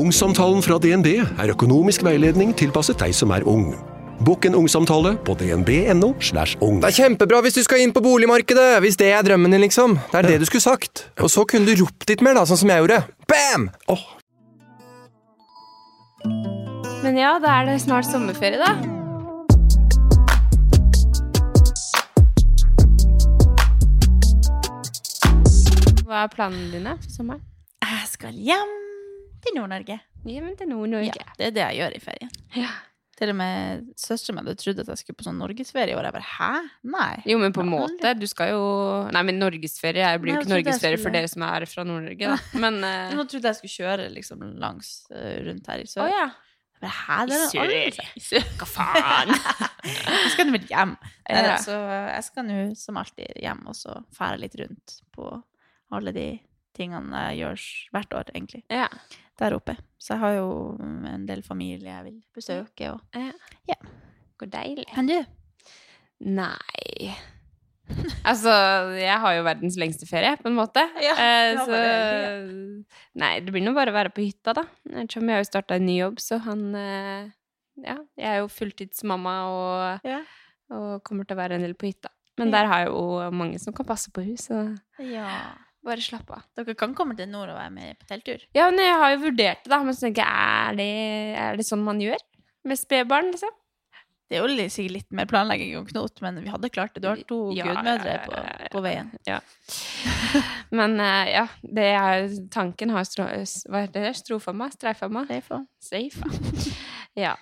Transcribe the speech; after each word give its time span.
Ungsamtalen 0.00 0.62
fra 0.64 0.78
DNB 0.80 1.08
er 1.20 1.50
økonomisk 1.52 2.00
veiledning 2.06 2.54
tilpasset 2.56 2.96
deg 3.02 3.12
som 3.12 3.34
er 3.36 3.44
ung. 3.48 3.74
Bokk 4.24 4.46
en 4.48 4.56
ungsamtale 4.56 5.12
på 5.26 5.34
dnb.no. 5.36 6.14
slash 6.24 6.56
ung. 6.64 6.78
Det 6.80 6.88
er 6.88 6.96
kjempebra 7.02 7.42
hvis 7.44 7.58
du 7.58 7.60
skal 7.66 7.82
inn 7.84 7.92
på 7.92 8.00
boligmarkedet, 8.04 8.78
hvis 8.80 8.96
det 9.00 9.10
er 9.12 9.26
drømmen 9.26 9.52
din, 9.52 9.60
liksom. 9.66 9.98
Det 10.12 10.22
er 10.22 10.28
det 10.30 10.38
du 10.40 10.46
skulle 10.48 10.64
sagt. 10.64 11.04
Og 11.20 11.28
så 11.32 11.44
kunne 11.44 11.68
du 11.68 11.82
ropt 11.82 12.08
litt 12.08 12.24
mer, 12.24 12.38
da, 12.38 12.46
sånn 12.48 12.62
som 12.62 12.72
jeg 12.72 12.80
gjorde. 12.80 13.02
Bam! 13.28 13.68
Oh. 13.92 14.06
Men 17.04 17.20
ja, 17.20 17.36
da 17.42 17.60
er 17.60 17.68
det 17.68 17.80
snart 17.84 18.08
sommerferie, 18.08 18.56
da. 18.56 18.76
Hva 26.08 26.24
er 26.24 26.32
planene 26.32 26.70
dine 26.72 26.96
for 27.04 27.18
sommeren? 27.20 27.44
Jeg 27.84 28.08
skal 28.16 28.46
hjem 28.48 28.80
til 29.44 29.56
Nord-Norge. 29.56 29.98
Hjem 30.28 30.52
til 30.58 30.70
Nord-Norge. 30.70 31.16
Ja, 31.16 31.34
det 31.38 31.50
er 31.50 31.56
det 31.56 31.66
jeg 31.66 31.80
gjør 31.80 31.96
i 31.96 32.00
ferien. 32.04 32.32
Ja. 32.56 32.70
Til 33.20 33.34
og 33.34 33.36
med 33.36 33.88
søsteren 34.00 34.38
min 34.38 34.46
hadde 34.46 34.56
trodd 34.56 34.78
at 34.80 34.88
jeg 34.88 35.00
skulle 35.02 35.18
på 35.20 35.26
sånn 35.26 35.40
norgesferie 35.42 35.92
og. 35.92 36.00
Jeg 36.06 36.14
bare 36.14 36.24
hæ? 36.24 36.52
Nei. 36.88 37.16
Jo, 37.28 37.36
men 37.42 37.52
på 37.52 37.60
en 37.60 37.72
måte. 37.72 38.14
Du 38.16 38.24
skal 38.30 38.54
jo 38.54 38.62
Nei, 39.12 39.22
men 39.28 39.36
norgesferie 39.42 40.06
jeg 40.06 40.22
blir 40.22 40.38
jo 40.38 40.40
ikke 40.40 40.52
norgesferie 40.54 41.00
for 41.02 41.12
dere 41.12 41.28
som 41.28 41.44
er 41.44 41.66
fra 41.68 41.84
Nord-Norge, 41.84 42.30
da. 42.32 42.38
Men 42.64 42.80
uh... 42.80 43.12
Nå 43.18 43.26
trodde 43.28 43.52
jeg 43.52 43.58
skulle 43.58 43.74
kjøre 43.74 44.08
liksom 44.14 44.46
langs 44.62 44.94
uh, 45.12 45.36
rundt 45.44 45.68
her 45.68 45.84
i 45.84 45.90
sør. 45.90 46.06
Oh, 46.06 46.14
ja. 46.14 46.30
Bare, 46.80 46.96
hæ? 46.96 47.18
Det 47.28 47.60
er 47.60 48.00
I 48.16 48.24
sør. 48.24 48.46
Hva 48.62 48.70
faen? 48.72 49.34
Jeg 49.84 50.32
skal 50.32 50.48
nå 50.48 50.56
vel 50.56 50.68
hjem. 50.72 50.96
Ja. 51.30 51.42
Nei, 51.44 51.58
Så 51.62 51.76
jeg 51.76 52.22
skal 52.26 52.46
nå 52.48 52.54
som 52.74 52.96
alltid 52.98 53.36
hjem 53.38 53.60
og 53.70 53.76
så 53.78 54.00
fære 54.16 54.40
litt 54.42 54.56
rundt 54.58 54.96
på 55.14 55.28
alle 55.94 56.10
de 56.16 56.24
tingene 56.74 57.20
jeg 57.28 57.42
gjør 57.42 57.66
hvert 57.94 58.16
år, 58.22 58.32
egentlig, 58.32 58.64
Ja. 58.72 58.88
Der 59.40 59.56
oppe. 59.56 59.74
Så 60.00 60.14
jeg 60.14 60.20
har 60.22 60.36
jo 60.38 60.48
en 61.10 61.26
del 61.28 61.42
familie 61.46 61.90
jeg 61.90 62.04
vil 62.06 62.20
besøke. 62.36 62.92
Og... 62.94 63.00
Ja. 63.68 63.76
Hvor 64.40 64.48
deilig. 64.52 64.86
Kan 64.94 65.08
du? 65.10 65.18
Nei 66.20 67.10
Altså, 68.30 68.52
jeg 69.00 69.16
har 69.22 69.32
jo 69.34 69.42
verdens 69.46 69.76
lengste 69.80 70.06
ferie, 70.06 70.36
på 70.40 70.48
en 70.50 70.58
måte. 70.58 70.84
Ja, 71.06 71.14
Eh, 71.18 71.56
så 71.66 71.80
Nei, 73.18 73.32
det 73.42 73.50
blir 73.54 73.64
nå 73.64 73.72
bare 73.76 73.90
å 73.92 73.96
være 73.96 74.12
på 74.14 74.22
hytta, 74.22 74.54
da. 74.60 74.64
Ettersom 74.92 75.26
jeg 75.28 75.36
har 75.36 75.42
jo 75.42 75.48
starta 75.50 75.76
en 75.80 75.86
ny 75.88 75.96
jobb, 75.98 76.20
så 76.22 76.38
han 76.44 76.62
eh, 76.78 77.30
Ja, 77.80 77.96
jeg 78.20 78.28
er 78.34 78.38
jo 78.42 78.50
fulltidsmamma 78.52 79.34
og, 79.50 80.06
Ja. 80.06 80.20
og 80.70 81.00
kommer 81.06 81.24
til 81.26 81.36
å 81.36 81.40
være 81.42 81.56
en 81.58 81.64
del 81.66 81.74
på 81.74 81.88
hytta. 81.90 82.12
Men 82.38 82.52
Ja. 82.52 82.58
der 82.60 82.70
har 82.70 82.84
jeg 82.84 82.92
jo 82.92 83.30
mange 83.36 83.58
som 83.60 83.74
kan 83.76 83.86
passe 83.88 84.12
på 84.14 84.22
hus, 84.24 84.46
så 84.48 84.60
ja. 85.02 85.32
Bare 85.86 86.04
slapp 86.04 86.28
av. 86.34 86.44
Dere 86.58 86.76
kan 86.78 86.92
komme 86.96 87.16
til 87.18 87.30
nord 87.30 87.52
og 87.52 87.56
være 87.58 87.72
med 87.74 88.00
på 88.00 88.08
telttur. 88.10 88.42
Ja, 88.56 88.68
men 88.68 88.82
jeg 88.84 88.98
har 89.00 89.14
jo 89.14 89.22
vurdert 89.24 89.64
det, 89.64 89.72
da. 89.72 89.80
Men 89.86 89.96
så 89.96 90.06
tenker 90.06 90.26
jeg, 90.26 90.68
er 90.68 90.76
det, 90.80 90.90
er 91.46 91.60
det 91.60 91.66
sånn 91.68 91.84
man 91.86 92.02
gjør? 92.02 92.20
Med 92.68 92.80
spedbarn, 92.80 93.32
liksom? 93.32 93.56
Det 94.30 94.38
er 94.38 94.44
jo 94.46 94.66
sikkert 94.70 94.94
litt 94.94 95.14
mer 95.18 95.26
planlegging 95.26 95.72
og 95.80 95.88
knot, 95.88 96.20
men 96.22 96.36
vi 96.38 96.52
hadde 96.52 96.68
klart 96.70 96.94
det. 96.94 97.00
Du 97.02 97.08
har 97.08 97.22
to 97.26 97.38
Ja, 97.56 97.64
gudmødre 97.66 98.12
ja, 98.12 98.20
på, 98.22 98.34
ja, 98.36 98.52
ja, 98.62 98.68
på 98.70 98.82
veien. 98.84 99.08
Ja. 99.26 99.40
Men 100.78 100.94
uh, 101.02 101.26
ja, 101.26 101.42
det 101.66 101.86
er, 101.98 102.28
tanken 102.54 102.94
har 102.94 103.08
stro, 103.08 103.26
Hva 103.26 103.82
heter 103.82 104.06
det? 104.06 104.14
strofa 104.20 104.54
meg? 104.54 104.76
Streifa. 104.76 105.10
Streifa. 105.82 106.30
ja. 107.24 107.34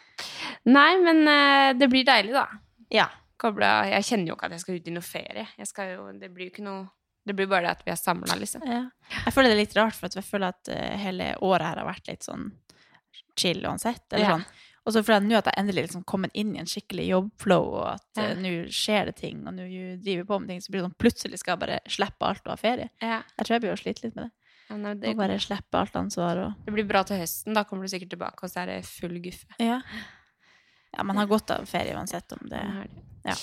Nei, 0.65 0.91
men 1.05 1.27
uh, 1.29 1.77
det 1.77 1.91
blir 1.93 2.09
deilig, 2.09 2.33
da. 2.39 2.47
Ja. 2.95 3.11
Kobla 3.39 3.85
Jeg 3.87 4.03
kjenner 4.09 4.33
jo 4.33 4.35
ikke 4.35 4.49
at 4.49 4.55
jeg 4.57 4.62
skal 4.65 4.79
ut 4.81 4.89
i 4.89 4.95
noe 4.97 5.05
ferie. 5.07 5.45
Jo, 5.61 6.09
det 6.19 6.33
blir 6.33 6.49
jo 6.49 6.55
ikke 6.55 6.65
noe 6.67 6.87
Det 7.28 7.37
blir 7.37 7.50
bare 7.50 7.66
det 7.66 7.75
at 7.77 7.84
vi 7.84 7.93
er 7.93 8.00
samla, 8.00 8.39
liksom. 8.41 8.65
ja. 8.65 8.87
Jeg 9.19 9.34
føler 9.37 9.53
det 9.53 9.59
er 9.59 9.62
litt 9.62 9.77
rart, 9.77 9.97
for 9.99 10.09
jeg 10.09 10.25
føler 10.25 10.55
at 10.56 10.71
eh, 10.72 10.97
hele 11.03 11.34
året 11.44 11.66
her 11.69 11.83
har 11.83 11.89
vært 11.89 12.09
litt 12.09 12.25
sånn 12.25 12.49
chill 13.39 13.61
uansett. 13.69 14.06
Eller 14.12 14.39
sånn. 14.39 14.49
Og 14.89 14.94
så 14.94 15.03
føler 15.05 15.21
jeg 15.21 15.28
nå 15.28 15.37
at 15.37 15.49
jeg 15.50 15.61
endelig 15.61 15.83
liksom 15.84 16.05
kommet 16.09 16.37
inn 16.38 16.55
i 16.56 16.61
en 16.62 16.69
skikkelig 16.71 17.11
jobbflow, 17.11 17.67
og 17.77 17.87
at 17.91 18.21
ja. 18.21 18.31
uh, 18.33 18.38
nå 18.41 18.53
skjer 18.72 19.11
det 19.11 19.19
ting, 19.19 19.43
og 19.44 19.53
nå 19.59 19.67
driver 20.00 20.22
vi 20.22 20.28
på 20.31 20.38
med 20.41 20.53
ting, 20.55 20.62
så 20.65 20.72
blir 20.72 20.81
det 20.81 20.87
sånn 20.87 21.00
plutselig 21.05 21.41
skal 21.43 21.55
jeg 21.55 21.62
bare 21.67 21.78
slippe 21.93 22.31
alt 22.31 22.47
og 22.47 22.55
ha 22.55 22.56
ferie. 22.61 22.88
Ja. 23.05 23.19
Jeg 23.34 23.43
tror 23.43 23.55
jeg 23.55 23.65
blir 23.67 23.75
å 23.75 23.81
slite 23.83 24.06
litt 24.06 24.17
med 24.17 24.31
det. 24.31 24.33
Ja, 24.69 24.78
nei, 24.81 24.94
Og 25.11 25.21
bare 25.21 25.37
slippe 25.41 25.81
alt 25.81 25.94
ansvar 25.97 26.41
og 26.43 26.65
det 26.65 26.72
blir 26.75 26.88
bra 26.88 27.00
til 27.09 27.21
høsten. 27.21 27.56
Da 27.56 27.67
kommer 27.69 27.84
du 27.84 27.93
sikkert 27.93 28.15
tilbake, 28.17 28.41
og 28.44 28.53
så 28.53 28.62
er 28.65 28.72
det 28.72 28.78
full 28.88 29.17
guffe. 29.25 29.49
Ja. 29.61 29.83
Ja, 30.97 31.05
man 31.05 31.21
har 31.21 31.28
godt 31.28 31.53
av 31.53 31.69
ferie 31.69 31.93
uansett 31.97 32.33
om 32.33 32.49
det 32.49 32.61
er 32.61 32.88
det. 32.88 33.05
Ja. 33.28 33.39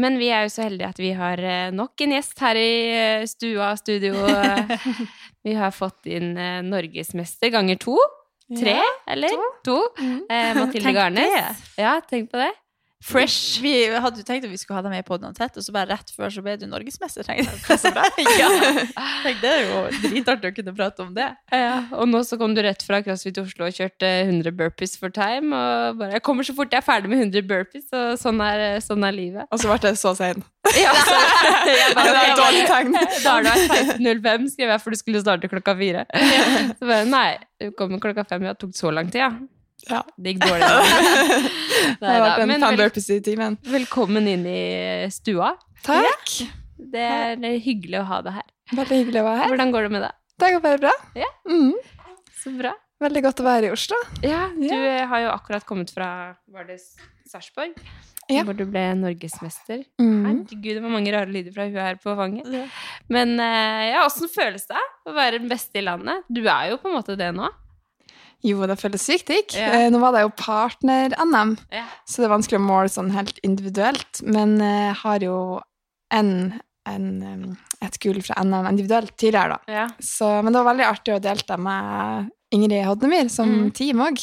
Men 0.00 0.16
vi 0.16 0.30
er 0.32 0.46
jo 0.46 0.52
så 0.54 0.64
heldige 0.64 0.88
at 0.88 1.00
vi 1.02 1.10
har 1.16 1.40
eh, 1.44 1.68
nok 1.74 2.00
en 2.00 2.14
gjest 2.16 2.38
her 2.40 2.56
i 2.56 2.72
eh, 2.96 3.26
stua 3.28 3.74
studio. 3.76 4.24
vi 5.46 5.56
har 5.58 5.74
fått 5.76 6.08
inn 6.08 6.32
eh, 6.40 6.62
norgesmester 6.64 7.52
ganger 7.52 7.80
to. 7.82 7.98
Tre, 8.52 8.78
eller? 9.08 9.36
To. 9.64 9.78
Eh, 10.00 10.52
Mathilde 10.56 10.92
Garnes. 10.96 11.62
Ja, 11.80 11.98
tenk 12.08 12.32
på 12.32 12.40
det. 12.40 12.50
Fresh. 13.02 13.58
Vi 13.62 13.72
hadde 13.90 14.22
jo 14.22 14.26
tenkt 14.26 14.46
at 14.46 14.52
vi 14.52 14.58
skulle 14.60 14.78
ha 14.78 14.84
deg 14.84 14.92
med 14.94 15.02
i 15.02 15.06
poden 15.06 15.34
tett, 15.34 15.56
og 15.58 15.64
så 15.64 15.74
bare 15.74 15.90
rett 15.90 16.12
før 16.14 16.30
så 16.30 16.42
ble 16.44 16.54
du 16.60 16.68
norgesmester. 16.70 17.26
ja. 17.32 18.50
Tenk, 19.24 19.40
det 19.42 19.50
er 19.50 19.64
jo 19.66 19.80
dritartig 20.04 20.52
å 20.52 20.54
kunne 20.54 20.74
prate 20.76 21.02
om 21.02 21.10
det. 21.16 21.26
Ja, 21.50 21.80
og 21.98 22.06
nå 22.12 22.20
så 22.26 22.38
kom 22.38 22.54
du 22.54 22.62
rett 22.62 22.84
fra 22.86 23.00
CrossFit 23.02 23.40
Oslo 23.42 23.66
og 23.66 23.74
kjørte 23.74 24.06
100 24.28 24.54
burpees 24.54 24.94
for 25.00 25.10
time. 25.14 25.50
Og 25.50 25.98
bare, 25.98 26.14
jeg 26.18 26.24
kommer 26.28 26.46
så 26.46 26.54
fort 26.54 26.70
jeg 26.70 26.78
er 26.78 26.86
ferdig 26.86 27.10
med 27.10 27.24
100 27.26 27.48
burpees, 27.50 27.88
og 27.90 28.14
sånn 28.22 28.38
er, 28.46 28.78
sånn 28.84 29.02
er 29.08 29.16
livet. 29.16 29.50
Og 29.50 29.58
så 29.62 29.72
ble 29.72 29.80
det 29.88 29.96
så 30.00 30.14
sein. 30.18 30.44
Ja, 30.78 30.92
så, 30.94 31.16
jeg 31.66 31.90
bare, 31.96 32.12
Det 32.14 32.20
er 32.20 32.28
et 32.30 32.38
dårlig 32.38 32.60
tegn. 32.70 32.94
Da 33.24 33.32
er 33.34 33.42
du 33.42 33.48
vært 33.50 33.98
16.05, 33.98 34.46
skrev 34.54 34.70
jeg, 34.70 34.82
for 34.84 34.94
du 34.94 35.00
skulle 35.00 35.24
starte 35.24 35.50
klokka 35.50 35.74
fire. 35.76 36.06
Så 36.78 36.86
bare, 36.86 37.02
nei, 37.10 37.26
du 37.58 37.74
kommer 37.76 37.98
klokka 38.02 38.24
fem. 38.30 38.46
Ja, 38.46 38.54
det 38.54 38.62
tok 38.62 38.78
så 38.78 38.94
lang 38.94 39.10
tid, 39.10 39.24
ja. 39.24 39.32
Ja. 39.90 40.02
Det 40.16 40.34
gikk 40.34 40.44
dårlig. 40.44 40.68
Det 42.00 42.06
har 42.06 42.20
vært 42.22 42.42
en 42.44 42.48
Men 42.52 42.62
fem 42.62 42.76
burpees 42.78 43.08
i 43.10 43.20
timen. 43.24 43.56
velkommen 43.66 44.28
inn 44.30 44.44
i 44.46 44.60
stua. 45.10 45.54
Takk. 45.82 46.36
Det 46.92 47.02
er 47.08 47.58
hyggelig 47.62 48.00
å 48.02 48.04
ha 48.10 48.20
deg 48.26 48.36
her. 48.38 48.46
Veldig 48.72 49.00
hyggelig 49.02 49.22
å 49.22 49.26
være 49.26 49.40
her. 49.42 49.50
Hvordan 49.52 49.72
går 49.74 49.88
det 49.88 49.92
med 49.96 50.04
deg? 50.06 50.14
Det 50.42 50.52
går 50.54 50.62
bare 50.64 50.80
bra. 50.82 50.92
Ja. 51.18 51.28
Mm. 51.50 51.74
Så 52.42 52.52
bra. 52.58 52.72
Veldig 53.02 53.22
godt 53.26 53.40
å 53.42 53.46
være 53.46 53.66
i 53.68 53.74
Oslo. 53.74 53.98
Ja, 54.22 54.44
du 54.54 54.66
Ja. 54.68 55.06
har 55.10 55.20
jo 55.24 55.30
akkurat 55.34 55.64
kommet 55.66 55.90
fra 55.90 56.36
Var 56.50 56.64
det 56.70 56.78
Sarpsborg? 57.26 57.74
Ja. 58.30 58.44
Hvor 58.46 58.54
du 58.56 58.62
ble 58.70 58.84
norgesmester. 58.94 59.82
Mm. 60.00 60.24
Herregud, 60.24 60.76
det 60.76 60.82
var 60.84 60.92
mange 60.94 61.10
rare 61.12 61.26
lyder 61.34 61.52
fra 61.52 61.64
hun 61.66 61.74
her 61.74 61.96
på 62.00 62.14
fanget. 62.16 62.46
Men 63.10 63.34
eh, 63.42 63.90
ja, 63.90 64.04
åssen 64.06 64.30
føles 64.30 64.64
det 64.70 64.78
å 65.10 65.12
være 65.16 65.40
den 65.42 65.50
beste 65.50 65.80
i 65.80 65.84
landet? 65.84 66.22
Du 66.30 66.40
er 66.46 66.70
jo 66.70 66.78
på 66.78 66.88
en 66.88 66.94
måte 67.00 67.16
det 67.18 67.32
nå. 67.34 67.50
Jo, 68.42 68.64
det 68.66 68.78
føles 68.80 69.04
sykt 69.06 69.30
digg. 69.30 69.54
Eh, 69.54 69.86
Nå 69.92 70.00
var 70.02 70.16
det 70.16 70.24
jo 70.24 70.32
partner-NM, 70.34 71.54
yeah. 71.70 71.90
så 72.08 72.22
det 72.22 72.26
er 72.26 72.34
vanskelig 72.34 72.58
å 72.58 72.64
måle 72.64 72.90
sånn 72.90 73.12
helt 73.14 73.38
individuelt. 73.46 74.22
Men 74.26 74.56
eh, 74.58 74.88
jeg 74.88 74.96
har 75.04 75.26
jo 75.28 75.36
en, 76.12 76.32
en, 76.88 77.56
et 77.82 77.98
gull 78.02 78.22
fra 78.26 78.42
NM 78.44 78.66
individuelt 78.72 79.16
tidligere, 79.16 79.56
da. 79.58 79.72
Ja. 79.72 79.88
Så, 80.02 80.28
men 80.42 80.52
det 80.52 80.62
var 80.62 80.72
veldig 80.74 80.86
artig 80.88 81.14
å 81.16 81.20
delta 81.22 81.56
med 81.60 82.30
Ingrid 82.52 82.84
Hodnemyr 82.84 83.30
som 83.32 83.48
Mm. 83.48 83.70
team 83.72 84.00
òg. 84.04 84.18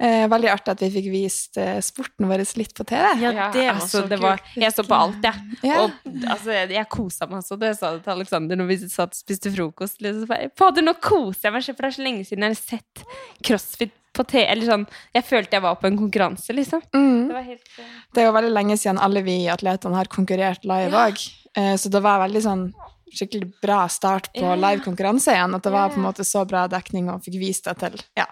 Eh, 0.00 0.26
veldig 0.30 0.48
artig 0.48 0.72
at 0.72 0.80
vi 0.80 0.88
fikk 0.94 1.08
vist 1.12 1.58
eh, 1.60 1.80
sporten 1.84 2.26
vår 2.30 2.44
litt 2.56 2.72
på 2.74 2.86
TV. 2.88 3.10
Ja, 3.20 3.50
det 3.52 3.66
var 3.66 3.74
altså, 3.74 4.00
så 4.00 4.08
det 4.08 4.18
var. 4.22 4.40
Jeg 4.56 4.72
så 4.72 4.84
på 4.88 4.94
alt, 4.96 5.18
jeg. 5.22 5.58
Ja. 5.68 5.82
Og 5.84 5.90
altså, 6.32 6.50
jeg, 6.56 6.70
jeg 6.78 6.88
kosa 6.88 7.28
meg 7.28 7.44
så. 7.44 7.58
Det 7.60 7.74
sa 7.76 7.92
det 7.96 8.04
til 8.06 8.14
Alexander 8.14 8.56
når 8.56 8.70
vi 8.72 8.78
satt 8.88 9.12
og 9.12 9.20
spiste 9.20 9.52
frokost. 9.52 10.00
Liksom, 10.00 10.32
Fader, 10.56 10.86
nå 10.86 10.94
koser 11.02 11.50
jeg 11.50 11.58
meg, 11.58 11.66
for 11.68 11.82
det 11.84 11.90
er 11.92 11.98
så 11.98 12.06
lenge 12.08 12.24
siden 12.30 12.46
jeg 12.48 12.56
har 12.56 12.62
sett 12.62 13.04
crossfit 13.44 13.92
på 14.12 14.24
te, 14.28 14.44
Eller 14.44 14.68
sånn, 14.68 14.86
jeg 15.14 15.24
følte 15.24 15.56
jeg 15.56 15.64
var 15.64 15.78
på 15.80 15.88
en 15.88 15.98
konkurranse, 16.00 16.52
liksom. 16.56 16.82
Mm. 16.94 17.28
Det 17.28 17.36
var 17.36 17.46
helt 17.46 17.76
uh... 17.78 17.92
Det 18.12 18.22
er 18.22 18.28
jo 18.28 18.34
veldig 18.36 18.54
lenge 18.54 18.78
siden 18.80 19.00
alle 19.02 19.22
vi 19.26 19.36
atletene 19.52 19.96
har 19.96 20.10
konkurrert 20.12 20.66
live 20.68 20.90
Ja. 20.92 21.06
uh, 21.58 21.76
Så 21.80 21.92
det 21.92 22.02
var 22.04 22.24
veldig 22.26 22.42
sånn 22.44 22.66
skikkelig 23.12 23.50
bra 23.60 23.84
start 23.92 24.30
på 24.32 24.40
yeah. 24.40 24.56
live 24.56 24.80
konkurranse 24.84 25.34
igjen. 25.34 25.54
At 25.56 25.64
det 25.66 25.72
var 25.74 25.90
på 25.92 26.00
en 26.00 26.06
måte 26.06 26.24
så 26.24 26.46
bra 26.48 26.64
dekning 26.72 27.10
og 27.12 27.24
fikk 27.24 27.36
vist 27.42 27.68
det 27.68 27.74
til 27.82 27.98
ja, 28.16 28.24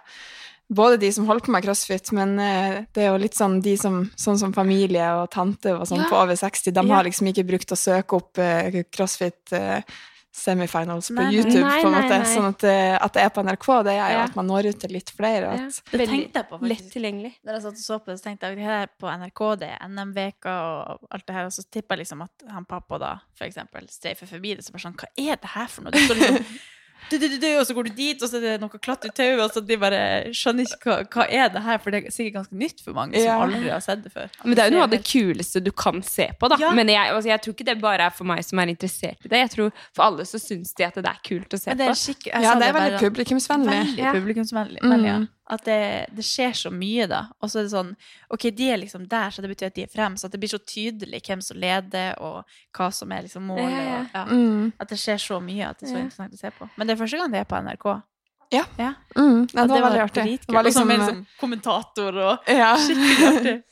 både 0.70 1.00
de 1.02 1.10
som 1.12 1.26
holder 1.26 1.44
på 1.44 1.52
med 1.52 1.64
crossfit, 1.64 2.12
men 2.16 2.36
uh, 2.38 2.84
det 2.94 3.04
er 3.04 3.10
jo 3.10 3.18
litt 3.20 3.36
sånn 3.36 3.58
de 3.64 3.74
som 3.80 4.04
sånn 4.20 4.38
som 4.38 4.54
familie 4.54 5.08
og 5.18 5.30
tante 5.34 5.74
og 5.74 5.88
sånn 5.88 6.04
Ja. 6.04 6.08
på 6.12 6.20
over 6.20 6.38
60, 6.38 6.72
de 6.76 6.86
har 6.90 7.04
liksom 7.08 7.32
ikke 7.32 7.46
brukt 7.48 7.74
å 7.74 7.78
søke 7.78 8.20
opp 8.20 8.38
uh, 8.38 8.82
crossfit 8.94 9.52
eh, 9.56 9.82
semifinals 10.32 11.08
på 11.10 11.14
Nei. 11.18 11.32
YouTube, 11.34 11.60
Nei, 11.64 11.80
på 11.82 11.88
en 11.88 11.94
måte. 11.96 12.18
nei. 12.22 12.28
Sånn 12.30 12.48
at 12.48 12.58
det, 12.62 12.74
at 13.02 13.12
det 13.16 13.22
er 13.24 13.32
på 13.34 13.42
NRK, 13.42 13.66
det 13.84 13.94
er 13.96 14.10
jo 14.14 14.18
Ja. 14.20 14.24
at 14.24 14.36
man 14.36 14.46
når 14.46 14.68
ut 14.70 14.80
til 14.80 14.90
litt 14.94 15.10
flere. 15.10 15.48
og 15.50 15.58
Ja. 15.58 15.66
At, 15.66 15.82
Det 15.90 16.08
tenkte 16.08 16.38
jeg 16.40 16.48
på, 16.48 16.58
Lett 16.62 16.68
Litt 16.80 16.92
tilgjengelig. 16.92 17.32
Når 17.44 17.52
jeg 17.52 17.62
satt 17.62 17.72
og 17.72 17.84
så 17.86 17.98
på 17.98 18.06
det, 18.06 18.18
så 18.20 18.24
tenkte 18.24 18.46
jeg 18.46 18.58
at 18.58 18.64
her 18.64 18.82
er 18.82 18.88
på 19.00 19.06
NRK, 19.10 19.58
det 19.58 19.68
er 19.70 19.88
NM-veka 19.88 20.54
og 20.92 21.00
alt 21.10 21.26
det 21.26 21.34
her, 21.34 21.44
og 21.46 21.52
så 21.52 21.64
tipper 21.70 21.96
jeg 21.96 22.06
liksom 22.06 22.22
at 22.22 22.30
han 22.50 22.64
pappa 22.64 22.98
da, 22.98 23.12
for 23.34 23.44
eksempel, 23.44 23.88
streifer 23.90 24.26
forbi 24.26 24.54
det, 24.56 24.64
så 24.64 24.72
bare 24.72 24.86
sånn, 24.86 24.96
hva 24.96 25.08
er 25.18 25.36
det 25.36 25.50
her 25.54 25.66
for 25.66 25.82
noe? 25.82 25.90
Det 25.92 26.00
står 26.06 26.16
liksom 26.16 26.44
du, 27.08 27.17
du, 27.19 27.26
du, 27.29 27.37
du, 27.41 27.47
og 27.58 27.67
så 27.67 27.75
går 27.76 27.88
du 27.88 27.93
dit, 27.97 28.23
og 28.23 28.29
så 28.29 28.37
er 28.38 28.44
det 28.44 28.55
noe 28.62 28.81
klatt 28.82 29.06
i 29.08 29.12
tauet, 29.14 29.41
og 29.44 29.55
så 29.55 29.62
de 29.64 29.79
bare 29.81 30.00
skjønner 30.37 30.67
ikke 30.69 30.91
hva, 30.91 30.99
hva 31.14 31.26
er 31.31 31.49
det 31.55 31.62
her, 31.64 31.81
for 31.82 31.94
det 31.94 32.02
er 32.05 32.14
sikkert 32.14 32.37
ganske 32.41 32.61
nytt 32.61 32.85
for 32.85 32.97
mange 32.99 33.17
Ja. 33.19 33.35
som 33.38 33.47
aldri 33.47 33.70
har 33.73 33.81
sett 33.85 34.05
det 34.05 34.12
før. 34.14 34.29
Men 34.44 34.55
det 34.58 34.64
er 34.64 34.70
jo 34.70 34.76
noe 34.76 34.87
av 34.87 34.93
det 34.94 35.02
kuleste 35.08 35.64
du 35.64 35.73
kan 35.73 36.02
se 36.06 36.29
på, 36.38 36.50
da. 36.52 36.61
Ja. 36.61 36.70
Men 36.76 36.93
jeg, 36.93 37.11
altså, 37.14 37.32
jeg 37.32 37.41
tror 37.47 37.56
ikke 37.56 37.69
det 37.70 37.79
bare 37.81 38.11
er 38.11 38.14
for 38.14 38.29
meg 38.29 38.44
som 38.47 38.58
er 38.62 38.75
interessert 38.75 39.25
i 39.25 39.32
det. 39.32 39.43
Jeg 39.47 39.50
tror 39.56 39.73
for 39.97 40.06
alle 40.11 40.29
så 40.29 40.38
syns 40.43 40.75
de 40.76 40.85
at 40.87 40.94
det 41.00 41.06
er 41.08 41.20
kult 41.26 41.56
å 41.56 41.61
se 41.61 41.70
på 41.73 41.79
det 41.81 41.88
er 41.88 41.99
skikkelig, 41.99 42.43
ja, 42.44 42.55
det 42.61 42.69
er 42.69 42.76
veldig 42.76 43.02
publikumsvennlig. 43.08 43.79
Veldig 43.97 44.14
publikumsvennlig. 44.20 44.82
Mm. 44.85 45.05
ja. 45.08 45.19
At 45.50 45.64
det, 45.67 45.79
det 46.14 46.23
skjer 46.26 46.52
så 46.55 46.70
mye, 46.70 47.08
da. 47.11 47.25
Og 47.43 47.50
så 47.50 47.58
er 47.61 47.67
det 47.67 47.73
sånn 47.73 47.88
Ok, 48.31 48.44
de 48.55 48.69
er 48.70 48.79
liksom 48.79 49.08
der, 49.11 49.32
så 49.35 49.43
det 49.43 49.50
betyr 49.50 49.67
at 49.73 49.75
de 49.75 49.82
er 49.82 49.91
frem. 49.91 50.14
Så 50.20 50.29
at 50.29 50.35
det 50.37 50.38
blir 50.43 50.52
så 50.52 50.61
tydelig 50.62 51.23
hvem 51.26 51.43
som 51.43 51.58
leder, 51.58 52.14
og 52.23 52.44
hva 52.76 52.91
som 52.94 53.11
er 53.17 53.26
liksom 53.26 53.49
målet. 53.50 53.67
Og, 53.67 54.14
ja. 54.14 54.25
Mm, 54.31 54.70
At 54.79 54.93
det 54.94 55.00
skjer 55.02 55.19
så 55.19 55.41
mye 55.43 55.73
at 55.73 55.81
det 55.81 55.88
er 55.88 55.94
så 55.97 55.99
interessant 56.05 56.38
å 56.38 56.41
se 56.41 56.52
på. 56.55 56.70
Men 56.76 56.87
det 56.87 56.94
er 56.94 57.02
første 57.02 57.19
gang 57.19 57.35
det 57.35 57.43
er 57.43 57.50
på 57.50 57.58
NRK. 57.67 57.88
Ja. 58.50 58.64
ja. 58.79 58.93
mm, 59.17 59.49
ja, 59.55 59.62
Og 59.62 59.69
det 59.69 59.75
var 59.76 59.85
veldig 59.87 60.00
artig. 60.02 60.23
Det 60.47 60.55
var 60.55 60.67
Og 60.67 60.73
så 60.75 60.82
liksom, 60.82 60.88
med 60.91 60.99
liksom 60.99 61.26
kommentator 61.41 62.17
og 62.19 62.49
ja. 62.61 62.73
Skikkelig 62.82 63.26
artig. 63.35 63.58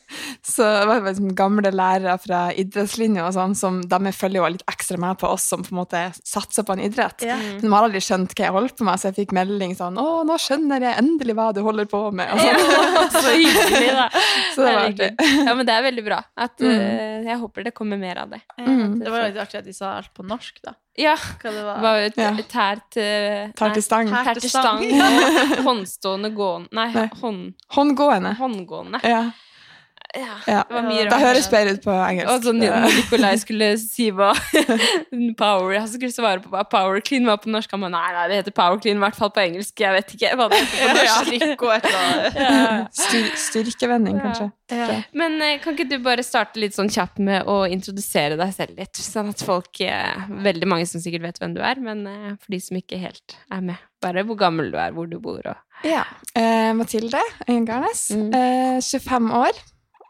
Så 0.49 0.65
det 0.65 0.85
var 0.89 1.03
liksom 1.05 1.33
gamle 1.37 1.69
lærere 1.75 2.15
fra 2.23 2.39
idrettslinja 2.57 3.27
og 3.27 3.35
sånn, 3.37 3.53
som 3.59 3.81
de 3.85 4.13
følger 4.17 4.41
jo 4.41 4.47
litt 4.55 4.63
ekstra 4.71 4.97
med 5.03 5.19
på 5.21 5.29
oss 5.29 5.45
som 5.51 5.61
på 5.67 5.75
en 5.75 5.81
måte 5.83 6.01
satser 6.25 6.65
på 6.65 6.73
en 6.73 6.81
idrett. 6.87 7.27
Ja. 7.29 7.37
Men 7.37 7.61
de 7.61 7.73
har 7.75 7.85
aldri 7.91 8.01
skjønt 8.01 8.33
hva 8.33 8.47
jeg 8.47 8.55
holdt 8.57 8.77
på 8.79 8.87
med, 8.89 9.03
så 9.03 9.11
jeg 9.11 9.19
fikk 9.19 9.35
melding 9.37 9.75
sånn 9.77 9.99
'Å, 10.01 10.07
nå 10.25 10.39
skjønner 10.41 10.81
jeg 10.87 10.97
endelig 11.03 11.37
hva 11.37 11.51
du 11.53 11.61
holder 11.67 11.91
på 11.93 12.01
med'. 12.17 12.33
Og 12.33 12.41
sånn. 12.41 13.13
så 13.27 13.37
hyggelig, 13.37 13.93
da. 14.01 14.09
Så 14.55 14.65
det 14.65 14.73
var 14.79 14.83
artig. 14.87 15.11
Ja, 15.45 15.55
men 15.61 15.67
det 15.69 15.75
er 15.77 15.83
veldig 15.91 16.05
bra. 16.09 16.23
At, 16.39 16.57
Mm. 16.59 16.73
eh, 16.81 17.23
jeg 17.29 17.39
håper 17.45 17.65
det 17.69 17.75
kommer 17.77 17.99
mer 18.01 18.17
av 18.25 18.31
det. 18.33 18.41
Mm. 18.59 18.99
Det 19.05 19.11
var 19.13 19.29
litt 19.29 19.43
artig 19.45 19.59
at 19.61 19.69
de 19.69 19.75
sa 19.77 19.97
alt 19.99 20.15
på 20.17 20.25
norsk, 20.25 20.63
da. 20.65 20.73
Ja. 20.99 21.15
Hva 21.15 21.51
det 21.55 21.63
var. 21.65 21.75
Det 21.79 21.83
var 21.87 21.99
jo 21.99 22.07
et, 22.11 22.17
Ja. 22.19 22.31
tær 22.51 22.81
til 22.91 23.53
Tær 23.59 23.75
til 23.75 23.83
stang. 23.87 24.09
Tær 24.11 24.35
til 24.41 24.51
stang. 24.51 24.83
Håndstående 25.69 26.31
gående 26.35 26.69
Nei, 26.75 26.89
Nei. 26.95 27.09
hånd, 27.21 27.55
Håndgående. 27.77 28.35
håndgående. 28.41 29.01
Ja. 29.05 29.21
Ja. 30.17 30.37
ja. 30.49 30.63
Det 30.65 30.73
var 30.73 30.85
mye 30.87 31.05
Det 31.11 31.19
høres 31.21 31.49
bedre 31.53 31.75
ut 31.77 31.83
på 31.85 31.93
engelsk. 31.93 32.31
Og 32.33 32.47
sånn 32.47 32.63
Nikolai 32.63 33.33
skulle 33.45 33.67
si 33.81 34.07
hva 34.15 34.31
Power 35.43 35.75
Han 35.77 35.89
skulle 35.91 36.15
svare 36.15 36.41
på 36.41 36.53
hva 36.53 36.63
Power 36.71 37.03
Clean 37.05 37.29
var 37.29 37.41
på 37.43 37.53
norsk. 37.53 37.75
Han 37.77 37.85
ba 37.85 37.91
nei, 37.93 38.07
nei, 38.17 38.25
det 38.33 38.39
heter 38.41 38.57
Power 38.57 38.81
Clean, 38.81 38.97
i 38.97 39.05
hvert 39.05 39.19
fall 39.19 39.33
på 39.35 39.43
engelsk. 39.45 39.75
Jeg 39.85 39.93
vet 39.99 40.15
ikke 40.17 40.33
hva 40.41 40.49
det 40.53 40.63
heter 40.63 40.81
på 41.61 41.69
norsk. 41.75 41.91
Ja. 42.39 42.57
Styr, 43.03 43.29
styrkevending, 43.45 44.21
kanskje. 44.25 44.49
Ja. 44.73 44.89
Men 45.17 45.39
eh, 45.45 45.57
kan 45.63 45.77
ikke 45.77 45.89
du 45.89 45.99
bare 46.05 46.25
starte 46.27 46.61
litt 46.61 46.77
sånn 46.77 46.91
kjapt 46.93 47.21
med 47.25 47.47
å 47.49 47.63
introdusere 47.69 48.37
deg 48.41 48.53
selv 48.57 48.81
litt? 48.81 48.97
Sånn 49.01 49.31
at 49.33 49.45
folk 49.45 49.81
eh, 49.85 50.27
Veldig 50.45 50.69
mange 50.69 50.89
som 50.89 51.01
sikkert 51.05 51.25
vet 51.29 51.41
hvem 51.41 51.55
du 51.57 51.63
er, 51.65 51.81
men 51.85 52.05
eh, 52.09 52.35
for 52.37 52.53
de 52.53 52.61
som 52.65 52.77
ikke 52.81 53.01
helt 53.01 53.37
er 53.53 53.65
med. 53.65 53.81
Bare 54.05 54.23
hvor 54.29 54.37
gammel 54.39 54.69
du 54.73 54.77
er, 54.79 54.93
hvor 54.97 55.09
du 55.11 55.17
bor 55.23 55.41
og 55.41 55.87
Ja. 55.87 56.05
Eh, 56.37 56.71
Mathilde 56.77 57.21
Øyengarnes. 57.49 58.09
Mm. 58.15 58.29
Eh, 58.35 58.79
25 58.85 59.33
år. 59.41 59.59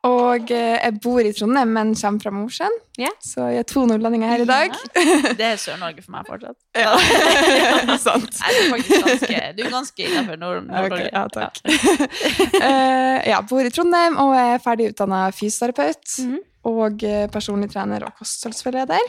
Og 0.09 0.51
eh, 0.55 0.77
jeg 0.79 0.95
bor 1.05 1.21
i 1.27 1.33
Trondheim, 1.37 1.73
men 1.77 1.91
kommer 1.99 2.23
fra 2.25 2.33
Mosjøen. 2.33 2.75
Yeah. 2.99 3.13
Så 3.23 3.45
jeg 3.53 3.61
er 3.63 3.67
to 3.69 3.83
nordlendinger 3.91 4.31
her 4.33 4.43
i 4.45 4.49
dag. 4.49 4.75
Det 5.39 5.45
er 5.53 5.59
Sør-Norge 5.61 6.03
for 6.05 6.15
meg 6.17 6.27
fortsatt. 6.31 6.57
Ja, 6.79 6.95
sant. 8.07 8.39
Nei, 8.41 8.53
du 8.55 8.61
er 8.63 8.71
faktisk 8.73 9.07
ganske, 9.09 9.43
du 9.59 9.63
er 9.67 9.73
ganske 9.75 10.07
innafor 10.09 10.41
Nord- 10.41 10.67
Nord-Norge. 10.71 11.03
Ok, 11.03 11.13
ja, 11.13 11.25
takk. 11.35 11.63
Eh, 12.59 13.29
ja, 13.31 13.39
bor 13.47 13.65
i 13.67 13.71
Trondheim 13.73 14.17
og 14.23 14.33
er 14.39 14.59
ferdig 14.63 14.91
utdanna 14.93 15.29
fysioterapeut. 15.35 16.05
Mhm. 16.25 16.39
Og 16.69 17.05
eh, 17.07 17.27
personlig 17.33 17.71
trener 17.73 18.03
og 18.09 18.17
kostholdsveileder. 18.19 19.05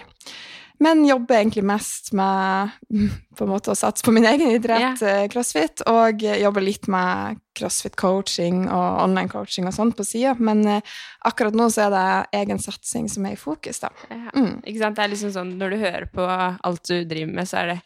Men 0.79 1.03
jobber 1.05 1.35
egentlig 1.35 1.63
mest 1.67 2.13
med 2.15 2.69
på 3.37 3.45
en 3.45 3.51
måte 3.51 3.73
å 3.73 3.77
satse 3.77 4.05
på 4.05 4.13
min 4.15 4.27
egen 4.29 4.53
idrett, 4.55 5.01
yeah. 5.03 5.25
crossfit, 5.31 5.83
og 5.91 6.23
jobber 6.23 6.63
litt 6.63 6.87
med 6.91 7.41
crossfit-coaching 7.59 8.63
og 8.67 9.01
online-coaching 9.03 9.67
og 9.67 9.75
sånt 9.75 9.97
på 9.97 10.05
sida. 10.07 10.37
Men 10.39 10.63
eh, 10.67 10.95
akkurat 11.27 11.57
nå 11.57 11.67
så 11.73 11.87
er 11.87 11.95
det 11.95 12.05
egen 12.43 12.63
satsing 12.63 13.09
som 13.11 13.27
er 13.27 13.35
i 13.35 13.39
fokus, 13.39 13.81
da. 13.83 13.91
Ja. 14.07 14.31
Mm. 14.35 14.61
Ikke 14.63 14.79
sant? 14.79 14.95
Det 14.95 15.03
er 15.03 15.13
liksom 15.15 15.35
sånn, 15.35 15.57
Når 15.59 15.75
du 15.75 15.81
hører 15.83 16.07
på 16.13 16.29
alt 16.29 16.87
du 16.87 17.03
driver 17.03 17.35
med, 17.41 17.49
så 17.49 17.63
er 17.63 17.73
det, 17.73 17.77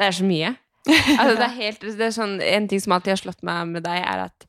det 0.00 0.10
er 0.10 0.18
så 0.18 0.26
mye. 0.26 0.56
Altså, 1.20 1.34
det 1.36 1.46
er 1.46 1.56
helt, 1.58 1.82
det 1.98 2.06
er 2.06 2.14
sånn, 2.16 2.38
en 2.42 2.66
ting 2.70 2.80
som 2.82 2.96
alltid 2.96 3.14
har 3.14 3.22
slått 3.22 3.42
meg 3.46 3.68
med 3.76 3.84
deg, 3.86 4.00
er 4.00 4.26
at 4.26 4.46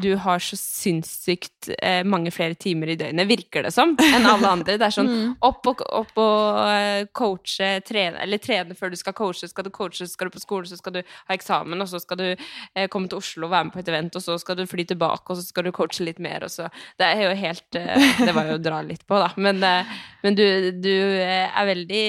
du 0.00 0.12
har 0.22 0.42
så 0.42 0.56
sinnssykt 0.58 1.70
eh, 1.78 2.00
mange 2.06 2.30
flere 2.34 2.56
timer 2.58 2.92
i 2.92 2.96
døgnet, 2.98 3.28
virker 3.28 3.66
det 3.66 3.72
som, 3.74 3.94
enn 3.98 4.26
alle 4.28 4.50
andre. 4.50 4.76
Det 4.78 4.86
er 4.86 4.94
sånn 4.94 5.12
opp 5.44 5.66
og, 5.70 5.82
opp 6.00 6.20
og 6.22 6.60
eh, 6.72 7.06
coache, 7.16 7.70
trene, 7.86 8.22
eller 8.24 8.42
trene 8.42 8.76
før 8.78 8.92
du 8.92 8.98
skal 9.00 9.16
coache. 9.18 9.48
Skal 9.50 9.66
du 9.66 9.72
coache, 9.74 10.04
så 10.04 10.10
skal 10.12 10.30
du 10.30 10.36
på 10.36 10.44
skole, 10.44 10.68
så 10.70 10.78
skal 10.78 10.98
du 10.98 11.00
ha 11.02 11.36
eksamen, 11.36 11.80
og 11.82 11.90
så 11.90 12.00
skal 12.02 12.20
du 12.20 12.26
eh, 12.30 12.88
komme 12.92 13.10
til 13.10 13.20
Oslo 13.20 13.48
og 13.48 13.54
være 13.54 13.68
med 13.68 13.76
på 13.76 13.82
et 13.82 13.92
event, 13.92 14.18
og 14.18 14.24
så 14.24 14.38
skal 14.40 14.58
du 14.58 14.66
fly 14.70 14.86
tilbake, 14.88 15.26
og 15.28 15.40
så 15.40 15.46
skal 15.46 15.68
du 15.68 15.72
coache 15.76 16.06
litt 16.06 16.22
mer, 16.22 16.46
og 16.46 16.52
så 16.52 16.68
Det 16.98 17.06
er 17.06 17.24
jo 17.24 17.34
helt 17.38 17.78
eh, 17.78 18.10
Det 18.24 18.34
var 18.36 18.52
jo 18.52 18.58
å 18.58 18.62
dra 18.62 18.82
litt 18.86 19.06
på, 19.08 19.18
da. 19.20 19.32
Men, 19.36 19.62
eh, 19.64 19.96
men 20.24 20.38
du, 20.38 20.46
du 20.78 20.94
eh, 20.94 21.48
er 21.48 21.68
veldig 21.72 22.04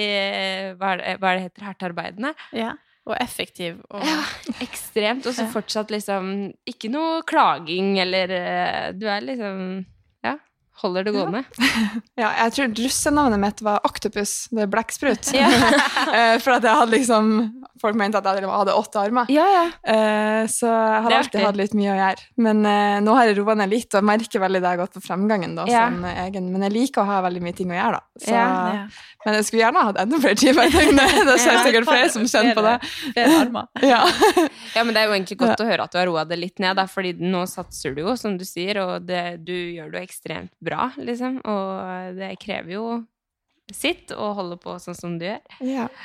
Hva 0.79 0.93
er 0.93 1.01
det, 1.01 1.17
hva 1.21 1.31
er 1.31 1.39
det 1.39 1.47
heter? 1.49 1.67
Hardtarbeidende? 1.69 2.33
Ja. 2.55 2.75
Og 3.09 3.15
effektiv. 3.17 3.79
Og, 3.89 4.03
Ja, 4.05 4.19
ekstremt. 4.61 5.25
Og 5.25 5.33
så 5.33 5.47
fortsatt 5.49 5.89
liksom 5.93 6.51
Ikke 6.69 6.91
noe 6.93 7.23
klaging 7.27 7.95
eller 8.03 8.33
eh, 8.35 8.91
Du 8.93 9.07
er 9.09 9.25
liksom 9.25 9.63
holder 10.81 11.03
det 11.07 11.13
gående. 11.15 11.43
Ja, 12.19 12.29
jeg 12.43 12.51
tror 12.55 12.71
russenavnet 12.75 13.39
mitt 13.39 13.61
var 13.63 13.79
Octopus, 13.87 14.47
det 14.51 14.65
er 14.65 14.71
blekksprut. 14.71 15.31
Ja. 15.35 15.49
Eh, 16.09 16.37
For 16.41 16.55
at 16.55 16.63
jeg 16.65 16.73
hadde 16.73 16.93
liksom 16.95 17.27
Folk 17.79 17.95
mente 17.99 18.17
at 18.19 18.25
jeg 18.25 18.47
hadde 18.49 18.73
åtte 18.75 18.99
armer. 18.99 19.29
Ja, 19.31 19.43
ja. 19.53 19.65
Eh, 19.87 20.47
Så 20.51 20.67
jeg 20.67 21.03
har 21.05 21.13
alltid 21.19 21.43
hatt 21.45 21.59
litt 21.59 21.75
mye 21.77 21.91
å 21.93 21.97
gjøre. 21.99 22.25
Men 22.43 22.59
eh, 22.67 22.97
nå 23.05 23.13
har 23.15 23.29
jeg 23.29 23.37
roa 23.39 23.55
ned 23.55 23.71
litt, 23.71 23.93
og 23.95 24.03
merker 24.03 24.41
veldig 24.43 24.59
det 24.59 24.67
jeg 24.67 24.77
har 24.79 24.81
gått 24.81 24.97
på 24.97 25.03
fremgangen. 25.05 25.53
Da, 25.55 25.67
Ja. 25.69 25.85
som 25.87 26.03
egen. 26.09 26.49
Men 26.51 26.65
jeg 26.67 26.73
liker 26.75 27.03
å 27.05 27.07
ha 27.07 27.21
veldig 27.23 27.43
mye 27.45 27.55
ting 27.55 27.71
å 27.71 27.77
gjøre, 27.77 27.99
da. 28.01 28.19
Så, 28.25 28.33
Ja, 28.35 28.87
Men 29.25 29.35
jeg 29.37 29.45
skulle 29.47 29.63
gjerne 29.63 29.85
hatt 29.89 29.97
enda 30.03 30.19
flere 30.23 30.39
timer 30.39 30.67
i 30.67 30.73
døgnet. 30.75 31.15
Det 31.29 31.37
er 31.37 31.63
sikkert 31.63 31.87
flere 31.89 32.09
som 32.11 32.27
kjenner 32.27 32.55
på 32.59 32.65
det. 32.67 32.75
Flere 33.15 33.39
armer. 33.45 33.65
Ja. 33.83 34.01
Ja, 34.75 34.83
men 34.83 34.93
det 34.93 35.01
er 35.01 35.07
jo 35.09 35.15
egentlig 35.15 35.37
godt 35.39 35.59
å 35.63 35.65
høre 35.67 35.83
at 35.87 35.91
du 35.91 35.97
har 35.99 36.05
roa 36.07 36.23
det 36.29 36.37
litt 36.39 36.59
ned, 36.63 36.75
da, 36.79 36.85
fordi 36.87 37.13
nå 37.19 37.41
satser 37.49 37.95
du 37.95 38.01
jo, 38.03 38.13
som 38.19 38.35
du 38.39 38.45
sier, 38.47 38.79
og 38.83 39.07
det, 39.07 39.23
du 39.47 39.51
gjør 39.55 39.89
det 39.91 39.99
jo 40.03 40.05
ekstremt 40.07 40.51
bra, 40.63 40.68
liksom. 40.97 41.39
Og 41.43 42.15
det 42.17 42.35
krever 42.41 42.75
jo 42.75 42.85
sitt 43.69 44.09
å 44.15 44.31
holde 44.33 44.57
på 44.57 44.77
sånn 44.81 44.97
som 44.97 45.17
du 45.21 45.27
gjør. 45.29 45.43
ja. 45.65 45.87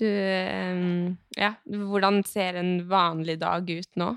Du 0.00 0.06
um, 0.08 1.16
Ja, 1.36 1.50
hvordan 1.68 2.22
ser 2.24 2.56
en 2.56 2.88
vanlig 2.88 3.36
dag 3.42 3.68
ut 3.68 3.98
nå? 4.00 4.14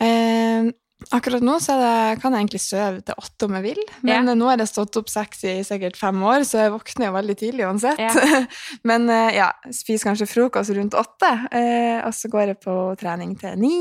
Eh, 0.00 0.68
akkurat 1.16 1.44
nå 1.44 1.54
så 1.64 1.76
det, 1.80 2.20
kan 2.20 2.34
jeg 2.36 2.44
egentlig 2.44 2.60
sove 2.60 3.00
til 3.04 3.16
åtte 3.20 3.48
om 3.48 3.56
jeg 3.56 3.64
vil, 3.70 3.80
men 4.04 4.28
Ja. 4.28 4.34
nå 4.36 4.50
har 4.50 4.60
jeg 4.60 4.68
stått 4.68 4.98
opp 5.00 5.08
seks 5.08 5.44
i 5.48 5.54
sikkert 5.64 5.96
fem 5.96 6.20
år, 6.22 6.44
så 6.44 6.66
jeg 6.66 6.74
våkner 6.74 7.08
jo 7.08 7.16
veldig 7.16 7.36
tidlig 7.40 7.66
uansett. 7.68 8.00
Ja. 8.00 8.44
men 8.88 9.08
eh, 9.08 9.38
ja, 9.40 9.48
spiser 9.72 10.10
kanskje 10.10 10.28
frokost 10.28 10.76
rundt 10.76 10.96
åtte, 10.98 11.32
eh, 11.56 12.04
og 12.04 12.12
så 12.16 12.28
går 12.32 12.52
jeg 12.52 12.60
på 12.64 12.76
trening 13.00 13.32
til 13.40 13.56
ni. 13.60 13.74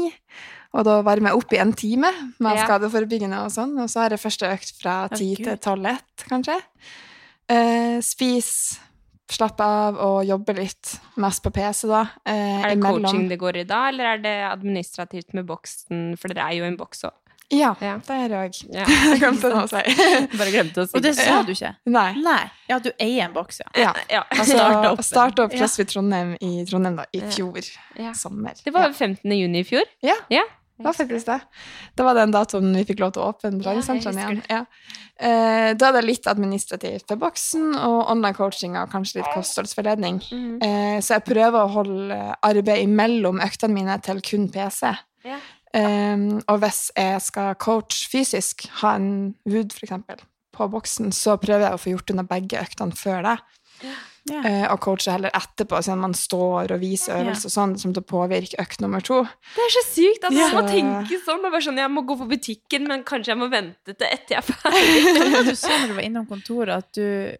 Og 0.74 0.84
da 0.86 1.00
varmer 1.02 1.32
jeg 1.32 1.38
opp 1.40 1.54
i 1.54 1.58
en 1.58 1.74
time 1.74 2.12
med 2.40 2.56
Ja. 2.58 2.66
skadeforebyggende 2.68 3.40
og 3.44 3.50
sånn, 3.52 3.72
og 3.82 3.90
så 3.90 4.02
har 4.04 4.10
jeg 4.12 4.20
første 4.20 4.46
økt 4.54 4.74
fra 4.82 5.08
ti 5.10 5.36
Gud. 5.36 5.46
til 5.46 5.58
tolv-ett, 5.58 6.26
kanskje. 6.30 6.60
Eh, 7.50 8.00
spis, 8.06 8.80
slapp 9.30 9.60
av 9.62 9.98
og 9.98 10.20
jobbe 10.28 10.54
litt, 10.58 11.00
mest 11.18 11.42
på 11.46 11.52
PC 11.54 11.88
da. 11.90 12.04
Eh, 12.26 12.62
Er 12.66 12.70
det 12.70 12.78
imellom. 12.78 13.02
coaching 13.04 13.28
det 13.30 13.40
går 13.40 13.58
i 13.58 13.64
da, 13.64 13.88
eller 13.90 14.04
er 14.14 14.18
det 14.22 14.36
administrativt 14.52 15.34
med 15.34 15.48
boksen? 15.48 16.18
For 16.20 16.28
dere 16.30 16.50
er 16.52 16.58
jo 16.60 16.64
en 16.66 16.78
boks 16.78 17.02
òg. 17.06 17.14
Ja, 17.52 17.74
Ja. 17.82 17.98
det 17.98 18.10
er 18.12 18.30
jeg 18.30 18.52
òg. 18.52 18.58
Ja. 18.76 18.86
Jeg 19.10 19.20
glemte 19.22 19.50
å 19.50 19.64
si. 19.68 19.82
Bare 20.38 20.52
glemte 20.54 20.84
å 20.84 20.88
si 20.88 20.96
Og 20.96 21.02
det 21.02 21.16
sa 21.18 21.42
du 21.42 21.52
ikke? 21.52 21.76
Nei. 21.88 22.14
Nei. 22.22 22.52
Ja, 22.70 22.78
du 22.78 22.92
eier 23.00 23.26
en 23.26 23.34
boks, 23.34 23.62
ja. 23.66 23.72
Ja. 23.76 23.94
Ja. 24.20 24.24
Altså, 24.30 24.54
Starta 24.54 24.92
opp. 24.92 25.02
starte 25.04 25.40
opp 25.48 25.52
CrossFit 25.58 25.90
Trondheim 25.90 26.36
i 26.42 26.64
Trondheim 26.70 26.96
da, 26.98 27.06
i 27.12 27.22
fjor 27.22 27.58
Ja. 27.98 28.12
sommer. 28.14 28.54
Det 28.64 28.72
var 28.72 28.94
15. 28.94 29.32
juni 29.34 29.62
i 29.62 29.64
fjor. 29.64 29.82
Ja, 30.04 30.14
Ja. 30.30 30.44
det 30.44 30.59
var 30.84 30.96
faktisk 30.96 31.28
det. 31.28 31.40
Det 31.96 32.06
var 32.08 32.18
den 32.18 32.32
datoen 32.34 32.72
vi 32.76 32.86
fikk 32.88 33.04
lov 33.04 33.14
til 33.16 33.24
å 33.24 33.30
åpne 33.34 33.52
Ja, 33.58 33.64
treningssentrene 33.66 34.24
igjen. 34.24 34.42
Ja. 34.50 34.62
Eh, 35.20 35.74
da 35.76 35.90
er 35.90 35.98
det 35.98 36.06
litt 36.08 36.28
administrativt 36.32 37.08
til 37.10 37.20
boksen, 37.20 37.74
og 37.76 38.12
online 38.14 38.38
coaching 38.38 38.78
og 38.80 38.92
kanskje 38.94 39.20
litt 39.20 39.32
kostholdsforledning. 39.36 40.22
Mm. 40.32 40.58
Eh, 40.64 40.98
så 41.04 41.18
jeg 41.18 41.28
prøver 41.28 41.60
å 41.60 41.74
holde 41.74 42.20
arbeid 42.46 42.86
imellom 42.86 43.42
øktene 43.44 43.76
mine 43.76 44.00
til 44.06 44.24
kun 44.24 44.48
PC. 44.54 44.94
Ja. 45.28 45.40
Eh, 45.76 46.28
og 46.48 46.64
hvis 46.64 46.88
jeg 46.96 47.22
skal 47.28 47.58
coach 47.60 48.06
fysisk, 48.12 48.70
ha 48.82 48.96
en 48.96 49.36
wood 49.50 49.76
eksempel, 49.84 50.24
på 50.56 50.68
boksen, 50.72 51.12
så 51.16 51.38
prøver 51.40 51.68
jeg 51.68 51.78
å 51.78 51.82
få 51.82 51.94
gjort 51.94 52.14
unna 52.14 52.26
begge 52.28 52.60
øktene 52.60 52.96
før 52.98 53.24
det. 53.28 53.38
Ja. 53.86 53.98
Eh, 54.32 54.66
og 54.72 54.80
coache 54.82 55.12
heller 55.12 55.30
etterpå, 55.34 55.80
siden 55.84 56.00
man 56.00 56.14
står 56.14 56.72
og 56.76 56.80
viser 56.82 57.18
øvelser 57.20 57.50
og 57.50 57.54
sånn, 57.56 57.74
som 57.80 57.94
til 57.94 58.04
å 58.04 58.08
påvirke 58.10 58.60
økt 58.62 58.82
nummer 58.82 59.02
to. 59.02 59.22
Det 59.56 59.64
er 59.66 59.74
så 59.76 59.84
sykt! 59.90 60.24
Altså, 60.24 60.40
Jeg 60.40 60.54
må 60.54 60.62
Ja. 60.64 60.72
tenke 60.74 61.20
sånn. 61.26 61.44
og 61.46 61.52
bare 61.52 61.62
sånn, 61.62 61.78
Jeg 61.78 61.92
må 61.92 62.06
gå 62.06 62.18
på 62.18 62.28
butikken, 62.30 62.88
men 62.88 63.04
kanskje 63.04 63.34
jeg 63.34 63.38
må 63.38 63.50
vente 63.52 63.94
til 63.96 64.08
etter 64.08 64.36
jeg 64.36 64.44
er 64.44 64.48
ferdig. 64.54 65.46
Du 65.50 65.56
sa 65.56 65.78
når 65.78 65.88
du 65.88 65.94
var 65.94 66.04
innom 66.04 66.26
kontoret, 66.28 66.78
at 66.78 66.92
du, 66.94 67.38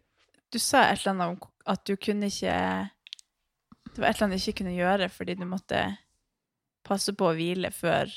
du 0.52 0.60
sa 0.60 0.84
et 0.90 1.00
eller 1.06 1.12
annet 1.14 1.30
om 1.30 1.50
at 1.70 1.86
du 1.86 1.96
kunne 1.98 2.26
ikke 2.32 2.90
Det 3.94 4.00
var 4.02 4.10
et 4.10 4.16
eller 4.16 4.28
annet 4.28 4.40
du 4.40 4.52
ikke 4.52 4.58
kunne 4.64 4.78
gjøre 4.78 5.10
fordi 5.12 5.36
du 5.38 5.46
måtte 5.46 5.98
passe 6.88 7.14
på 7.14 7.28
å 7.30 7.36
hvile 7.36 7.70
før 7.76 8.10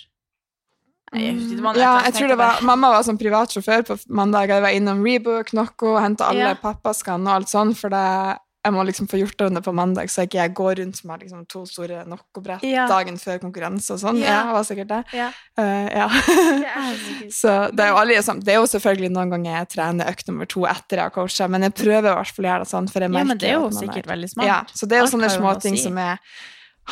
jeg 1.13 1.35
noe 1.61 1.75
Ja, 1.77 1.91
jeg 2.07 2.15
tror 2.17 2.29
det 2.33 2.39
var, 2.41 2.63
Mamma 2.65 2.89
var 2.95 3.03
som 3.05 3.19
privatsjåfør 3.21 3.83
på 3.85 3.97
mandag. 4.09 4.49
Jeg 4.49 4.63
var 4.65 4.73
innom 4.73 5.03
Rebook, 5.05 5.53
Noco, 5.53 5.99
henta 6.01 6.31
alle 6.31 6.55
Ja. 6.55 6.55
pappaskene 6.55 7.29
og 7.29 7.35
alt 7.35 7.49
sånn, 7.53 7.75
for 7.77 7.91
det, 7.93 8.39
jeg 8.65 8.73
må 8.77 8.83
liksom 8.87 9.09
få 9.11 9.19
gjort 9.19 9.41
det 9.43 9.63
på 9.67 9.73
mandag, 9.75 10.07
så 10.13 10.23
ikke 10.23 10.39
jeg 10.39 10.53
går 10.55 10.77
rundt 10.79 11.01
med 11.05 11.21
liksom 11.25 11.41
to 11.51 11.65
store 11.67 12.05
Noco-brett 12.07 12.63
Ja. 12.63 12.85
dagen 12.87 13.17
før 13.19 13.41
konkurranse 13.43 13.91
og 13.97 13.99
sånn. 13.99 14.21
Ja. 14.23 14.29
Ja, 14.37 14.43
det 14.47 14.53
var 14.55 14.67
sikkert 14.69 14.89
det. 14.93 15.01
Ja. 15.19 15.27
Uh, 15.59 15.89
ja. 15.91 16.07
Det 16.09 16.71
er 16.71 17.03
så 17.35 17.55
det 17.77 17.89
er, 17.89 18.23
sånn- 18.23 18.43
det 18.47 18.55
er 18.55 18.61
jo 18.61 18.69
selvfølgelig 18.71 19.11
noen 19.17 19.35
ganger 19.35 19.59
jeg 19.59 19.69
trener 19.75 20.07
økt 20.13 20.29
nummer 20.31 20.47
to 20.47 20.63
etter 20.71 20.97
jeg 21.03 21.03
har 21.09 21.15
coacha, 21.17 21.49
men 21.51 21.63
jeg 21.67 21.75
prøver 21.75 22.07
i 22.13 22.17
hvert 22.21 22.35
fall 22.37 22.47
å 22.47 22.51
gjøre 22.53 22.65
det 22.69 22.71
sånn, 22.77 22.89
for 22.95 23.01
jeg 23.01 23.11
merker 23.11 23.27
Ja, 23.27 23.31
men 23.33 23.43
det 23.43 23.51
er 23.51 23.59
jo 23.59 23.71
sikkert 23.83 24.07
veldig 24.15 24.31
smart. 24.31 24.47
Ja, 24.47 24.61
så 24.73 24.87
det 24.87 24.97
er 24.97 25.05
jo 25.07 25.11
sånne 25.17 25.33
småting 25.35 25.77
si. 25.77 25.83
som 25.89 25.99
jeg 25.99 26.19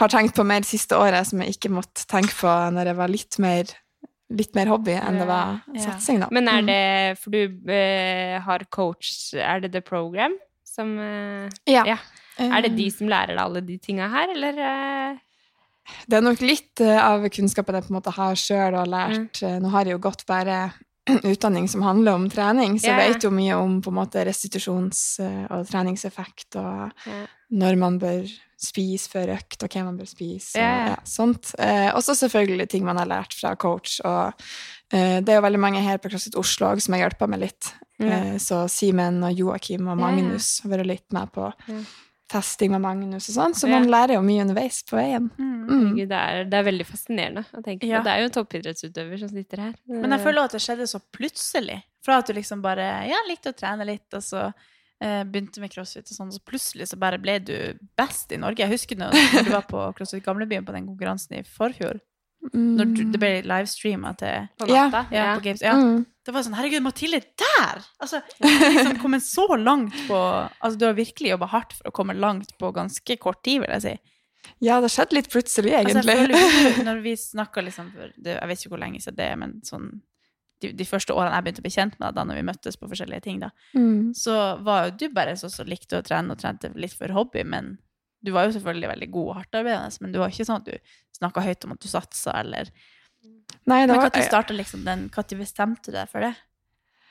har 0.02 0.08
tenkt 0.08 0.34
på 0.34 0.44
mer 0.46 0.66
siste 0.66 0.98
året, 0.98 1.26
som 1.30 1.40
jeg 1.42 1.54
ikke 1.54 1.70
måtte 1.78 2.02
tenke 2.10 2.34
på 2.34 2.50
når 2.74 2.90
jeg 2.92 2.96
var 2.98 3.08
litt 3.14 3.38
mer, 3.42 3.64
litt 4.30 4.54
mer 4.58 4.66
hobby 4.70 4.98
enn 4.98 5.18
det 5.22 5.26
var 5.26 5.56
satsing, 5.86 6.20
da. 6.22 6.28
Men 6.34 6.46
er 6.50 6.62
Mm. 6.62 6.66
det 6.66 7.18
For 7.22 7.30
du 7.30 7.40
uh, 7.70 8.40
har 8.46 8.66
coach 8.70 9.34
Er 9.34 9.60
det 9.60 9.72
The 9.72 9.80
Program 9.82 10.34
som 10.80 10.96
eh, 10.98 11.48
Ja. 11.70 11.84
Er 12.40 12.62
det 12.64 12.72
de 12.78 12.86
Eh, 12.88 12.94
som 12.96 13.08
lærer 13.12 13.34
deg 13.36 13.42
alle 13.44 13.60
de 13.68 13.76
tinga 13.78 14.08
her, 14.08 14.30
eller? 14.32 14.60
eh? 14.64 15.18
Det 16.08 16.16
er 16.20 16.22
nok 16.24 16.40
litt 16.44 16.80
eh, 16.84 16.96
av 17.02 17.24
kunnskapen 17.32 17.74
jeg 17.76 17.84
på 17.88 17.90
en 17.92 17.98
måte 17.98 18.12
har 18.16 18.36
sjøl 18.38 18.76
og 18.80 18.86
lært. 18.88 19.40
Mm. 19.42 19.58
Nå 19.64 19.72
har 19.74 19.84
jeg 19.88 19.96
jo 19.98 20.02
gått 20.06 20.22
bare 20.28 20.60
utdanning 21.32 21.66
som 21.68 21.82
handler 21.82 22.14
om 22.16 22.28
trening, 22.30 22.76
så 22.78 22.92
Ja, 22.92 23.00
jeg 23.00 23.14
vet 23.16 23.24
jo 23.26 23.32
mye 23.34 23.56
om 23.58 23.80
på 23.82 23.90
en 23.90 23.98
måte 23.98 24.22
restitusjons- 24.28 25.18
og 25.50 25.66
treningseffekt, 25.68 26.56
og 26.60 26.92
Ja. 27.10 27.24
når 27.50 27.76
man 27.80 27.98
bør 27.98 28.28
spise 28.60 29.08
før 29.10 29.32
økt, 29.38 29.62
og 29.64 29.72
hva 29.72 29.84
man 29.88 29.96
bør 29.98 30.06
spise, 30.08 30.54
og 30.54 30.62
Ja, 30.62 30.70
ja. 30.76 30.88
ja, 30.92 30.96
sånt. 31.08 31.54
Eh, 31.58 31.90
også 31.96 32.14
selvfølgelig 32.14 32.68
ting 32.68 32.84
man 32.84 32.96
har 33.00 33.08
lært 33.10 33.34
fra 33.34 33.54
coach, 33.56 33.98
og 34.04 34.32
det 34.90 35.28
er 35.30 35.38
jo 35.38 35.46
veldig 35.46 35.60
mange 35.62 35.80
her 35.84 35.98
på 36.02 36.10
CrossFit 36.10 36.34
Oslo 36.40 36.66
også 36.72 36.88
som 36.88 36.94
har 36.96 37.04
hjulpet 37.08 37.30
meg 37.30 37.40
litt. 37.44 37.72
Ja. 38.00 38.06
Eh, 38.16 38.36
så 38.42 38.64
Simen 38.72 39.22
og 39.26 39.34
Joakim 39.38 39.86
og 39.88 39.98
Ja, 39.98 40.08
ja. 40.08 40.16
Magnus 40.16 40.60
har 40.64 40.70
vært 40.72 40.86
litt 40.88 41.12
med 41.12 41.30
på 41.32 41.52
Ja. 41.68 41.80
testing 42.30 42.70
med 42.70 42.80
Magnus 42.80 43.28
og 43.28 43.34
sånn, 43.34 43.54
så 43.58 43.68
Ja. 43.68 43.78
man 43.78 43.88
lærer 43.90 44.14
jo 44.14 44.22
mye 44.22 44.42
underveis 44.44 44.82
på 44.86 44.96
veien. 44.96 45.30
Mm. 45.38 45.68
Mm. 45.68 45.94
Det, 46.08 46.10
er, 46.12 46.44
det 46.44 46.54
er 46.54 46.64
veldig 46.64 46.86
fascinerende 46.86 47.44
å 47.54 47.62
tenke 47.62 47.86
Ja. 47.86 47.98
på. 48.00 48.04
Det 48.04 48.12
er 48.12 48.18
jo 48.20 48.24
en 48.24 48.36
toppidrettsutøver 48.38 49.18
som 49.18 49.28
sitter 49.28 49.56
her. 49.58 49.74
Men 49.86 50.10
jeg 50.10 50.20
føler 50.20 50.44
at 50.44 50.52
det 50.52 50.60
skjedde 50.60 50.86
så 50.90 51.00
plutselig. 51.12 51.82
Fra 52.02 52.18
at 52.18 52.26
du 52.26 52.32
liksom 52.32 52.62
bare 52.62 53.06
ja, 53.08 53.16
likte 53.28 53.50
å 53.52 53.56
trene 53.56 53.84
litt, 53.84 54.06
og 54.14 54.22
så 54.22 54.52
eh, 55.02 55.22
begynte 55.24 55.60
med 55.60 55.70
crossfit, 55.72 56.10
og 56.10 56.16
sånn, 56.16 56.32
så 56.32 56.40
plutselig 56.44 56.88
så 56.88 56.98
bare 56.98 57.18
ble 57.18 57.38
du 57.40 57.78
best 57.96 58.32
i 58.32 58.36
Norge. 58.36 58.58
Jeg 58.58 58.70
husker 58.70 58.96
når 58.96 59.12
du 59.44 59.50
var 59.50 59.62
på 59.62 59.94
CrossFit 59.96 60.24
Gamlebyen 60.24 60.64
på 60.64 60.72
den 60.72 60.86
konkurransen 60.86 61.38
i 61.38 61.42
forfjor. 61.42 62.00
Når 62.40 62.92
du, 62.96 63.00
det 63.12 63.18
ble 63.20 63.30
livestreama 63.44 64.14
til 64.16 64.46
På 64.58 64.68
Ja. 64.70 64.86
natta. 64.88 65.02
ja, 65.12 65.34
på 65.36 65.42
Games. 65.44 65.60
Ja. 65.60 65.74
Mm. 65.76 66.06
Det 66.24 66.32
var 66.32 66.44
sånn 66.46 66.56
Herregud, 66.56 66.82
Mathilde, 66.82 67.20
der! 67.36 67.82
Altså, 68.00 68.22
liksom 68.40 68.96
kommet 69.04 69.24
så 69.26 69.44
langt 69.60 69.96
på 70.08 70.16
Altså, 70.16 70.78
du 70.78 70.86
har 70.86 70.96
virkelig 70.96 71.34
jobba 71.34 71.50
hardt 71.52 71.76
for 71.76 71.90
å 71.90 71.94
komme 71.94 72.16
langt 72.16 72.56
på 72.58 72.72
ganske 72.72 73.16
kort 73.20 73.42
tid, 73.44 73.60
vil 73.64 73.74
jeg 73.76 73.84
si. 73.84 73.94
Ja, 74.64 74.80
det 74.80 74.88
skjedde 74.92 75.18
litt 75.18 75.28
plutselig, 75.32 75.74
Altså, 75.76 76.00
egentlig. 76.00 76.16
Altså, 76.16 76.62
føler, 76.64 76.84
når 76.88 77.02
vi 77.04 77.16
snakka 77.16 77.64
liksom 77.66 77.92
for 77.92 78.14
det, 78.16 78.38
Jeg 78.38 78.48
vet 78.48 78.62
ikke 78.62 78.72
hvor 78.72 78.84
lenge 78.86 79.02
siden 79.04 79.18
det 79.20 79.28
er, 79.28 79.36
men 79.40 79.58
sånn 79.66 79.90
de, 80.60 80.72
de 80.76 80.84
første 80.84 81.14
årene 81.16 81.36
jeg 81.36 81.44
begynte 81.46 81.62
å 81.62 81.66
bli 81.66 81.72
kjent 81.76 81.94
med 81.98 82.06
deg, 82.06 82.16
da 82.16 82.24
når 82.28 82.40
vi 82.40 82.48
møttes 82.50 82.76
på 82.76 82.88
forskjellige 82.90 83.24
ting, 83.24 83.38
da, 83.40 83.48
mm. 83.72 84.12
så 84.16 84.34
var 84.64 84.88
jo 84.88 84.96
du 85.00 85.06
bare 85.16 85.36
sånn 85.40 85.52
som 85.52 85.68
likte 85.68 86.00
å 86.00 86.04
trene 86.04 86.34
og 86.34 86.40
trente 86.42 86.68
litt 86.76 86.96
for 86.96 87.12
hobby, 87.16 87.44
men 87.48 87.78
du 88.24 88.30
var 88.34 88.46
jo 88.48 88.52
selvfølgelig 88.56 88.88
veldig 88.92 89.10
god 89.14 89.28
og 89.30 89.36
hardtarbeidende, 89.40 89.98
men 90.04 90.12
du 90.12 90.18
var 90.20 90.32
ikke 90.32 90.44
sånn 90.48 90.60
at 90.60 90.68
du 90.68 90.96
snakka 91.20 91.44
høyt 91.44 91.64
om 91.66 91.72
at 91.76 91.80
du 91.84 91.88
satsa, 91.88 92.34
eller 92.40 92.70
Nei, 93.68 93.82
det 93.84 93.90
Men 93.92 93.98
var, 94.00 94.08
når 94.14 94.24
starta 94.24 94.54
liksom 94.56 94.84
den 94.86 95.02
Når 95.12 95.36
bestemte 95.36 95.90
du 95.90 95.96
deg 95.98 96.08
for 96.08 96.24
det? 96.24 96.30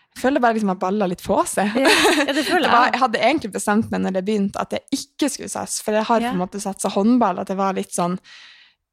jeg 0.09 0.23
føler 0.23 0.41
bare 0.41 0.55
liksom 0.57 0.71
at 0.73 0.79
balla 0.81 1.05
litt 1.05 1.21
på 1.21 1.35
seg. 1.45 1.75
Ja, 1.77 1.89
det 2.25 2.33
Det 2.39 2.45
føler 2.47 2.69
var, 2.73 2.87
jeg. 2.87 2.93
jeg 2.95 3.01
hadde 3.03 3.19
egentlig 3.27 3.51
bestemt 3.53 3.91
meg 3.93 4.01
når 4.01 4.15
det 4.17 4.23
begynte, 4.25 4.59
at 4.63 4.71
jeg 4.73 4.81
ikke 4.97 5.29
skulle 5.29 5.51
satse, 5.53 5.83
for 5.85 5.93
jeg 5.93 6.07
har 6.09 6.21
Ja. 6.25 6.31
på 6.31 6.33
en 6.39 6.41
måte 6.41 6.61
satsa 6.63 6.89
håndball, 6.89 7.39
at 7.43 7.47
det 7.51 7.57
var 7.59 7.77
litt 7.77 7.93
sånn 7.93 8.17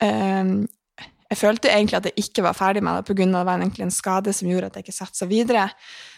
um, 0.05 0.69
Jeg 1.31 1.39
følte 1.41 1.73
egentlig 1.73 1.97
at 1.97 2.05
jeg 2.11 2.27
ikke 2.27 2.45
var 2.45 2.55
ferdig 2.55 2.83
med 2.85 3.01
det, 3.01 3.07
på 3.09 3.17
grunn 3.17 3.33
av 3.35 3.41
det 3.43 3.49
var 3.49 3.65
egentlig 3.65 3.87
en 3.89 3.97
skade 3.97 4.33
som 4.37 4.49
gjorde 4.53 4.69
at 4.69 4.77
jeg 4.79 4.85
ikke 4.87 4.95
satsa 5.01 5.27
videre. 5.27 5.65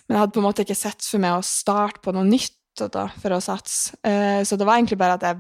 Men 0.08 0.16
jeg 0.18 0.20
hadde 0.24 0.34
på 0.34 0.42
en 0.42 0.48
måte 0.50 0.66
ikke 0.66 0.76
sett 0.76 1.06
for 1.06 1.22
meg 1.22 1.38
å 1.38 1.46
starte 1.46 2.02
på 2.04 2.12
noe 2.12 2.26
nytt 2.26 2.58
da, 2.92 3.06
for 3.22 3.32
å 3.32 3.40
satse. 3.40 3.94
Uh, 4.04 4.42
så 4.44 4.58
det 4.58 4.66
var 4.68 4.76
egentlig 4.82 4.98
bare 5.00 5.14
at 5.16 5.24
jeg 5.30 5.38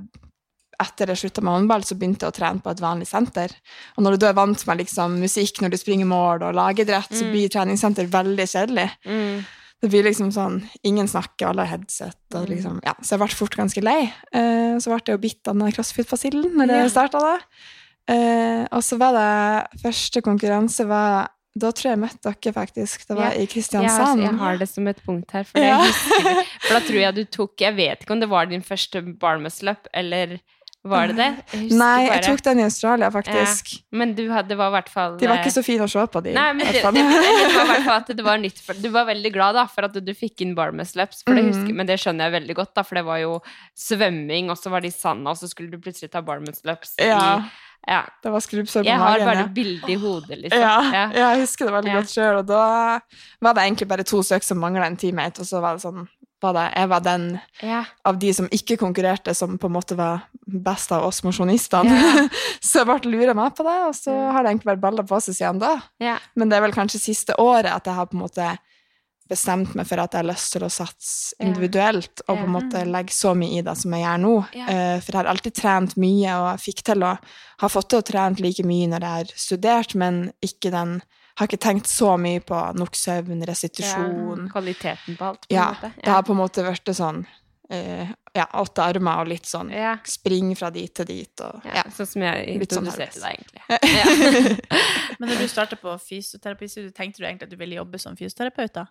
etter 0.80 1.06
jeg 1.10 1.16
slutta 1.16 1.42
med 1.42 1.52
håndball, 1.52 1.82
så 1.84 1.96
begynte 1.98 2.22
jeg 2.26 2.32
å 2.32 2.36
trene 2.38 2.62
på 2.62 2.70
et 2.70 2.80
vanlig 2.80 3.06
senter. 3.08 3.50
Og 3.96 4.04
når 4.04 4.12
du 4.12 4.18
da 4.18 4.28
er 4.28 4.34
vant 4.38 4.66
med 4.66 4.78
liksom, 4.78 5.18
musikk 5.20 5.60
når 5.60 5.70
du 5.70 5.76
springer 5.76 6.06
mål 6.06 6.42
og 6.42 6.54
lagidrett, 6.54 7.10
så 7.10 7.24
Mm. 7.24 7.32
blir 7.32 7.48
treningssenter 7.48 8.06
veldig 8.06 8.46
kjedelig. 8.46 8.90
Mm. 9.06 9.44
Det 9.80 9.90
blir 9.90 10.02
liksom 10.04 10.30
sånn 10.32 10.68
Ingen 10.84 11.06
snakker, 11.06 11.48
alle 11.48 11.64
har 11.66 11.78
headset. 11.78 12.14
Og 12.34 12.46
Mm. 12.46 12.54
liksom, 12.56 12.80
ja, 12.84 12.94
så 13.02 13.10
jeg 13.10 13.18
ble 13.20 13.28
fort 13.28 13.56
ganske 13.56 13.82
lei. 13.82 14.12
Eh, 14.32 14.78
så 14.78 14.86
ble 14.90 15.02
jeg 15.04 15.14
jo 15.14 15.18
bitt 15.18 15.48
av 15.48 15.54
den 15.58 15.72
crossfit-fasillen 15.72 16.54
når 16.54 16.66
det 16.66 16.76
jeg 16.82 16.90
starta 16.90 17.18
det. 17.20 17.42
Eh, 18.08 18.66
og 18.72 18.80
så 18.82 18.96
var 18.98 19.12
det 19.12 19.82
første 19.82 20.22
konkurranse 20.22 20.86
var 20.86 21.28
Da 21.58 21.72
tror 21.72 21.90
jeg 21.90 21.98
jeg 21.98 22.02
møtte 22.04 22.22
dere, 22.40 22.52
faktisk. 22.54 23.06
Det 23.08 23.16
var 23.16 23.32
Ja. 23.34 23.40
i 23.42 23.46
Kristiansand. 23.46 24.20
Kristiansand. 24.20 24.22
jeg 24.22 24.38
har 24.38 24.56
det 24.58 24.68
som 24.68 24.86
et 24.86 25.00
punkt 25.04 25.30
her, 25.32 25.42
for, 25.42 25.58
det 25.58 25.66
Ja. 25.66 25.82
for 26.62 26.74
da 26.74 26.80
tror 26.86 27.00
jeg 27.00 27.14
du 27.16 27.24
tok 27.24 27.56
Jeg 27.58 27.74
vet 27.74 28.00
ikke 28.04 28.10
om 28.12 28.20
det 28.20 28.28
var 28.28 28.46
din 28.46 28.62
første 28.62 29.02
barmuscle-up, 29.18 29.88
eller 29.92 30.38
var 30.90 31.10
det 31.10 31.16
det? 31.18 31.28
Jeg 31.54 31.78
Nei, 31.78 32.08
jeg 32.08 32.24
tok 32.26 32.42
den 32.46 32.62
i 32.62 32.64
Australia, 32.66 33.10
faktisk. 33.14 33.72
Men 33.92 34.14
du 34.16 34.24
hadde, 34.32 34.48
det 34.52 34.58
var 34.60 34.72
i 34.72 34.76
hvert 34.78 34.90
fall 34.92 35.18
De 35.20 35.28
var 35.30 35.42
ikke 35.42 35.54
så 35.54 35.64
fine 35.66 35.86
å 35.86 35.92
se 35.92 36.04
på, 36.12 36.22
de. 36.24 36.34
Nei, 36.36 36.48
men 36.58 36.66
det, 36.66 36.82
det, 36.82 37.04
det 37.04 37.52
var 37.54 37.70
hvert 37.72 37.86
fall 37.86 38.00
at 38.00 38.12
det 38.20 38.26
var 38.26 38.42
nytt 38.42 38.60
for 38.64 38.82
Du 38.82 38.90
var 38.94 39.08
veldig 39.10 39.32
glad 39.34 39.58
da, 39.58 39.66
for 39.70 39.88
at 39.88 40.00
du 40.02 40.12
fikk 40.16 40.44
inn 40.46 40.56
bar 40.58 40.74
muscle-ups, 40.76 41.22
for 41.26 41.38
det 41.38 41.46
mm. 41.46 41.52
husker, 41.52 41.78
men 41.80 41.90
det 41.90 42.00
skjønner 42.02 42.28
jeg 42.28 42.38
veldig 42.40 42.58
godt, 42.62 42.74
da, 42.80 42.84
for 42.88 43.00
det 43.00 43.06
var 43.08 43.22
jo 43.22 43.38
svømming, 43.88 44.52
og 44.52 44.60
så 44.60 44.74
var 44.74 44.84
det 44.84 44.92
i 44.92 44.98
sanda, 44.98 45.32
og 45.34 45.40
så 45.40 45.50
skulle 45.50 45.72
du 45.72 45.80
plutselig 45.82 46.12
ta 46.12 46.24
bar 46.24 46.44
muscle-ups 46.44 46.98
Ja. 47.02 47.22
i 47.38 47.66
ja. 47.88 48.02
Det 48.22 48.30
var 48.30 48.40
skrubbsår 48.40 48.82
på 48.82 48.88
Jeg 48.88 48.98
har 49.00 49.22
bare 49.24 49.44
ja. 49.44 49.46
bildet 49.46 49.90
i 49.90 49.96
hodet, 49.96 50.38
liksom. 50.38 50.60
Ja, 50.60 50.76
Ja. 50.92 51.04
ja, 51.14 51.30
jeg 51.32 51.46
husker 51.46 51.68
det 51.68 51.74
veldig 51.74 51.92
Ja. 51.92 52.00
godt 52.00 52.10
sjøl. 52.12 52.38
Og 52.38 52.46
da 52.46 53.00
var 53.40 53.54
det 53.54 53.62
egentlig 53.64 53.88
bare 53.88 54.04
to 54.04 54.22
søk 54.22 54.42
som 54.42 54.58
mangla 54.58 54.86
en 54.86 54.96
teammate, 54.96 55.40
og 55.40 55.46
så 55.46 55.60
var 55.60 55.76
det 55.76 55.82
sånn 55.82 56.08
var 56.42 56.54
det, 56.54 56.66
Jeg 56.76 56.88
var 56.88 57.00
den 57.00 57.40
Ja. 57.62 57.84
av 58.04 58.18
de 58.18 58.32
som 58.32 58.48
ikke 58.48 58.76
konkurrerte, 58.78 59.34
som 59.34 59.58
på 59.58 59.66
en 59.66 59.72
måte 59.72 59.96
var 59.96 60.22
best 60.46 60.92
av 60.92 61.04
oss 61.04 61.22
mosjonistene. 61.22 61.90
Ja. 61.98 62.28
så 62.60 62.84
jeg 62.84 62.86
ble 62.86 63.10
lura 63.10 63.34
meg 63.34 63.54
på 63.56 63.64
det, 63.66 63.76
og 63.88 63.94
så 63.94 64.14
har 64.32 64.42
det 64.42 64.52
egentlig 64.54 64.72
vært 64.74 64.80
baller 64.86 65.02
på 65.08 65.20
seg 65.20 65.34
siden 65.34 65.58
da. 65.62 65.74
Ja. 65.98 66.18
Men 66.36 66.48
det 66.48 66.56
er 66.58 66.62
vel 66.68 66.72
kanskje 66.76 67.00
siste 67.02 67.34
året 67.38 67.72
at 67.74 67.84
jeg 67.86 67.94
har 67.94 68.06
på 68.06 68.16
en 68.18 68.24
måte 68.26 68.52
bestemt 69.28 69.74
meg 69.76 69.86
for 69.86 70.00
at 70.00 70.12
jeg 70.16 70.22
har 70.24 70.28
lyst 70.30 70.52
til 70.54 70.62
å 70.64 70.70
satse 70.72 71.34
Ja. 71.38 71.46
individuelt, 71.46 72.22
og 72.28 72.38
på 72.38 72.44
en 72.44 72.54
måte 72.54 72.84
legge 72.86 73.12
så 73.12 73.34
mye 73.36 73.58
i 73.58 73.62
det 73.62 73.76
som 73.76 73.92
jeg 73.92 74.02
gjør 74.04 74.20
nå. 74.24 74.32
Ja. 74.56 74.66
Eh, 74.68 75.00
For 75.00 75.12
jeg 75.12 75.20
har 75.22 75.30
alltid 75.34 75.54
trent 75.54 75.96
mye, 75.96 76.32
og 76.40 76.46
jeg 76.58 76.64
fikk 76.74 76.82
til 76.84 77.02
å 77.04 77.18
ha 77.60 77.68
fått 77.68 77.88
til 77.90 77.98
å 78.00 78.06
trene 78.08 78.40
like 78.40 78.64
mye 78.64 78.88
når 78.88 79.00
jeg 79.00 79.10
har 79.18 79.24
studert, 79.36 79.94
men 79.94 80.32
ikke 80.42 80.70
den 80.70 81.02
har 81.38 81.46
ikke 81.46 81.60
tenkt 81.62 81.86
så 81.86 82.16
mye 82.18 82.40
på 82.40 82.74
nok 82.74 82.96
søvn, 82.98 83.44
restitusjon. 83.46 84.48
Kvaliteten 84.50 85.16
på 85.16 85.24
alt, 85.24 85.44
på 85.48 85.54
Ja, 85.54 85.68
en 85.68 85.74
måte. 85.74 85.92
Ja. 85.98 86.02
det 86.04 86.10
har 86.16 86.22
på 86.22 86.32
en 86.32 86.38
måte 86.40 86.64
vært 86.66 86.90
sånn 86.96 87.26
uh, 87.70 88.08
ja, 88.34 88.46
åtte 88.58 88.82
armer 88.82 89.20
og 89.22 89.28
litt 89.28 89.46
sånn 89.46 89.70
ja. 89.70 89.96
spring 90.04 90.54
fra 90.56 90.70
dit 90.70 90.92
til 90.94 91.04
dit. 91.06 91.40
Og, 91.40 91.60
Ja, 91.64 91.74
ja. 91.76 91.84
Sånn 91.94 92.06
som 92.10 92.22
jeg 92.22 92.48
introduserte 92.56 93.20
sånn 93.20 93.28
deg, 93.28 93.38
egentlig. 93.38 94.58
Men 95.20 95.28
når 95.30 95.38
du 95.44 95.48
starta 95.48 95.76
på 95.76 95.94
fysioterapistudiet, 96.08 96.94
tenkte 96.96 97.22
du 97.22 97.26
egentlig 97.28 97.46
at 97.48 97.50
du 97.54 97.56
ville 97.60 97.78
jobbe 97.78 97.98
som 98.02 98.16
fysioterapeut? 98.18 98.72
da? 98.74 98.86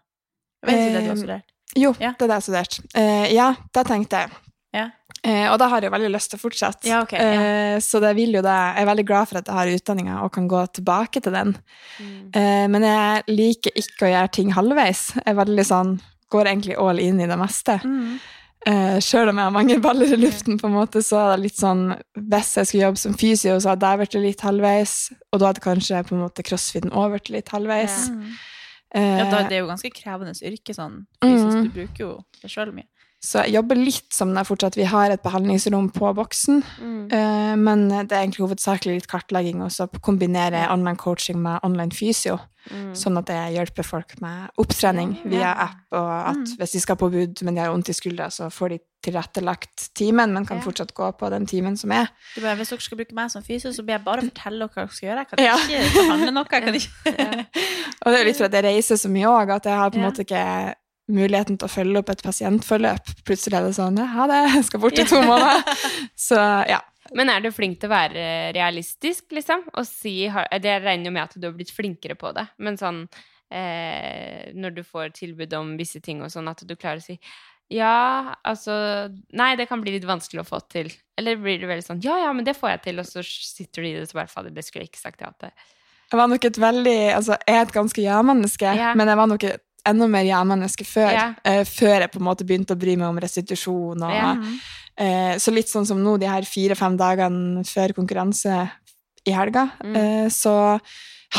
Jeg 0.63 0.69
vet 0.69 0.81
ikke 0.81 0.93
det 0.93 1.03
du 1.03 1.09
har 1.09 1.15
Eh, 1.15 1.21
studert. 1.23 1.53
Jo, 1.77 1.95
Ja. 2.01 2.11
det 2.17 2.21
er 2.23 2.27
det 2.27 2.27
jeg 2.27 2.41
har 2.41 2.45
studert. 2.47 2.79
Uh, 2.97 3.25
ja, 3.33 3.47
det 3.73 3.83
tenkte 3.85 4.21
jeg. 4.23 4.29
Ja. 4.73 4.85
Uh, 5.25 5.51
og 5.51 5.59
da 5.59 5.67
har 5.67 5.81
jeg 5.81 5.89
jo 5.91 5.95
veldig 5.97 6.11
lyst 6.13 6.31
til 6.31 6.39
å 6.39 6.41
fortsette. 6.41 6.87
Ja, 6.87 7.01
okay, 7.03 7.19
ja. 7.19 7.41
eh, 7.75 7.79
så 7.83 7.99
det 8.01 8.15
vil 8.15 8.33
jo 8.37 8.41
det. 8.45 8.55
Jeg 8.55 8.81
er 8.81 8.89
veldig 8.89 9.05
glad 9.05 9.27
for 9.29 9.37
at 9.41 9.45
jeg 9.49 9.55
har 9.57 9.67
utdanninga 9.75 10.23
og 10.23 10.31
kan 10.33 10.47
gå 10.47 10.63
tilbake 10.79 11.21
til 11.21 11.33
den. 11.33 11.55
Mm. 11.99 12.71
Men 12.71 12.81
jeg 12.87 13.23
liker 13.27 13.71
ikke 13.75 14.07
å 14.07 14.11
gjøre 14.13 14.31
ting 14.31 14.51
halvveis. 14.55 15.11
Jeg 15.15 15.27
er 15.33 15.37
veldig 15.39 15.65
sånn, 15.67 15.93
går 16.33 16.49
egentlig 16.51 16.77
all 16.79 16.99
in 16.99 17.19
i 17.21 17.27
det 17.29 17.37
meste. 17.39 17.79
Mm. 17.83 18.17
Uh, 18.67 18.97
Sjøl 18.99 19.29
om 19.31 19.37
jeg 19.37 19.47
har 19.47 19.53
mange 19.55 19.77
baller 19.79 20.11
i 20.11 20.17
luften, 20.19 20.57
på 20.59 20.67
en 20.67 20.75
måte, 20.75 20.99
så 21.05 21.19
er 21.21 21.29
det 21.35 21.43
litt 21.45 21.59
sånn 21.59 21.85
Hvis 22.17 22.55
jeg 22.57 22.67
skulle 22.67 22.83
jobbe 22.87 22.99
som 22.99 23.13
fysio, 23.15 23.53
så 23.63 23.69
hadde 23.75 23.91
jeg 23.93 24.01
vært 24.01 24.17
litt 24.25 24.41
halvveis. 24.43 24.95
Og 25.31 25.39
da 25.39 25.51
hadde 25.51 25.63
kanskje 25.63 26.03
på 26.07 26.15
en 26.17 26.23
måte 26.25 26.43
crossfiten 26.43 26.91
òg 26.91 27.13
vært 27.15 27.29
litt 27.31 27.49
halvveis. 27.53 28.09
Mm. 28.11 28.31
Eh, 28.95 29.17
Ja, 29.19 29.25
da, 29.29 29.41
det 29.49 29.57
er 29.57 29.63
jo 29.65 29.67
ganske 29.67 29.89
krevende 29.91 30.33
yrke 30.47 30.73
sånn 30.73 31.01
fysisk. 31.23 31.57
Mm. 31.57 31.63
Du 31.63 31.69
bruker 31.75 32.03
jo 32.05 32.11
deg 32.41 32.51
sjøl 32.53 32.71
mye. 32.73 32.87
Så 33.23 33.41
jeg 33.45 33.55
jobber 33.55 33.75
litt 33.79 34.13
som 34.13 34.29
det 34.33 34.43
er 34.43 34.45
fortsatt. 34.45 34.75
Vi 34.77 34.83
har 34.85 35.09
et 35.09 35.23
behandlingsrom 35.23 35.89
på 35.91 36.11
boksen, 36.15 36.61
Mm. 36.79 37.07
uh, 37.11 37.55
men 37.57 37.87
det 37.89 38.11
er 38.13 38.21
egentlig 38.23 38.45
hovedsakelig 38.45 38.93
litt 38.99 39.07
kartlegging, 39.09 39.61
og 39.63 39.71
så 39.73 39.87
kombinere 40.01 40.67
online 40.71 40.97
coaching 40.97 41.41
med 41.41 41.59
online 41.63 41.91
fysio. 41.91 42.37
Mm. 42.69 42.91
Sånn 42.99 43.17
at 43.17 43.27
jeg 43.31 43.53
hjelper 43.55 43.83
folk 43.87 44.21
med 44.21 44.49
opptrening 44.59 45.17
via 45.25 45.53
app, 45.55 45.77
og 45.95 46.09
at 46.29 46.57
hvis 46.59 46.71
de 46.75 46.79
skal 46.83 46.95
på 46.99 47.09
bud, 47.09 47.41
men 47.47 47.55
de 47.55 47.61
har 47.61 47.71
vondt 47.71 47.89
i 47.89 47.93
skuldra, 47.95 48.27
så 48.29 48.49
får 48.51 48.69
de 48.75 48.79
tilrettelagt 49.07 49.89
timen, 49.95 50.33
men 50.33 50.45
kan 50.45 50.57
Ja. 50.57 50.63
fortsatt 50.63 50.93
gå 50.93 51.11
på 51.17 51.29
den 51.31 51.45
timen 51.47 51.77
som 51.77 51.91
er. 51.91 52.09
Er 52.37 52.41
bare, 52.41 52.55
hvis 52.57 52.69
dere 52.69 52.81
skal 52.81 52.97
bruke 52.97 53.13
meg 53.15 53.31
som 53.31 53.41
fysio, 53.41 53.71
så 53.71 53.81
blir 53.85 53.95
jeg 53.97 54.03
bare 54.03 54.21
fortelle 54.21 54.59
dere 54.59 54.67
hva 54.67 54.85
dere 54.85 54.93
skal 54.93 55.09
gjøre. 55.09 55.17
Jeg 55.17 55.27
kan 55.29 55.39
Ja. 55.45 55.55
ikke 55.57 55.93
behandle 56.07 56.31
noe. 56.33 56.45
Jeg 56.51 56.63
kan 56.63 56.73
ikke. 56.79 57.47
Og 58.05 58.11
det 58.13 58.19
er 58.19 58.25
litt 58.25 58.37
fordi 58.37 58.53
jeg 58.61 58.63
reiser 58.65 58.95
så 58.99 59.09
mye 59.09 59.25
òg, 59.31 59.55
at 59.55 59.63
jeg 59.63 59.73
har 59.77 59.89
på 59.89 59.95
en 59.97 60.03
måte 60.11 60.25
ikke 60.27 60.75
muligheten 61.07 61.57
til 61.57 61.67
å 61.67 61.71
følge 61.71 62.01
opp 62.01 62.09
et 62.13 62.23
pasientforløp. 62.25 63.13
Plutselig 63.27 63.57
er 63.59 63.67
det 63.69 63.75
sånn 63.77 63.97
ja, 64.01 64.05
Ha 64.11 64.27
det, 64.31 64.41
jeg 64.57 64.67
skal 64.67 64.83
bort 64.83 64.99
i 64.99 65.05
to 65.07 65.21
måneder. 65.23 65.81
Så 66.27 66.37
ja. 66.69 66.81
Men 67.15 67.29
er 67.31 67.39
du 67.45 67.51
flink 67.55 67.77
til 67.79 67.87
å 67.87 67.93
være 67.95 68.23
realistisk, 68.57 69.29
liksom? 69.31 69.61
Og 69.79 69.85
si 69.87 70.25
Det 70.27 70.73
regner 70.83 71.07
jo 71.07 71.13
med 71.15 71.23
at 71.23 71.37
du 71.39 71.45
har 71.47 71.53
blitt 71.55 71.71
flinkere 71.71 72.17
på 72.19 72.33
det, 72.35 72.43
men 72.59 72.75
sånn 72.79 73.05
eh, 73.51 74.49
Når 74.55 74.75
du 74.75 74.81
får 74.83 75.13
tilbud 75.15 75.53
om 75.55 75.75
visse 75.79 76.01
ting 76.03 76.19
og 76.25 76.33
sånn, 76.33 76.49
at 76.51 76.65
du 76.67 76.75
klarer 76.75 76.99
å 77.03 77.05
si 77.07 77.19
ja, 77.67 78.33
altså 78.47 78.73
Nei, 79.35 79.49
det 79.59 79.65
kan 79.67 79.81
bli 79.83 79.91
litt 79.97 80.05
vanskelig 80.07 80.39
å 80.45 80.47
få 80.47 80.61
til. 80.71 80.87
Eller 81.19 81.35
blir 81.39 81.57
det 81.59 81.67
veldig 81.67 81.83
sånn 81.83 82.03
Ja, 82.03 82.15
ja, 82.23 82.29
men 82.35 82.47
det 82.47 82.55
får 82.55 82.75
jeg 82.77 82.83
til, 82.85 83.01
og 83.03 83.07
så 83.09 83.23
sitter 83.27 83.83
du 83.83 83.89
i 83.89 83.95
det 83.97 84.05
så 84.07 84.19
bare 84.21 84.31
Fader, 84.31 84.53
det 84.55 84.63
skulle 84.63 84.85
jeg 84.85 84.93
ikke 84.93 85.03
sagt 85.03 85.23
ja 85.25 85.31
til. 85.39 85.51
Jeg 86.07 86.19
var 86.21 86.29
nok 86.31 86.45
et 86.47 86.59
veldig 86.63 86.99
Altså, 87.17 87.35
jeg 87.43 87.57
er 87.59 87.65
et 87.65 87.75
ganske 87.75 88.03
ja-menneske, 88.05 88.75
Ja. 88.79 88.93
men 88.95 89.11
jeg 89.11 89.19
var 89.19 89.27
nok 89.33 89.43
et 89.49 89.63
enda 89.89 90.07
mer 90.11 90.25
ja-menneske 90.27 90.85
før. 90.87 91.11
Ja. 91.15 91.27
Uh, 91.47 91.63
før 91.67 91.99
jeg 92.03 92.11
på 92.13 92.19
en 92.21 92.27
måte 92.29 92.45
begynte 92.47 92.75
å 92.75 92.79
bry 92.79 92.95
meg 92.99 93.07
om 93.09 93.19
restitusjon 93.23 94.03
og 94.03 94.13
Ja. 94.13 94.31
uh, 94.99 95.35
Så 95.39 95.53
litt 95.53 95.69
sånn 95.71 95.85
som 95.87 95.99
nå, 96.03 96.17
de 96.19 96.27
her 96.29 96.43
fire-fem 96.47 96.97
dagene 96.97 97.63
før 97.65 97.93
konkurranse 97.97 98.69
i 99.27 99.31
helga, 99.35 99.69
Mm. 99.83 99.95
uh, 99.95 100.27
så 100.29 100.79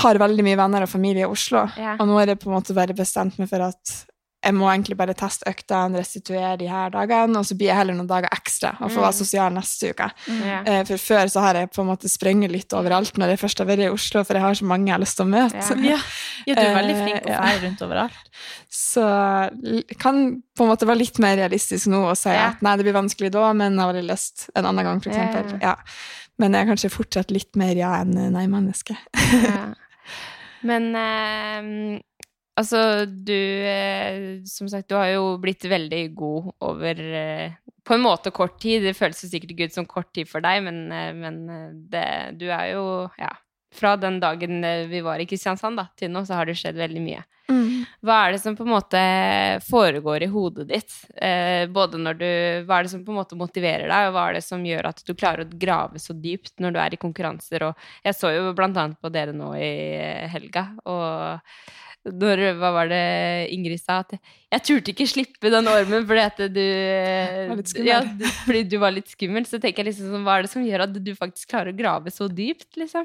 har 0.02 0.18
veldig 0.20 0.44
mye 0.44 0.56
venner 0.60 0.82
og 0.84 0.88
familie 0.92 1.24
i 1.24 1.30
Oslo. 1.30 1.62
Ja. 1.78 1.96
Og 1.98 2.06
nå 2.06 2.18
er 2.20 2.26
det 2.26 2.40
på 2.40 2.50
en 2.50 2.56
måte 2.60 2.74
bare 2.76 2.92
bestemt 2.94 3.38
meg 3.38 3.48
for 3.48 3.62
at 3.62 4.04
jeg 4.44 4.54
må 4.54 4.68
egentlig 4.70 4.96
bare 4.96 5.14
teste 5.18 5.44
øktene, 5.50 5.98
restituere 5.98 6.56
de 6.60 6.68
her 6.70 6.90
dagene, 6.94 7.36
og 7.40 7.44
så 7.44 7.56
blir 7.58 7.66
jeg 7.72 7.76
heller 7.76 7.94
noen 7.98 8.06
dager 8.06 8.28
ekstra 8.30 8.70
og 8.80 8.90
få 8.92 9.00
Mm. 9.00 9.02
være 9.02 9.16
sosial 9.18 9.52
neste 9.52 9.90
uke. 9.90 10.10
Mm, 10.28 10.66
Eh, 10.68 10.84
For 10.84 10.96
før 10.96 11.24
så 11.28 11.40
har 11.40 11.54
jeg 11.54 11.70
på 11.74 11.82
en 11.82 11.88
måte 11.90 12.08
sprunget 12.08 12.50
litt 12.52 12.70
overalt 12.72 13.18
når 13.18 13.28
jeg 13.34 13.38
først 13.40 13.58
har 13.58 13.66
vært 13.66 13.82
i 13.86 13.88
Oslo, 13.90 14.22
for 14.24 14.34
jeg 14.34 14.42
har 14.42 14.54
så 14.54 14.64
mange 14.64 14.86
jeg 14.86 14.94
har 14.94 15.00
lyst 15.02 15.16
til 15.16 15.26
å 15.26 15.28
møte. 15.28 15.82
Ja. 15.84 15.98
ja, 16.46 16.54
du 16.54 16.60
er 16.60 16.74
veldig 16.78 16.94
Eh, 16.96 17.02
flink 17.04 17.26
å 17.26 17.28
ja. 17.34 17.58
rundt 17.64 17.82
overalt. 17.82 18.30
Så 18.70 19.02
kan 19.98 20.42
på 20.56 20.62
en 20.64 20.70
måte 20.70 20.86
være 20.86 20.98
litt 21.02 21.18
mer 21.18 21.36
realistisk 21.36 21.86
nå 21.88 22.04
og 22.10 22.16
si 22.16 22.30
Ja. 22.30 22.48
at 22.50 22.62
nei, 22.62 22.76
det 22.76 22.84
blir 22.86 22.94
vanskelig 22.94 23.30
da, 23.32 23.52
men 23.52 23.72
jeg 23.74 23.80
har 23.80 23.92
veldig 23.92 24.10
lyst 24.10 24.48
en 24.54 24.64
annen 24.64 24.84
gang, 24.84 25.02
Ja, 25.04 25.10
eksempel. 25.12 25.60
Ja. 25.62 25.74
Men 26.38 26.52
jeg 26.52 26.62
er 26.68 26.70
kanskje 26.74 26.90
fortsatt 26.94 27.30
litt 27.32 27.56
mer 27.56 27.74
ja 27.74 27.96
enn 28.02 28.14
nei-menneske. 28.32 28.96
Ja. 29.42 29.74
Men 30.62 30.94
eh, 30.94 32.00
altså, 32.58 33.06
du 33.06 33.34
eh, 33.34 34.44
Som 34.48 34.68
sagt, 34.70 34.88
du 34.90 34.96
har 34.98 35.12
jo 35.14 35.36
blitt 35.42 35.64
veldig 35.68 36.02
god 36.18 36.52
over 36.68 37.02
eh, 37.22 37.58
På 37.86 37.96
en 37.96 38.04
måte 38.04 38.32
kort 38.34 38.58
tid. 38.60 38.84
Det 38.84 38.96
føles 38.98 39.24
sikkert 39.24 39.54
ikke 39.54 39.70
ut 39.70 39.78
som 39.78 39.88
kort 39.88 40.12
tid 40.14 40.28
for 40.30 40.44
deg, 40.44 40.62
men, 40.66 40.86
eh, 40.92 41.12
men 41.16 41.44
det, 41.90 42.08
du 42.40 42.48
er 42.50 42.72
jo 42.74 42.86
Ja. 43.20 43.34
Fra 43.78 43.98
den 44.00 44.16
dagen 44.18 44.62
vi 44.88 45.02
var 45.04 45.20
i 45.20 45.26
Kristiansand 45.28 45.76
da, 45.76 45.84
til 45.94 46.08
nå, 46.10 46.22
så 46.24 46.38
har 46.38 46.48
det 46.48 46.54
skjedd 46.56 46.78
veldig 46.80 47.02
mye. 47.04 47.20
Hva 48.04 48.16
er 48.26 48.34
det 48.34 48.40
som 48.42 48.54
på 48.56 48.64
en 48.66 48.72
måte 48.74 49.00
foregår 49.66 50.24
i 50.26 50.30
hodet 50.30 50.66
ditt? 50.68 50.94
Eh, 51.16 51.64
både 51.72 52.00
når 52.00 52.18
du, 52.20 52.28
hva 52.68 52.78
er 52.78 52.86
det 52.86 52.92
som 52.92 53.04
på 53.04 53.12
en 53.14 53.18
måte 53.20 53.38
motiverer 53.38 53.88
deg, 53.88 54.08
og 54.08 54.14
hva 54.14 54.26
er 54.28 54.38
det 54.38 54.44
som 54.46 54.64
gjør 54.66 54.90
at 54.90 55.02
du 55.06 55.14
klarer 55.16 55.46
å 55.46 55.58
grave 55.64 56.00
så 56.02 56.16
dypt 56.16 56.58
når 56.62 56.74
du 56.74 56.80
er 56.82 56.94
i 56.94 57.00
konkurranser? 57.00 57.64
Og 57.70 57.88
jeg 58.04 58.18
så 58.18 58.32
jo 58.36 58.54
blant 58.58 58.78
annet 58.78 59.00
på 59.00 59.12
dere 59.14 59.34
nå 59.36 59.54
i 59.56 59.72
helga, 60.32 60.68
og 60.84 61.40
når, 62.08 62.40
hva 62.56 62.70
var 62.72 62.88
det 62.88 63.00
Ingrid 63.52 63.80
sa? 63.82 63.98
At 64.04 64.14
jeg 64.54 64.62
turte 64.64 64.92
ikke 64.94 65.06
slippe 65.10 65.50
den 65.52 65.66
ormen 65.68 66.06
fordi 66.08 66.22
at 66.24 66.38
du 66.54 66.62
Var 67.50 67.58
litt 67.58 67.72
skummel. 67.72 67.88
Ja, 67.90 67.98
du- 68.06 68.24
fordi 68.46 68.62
du 68.70 68.76
var 68.80 68.94
litt 68.94 69.10
skummel. 69.12 69.44
Så 69.48 69.60
tenker 69.60 69.82
jeg 69.84 69.90
liksom 69.92 70.14
sånn, 70.14 70.24
hva 70.24 70.38
er 70.38 70.46
det 70.46 70.52
som 70.54 70.64
gjør 70.64 70.86
at 70.86 70.94
du 71.04 71.10
faktisk 71.18 71.50
klarer 71.52 71.74
å 71.74 71.78
grave 71.78 72.12
så 72.14 72.30
dypt, 72.30 72.70
liksom? 72.80 73.04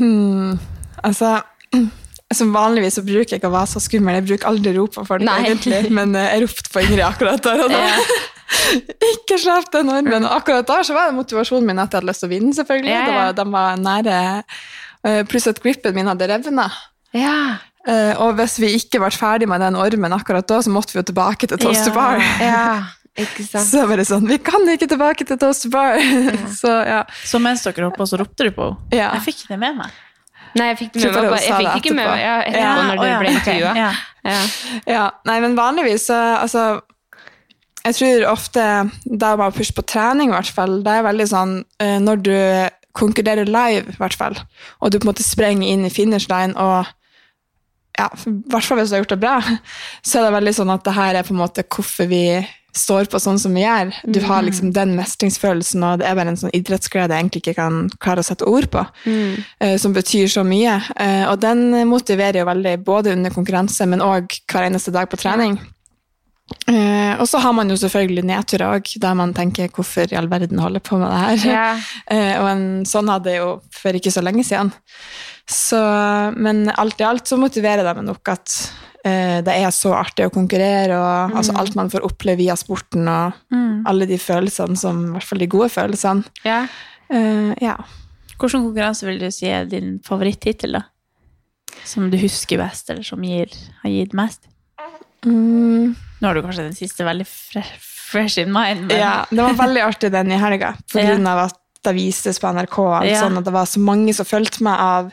Hmm. 0.00 0.58
Altså 1.02 1.40
som 2.36 2.52
Vanligvis 2.54 2.96
så 2.96 3.02
bruker 3.04 3.34
jeg 3.34 3.42
ikke 3.42 3.50
å 3.50 3.56
være 3.56 3.72
så 3.74 3.82
skummel. 3.84 4.20
Jeg 4.20 4.28
bruker 4.30 4.48
aldri 4.52 4.72
å 4.72 4.78
rope 4.82 4.96
på 5.00 5.06
folk, 5.08 5.24
Nei. 5.26 5.40
egentlig, 5.48 5.82
men 5.92 6.14
eh, 6.16 6.30
jeg 6.36 6.46
ropte 6.46 6.72
på 6.72 6.84
Ingrid 6.84 7.04
akkurat 7.04 7.42
der 7.44 7.64
og 7.66 7.74
da. 7.74 7.82
ikke 9.12 9.36
slipp 9.40 9.68
den 9.74 9.90
ormen! 9.92 10.24
Akkurat 10.28 10.68
da 10.68 10.78
så 10.86 10.96
var 10.96 11.10
det 11.10 11.18
motivasjonen 11.18 11.68
min 11.68 11.82
at 11.82 11.90
jeg 11.92 12.00
hadde 12.00 12.08
lyst 12.12 12.24
til 12.24 12.30
å 12.30 12.32
vinne, 12.32 12.54
selvfølgelig. 12.56 12.94
Ja, 12.94 13.02
ja. 13.02 13.10
Det 13.10 13.18
var, 13.18 13.36
de 13.36 13.46
var 13.56 13.82
nære. 13.84 14.22
Eh, 15.08 15.20
Pluss 15.28 15.50
at 15.50 15.60
gripen 15.64 15.96
min 15.98 16.08
hadde 16.08 16.28
revna. 16.30 16.70
Ja. 17.16 17.58
Uh, 17.88 18.14
Og 18.22 18.36
hvis 18.38 18.58
vi 18.62 18.68
ikke 18.78 19.00
ble 19.02 19.10
ferdig 19.10 19.48
med 19.50 19.60
den 19.60 19.74
ormen 19.76 20.14
akkurat 20.14 20.46
da, 20.46 20.60
så 20.62 20.70
måtte 20.70 20.94
vi 20.94 21.00
jo 21.00 21.06
tilbake 21.10 21.48
til 21.50 21.58
Toaster 21.58 21.90
Ja. 21.90 21.94
Bar. 21.96 22.26
ja. 22.40 22.66
Ikke 23.22 23.42
sant? 23.44 23.66
Så 23.68 23.82
var 23.84 24.00
det 24.00 24.06
sånn 24.08 24.24
Vi 24.24 24.38
kan 24.40 24.62
ikke 24.72 24.86
tilbake 24.88 25.26
til 25.28 25.36
Toaster 25.36 25.68
Bar! 25.68 25.98
så 26.60 26.70
ja. 26.88 27.02
Så 27.28 27.36
mens 27.42 27.60
dere 27.66 27.84
holdt 27.84 27.98
på, 27.98 28.06
så 28.08 28.16
ropte 28.22 28.46
du 28.48 28.54
på 28.56 28.70
henne. 28.70 28.88
ja. 28.96 29.10
Jeg 29.18 29.26
fikk 29.26 29.42
det 29.50 29.58
med 29.60 29.76
meg. 29.82 29.98
Nei, 30.56 30.66
jeg 30.70 30.78
fikk 30.78 30.94
det 30.94 31.10
med 31.10 31.26
meg. 31.32 31.42
Jeg 31.44 31.58
fikk 31.58 31.76
ikke 31.82 31.92
med 31.96 32.08
meg 32.08 32.22
ja, 32.22 32.32
etterpå 32.46 32.62
Ja, 32.62 32.72
når 32.88 32.96
du 33.02 33.06
ja, 33.10 33.18
ble 33.20 33.34
intervjua. 33.36 33.74
ja. 33.82 33.90
Ja. 34.22 34.40
Ja, 34.86 35.04
nei, 35.26 35.36
men 35.42 35.56
vanligvis 35.58 36.04
så 36.06 36.16
Altså, 36.38 36.64
jeg 37.82 37.96
tror 37.98 38.26
ofte 38.30 38.64
da 39.04 39.32
man 39.40 39.52
pusher 39.56 39.74
på 39.74 39.82
trening, 39.90 40.30
i 40.30 40.36
hvert 40.36 40.52
fall, 40.54 40.78
det 40.86 40.92
er 41.00 41.06
veldig 41.08 41.26
sånn 41.32 41.54
eh, 41.82 41.96
Når 42.04 42.20
du 42.22 42.34
konkurrerer 42.94 43.48
live, 43.48 43.90
i 43.92 43.98
hvert 43.98 44.14
fall, 44.20 44.36
og 44.80 44.92
du 44.92 44.98
på 45.00 45.06
en 45.08 45.10
måte 45.12 45.24
sprenger 45.26 45.66
inn 45.72 45.84
i 45.88 45.90
finish 45.92 46.28
line 46.30 46.52
og 46.60 46.86
ja, 48.02 48.08
i 48.28 48.34
hvert 48.50 48.66
fall 48.66 48.80
hvis 48.80 48.90
du 48.90 48.96
har 48.98 49.04
gjort 49.04 49.14
det 49.14 49.22
bra, 49.22 49.36
så 50.02 50.18
er 50.18 50.26
det 50.26 50.34
veldig 50.38 50.56
sånn 50.58 50.74
at 50.74 50.84
det 50.88 50.96
her 50.98 51.18
er 51.20 51.26
på 51.26 51.34
en 51.36 51.42
måte 51.42 51.64
hvorfor 51.66 52.10
vi 52.10 52.24
står 52.72 53.08
på 53.12 53.20
sånn 53.20 53.38
som 53.40 53.52
vi 53.52 53.64
gjør. 53.66 53.92
Du 54.08 54.18
har 54.24 54.44
liksom 54.46 54.70
den 54.72 54.94
mestringsfølelsen, 54.96 55.82
og 55.84 56.00
det 56.00 56.06
er 56.08 56.16
bare 56.16 56.32
en 56.32 56.40
sånn 56.40 56.54
idrettsglede 56.56 57.12
jeg 57.12 57.26
egentlig 57.26 57.42
ikke 57.44 57.58
kan 57.58 57.82
klare 58.00 58.24
å 58.24 58.26
sette 58.26 58.48
ord 58.48 58.70
på, 58.72 58.84
eh, 59.60 59.76
som 59.80 59.92
betyr 59.92 60.30
så 60.32 60.44
mye. 60.46 60.78
Uh, 60.96 61.28
og 61.28 61.42
den 61.44 61.68
motiverer 61.90 62.40
jo 62.40 62.48
veldig, 62.48 62.78
både 62.86 63.12
under 63.12 63.34
konkurranse, 63.34 63.86
men 63.86 64.04
òg 64.04 64.32
hver 64.48 64.70
eneste 64.70 64.94
dag 64.94 65.10
på 65.12 65.20
trening. 65.20 65.58
Eh, 66.66 67.14
og 67.20 67.26
så 67.30 67.40
har 67.40 67.54
man 67.56 67.70
jo 67.70 67.78
selvfølgelig 67.78 68.24
nedturer 68.28 68.76
òg, 68.76 68.88
der 69.00 69.14
man 69.14 69.32
tenker 69.34 69.68
'hvorfor 69.68 70.12
i 70.12 70.16
all 70.16 70.28
verden 70.28 70.58
holder 70.58 70.80
på 70.80 70.98
med 70.98 71.08
det 71.10 71.20
her'? 71.22 71.52
Ja. 71.52 71.80
Eh, 72.12 72.34
og 72.40 72.48
en, 72.48 72.84
sånn 72.84 73.08
hadde 73.08 73.30
jeg 73.30 73.38
jo 73.40 73.60
for 73.70 73.92
ikke 73.92 74.12
så 74.12 74.22
lenge 74.22 74.44
siden. 74.44 74.72
Så, 75.48 75.78
men 76.36 76.68
alt 76.76 77.00
i 77.00 77.04
alt 77.04 77.26
så 77.26 77.38
motiverer 77.38 77.82
det 77.84 77.94
meg 77.96 78.04
nok 78.04 78.28
at 78.28 78.72
eh, 79.04 79.40
det 79.42 79.54
er 79.54 79.70
så 79.70 79.94
artig 79.94 80.26
å 80.26 80.34
konkurrere, 80.34 80.98
og 80.98 81.36
altså 81.36 81.56
alt 81.56 81.74
man 81.74 81.90
får 81.90 82.04
oppleve 82.04 82.42
via 82.42 82.56
sporten, 82.56 83.08
og 83.08 83.32
alle 83.86 84.06
de 84.06 84.18
følelsene 84.18 84.76
som, 84.76 85.06
i 85.08 85.12
hvert 85.16 85.26
fall 85.26 85.38
de 85.38 85.50
gode 85.50 85.68
følelsene. 85.72 86.22
Ja. 86.44 86.66
Eh, 87.10 87.52
ja. 87.62 87.76
Hvilken 88.38 88.66
konkurranse 88.66 89.06
vil 89.06 89.20
du 89.22 89.30
si 89.30 89.46
er 89.46 89.68
din 89.70 90.00
favorittittel, 90.04 90.78
da? 90.78 90.82
Som 91.84 92.10
du 92.10 92.18
husker 92.20 92.60
best, 92.60 92.90
eller 92.90 93.06
som 93.06 93.22
gir, 93.24 93.52
har 93.82 93.90
gitt 93.90 94.14
mest? 94.14 94.48
Mm, 95.26 95.94
Nå 96.22 96.28
har 96.30 96.38
du 96.38 96.42
kanskje 96.46 96.68
den 96.68 96.76
siste 96.78 97.04
veldig 97.06 97.26
fre 97.26 97.64
fresh 98.12 98.38
in 98.42 98.50
mind, 98.52 98.86
men 98.90 98.98
ja, 99.00 99.12
det 99.30 99.40
var 99.40 99.54
veldig 99.56 99.82
artig 99.86 100.10
den 100.12 100.32
i 100.34 100.36
helga, 100.38 100.74
på 100.92 101.00
grunn 101.00 101.26
av 101.30 101.46
at 101.46 101.56
det 101.82 101.94
vises 101.96 102.38
på 102.38 102.50
NRK, 102.52 102.76
og 102.78 103.06
Ja. 103.08 103.22
sånn 103.24 103.38
at 103.40 103.44
det 103.48 103.52
var 103.54 103.64
så 103.66 103.80
mange 103.80 104.12
som 104.14 104.26
fulgte 104.28 104.60
meg 104.62 104.78
av 104.78 105.08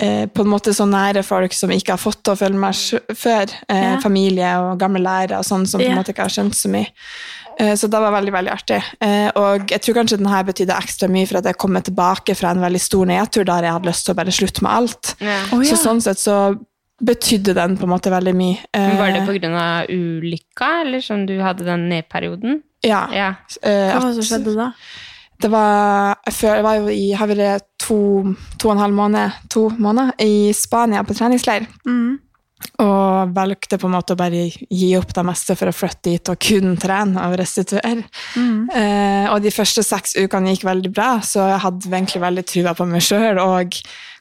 eh, 0.00 0.24
på 0.26 0.40
en 0.42 0.48
måte 0.50 0.72
så 0.74 0.86
nære 0.88 1.22
folk 1.22 1.52
som 1.54 1.70
ikke 1.70 1.92
har 1.92 2.00
fått 2.00 2.22
til 2.24 2.32
å 2.32 2.38
følge 2.40 2.58
meg 2.58 2.74
før. 3.14 3.52
Eh, 3.68 3.82
Ja. 3.92 4.00
Familie 4.00 4.54
og 4.64 4.78
gamle 4.80 4.98
lærere 5.04 5.38
og 5.38 5.44
sånn 5.44 5.66
som 5.68 5.78
på 5.78 5.84
en 5.84 5.92
Ja. 5.92 5.96
måte 6.00 6.10
ikke 6.14 6.24
har 6.24 6.32
skjønt 6.32 6.56
så 6.56 6.68
mye. 6.72 6.88
Eh, 7.60 7.74
så 7.76 7.88
det 7.90 8.00
var 8.00 8.10
veldig, 8.10 8.32
veldig 8.32 8.50
artig. 8.50 8.82
Eh, 9.00 9.30
og 9.36 9.68
jeg 9.68 9.82
tror 9.82 9.94
kanskje 10.00 10.16
denne 10.18 10.42
betydde 10.48 10.74
ekstra 10.74 11.08
mye 11.12 11.28
for 11.28 11.38
at 11.38 11.44
jeg 11.44 11.58
kom 11.58 11.74
tilbake 11.76 12.34
fra 12.34 12.50
en 12.50 12.60
veldig 12.64 12.80
stor 12.80 13.04
nedtur 13.06 13.44
der 13.44 13.62
jeg 13.68 13.72
hadde 13.76 13.86
lyst 13.92 14.04
til 14.06 14.14
å 14.14 14.16
bare 14.16 14.32
slutte 14.32 14.62
med 14.62 14.72
alt. 14.72 15.14
Ja. 15.20 15.44
Så 15.68 15.76
sånn 15.76 16.00
sett 16.02 16.16
så 16.18 16.58
betydde 17.02 17.54
den 17.58 17.76
på 17.78 17.86
en 17.86 17.92
måte 17.92 18.12
veldig 18.12 18.34
mye. 18.38 18.58
Men 18.76 18.98
Var 19.00 19.14
det 19.16 19.22
på 19.26 19.34
grunn 19.38 19.56
av 19.58 19.90
ulykka, 19.90 20.68
eller 20.84 21.02
som 21.04 21.24
du 21.26 21.34
hadde 21.42 21.66
den 21.66 21.88
nedperioden? 21.90 22.60
Ja. 22.86 23.06
Ja. 23.14 23.30
eh, 23.62 23.90
Hva 23.90 24.00
var 24.00 24.12
det 24.12 24.22
som 24.22 24.28
skjedde 24.30 24.54
da? 24.58 24.72
Det 25.42 25.50
var, 25.50 26.16
jeg 26.30 26.62
var 26.62 26.76
jo 26.78 26.90
i 26.94 27.08
har 27.18 27.26
vært 27.26 27.64
to, 27.82 27.96
to 28.58 28.68
og 28.68 28.76
en 28.76 28.82
halv 28.84 28.94
måned, 28.94 29.40
to 29.50 29.64
måneder 29.74 30.12
i 30.22 30.52
Spania 30.54 31.02
på 31.02 31.16
treningsleir. 31.18 31.66
Mm. 31.86 32.20
Og 32.82 33.34
valgte 33.36 33.78
på 33.78 33.88
en 33.88 33.94
måte 33.94 34.14
å 34.14 34.18
bare 34.18 34.46
gi 34.50 34.90
opp 34.98 35.12
det 35.14 35.24
meste 35.26 35.56
for 35.58 35.70
å 35.70 35.74
flytte 35.74 36.10
dit 36.10 36.30
og 36.32 36.40
kun 36.42 36.76
trene 36.80 37.26
og 37.28 37.36
restituere. 37.40 38.06
Mm. 38.36 38.70
Eh, 38.70 39.26
og 39.32 39.42
de 39.44 39.52
første 39.54 39.84
seks 39.86 40.16
ukene 40.18 40.54
gikk 40.54 40.66
veldig 40.68 40.92
bra, 40.94 41.10
så 41.26 41.46
jeg 41.50 41.62
hadde 41.66 41.92
egentlig 41.92 42.24
veldig 42.24 42.46
trua 42.54 42.74
på 42.78 42.88
meg 42.88 43.04
sjøl 43.04 43.40
og 43.42 43.78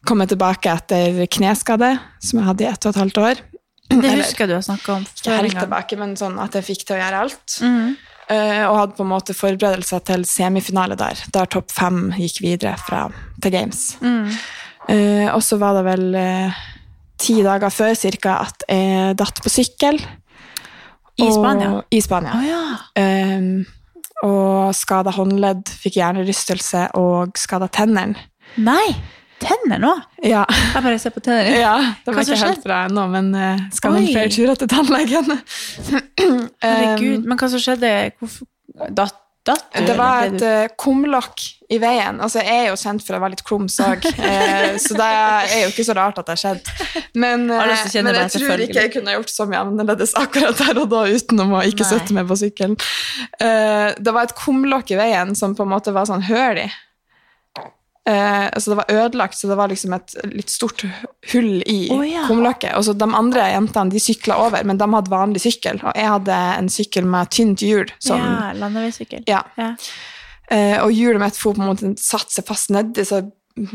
kommet 0.07 0.31
tilbake 0.33 0.71
etter 0.73 1.23
kneskade, 1.31 1.95
som 2.21 2.41
jeg 2.41 2.49
hadde 2.49 2.65
i 2.65 2.69
ett 2.71 2.85
og 2.85 2.93
et 2.93 3.01
halvt 3.03 3.21
år. 3.21 3.43
Det 3.91 4.13
husker 4.21 4.47
du 4.47 4.55
har 4.55 4.63
snakka 4.63 4.93
om 4.95 5.03
ikke 5.03 5.35
helt 5.35 5.59
tilbake, 5.59 5.99
men 5.99 6.15
sånn 6.19 6.39
at 6.41 6.55
jeg 6.57 6.67
fikk 6.69 6.85
til 6.87 6.97
å 6.97 7.01
gjøre 7.01 7.21
alt. 7.25 7.57
Mm. 7.59 7.91
Eh, 8.31 8.63
og 8.69 8.77
hadde 8.77 8.95
på 8.95 9.03
en 9.03 9.11
måte 9.11 9.35
forberedelser 9.35 10.03
til 10.07 10.23
semifinale 10.29 10.95
der, 10.99 11.19
der 11.35 11.49
topp 11.51 11.71
fem 11.73 12.05
gikk 12.15 12.39
videre 12.45 12.77
fra, 12.79 13.05
til 13.43 13.55
Games. 13.55 13.81
Mm. 13.99 14.29
Eh, 14.91 15.27
og 15.33 15.41
så 15.43 15.59
var 15.61 15.75
det 15.77 15.83
vel 15.89 16.05
eh, 16.17 16.61
ti 17.21 17.37
dager 17.45 17.69
før 17.73 17.93
cirka 17.97 18.39
at 18.47 18.65
jeg 18.69 19.15
datt 19.19 19.41
på 19.43 19.51
sykkel. 19.53 19.99
I 21.21 21.27
Og- 21.27 21.35
Spania? 21.37 21.71
I 21.91 22.01
Spania. 22.01 22.33
Oh, 22.33 22.45
ja. 22.47 23.37
um, 23.37 23.65
og 24.25 24.75
skada 24.77 25.11
håndledd, 25.15 25.69
fikk 25.81 25.97
hjernerystelse 25.99 26.87
og 26.97 27.37
skada 27.41 27.67
tennene. 27.73 28.17
Nei! 28.61 28.85
Tenner 29.41 29.79
nå? 29.81 29.89
Ja. 30.21 30.43
Jeg 30.45 30.83
bare 30.85 30.99
ser 31.01 31.13
på 31.15 31.21
tennene. 31.25 31.55
Ja, 31.57 31.73
det 32.05 32.13
var 32.13 32.21
ikke 32.21 32.37
helt 32.43 32.61
bra 32.63 32.83
ennå, 32.85 33.07
men 33.09 33.31
uh, 33.33 33.63
skal 33.73 33.95
Oi. 33.97 34.03
flere 34.11 34.29
turer 34.29 34.59
til 34.61 34.69
tannlegen. 34.69 35.31
Herregud, 36.61 37.25
men 37.25 37.39
hva 37.41 37.49
som 37.49 37.63
skjedde? 37.63 37.89
Hvorfor 38.21 38.45
datt, 38.93 39.17
datt 39.47 39.65
du? 39.73 39.81
Det 39.87 39.95
var 39.97 40.27
et 40.27 40.43
uh, 40.45 40.73
kumlokk 40.79 41.43
i 41.71 41.77
veien. 41.81 42.19
Altså, 42.21 42.41
jeg 42.43 42.65
er 42.65 42.69
jo 42.69 42.77
kjent 42.79 43.03
for 43.05 43.17
å 43.17 43.21
være 43.23 43.35
litt 43.35 43.43
klums 43.47 43.77
òg, 43.85 44.05
eh, 44.11 44.75
så 44.81 44.97
det 44.97 45.07
er 45.07 45.63
jo 45.63 45.71
ikke 45.71 45.87
så 45.87 45.95
rart 45.97 46.19
at 46.19 46.27
det 46.27 46.35
har 46.35 46.41
skjedd. 46.41 46.71
Men, 47.15 47.47
eh, 47.47 47.71
men 48.03 48.19
jeg 48.19 48.33
tror 48.35 48.65
ikke 48.65 48.85
jeg 48.85 48.93
kunne 48.97 49.15
gjort 49.17 49.33
så 49.33 49.47
mye 49.49 49.63
annerledes 49.65 50.13
akkurat 50.19 50.59
der 50.59 50.83
og 50.83 50.91
da 50.91 51.05
utenom 51.09 51.55
å 51.57 51.65
ikke 51.67 51.85
Nei. 51.85 51.89
støtte 51.93 52.17
meg 52.17 52.29
på 52.29 52.39
sykkelen. 52.43 52.77
Uh, 53.39 53.91
det 53.97 54.15
var 54.15 54.27
et 54.27 54.37
kumlokk 54.37 54.93
i 54.93 54.99
veien 54.99 55.35
som 55.37 55.55
på 55.57 55.65
en 55.65 55.73
måte 55.73 55.95
var 55.95 56.09
sånn 56.09 56.27
høl 56.27 56.65
i. 56.65 56.69
Eh, 58.09 58.45
altså 58.47 58.71
det 58.71 58.77
var 58.79 58.91
ødelagt, 58.91 59.37
så 59.37 59.47
det 59.47 59.57
var 59.59 59.69
liksom 59.69 59.93
et 59.93 60.15
litt 60.31 60.49
stort 60.49 60.85
hull 61.33 61.61
i 61.69 61.81
oh, 61.93 62.01
ja. 62.07 62.23
kumlokket. 62.29 62.73
Og 62.77 62.87
så 62.87 62.95
de 62.97 63.09
andre 63.17 63.49
jentene 63.51 63.93
de 63.93 64.01
sykla 64.01 64.39
over, 64.47 64.65
men 64.65 64.79
de 64.81 64.87
hadde 64.95 65.13
vanlig 65.13 65.43
sykkel. 65.43 65.81
Og 65.83 65.93
jeg 65.97 66.13
hadde 66.15 66.39
en 66.55 66.71
sykkel 66.73 67.09
med 67.09 67.29
tynt 67.33 67.65
hjul. 67.65 67.91
Som, 68.01 68.21
Ja, 68.21 68.49
landeveissykkel. 68.57 69.27
ja. 69.29 69.43
Ja. 69.59 69.75
Eh, 70.51 70.81
og 70.83 70.91
hjulet 70.91 71.21
mitt 71.21 71.37
for 71.39 71.55
på 71.55 71.63
en 71.63 71.69
måte 71.69 71.93
satt 72.01 72.33
seg 72.33 72.43
fast 72.43 72.73
nedi, 72.75 73.05
så 73.07 73.21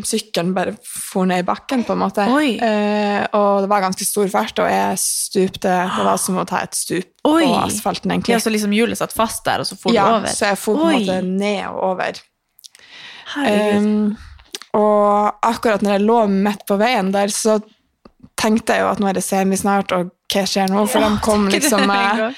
sykkelen 0.04 0.52
bare 0.56 0.74
for 0.84 1.28
ned 1.28 1.44
i 1.44 1.46
bakken, 1.46 1.84
på 1.86 1.94
en 1.94 2.00
måte. 2.02 2.26
Eh, 2.26 3.22
og 3.36 3.62
det 3.64 3.70
var 3.70 3.84
ganske 3.84 4.04
stor 4.04 4.28
fart, 4.32 4.58
og 4.60 4.68
jeg 4.70 5.00
stupte. 5.00 5.72
Det 5.72 6.06
var 6.08 6.20
som 6.20 6.40
å 6.40 6.46
ta 6.48 6.62
et 6.64 6.76
stup 6.76 7.28
Oi. 7.28 7.44
på 7.44 7.58
asfalten, 7.62 8.12
egentlig. 8.12 8.36
Ja, 8.36 8.42
så 8.42 8.52
liksom 8.52 8.74
hjulet 8.76 9.00
satt 9.00 9.14
fast 9.16 9.44
der, 9.46 9.62
og 9.62 9.68
så 9.68 9.78
for 9.78 9.94
Ja, 9.94 10.08
du 10.08 10.18
over? 10.18 10.28
Ja, 10.28 10.34
så 10.34 10.50
jeg 10.50 10.60
for 10.60 10.80
på 10.80 10.90
en 10.90 11.00
måte 11.00 11.20
ned 11.24 11.62
og 11.70 11.82
over. 11.92 12.20
Um, 13.34 14.14
og 14.76 15.46
akkurat 15.46 15.82
når 15.82 15.96
jeg 15.96 16.06
lå 16.06 16.20
midt 16.30 16.62
på 16.68 16.78
veien 16.80 17.10
der, 17.14 17.32
så 17.32 17.58
tenkte 18.38 18.76
jeg 18.76 18.84
jo 18.84 18.92
at 18.92 19.00
nå 19.00 19.08
er 19.10 19.18
det 19.18 19.24
semi 19.24 19.58
snart, 19.58 19.94
og 19.96 20.12
hva 20.32 20.44
skjer 20.46 20.70
nå? 20.70 20.84
For 20.90 21.02
de 21.02 21.20
kom 21.26 21.48
liksom 21.52 21.86
med 21.88 22.36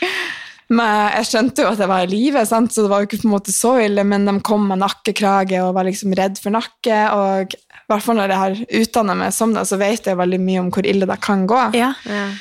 med, 0.68 1.14
Jeg 1.16 1.28
skjønte 1.30 1.64
jo 1.64 1.70
at 1.70 1.80
jeg 1.80 1.90
var 1.90 2.04
i 2.04 2.10
live, 2.10 2.44
så 2.44 2.60
det 2.66 2.90
var 2.90 3.00
jo 3.00 3.08
ikke 3.08 3.22
på 3.22 3.28
en 3.28 3.34
måte 3.34 3.54
så 3.54 3.78
ille, 3.80 4.04
men 4.04 4.28
de 4.28 4.34
kom 4.44 4.66
med 4.68 4.82
nakkekrage 4.82 5.62
og 5.64 5.74
var 5.78 5.88
liksom 5.88 6.12
redd 6.18 6.36
for 6.42 6.54
nakke. 6.54 6.98
Og 7.14 7.56
i 7.56 7.88
hvert 7.88 8.04
fall 8.04 8.18
når 8.18 8.34
jeg 8.34 8.42
har 8.42 8.58
utdanna 8.82 9.16
meg 9.16 9.32
som 9.36 9.54
det, 9.56 9.64
så 9.68 9.78
vet 9.80 10.10
jeg 10.10 10.20
veldig 10.20 10.40
mye 10.44 10.66
om 10.66 10.68
hvor 10.74 10.88
ille 10.88 11.08
det 11.08 11.18
kan 11.24 11.46
gå. 11.48 11.62
Ja. 11.78 11.94
Eh, 12.04 12.36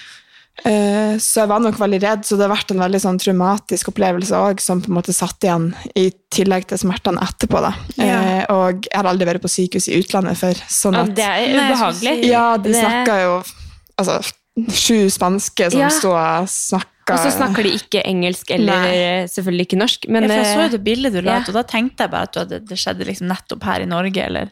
Så 0.63 1.41
jeg 1.43 1.50
var 1.50 1.62
nok 1.63 1.78
veldig 1.80 2.00
redd, 2.02 2.24
så 2.26 2.36
det 2.38 2.48
har 2.48 2.52
vært 2.56 2.72
en 2.74 2.82
veldig 2.82 3.00
sånn 3.02 3.17
traumatisk 3.22 3.91
opplevelse 3.91 4.36
òg, 4.36 4.60
som 4.62 4.82
på 4.82 4.89
en 4.91 4.98
måte 4.98 5.13
satt 5.15 5.46
igjen 5.46 5.70
i 5.96 6.08
tillegg 6.34 6.65
til 6.67 6.78
smertene 6.82 7.22
etterpå. 7.24 7.62
da. 7.63 7.72
Ja. 7.98 8.17
Eh, 8.17 8.43
Og 8.54 8.84
jeg 8.89 8.98
har 8.98 9.06
aldri 9.06 9.26
vært 9.30 9.41
på 9.46 9.52
sykehus 9.54 9.88
i 9.89 10.00
utlandet 10.02 10.38
før. 10.38 10.54
sånn 10.67 10.93
Ja, 10.98 11.02
at... 11.06 11.15
det 11.15 11.24
er 11.24 11.56
ubehagelig. 11.56 12.26
Ja, 12.28 12.58
de 12.58 12.72
Det- 12.74 12.84
snakka 12.84 13.22
jo 13.24 13.43
Altså, 14.00 14.20
sju 14.70 15.10
spanske 15.10 15.72
som 15.72 15.80
Ja. 15.80 15.89
sto 15.89 16.12
og 16.12 16.46
snakka 16.48 17.13
Og 17.13 17.20
så 17.20 17.32
snakker 17.38 17.63
de 17.63 17.70
ikke 17.78 18.04
engelsk 18.06 18.52
eller 18.52 18.82
Nei. 18.82 18.96
eh, 18.98 19.28
selvfølgelig 19.28 19.65
ikke 19.67 19.78
norsk. 19.80 20.10
Men 20.10 20.24
ja, 20.24 20.30
jeg 20.30 20.46
så 20.46 20.60
jo 20.60 20.65
eh, 20.65 20.70
det 20.70 20.84
bildet 20.84 21.13
du 21.13 21.22
la 21.22 21.32
ja. 21.38 21.39
ut, 21.41 21.48
og 21.50 21.54
da 21.56 21.63
tenkte 21.63 22.04
jeg 22.04 22.12
bare 22.12 22.24
at 22.24 22.36
hadde, 22.36 22.60
det 22.67 22.78
skjedde 22.78 23.06
liksom 23.08 23.28
nettopp 23.28 23.63
her 23.63 23.82
i 23.82 23.86
Norge, 23.86 24.17
eller? 24.26 24.50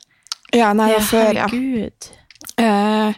Ja, 0.53 0.71
nei, 0.73 0.93
var 0.93 0.99
før, 1.01 1.33
ja. 1.35 1.47
herregud. 1.47 2.09
Eh, 2.57 3.13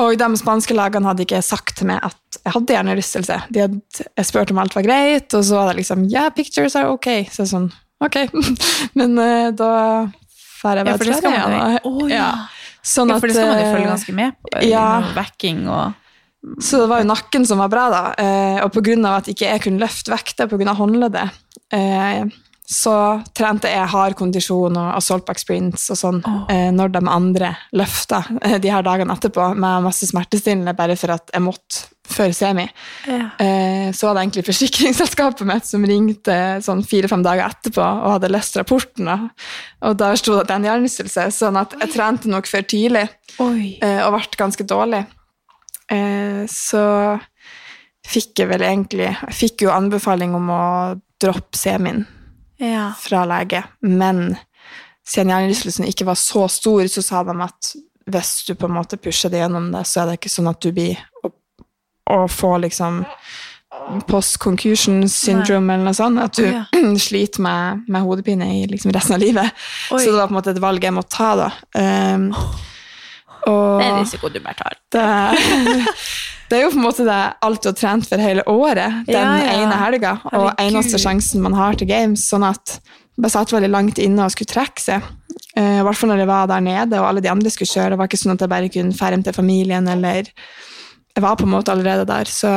og 0.00 0.16
de 0.20 0.28
spanske 0.40 0.74
legene 0.76 1.10
hadde 1.10 1.24
ikke 1.26 1.42
sagt 1.44 1.76
til 1.78 1.88
meg 1.90 2.00
at 2.06 2.38
jeg 2.40 2.54
hadde 2.54 2.74
hjernerystelse. 2.76 3.36
De 3.52 3.62
hadde 3.66 3.80
jeg 4.16 4.26
spurt 4.28 4.50
om 4.54 4.60
alt 4.62 4.74
var 4.78 4.86
greit, 4.86 5.34
og 5.36 5.44
så 5.44 5.58
var 5.60 5.70
det 5.70 5.82
liksom 5.82 6.06
Yeah, 6.10 6.30
pictures 6.34 6.76
are 6.78 6.90
ok. 6.94 7.08
Så 7.30 7.44
jeg 7.44 7.52
sånn, 7.52 7.68
ok. 8.02 8.18
Men 8.98 9.18
uh, 9.18 9.50
da 9.56 9.70
får 10.60 10.80
jeg 10.80 10.88
Ja, 10.90 10.96
bare 10.96 11.20
igjen, 11.20 11.58
Å, 11.60 11.92
og- 11.92 12.10
ja. 12.12 12.30
Sånn 12.80 13.10
ja, 13.12 13.18
for 13.20 13.28
det 13.28 13.34
skal 13.36 13.50
man 13.50 13.58
jo 13.60 13.64
eh, 13.66 13.72
følge 13.74 13.88
ganske 13.90 14.12
med 14.16 14.36
på. 14.40 14.50
ja. 14.64 14.84
Backing 15.12 15.66
og 15.68 15.92
Så 16.64 16.78
det 16.80 16.86
var 16.88 17.02
jo 17.02 17.08
nakken 17.10 17.44
som 17.44 17.58
var 17.60 17.68
bra, 17.68 17.82
da. 17.92 18.02
Eh, 18.16 18.60
og 18.64 18.72
pga. 18.72 18.94
at 19.18 19.26
ikke 19.28 19.50
jeg 19.50 19.60
kunne 19.66 19.82
løfte 19.82 20.08
vekter 20.14 20.48
pga. 20.48 20.72
håndleddet, 20.78 21.34
eh, 21.76 22.24
så 22.70 22.94
trente 23.34 23.66
jeg 23.66 23.90
hard 23.90 24.14
kondisjon 24.18 24.76
og 24.78 24.90
assaultback 24.94 25.40
sprints 25.42 25.88
og 25.90 25.98
sånn 25.98 26.18
oh. 26.22 26.44
når 26.70 26.92
de 26.94 27.00
andre 27.10 27.48
løfta 27.74 28.20
eh, 28.44 28.60
de 28.62 28.70
her 28.70 28.84
dagene 28.86 29.16
etterpå 29.16 29.48
med 29.58 29.88
masse 29.88 30.06
smertestillende 30.06 30.76
bare 30.78 30.94
for 30.98 31.16
at 31.16 31.32
jeg 31.34 31.42
måtte 31.42 31.88
før 32.10 32.32
semi. 32.34 32.64
ja. 33.06 33.26
Eh, 33.42 33.90
så 33.94 34.06
var 34.06 34.16
det 34.16 34.22
egentlig 34.22 34.44
forsikringsselskapet 34.46 35.46
mitt 35.46 35.66
som 35.66 35.86
ringte 35.86 36.36
sånn 36.62 36.84
fire-fem 36.86 37.24
dager 37.26 37.50
etterpå 37.50 37.82
og 37.82 38.14
hadde 38.16 38.30
lest 38.30 38.58
rapporten. 38.58 39.10
Og 39.86 39.98
der 39.98 40.18
sto 40.18 40.34
det 40.36 40.44
at 40.44 40.50
det 40.50 40.54
er 40.54 40.62
en 40.62 40.68
hjernerystelse, 40.68 41.26
sånn 41.34 41.58
at 41.58 41.74
jeg 41.78 41.94
trente 41.94 42.30
nok 42.30 42.50
for 42.50 42.66
tidlig 42.66 43.06
Oi. 43.42 43.78
og 43.78 44.14
ble 44.14 44.40
ganske 44.42 44.66
dårlig. 44.66 45.04
Så 46.50 46.84
fikk 48.06 48.42
jeg 48.42 48.50
vel 48.50 48.62
egentlig 48.62 49.08
Jeg 49.08 49.34
fikk 49.34 49.64
jo 49.66 49.72
anbefaling 49.74 50.36
om 50.38 50.50
å 50.54 50.64
droppe 51.22 51.58
semien 51.58 52.04
Ja. 52.60 52.90
fra 53.00 53.24
lege, 53.24 53.64
men 53.80 54.36
siden 55.06 55.32
hjernerystelsen 55.32 55.88
ikke 55.88 56.06
var 56.10 56.18
så 56.20 56.46
stor, 56.52 56.86
så 56.92 57.02
sa 57.02 57.22
de 57.26 57.34
at 57.42 57.74
hvis 58.10 58.32
du 58.46 58.54
på 58.58 58.68
en 58.68 58.74
måte 58.74 58.98
pusher 59.00 59.30
det 59.32 59.42
gjennom 59.42 59.70
det, 59.72 59.84
så 59.88 60.02
er 60.02 60.10
det 60.10 60.18
ikke 60.20 60.32
sånn 60.32 60.50
at 60.50 60.60
du 60.62 60.72
blir 60.74 60.98
å, 61.24 61.30
å 62.10 62.18
få 62.30 62.56
liksom 62.64 63.04
post-concussion 64.10 65.04
syndrome 65.08 65.74
eller 65.74 65.90
noe 65.90 65.96
sånt, 65.96 66.20
at 66.22 66.38
du 66.38 66.46
ja. 66.46 66.64
sliter 67.06 67.42
med, 67.44 67.84
med 67.88 68.04
hodepine 68.06 68.48
i 68.58 68.64
liksom 68.70 68.92
resten 68.94 69.16
av 69.16 69.22
livet. 69.22 69.62
Oi. 69.94 70.02
Så 70.02 70.10
det 70.10 70.18
var 70.18 70.28
på 70.28 70.34
en 70.34 70.40
måte 70.40 70.54
et 70.54 70.62
valg 70.62 70.84
jeg 70.84 70.96
måtte 70.96 71.16
ta, 71.16 71.30
da. 71.38 71.48
Um, 71.78 72.28
og 73.48 73.80
Det 73.80 73.86
er 73.86 73.96
risiko 74.02 74.28
du 74.28 74.40
bare 74.44 74.58
tar. 74.58 74.76
det, 74.92 75.06
det 76.50 76.58
er 76.58 76.64
jo 76.66 76.72
på 76.74 76.80
en 76.80 76.86
måte 76.88 77.04
det 77.06 77.18
alt 77.46 77.62
du 77.62 77.68
har 77.70 77.76
trent 77.78 78.08
for 78.10 78.22
hele 78.22 78.42
året, 78.50 79.04
den 79.06 79.14
Ja, 79.14 79.36
ja. 79.38 79.52
ene 79.62 79.76
helga, 79.78 80.16
og 80.34 80.50
eneste 80.58 80.98
sjansen 81.00 81.42
man 81.44 81.54
har 81.54 81.78
til 81.78 81.88
games, 81.90 82.24
sånn 82.26 82.46
at 82.48 82.80
jeg 83.20 83.30
satt 83.34 83.52
veldig 83.52 83.70
langt 83.70 83.98
inne 84.02 84.24
og 84.24 84.32
skulle 84.34 84.48
trekke 84.50 84.80
seg. 84.82 85.06
Eh, 85.58 85.80
I 85.80 85.84
hvert 85.84 85.98
fall 85.98 86.10
når 86.12 86.22
jeg 86.22 86.30
var 86.30 86.46
der 86.50 86.62
nede, 86.64 86.98
og 87.00 87.08
alle 87.10 87.22
de 87.22 87.30
andre 87.30 87.50
skulle 87.52 87.68
kjøre. 87.70 87.92
Det 87.94 87.98
var 88.00 88.08
ikke 88.08 88.20
sånn 88.22 88.32
at 88.34 88.44
jeg 88.44 88.52
bare 88.52 88.70
kunne 88.72 89.10
hjem 89.14 89.24
til 89.26 89.36
familien, 89.36 89.88
eller 89.88 90.30
Jeg 91.10 91.24
var 91.24 91.34
på 91.36 91.42
en 91.44 91.50
måte 91.50 91.72
allerede 91.72 92.04
der, 92.06 92.24
så 92.30 92.50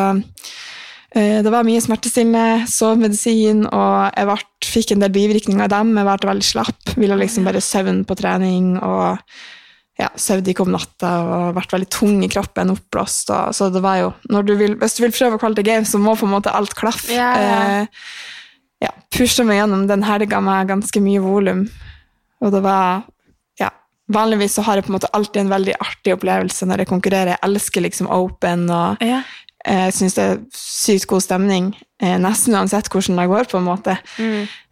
eh, 1.16 1.42
det 1.44 1.52
var 1.52 1.66
mye 1.66 1.82
smertestillende, 1.82 2.68
sovemedisin, 2.70 3.66
og 3.66 4.14
jeg 4.14 4.30
ble, 4.30 4.38
fikk 4.74 4.92
en 4.94 5.02
del 5.04 5.14
bivirkninger 5.16 5.66
av 5.66 5.72
dem. 5.74 5.96
Jeg 5.98 6.06
ble 6.06 6.30
veldig 6.30 6.46
slapp, 6.48 6.94
ville 6.96 7.18
liksom 7.18 7.50
bare 7.50 7.62
søvn 7.66 8.04
på 8.06 8.16
trening, 8.20 8.76
og 8.78 9.18
ja, 10.00 10.08
sovde 10.18 10.50
ikke 10.50 10.64
om 10.66 10.72
natta 10.74 11.10
og 11.22 11.56
vært 11.58 11.74
veldig 11.76 11.90
tung 11.94 12.24
i 12.26 12.30
kroppen, 12.32 12.72
oppblåst. 12.74 13.30
Og, 13.30 13.54
så 13.54 13.68
det 13.74 13.82
var 13.86 14.00
jo, 14.00 14.08
du 14.42 14.54
vil, 14.58 14.74
hvis 14.82 14.96
du 14.98 15.04
vil 15.06 15.14
prøve 15.14 15.38
Quality 15.42 15.66
Games, 15.68 15.92
så 15.94 16.00
må 16.02 16.16
på 16.18 16.26
en 16.26 16.34
måte 16.34 16.54
alt 16.54 16.74
klaffe. 16.78 17.14
Ja, 17.14 17.30
ja. 17.38 17.60
Eh, 17.84 17.88
ja, 18.88 18.90
pushe 19.14 19.46
meg 19.48 19.60
gjennom 19.62 19.86
den 19.88 20.02
helga 20.04 20.42
med 20.44 20.68
ganske 20.72 21.00
mye 21.04 21.22
volum. 21.24 21.68
Og 22.44 22.52
det 22.52 22.60
var 22.66 23.04
ja, 23.62 23.70
Vanligvis 24.12 24.58
så 24.58 24.66
har 24.66 24.76
jeg 24.82 24.88
på 24.88 24.92
en 24.92 24.98
måte 24.98 25.12
alltid 25.16 25.44
en 25.46 25.54
veldig 25.54 25.78
artig 25.80 26.16
opplevelse 26.18 26.68
når 26.68 26.84
jeg 26.84 26.90
konkurrerer. 26.90 27.36
Jeg 27.38 27.44
elsker 27.48 27.86
liksom 27.86 28.10
open, 28.12 28.66
og 28.74 28.98
Ja. 29.06 29.22
jeg 29.64 29.94
syns 29.96 30.18
det 30.18 30.26
er 30.26 30.42
sykt 30.58 31.08
god 31.08 31.22
stemning. 31.24 31.70
Eh, 32.02 32.18
nesten 32.20 32.58
uansett 32.58 32.90
hvordan 32.92 33.22
det 33.22 33.30
går, 33.32 33.48
på 33.54 33.62
en 33.62 33.70
måte. 33.70 33.96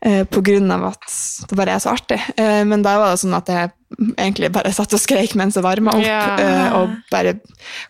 Eh, 0.02 0.24
på 0.26 0.42
grunn 0.44 0.74
av 0.76 0.90
at 0.90 1.08
det 1.48 1.56
bare 1.62 1.78
er 1.78 1.80
så 1.86 1.94
artig. 1.94 2.20
Eh, 2.36 2.66
men 2.68 2.82
da 2.84 2.98
var 3.00 3.14
det 3.14 3.22
sånn 3.22 3.38
at 3.38 3.48
jeg 3.54 3.72
egentlig 4.18 4.52
bare 4.52 4.72
satt 4.74 4.94
og 4.94 5.00
skreik 5.00 5.36
mens 5.36 5.56
jeg 5.56 5.64
varma 5.64 5.92
opp, 5.92 6.04
Ja. 6.06 6.36
eh, 6.38 6.74
og 6.74 6.90
bare 7.12 7.40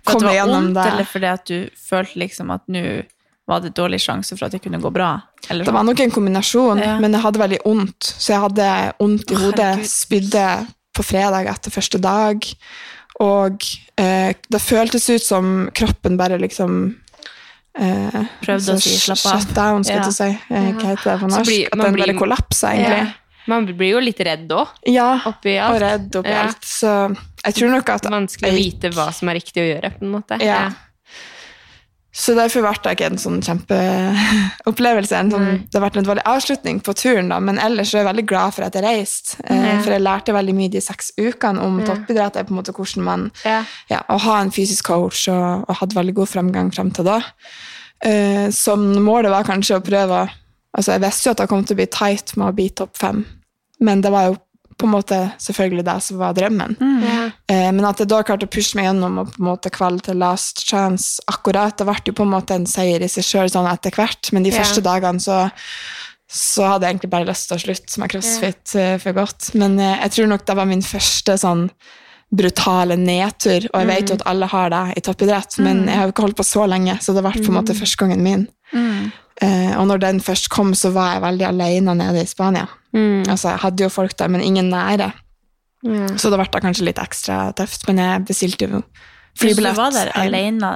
For 0.03 0.13
kom 0.13 0.21
det 0.21 0.27
var 0.27 0.33
igjennom 0.33 0.63
vondt, 0.63 0.73
det. 0.75 0.85
eller 0.93 1.05
fordi 1.05 1.25
at 1.33 1.45
du 1.45 1.69
følte 1.89 2.15
liksom 2.19 2.51
at 2.53 2.61
nå 2.67 3.03
var 3.47 3.59
det 3.59 3.73
dårlig 3.75 3.99
sjanse 3.99 4.37
for 4.37 4.45
at 4.45 4.51
det 4.51 4.61
kunne 4.63 4.79
gå 4.79 4.91
bra? 4.93 5.21
Eller 5.49 5.65
Det 5.65 5.73
var 5.73 5.83
nok 5.83 5.99
en 5.99 6.11
kombinasjon, 6.11 6.79
Ja. 6.79 6.99
men 6.99 7.11
jeg 7.11 7.21
hadde 7.21 7.39
veldig 7.39 7.59
vondt. 7.65 7.99
Så 8.17 8.27
jeg 8.33 8.39
hadde 8.39 8.93
vondt 8.99 9.31
i 9.31 9.35
hodet, 9.35 9.59
herregud. 9.59 9.85
spydde 9.89 10.67
på 10.93 11.03
fredag 11.03 11.47
etter 11.47 11.71
første 11.71 11.99
dag. 11.99 12.45
Og 13.19 13.61
eh, 13.97 14.33
det 14.49 14.61
føltes 14.61 15.09
ut 15.09 15.21
som 15.21 15.69
kroppen 15.73 16.17
bare 16.17 16.37
liksom 16.39 16.95
eh, 17.79 18.23
Prøvde 18.43 18.73
å 18.75 18.81
si 18.81 18.95
slapp 18.97 19.25
av. 19.33 19.41
Shut 19.41 19.53
down, 19.55 19.83
skal 19.83 19.97
Ja. 19.97 20.03
du 20.05 20.11
si. 20.11 20.23
Eh, 20.49 20.71
hva 20.73 20.87
heter 20.91 21.03
det 21.11 21.19
på 21.21 21.29
norsk? 21.29 21.45
blir- 21.45 21.65
At 21.71 21.79
den 21.79 21.93
blir- 21.93 22.05
bare 22.05 22.17
kollapser, 22.17 22.67
egentlig. 22.75 23.13
Man 23.47 23.65
blir 23.65 23.89
jo 23.95 23.99
litt 23.99 24.19
redd 24.19 24.47
òg, 24.53 24.67
Ja, 24.87 25.19
oppi 25.25 25.57
og 25.59 25.79
redd 25.81 26.11
oppi 26.15 26.29
Ja. 26.29 26.43
alt. 26.47 26.61
Så 26.61 27.15
jeg 27.45 27.53
tror 27.55 27.69
nok 27.71 27.89
at 27.89 28.03
Vanskelig 28.03 28.51
å 28.51 28.55
vite 28.55 28.89
hva 28.93 29.11
som 29.13 29.29
er 29.29 29.33
riktig 29.39 29.63
å 29.63 29.69
gjøre, 29.75 29.91
på 29.97 30.01
en 30.05 30.11
måte. 30.11 30.41
Ja. 30.41 30.69
Så 32.13 32.33
derfor 32.35 32.61
ble 32.61 32.73
det 32.83 32.91
ikke 32.97 33.05
en 33.07 33.17
sånn 33.17 33.39
kjempeopplevelse. 33.41 35.15
En 35.15 35.29
sånn, 35.31 35.45
det 35.71 35.79
ble 35.79 35.91
en 36.01 36.07
dårlig 36.09 36.25
avslutning 36.27 36.81
på 36.83 36.93
turen, 36.93 37.29
da, 37.31 37.39
men 37.39 37.57
ellers 37.57 37.93
er 37.95 38.01
jeg 38.03 38.07
veldig 38.09 38.25
glad 38.27 38.53
for 38.53 38.63
at 38.67 38.73
jeg 38.75 38.83
reiste. 38.83 39.37
Eh, 39.45 39.55
Ja. 39.55 39.81
for 39.81 39.91
jeg 39.91 40.01
lærte 40.01 40.33
veldig 40.35 40.53
mye 40.55 40.69
de 40.69 40.81
seks 40.81 41.11
ukene 41.17 41.59
om 41.61 41.79
Ja. 41.79 41.85
toppidrett. 41.85 42.33
på 42.33 42.51
en 42.51 42.57
måte 42.57 42.73
hvordan 42.75 43.03
man 43.03 43.31
Ja. 43.45 43.63
ja, 43.89 44.01
Å 44.09 44.19
ha 44.19 44.41
en 44.41 44.51
fysisk 44.51 44.83
coach 44.83 45.27
og, 45.29 45.65
og 45.69 45.75
hadde 45.77 45.95
veldig 45.95 46.13
god 46.13 46.27
fremgang 46.27 46.71
frem 46.73 46.91
til 46.93 47.05
da. 47.05 47.21
Eh, 48.03 48.49
som 48.49 48.93
målet 48.95 49.29
var 49.31 49.43
kanskje 49.43 49.79
å 49.79 49.83
prøve 49.85 50.09
å 50.25 50.29
Altså, 50.77 50.93
jeg 50.95 51.03
visste 51.03 51.27
jo 51.27 51.33
at 51.35 51.41
det 51.43 51.49
kom 51.51 51.65
til 51.65 51.75
å 51.75 51.81
bli 51.81 51.89
tight 51.91 52.35
med 52.37 52.47
å 52.47 52.55
bli 52.55 52.69
topp 52.69 52.95
fem, 52.99 53.25
men 53.83 54.03
det 54.03 54.13
var 54.13 54.29
jo 54.29 54.39
på 54.81 54.87
en 54.87 54.93
måte 54.95 55.17
selvfølgelig 55.37 55.83
det 55.85 55.97
som 56.01 56.17
var 56.17 56.33
drømmen. 56.33 56.77
Ja. 57.05 57.23
Eh, 57.51 57.67
men 57.75 57.85
at 57.85 57.99
jeg 58.01 58.09
da 58.09 58.21
klarte 58.25 58.47
å 58.47 58.51
pushe 58.51 58.79
meg 58.79 58.87
gjennom 58.87 59.19
og 59.21 59.33
på 59.35 59.43
en 59.43 59.49
måte 59.51 59.69
kvalle 59.73 60.01
til 60.01 60.17
last 60.17 60.63
chance 60.65 61.21
akkurat, 61.29 61.75
det 61.77 61.85
ble 61.85 61.97
jo 62.07 62.15
på 62.17 62.25
en 62.25 62.33
måte 62.33 62.57
en 62.57 62.69
seier 62.69 63.03
i 63.03 63.09
seg 63.11 63.27
sjøl 63.27 63.51
sånn 63.51 63.69
etter 63.69 63.93
hvert, 63.93 64.31
men 64.33 64.47
de 64.47 64.53
Ja. 64.53 64.63
første 64.63 64.81
dagene 64.85 65.21
så 65.21 65.43
så 66.31 66.63
hadde 66.63 66.87
jeg 66.87 66.95
egentlig 66.95 67.11
bare 67.11 67.27
lyst 67.27 67.49
til 67.49 67.57
å 67.57 67.61
slutte 67.61 67.99
med 67.99 68.11
crossfit 68.13 68.75
yeah. 68.77 68.93
for 69.03 69.11
godt. 69.17 69.49
Men 69.59 69.73
eh, 69.83 69.97
jeg 70.05 70.13
tror 70.15 70.29
nok 70.31 70.45
det 70.47 70.55
var 70.55 70.69
min 70.69 70.83
første 70.85 71.35
sånn 71.41 71.65
brutale 72.31 72.95
nedtur, 72.95 73.65
og 73.67 73.81
jeg 73.81 73.89
vet 73.89 74.11
jo 74.13 74.15
at 74.15 74.23
alle 74.31 74.47
har 74.47 74.71
det 74.71 74.83
i 74.95 75.03
toppidrett, 75.03 75.57
men 75.59 75.83
jeg 75.89 75.99
har 75.99 76.07
jo 76.07 76.13
ikke 76.13 76.23
holdt 76.23 76.37
på 76.39 76.47
så 76.47 76.63
lenge, 76.71 76.95
så 77.03 77.11
det 77.11 77.25
ble 77.25 77.33
på 77.35 77.51
en 77.51 77.57
måte 77.57 77.75
første 77.75 77.99
gangen 77.99 78.23
min. 78.23 78.45
Mm. 78.71 79.09
Eh, 79.41 79.73
og 79.79 79.87
når 79.89 79.99
den 79.99 80.19
først 80.21 80.49
kom, 80.53 80.73
så 80.77 80.91
var 80.93 81.13
jeg 81.15 81.21
veldig 81.23 81.47
alene 81.47 81.95
nede 81.97 82.21
i 82.21 82.25
Spania. 82.29 82.67
Mm. 82.93 83.23
Altså, 83.27 83.49
jeg 83.55 83.59
hadde 83.63 83.83
jo 83.83 83.89
folk 83.89 84.15
der, 84.17 84.27
men 84.29 84.41
ingen 84.41 84.69
nære. 84.69 85.11
Ja. 85.83 86.07
Så 86.15 86.29
det 86.29 86.37
ble 86.37 86.45
da 86.51 86.59
kanskje 86.61 86.85
litt 86.85 86.99
ekstra 87.01 87.47
tøft, 87.57 87.87
men 87.87 87.97
jeg 87.97 88.25
bestilte 88.27 88.67
jo 88.69 88.83
flybillett. 89.39 89.73
du 89.73 89.79
var 89.81 89.91
der 89.95 90.11
alene, 90.13 90.69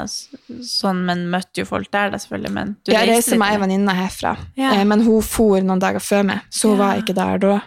sånn, 0.66 1.04
men 1.06 1.26
møtte 1.30 1.62
jo 1.62 1.66
folk 1.70 1.92
der, 1.94 2.10
da, 2.10 2.18
selvfølgelig. 2.18 2.52
Men 2.56 2.76
du 2.88 2.92
Jeg 2.94 3.10
reiste 3.10 3.38
med 3.38 3.52
ei 3.54 3.60
venninne 3.62 3.94
herfra, 3.94 4.32
Ja. 4.58 4.72
eh, 4.80 4.84
men 4.84 5.02
hun 5.06 5.22
for 5.22 5.60
noen 5.62 5.80
dager 5.80 6.00
før 6.00 6.24
meg, 6.26 6.40
så 6.50 6.70
hun 6.72 6.80
Ja. 6.80 6.86
var 6.88 7.02
ikke 7.04 7.14
der 7.14 7.38
da. 7.38 7.62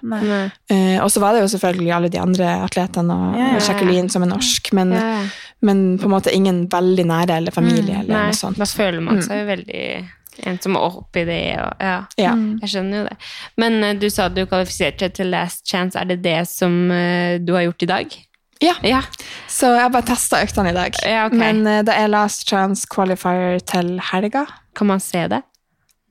Eh, 0.70 0.98
og 1.02 1.10
så 1.10 1.20
var 1.20 1.34
det 1.34 1.42
jo 1.44 1.56
selvfølgelig 1.58 1.94
alle 1.94 2.08
de 2.08 2.18
andre 2.18 2.44
atletene 2.66 3.12
og, 3.12 3.36
Ja, 3.36 3.44
ja, 3.44 3.50
ja. 3.52 3.56
og 3.56 3.62
Jacqueline 3.68 4.10
som 4.10 4.22
er 4.22 4.26
norsk, 4.34 4.72
men, 4.72 4.90
Ja, 4.92 4.98
ja. 5.22 5.28
men 5.62 5.98
på 5.98 6.04
en 6.04 6.10
måte 6.10 6.32
ingen 6.34 6.66
veldig 6.68 7.04
nære 7.06 7.36
eller 7.36 7.52
familie 7.52 7.94
Mm, 7.94 8.00
eller 8.00 8.14
Nei, 8.14 8.24
noe 8.24 8.32
sånt. 8.32 8.56
da 8.58 8.64
føler 8.64 9.00
man 9.02 9.16
Mm. 9.18 9.22
seg 9.22 9.38
jo 9.38 9.46
veldig 9.56 10.08
en 10.46 10.58
som 10.62 10.76
er 10.78 10.86
oppi 11.00 11.24
det. 11.28 11.40
Og, 11.62 11.82
ja. 11.82 11.98
Ja. 12.20 12.32
Mm. 12.38 12.58
Jeg 12.62 12.72
skjønner 12.74 12.98
jo 13.00 13.04
det. 13.08 13.16
Men 13.58 13.78
uh, 13.84 13.92
du 13.98 14.08
sa 14.12 14.28
du 14.28 14.44
kvalifiserte 14.46 15.06
deg 15.08 15.16
til 15.18 15.30
Last 15.34 15.66
Chance. 15.68 15.98
Er 15.98 16.04
det 16.12 16.20
det 16.24 16.38
som 16.50 16.76
uh, 16.90 17.38
du 17.42 17.54
har 17.56 17.66
gjort 17.68 17.82
i 17.82 17.90
dag? 17.90 18.18
Ja. 18.62 18.74
Ja. 18.82 19.02
Så 19.46 19.70
jeg 19.74 19.84
har 19.84 19.92
bare 19.94 20.08
testa 20.08 20.40
øktene 20.42 20.72
i 20.72 20.76
dag. 20.76 20.96
Ja, 21.06 21.26
okay. 21.26 21.38
Men 21.38 21.62
uh, 21.66 21.80
det 21.86 21.94
er 21.94 22.10
last 22.10 22.48
chance 22.48 22.86
qualifier 22.90 23.58
til 23.66 23.96
helga. 24.12 24.46
Kan 24.78 24.90
man 24.90 25.00
se 25.02 25.26
det? 25.30 25.42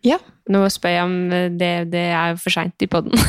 Ja. 0.05 0.19
Nå 0.47 0.61
spør 0.71 0.93
jeg 0.93 1.03
om 1.03 1.15
det, 1.59 1.71
det 1.91 2.03
er 2.15 2.31
jo 2.31 2.37
for 2.39 2.53
seint 2.53 2.81
i 2.83 2.87
poden. 2.91 3.15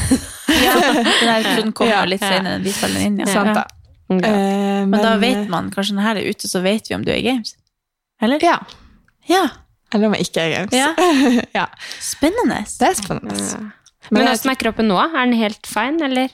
Ja, 0.59 0.73
den 0.91 1.29
episoden 1.29 1.73
kommer 1.77 1.93
Ja. 1.93 2.05
litt 2.09 2.23
senere 2.25 2.57
enn 2.59 2.65
vi 2.67 2.73
spiller 2.75 2.99
den 2.99 3.13
inn. 3.13 3.19
Ja. 3.23 3.29
Sant 3.31 3.55
da. 3.55 3.63
Eh, 4.11 4.87
Men 4.89 4.97
da 4.97 5.13
eh, 5.13 5.21
vet 5.23 5.51
man, 5.53 5.69
kanskje 5.71 5.95
når 5.95 6.01
den 6.01 6.07
her 6.09 6.19
er 6.19 6.31
ute, 6.33 6.49
så 6.51 6.63
vet 6.65 6.89
vi 6.91 6.97
om 6.97 7.05
du 7.07 7.13
er 7.13 7.21
i 7.21 7.27
games? 7.27 7.53
Eller? 8.25 8.43
Ja. 8.43 8.57
Ja. 9.29 9.45
Eller 9.95 10.07
om 10.11 10.15
jeg 10.19 10.29
ikke 10.29 10.41
er 10.45 10.55
games. 10.59 10.73
Ja. 10.77 11.43
ja. 11.63 11.67
Spennende. 12.05 12.63
Det 12.79 12.89
er 12.91 12.95
spennende. 12.99 13.35
Men, 13.41 13.73
Men 14.11 14.23
jeg- 14.27 14.35
åssen 14.39 14.51
er 14.53 14.61
kroppen 14.61 14.89
nå? 14.91 14.99
Er 15.01 15.25
den 15.27 15.37
helt 15.41 15.67
fine, 15.69 16.03
eller? 16.05 16.29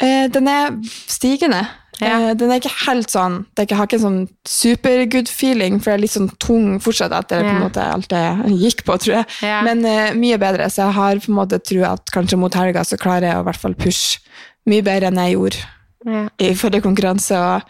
Eh, 0.00 0.26
den 0.32 0.48
er 0.48 0.70
stigende. 1.10 1.64
Ja. 2.00 2.14
Eh, 2.30 2.34
den 2.34 2.48
er 2.50 2.60
ikke 2.62 2.72
helt 2.86 3.10
sånn 3.12 3.42
det 3.52 3.60
er 3.60 3.66
ikke, 3.66 3.76
har 3.76 3.86
ikke 3.90 3.98
en 3.98 4.04
sånn 4.06 4.20
supergood 4.48 5.28
feeling, 5.28 5.76
for 5.82 5.90
jeg 5.92 5.98
er 5.98 6.02
litt 6.06 6.14
sånn 6.14 6.30
tung 6.40 6.78
fortsatt 6.80 7.12
etter 7.12 7.42
på 7.44 7.50
en 7.52 7.60
måte 7.66 7.82
alt 7.84 8.14
jeg 8.14 8.54
gikk 8.64 8.84
på, 8.88 8.96
tror 9.02 9.18
jeg. 9.18 9.26
Ja. 9.44 9.58
Men 9.66 9.84
eh, 9.84 10.14
mye 10.16 10.38
bedre, 10.40 10.70
så 10.72 10.86
jeg 10.86 10.96
har 10.96 11.20
på 11.20 11.28
en 11.28 11.36
måte 11.42 11.58
tro 11.60 11.82
at 11.90 12.14
kanskje 12.14 12.38
mot 12.40 12.56
helga 12.56 12.86
så 12.88 12.96
klarer 13.00 13.28
jeg 13.28 13.36
å 13.36 13.44
i 13.44 13.48
hvert 13.50 13.60
fall 13.66 13.76
pushe 13.76 14.22
mye 14.70 14.82
bedre 14.86 15.10
enn 15.10 15.20
jeg 15.26 15.36
gjorde 15.36 15.66
Ja. 16.08 16.22
i 16.40 16.54
forrige 16.56 16.86
konkurranse. 16.86 17.36
og 17.36 17.62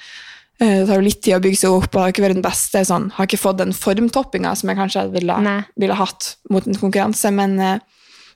det 0.60 0.86
tar 0.88 0.98
jo 1.00 1.06
litt 1.06 1.22
tid 1.24 1.38
å 1.38 1.40
bygge 1.40 1.56
seg 1.62 1.72
opp, 1.72 1.88
og 1.94 2.02
har 2.02 2.12
ikke 2.12 2.24
vært 2.26 2.36
den 2.36 2.44
beste. 2.44 2.82
Sånn, 2.84 3.08
har 3.16 3.28
ikke 3.28 3.40
fått 3.40 3.62
den 3.62 3.72
formtoppinga 3.72 4.52
som 4.58 4.68
jeg 4.68 4.76
kanskje 4.76 5.06
ville, 5.14 5.36
ville 5.80 5.96
hatt 5.96 6.34
mot 6.52 6.66
en 6.68 6.76
konkurranse, 6.76 7.32
men, 7.32 7.56
eh, 7.64 7.78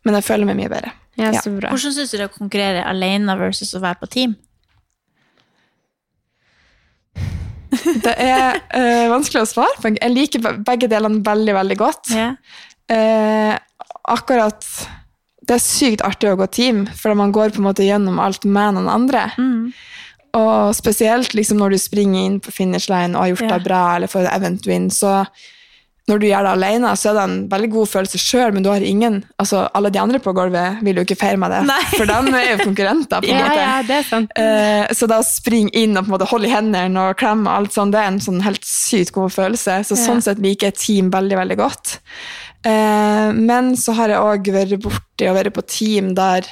men 0.08 0.16
jeg 0.18 0.24
føler 0.24 0.48
meg 0.48 0.56
mye 0.62 0.72
bedre. 0.72 0.94
Ja, 1.16 1.30
Ja. 1.30 1.40
så 1.44 1.52
bra. 1.54 1.70
Hvordan 1.70 1.92
syns 1.94 2.10
du 2.10 2.16
det 2.16 2.24
er 2.24 2.30
å 2.32 2.38
konkurrere 2.38 2.86
alene 2.88 3.36
versus 3.38 3.74
å 3.76 3.80
være 3.84 4.00
på 4.00 4.10
team? 4.10 4.36
Det 8.04 8.14
er 8.22 8.60
uh, 8.74 9.10
vanskelig 9.12 9.42
å 9.42 9.50
svare 9.50 9.78
på. 9.80 9.92
Jeg 9.98 10.12
liker 10.12 10.44
begge 10.64 10.88
delene 10.90 11.22
veldig, 11.26 11.54
veldig 11.56 11.78
godt. 11.80 12.12
Ja. 12.14 12.34
Uh, 12.90 13.54
akkurat 14.12 14.66
Det 15.44 15.56
er 15.56 15.62
sykt 15.62 16.04
artig 16.04 16.30
å 16.30 16.38
gå 16.40 16.46
team, 16.52 16.84
for 16.96 17.14
man 17.18 17.32
går 17.34 17.52
på 17.52 17.60
en 17.60 17.66
måte 17.66 17.84
gjennom 17.84 18.20
alt 18.22 18.46
med 18.48 18.78
noen 18.78 18.88
andre. 18.88 19.26
Mm. 19.36 19.74
Og 20.34 20.74
spesielt 20.74 21.34
liksom 21.38 21.58
når 21.62 21.70
du 21.76 21.78
springer 21.78 22.24
inn 22.26 22.40
på 22.42 22.50
finish 22.52 22.88
line 22.90 23.14
og 23.14 23.22
har 23.22 23.34
gjort 23.34 23.50
Ja. 23.50 23.58
det 23.58 23.64
bra, 23.68 23.82
eller 23.96 24.06
får 24.10 24.30
event 24.34 24.66
win, 24.66 24.90
så 24.90 25.24
når 26.06 26.18
du 26.20 26.26
gjør 26.26 26.42
det 26.44 26.50
alene, 26.52 26.88
så 27.00 27.08
er 27.10 27.14
det 27.16 27.22
en 27.24 27.36
veldig 27.48 27.68
god 27.72 27.86
følelse 27.88 28.18
sjøl, 28.20 28.52
men 28.52 28.62
du 28.62 28.68
har 28.68 28.82
ingen 28.84 29.22
altså 29.40 29.62
Alle 29.74 29.88
de 29.88 29.98
andre 29.98 30.18
på 30.20 30.34
gulvet 30.36 30.82
vil 30.84 30.96
jo 30.96 31.04
ikke 31.06 31.16
feire 31.16 31.38
med 31.40 31.50
det, 31.50 31.62
Nei. 31.64 31.78
for 31.96 32.04
de 32.04 32.12
er 32.34 32.50
jo 32.50 32.64
konkurrenter. 32.66 33.22
på 33.24 33.30
en 33.30 33.38
Ja, 33.40 33.46
måte. 33.46 33.62
ja, 33.62 33.82
det 33.88 33.96
er 33.96 34.02
sant. 34.10 34.30
Uh, 34.36 34.92
så 34.92 35.08
da 35.08 35.20
å 35.22 35.24
springe 35.24 35.70
inn 35.72 35.96
og 35.96 36.04
på 36.04 36.10
en 36.12 36.16
måte 36.18 36.28
holde 36.28 36.50
i 36.50 36.52
hendene 36.52 37.06
og 37.08 37.16
klemme, 37.16 37.48
og 37.48 37.56
alt 37.56 37.72
sånt, 37.72 37.92
det 37.96 38.00
er 38.02 38.10
en 38.12 38.20
sånn 38.20 38.42
helt 38.44 38.60
sykt 38.68 39.12
god 39.16 39.32
følelse. 39.32 39.78
Så 39.88 39.96
Ja. 39.96 40.02
sånn 40.10 40.20
sett 40.22 40.38
liker 40.44 40.66
jeg 40.66 40.76
team 40.76 41.10
veldig, 41.10 41.38
veldig 41.40 41.56
godt. 41.56 41.98
Uh, 42.66 43.32
men 43.32 43.72
så 43.76 43.92
har 43.96 44.08
jeg 44.12 44.20
òg 44.20 44.52
vært 44.52 44.80
borti 44.84 45.26
å 45.28 45.34
være 45.36 45.50
på 45.52 45.64
team 45.68 46.14
der 46.14 46.44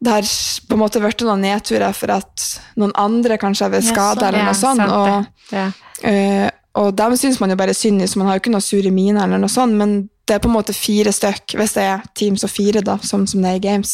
det 0.00 0.12
har 0.12 0.28
på 0.68 0.76
en 0.76 0.82
måte 0.82 1.00
vært 1.00 1.24
noen 1.24 1.44
nedturer 1.46 1.94
for 1.96 2.12
at 2.18 2.46
noen 2.76 2.92
andre 3.00 3.38
kanskje 3.40 3.66
har 3.66 3.72
vært 3.72 3.88
skada 3.88 4.20
sånn. 4.20 4.28
eller 4.28 4.44
noe 4.44 4.58
sånt. 4.58 4.84
Og. 4.92 5.54
Ja. 5.54 5.70
eh, 6.04 6.50
og 6.76 6.92
dem 6.98 7.16
syns 7.16 7.40
man 7.40 7.52
jo 7.52 7.56
bare 7.56 7.74
synd 7.76 8.04
i, 8.04 8.08
så 8.10 8.20
man 8.20 8.28
har 8.28 8.36
jo 8.36 8.44
ikke 8.44 8.52
noe 8.52 8.64
sure 8.64 8.92
miner 8.92 9.24
eller 9.24 9.40
noe 9.40 9.52
sånt, 9.52 9.76
men 9.78 10.02
det 10.26 10.34
er 10.34 10.40
på 10.42 10.48
en 10.50 10.56
måte 10.56 10.74
fire 10.74 11.12
stykk, 11.14 11.54
hvis 11.54 11.76
det 11.76 11.84
er 11.86 12.02
teams 12.18 12.42
og 12.42 12.50
fire, 12.50 12.80
da, 12.84 12.96
som, 13.06 13.22
som 13.30 13.44
det 13.44 13.50
er 13.52 13.60
i 13.60 13.62
games. 13.62 13.92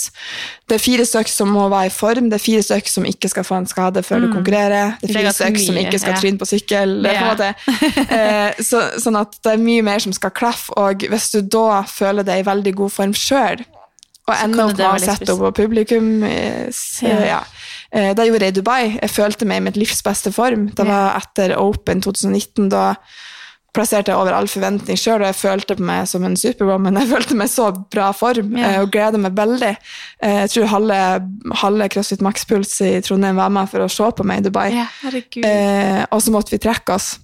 Det 0.66 0.78
er 0.78 0.80
fire 0.80 1.04
stykk 1.06 1.28
som 1.28 1.50
må 1.52 1.66
være 1.68 1.90
i 1.90 1.92
form, 1.92 2.30
det 2.32 2.38
er 2.38 2.42
fire 2.42 2.62
stykk 2.64 2.88
som 2.88 3.06
ikke 3.08 3.28
skal 3.28 3.44
få 3.44 3.58
en 3.60 3.68
skade 3.68 4.02
før 4.06 4.24
du 4.24 4.30
konkurrerer, 4.32 4.96
det 5.02 5.10
er 5.10 5.12
er 5.12 5.18
fire 5.20 5.34
stykk 5.36 5.60
som 5.66 5.80
ikke 5.82 6.00
skal 6.00 6.16
ja. 6.16 6.22
tryne 6.24 6.40
på 6.40 6.48
sykkel. 6.48 6.96
Det 7.04 7.12
er 7.12 7.20
på 7.20 7.26
en 7.26 7.34
måte, 7.34 7.50
eh, 8.18 8.64
så, 8.64 8.82
sånn 9.04 9.20
at 9.20 9.36
det 9.44 9.52
er 9.52 9.62
mye 9.68 9.84
mer 9.84 10.02
som 10.02 10.16
skal 10.16 10.32
klaffe, 10.34 10.72
og 10.80 11.04
hvis 11.12 11.28
du 11.36 11.42
da 11.44 11.82
føler 11.86 12.26
deg 12.26 12.40
i 12.40 12.48
veldig 12.48 12.74
god 12.80 12.96
form 12.96 13.14
sjøl, 13.16 13.62
og 14.32 14.44
ender 14.44 14.58
kan 14.58 14.70
opp 14.70 14.76
det 14.76 14.86
med 14.86 15.02
å 15.02 15.04
sette 15.12 15.32
opp 15.34 15.42
på 15.46 15.52
publikum 15.62 16.08
Så, 16.72 17.08
Ja. 17.08 17.18
ja. 17.26 17.42
Eh, 17.92 18.14
Det 18.14 18.26
gjorde 18.28 18.46
jeg 18.48 18.56
i 18.56 18.60
Dubai. 18.60 18.98
Jeg 19.00 19.10
følte 19.10 19.44
meg 19.46 19.56
i 19.60 19.66
mitt 19.68 19.76
livs 19.76 20.02
beste 20.02 20.32
form. 20.32 20.70
Det 20.74 20.86
var 20.88 21.18
etter 21.20 21.56
Open 21.60 22.00
2019. 22.00 22.68
Da 22.72 22.94
plasserte 23.72 24.08
jeg 24.12 24.16
over 24.20 24.34
all 24.36 24.46
forventning 24.52 24.98
sjøl, 25.00 25.22
og 25.22 25.30
jeg 25.30 25.36
følte 25.38 25.76
på 25.78 25.84
meg 25.88 26.06
som 26.08 26.24
en 26.28 26.34
superwoman. 26.36 26.98
Jeg 27.00 27.08
følte 27.08 27.34
meg 27.40 27.48
så 27.48 27.70
bra 27.90 28.10
form 28.12 28.50
Ja. 28.58 28.66
eh, 28.74 28.80
og 28.82 28.90
gleder 28.92 29.18
meg 29.18 29.32
veldig. 29.34 29.76
Eh, 30.22 30.40
Jeg 30.42 30.50
tror 30.50 30.66
halve, 30.66 30.98
halve 31.54 31.88
CrossFit 31.88 32.20
Max-puls 32.20 32.80
i 32.84 33.00
Trondheim 33.00 33.36
var 33.36 33.48
med 33.48 33.68
for 33.70 33.80
å 33.80 33.88
se 33.90 34.10
på 34.12 34.24
meg 34.24 34.40
i 34.40 34.48
Dubai. 34.50 34.70
Ja. 34.74 34.86
Eh, 35.44 36.04
og 36.12 36.20
så 36.20 36.30
måtte 36.30 36.50
vi 36.50 36.58
trekke 36.58 36.94
oss. 36.94 37.18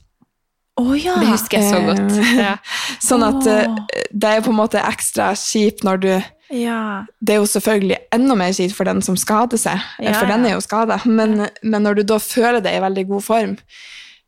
Å 0.81 0.94
ja! 0.97 1.16
Det 1.18 1.27
husker 1.29 1.59
jeg 1.59 1.71
så 1.73 1.81
godt. 1.85 2.18
Eh, 2.18 2.35
Ja. 2.47 2.57
Sånn 3.03 3.25
at 3.27 3.47
oh. 3.47 3.77
Det 4.14 4.25
er 4.25 4.40
på 4.40 4.49
en 4.53 4.61
måte 4.61 4.81
ekstra 4.81 5.33
kjipt 5.35 5.83
når 5.85 6.01
du 6.01 6.23
ja. 6.51 7.05
det 7.21 7.35
er 7.35 7.41
jo 7.43 7.49
selvfølgelig 7.51 7.99
enda 8.15 8.37
mer 8.39 8.55
kjipt 8.57 8.77
for 8.77 8.89
den 8.89 9.03
som 9.05 9.17
skader 9.21 9.61
seg, 9.61 9.85
Ja, 10.03 10.17
for 10.17 10.31
den 10.31 10.47
er 10.49 10.57
jo 10.57 10.65
skada. 10.65 11.01
Men, 11.05 11.49
men 11.63 11.85
når 11.85 12.01
du 12.01 12.07
da 12.15 12.19
føler 12.23 12.63
deg 12.65 12.79
i 12.79 12.85
veldig 12.85 13.07
god 13.13 13.27
form, 13.27 13.57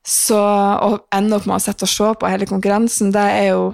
så 0.06 0.40
å 0.40 0.90
ende 1.14 1.36
opp 1.36 1.46
med 1.48 1.58
å 1.58 1.62
sette 1.62 1.86
og 1.86 1.92
se 1.92 2.10
på 2.20 2.30
hele 2.30 2.48
konkurransen, 2.48 3.12
det 3.14 3.26
er 3.36 3.48
jo 3.52 3.64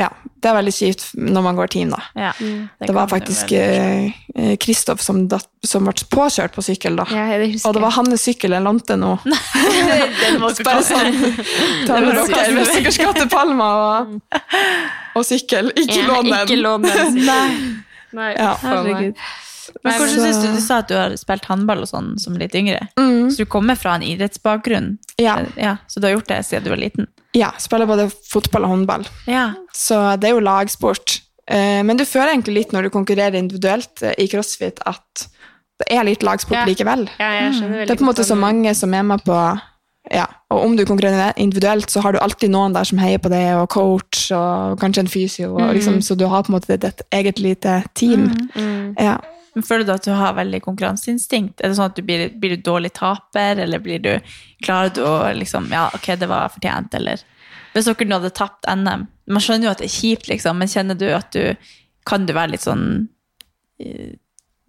ja, 0.00 0.08
det 0.40 0.48
er 0.48 0.56
veldig 0.56 0.72
kjipt 0.72 1.02
når 1.20 1.44
man 1.44 1.58
går 1.58 1.70
team, 1.74 1.90
da. 1.92 2.00
ja. 2.16 2.30
Det, 2.40 2.86
det, 2.86 2.94
var 2.96 3.10
faktisk 3.10 3.52
eh, 3.52 4.56
Kristoff 4.62 5.02
som, 5.04 5.26
som 5.66 5.84
ble 5.88 6.06
påkjørt 6.14 6.56
på 6.56 6.64
sykkel, 6.64 6.96
da. 7.02 7.04
Ja, 7.12 7.26
det 7.42 7.50
Og 7.68 7.76
det 7.76 7.82
var 7.84 7.92
hans 7.98 8.24
sykkel 8.24 8.56
jeg 8.56 8.64
lånte 8.64 8.96
nå. 9.00 9.12
Bare 10.64 10.80
sånn 10.86 11.20
Ta 11.88 12.00
med 12.00 12.16
dere 12.16 12.48
hvis 12.56 12.72
dere 12.78 12.94
skal 12.96 13.14
til 13.18 13.28
Palma 13.32 13.68
og, 13.84 14.16
og 15.20 15.28
sykkel. 15.28 15.70
Ikke 15.76 16.00
Ja, 16.00 16.08
lån 16.08 16.32
den. 16.32 16.40
Ikke 16.46 16.58
lån 16.62 16.88
den. 16.88 17.22
Nei. 17.28 17.46
Nei, 18.16 18.32
Ja. 18.38 18.56
Herregud. 18.64 19.22
Men 19.84 19.92
hvordan 19.92 20.16
Så- 20.16 20.24
synes 20.24 20.42
du, 20.42 20.48
du 20.56 20.60
sa 20.64 20.80
at 20.82 20.88
du 20.88 20.96
har 20.98 21.12
spilt 21.20 21.44
håndball 21.46 21.84
og 21.84 21.88
sånn 21.92 22.14
som 22.18 22.34
litt 22.40 22.54
yngre. 22.58 22.88
Mm. 22.98 23.30
Så 23.30 23.44
du 23.44 23.46
kommer 23.46 23.76
fra 23.78 23.94
en 23.94 24.02
idrettsbakgrunn? 24.02 24.96
Ja. 25.20 25.38
ja. 25.56 25.76
Så 25.86 26.00
du 26.00 26.08
har 26.08 26.16
gjort 26.16 26.26
det 26.32 26.40
siden 26.48 26.64
du 26.64 26.70
var 26.72 26.80
liten? 26.80 27.06
Ja, 27.36 27.52
spiller 27.62 27.86
både 27.86 28.08
fotball 28.10 28.64
og 28.66 28.72
håndball. 28.74 29.04
Ja. 29.30 29.52
Så 29.76 29.98
det 30.20 30.30
er 30.30 30.34
jo 30.34 30.40
lagsport. 30.44 31.20
Eh, 31.50 31.82
Men 31.86 31.96
du 31.96 32.04
føler 32.04 32.32
egentlig 32.34 32.54
litt 32.54 32.72
når 32.72 32.82
du 32.88 32.90
konkurrerer 32.94 33.34
individuelt 33.38 34.02
eh, 34.02 34.14
i 34.18 34.26
crossfit, 34.30 34.80
at 34.86 35.26
det 35.80 35.88
er 35.96 36.04
litt 36.04 36.22
lagsport 36.22 36.58
Ja. 36.58 36.64
likevel. 36.68 37.06
Ja, 37.18 37.30
jeg 37.40 37.54
skjønner 37.58 37.86
Det 37.86 37.90
er 37.90 37.96
på 37.96 38.04
en 38.04 38.10
måte 38.12 38.24
så 38.26 38.36
mange 38.38 38.74
som 38.74 38.94
er 38.94 39.02
med 39.02 39.22
på 39.24 39.36
ja, 40.10 40.24
og 40.50 40.64
om 40.64 40.76
du 40.76 40.84
konkurrerer 40.88 41.32
individuelt, 41.36 41.90
så 41.90 42.00
har 42.02 42.12
du 42.12 42.18
alltid 42.18 42.50
noen 42.50 42.72
der 42.72 42.84
som 42.88 42.98
heier 42.98 43.18
på 43.18 43.28
det, 43.30 43.54
og 43.54 43.68
coach, 43.68 44.30
og 44.32 44.78
kanskje 44.80 45.04
en 45.04 45.10
fysio, 45.12 45.50
og 45.54 45.74
liksom, 45.76 46.00
så 46.02 46.16
du 46.16 46.24
har 46.26 46.42
på 46.42 46.50
en 46.50 46.56
måte 46.56 46.72
et 46.74 47.02
eget 47.12 47.38
lite 47.38 47.82
team. 47.94 48.30
Ja. 48.98 49.18
Men 49.54 49.66
Føler 49.66 49.86
du 49.86 49.92
at 49.94 50.06
du 50.06 50.12
har 50.14 50.36
veldig 50.38 50.62
konkurranseinstinkt? 50.64 51.60
Er 51.60 51.70
det 51.72 51.78
sånn 51.78 51.90
at 51.90 51.98
du 51.98 52.04
blir, 52.06 52.28
blir 52.40 52.56
du 52.56 52.64
dårlig 52.66 52.92
taper, 52.98 53.60
eller 53.64 53.82
blir 53.82 54.02
du, 54.04 54.12
klarer 54.64 54.94
du 54.94 55.02
å 55.06 55.16
liksom 55.36 55.70
Ja, 55.74 55.88
ok, 55.96 56.12
det 56.20 56.30
var 56.30 56.52
fortjent, 56.54 56.94
eller 56.98 57.22
Hvis 57.74 57.90
dere 57.90 58.08
nå 58.08 58.20
hadde 58.20 58.32
tapt 58.36 58.68
NM 58.70 59.06
Man 59.30 59.44
skjønner 59.44 59.68
jo 59.70 59.74
at 59.74 59.82
det 59.82 59.90
er 59.90 59.96
kjipt, 59.98 60.30
liksom, 60.30 60.60
men 60.60 60.70
kjenner 60.70 60.98
du 60.98 61.08
at 61.16 61.30
du 61.34 61.70
Kan 62.08 62.26
du 62.28 62.34
være 62.36 62.54
litt 62.54 62.66
sånn 62.66 62.84
eh, 63.82 64.16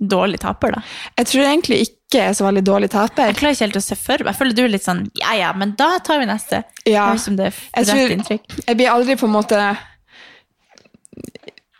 dårlig 0.01 0.39
taper, 0.41 0.73
da? 0.73 0.85
Jeg 1.19 1.29
tror 1.29 1.45
egentlig 1.45 1.83
ikke 1.85 2.17
jeg 2.17 2.31
er 2.31 2.33
så 2.35 2.43
veldig 2.43 2.63
dårlig 2.65 2.87
taper. 2.91 3.29
Jeg 3.29 3.37
klarer 3.39 3.53
ikke 3.55 3.67
helt 3.67 3.77
å 3.77 3.81
se 3.85 3.95
for 3.95 4.19
meg. 4.19 4.33
Jeg 4.33 4.39
føler 4.39 4.55
du 4.57 4.61
er 4.65 4.71
litt 4.73 4.83
sånn 4.83 5.05
ja 5.15 5.35
ja, 5.37 5.51
men 5.55 5.75
da 5.79 5.93
tar 6.03 6.19
vi 6.19 6.25
neste. 6.27 6.63
Ja. 6.89 7.05
Er 7.13 7.53
Jeg 7.85 7.87
tror-. 7.87 8.57
Jeg 8.65 8.79
blir 8.79 8.89
aldri 8.91 9.15
på 9.15 9.29
en 9.29 9.35
måte 9.37 9.61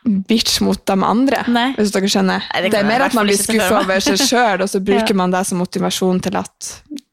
bitch 0.04 0.62
mot 0.66 0.82
de 0.88 0.96
andre, 1.06 1.44
Nei. 1.52 1.68
hvis 1.78 1.92
dere 1.94 2.10
skjønner. 2.10 2.48
Nei, 2.54 2.62
det 2.66 2.72
det, 2.74 2.80
er 2.82 2.88
mer 2.90 3.04
at 3.06 3.14
man 3.18 3.28
blir 3.30 3.38
skuffa 3.38 3.84
over 3.84 4.02
seg 4.02 4.18
sjøl, 4.32 4.64
og 4.66 4.70
så 4.72 4.82
bruker 4.82 5.14
Ja. 5.14 5.20
man 5.22 5.32
det 5.34 5.46
som 5.48 5.62
motivasjon 5.62 6.22
til 6.26 6.38
at 6.42 6.72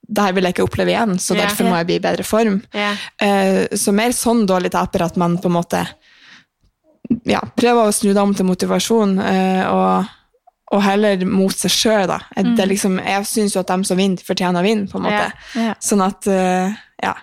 det 0.09 0.25
her 0.25 0.33
vil 0.33 0.47
jeg 0.49 0.55
ikke 0.57 0.65
oppleve 0.65 0.95
igjen, 0.95 1.19
så 1.21 1.37
derfor 1.37 1.69
må 1.69 1.77
jeg 1.77 1.87
bli 1.91 1.97
i 1.99 2.01
bedre 2.01 2.25
form. 2.25 2.63
Eh, 2.73 3.67
Så 3.77 3.93
mer 3.93 4.15
sånn 4.17 4.47
dårlig 4.49 4.71
taper 4.73 5.05
at 5.05 5.19
man 5.21 5.37
på 5.37 5.51
en 5.51 5.57
måte 5.59 5.83
ja, 7.29 7.41
prøver 7.57 7.89
å 7.89 7.93
snu 7.93 8.13
det 8.15 8.23
om 8.23 8.33
til 8.37 8.49
motivasjon, 8.49 9.15
uh, 9.21 9.65
og, 9.73 10.09
og 10.77 10.83
heller 10.85 11.23
mot 11.29 11.55
seg 11.57 11.73
sjøl, 11.73 12.07
da. 12.11 12.19
Det 12.37 12.65
er 12.65 12.69
liksom, 12.73 12.99
jeg 13.05 13.29
syns 13.29 13.57
jo 13.57 13.63
at 13.63 13.71
de 13.73 13.89
som 13.89 14.01
vinner, 14.01 14.25
fortjener 14.25 14.61
å 14.61 14.67
vinne, 14.67 14.89
på 14.91 14.99
en 15.01 15.07
måte. 15.07 15.29
Ja. 15.55 15.69
Ja. 15.71 15.77
Sånn 15.81 16.05
at, 16.05 16.29
uh, 16.29 16.73
ja. 17.05 17.15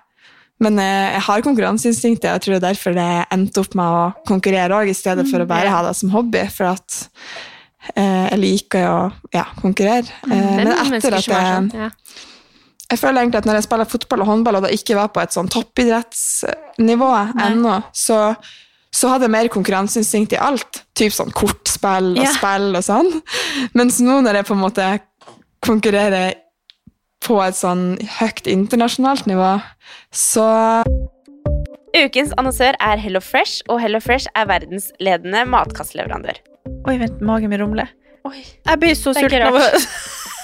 Men 0.63 0.79
eh, 0.79 1.15
jeg 1.17 1.23
har 1.27 1.43
konkurranseinstinktet, 1.43 2.29
og 2.29 2.37
jeg 2.37 2.43
tror 2.45 2.53
det 2.55 2.61
er 2.61 2.67
derfor 2.69 2.95
det 2.95 3.09
endte 3.35 3.59
opp 3.65 3.73
med 3.75 3.97
å 3.97 4.05
konkurrere 4.27 4.77
òg, 4.77 4.91
i 4.91 4.95
stedet 4.95 5.27
for 5.27 5.43
å 5.43 5.49
bare 5.49 5.71
ha 5.73 5.81
det 5.83 5.95
som 5.99 6.13
hobby. 6.13 6.45
For 6.53 6.69
at 6.71 7.01
eh, 7.95 8.29
jeg 8.31 8.39
liker 8.39 8.85
å 8.87 8.99
ja, 9.35 9.43
konkurrere. 9.59 10.07
Eh, 10.29 10.35
er 10.37 10.61
men 10.61 10.71
etter 10.71 11.17
at 11.19 11.27
jeg 11.27 11.49
sånn. 11.49 11.71
Ja. 11.75 11.89
jeg 12.93 13.01
føler 13.01 13.21
egentlig 13.25 13.41
at 13.43 13.49
når 13.49 13.59
jeg 13.59 13.67
spiller 13.67 13.89
fotball 13.91 14.23
og 14.23 14.31
håndball, 14.31 14.59
og 14.61 14.67
det 14.67 14.77
ikke 14.79 14.95
var 14.99 15.11
på 15.11 15.23
et 15.25 15.35
sånn 15.35 15.51
toppidrettsnivå 15.51 17.11
ennå, 17.49 17.75
så, 17.91 18.21
så 18.95 19.11
hadde 19.11 19.27
jeg 19.27 19.35
mer 19.35 19.51
konkurranseinstinkt 19.51 20.37
i 20.37 20.41
alt. 20.41 20.85
Typ 20.95 21.11
sånn 21.15 21.35
kortspill 21.35 22.13
og 22.15 22.23
Ja. 22.23 22.31
spill 22.37 22.71
og 22.79 22.87
sånn. 22.87 23.11
Mens 23.75 23.99
nå 23.99 24.21
når 24.23 24.39
jeg 24.39 24.47
på 24.47 24.55
en 24.55 24.63
måte 24.63 24.87
konkurrerer 25.65 26.39
på 27.25 27.39
et 27.41 27.57
sånn 27.57 27.95
høyt 28.19 28.45
internasjonalt 28.49 29.25
nivå, 29.29 29.55
så 30.13 30.45
Ukens 31.95 32.33
annonsør 32.35 32.75
er 32.83 32.99
Hello 32.99 33.21
Fresh, 33.23 33.63
og 33.71 33.79
Hello 33.79 34.01
Fresh 34.03 34.27
er 34.35 34.49
verdensledende 34.49 35.45
matkastleverandør. 35.47 36.41
Oi, 36.89 36.97
vent, 36.99 37.21
magen 37.23 37.53
min 37.53 37.63
rumler. 37.63 37.93
Jeg 38.25 38.81
blir 38.81 38.97
så 38.97 39.13
sulten 39.15 39.45
av 39.47 39.55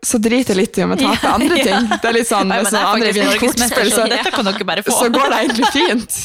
Så 0.00 0.16
driter 0.22 0.54
jeg 0.54 0.58
litt 0.62 0.78
i 0.80 0.84
om 0.84 0.94
jeg 0.94 1.02
taper 1.02 1.28
andre 1.34 1.56
ting. 1.60 1.88
Det 1.92 2.08
er 2.08 2.14
litt 2.16 2.28
sånn, 2.28 2.52
hvis 2.54 2.70
noen 2.72 2.86
andre 2.88 3.10
faktisk 3.10 3.18
vinner 3.20 3.40
kortspill, 3.42 3.90
så 3.92 4.94
så, 4.96 5.08
går 5.12 5.32
det 5.32 5.40
egentlig 5.42 5.68
fint. 5.74 6.16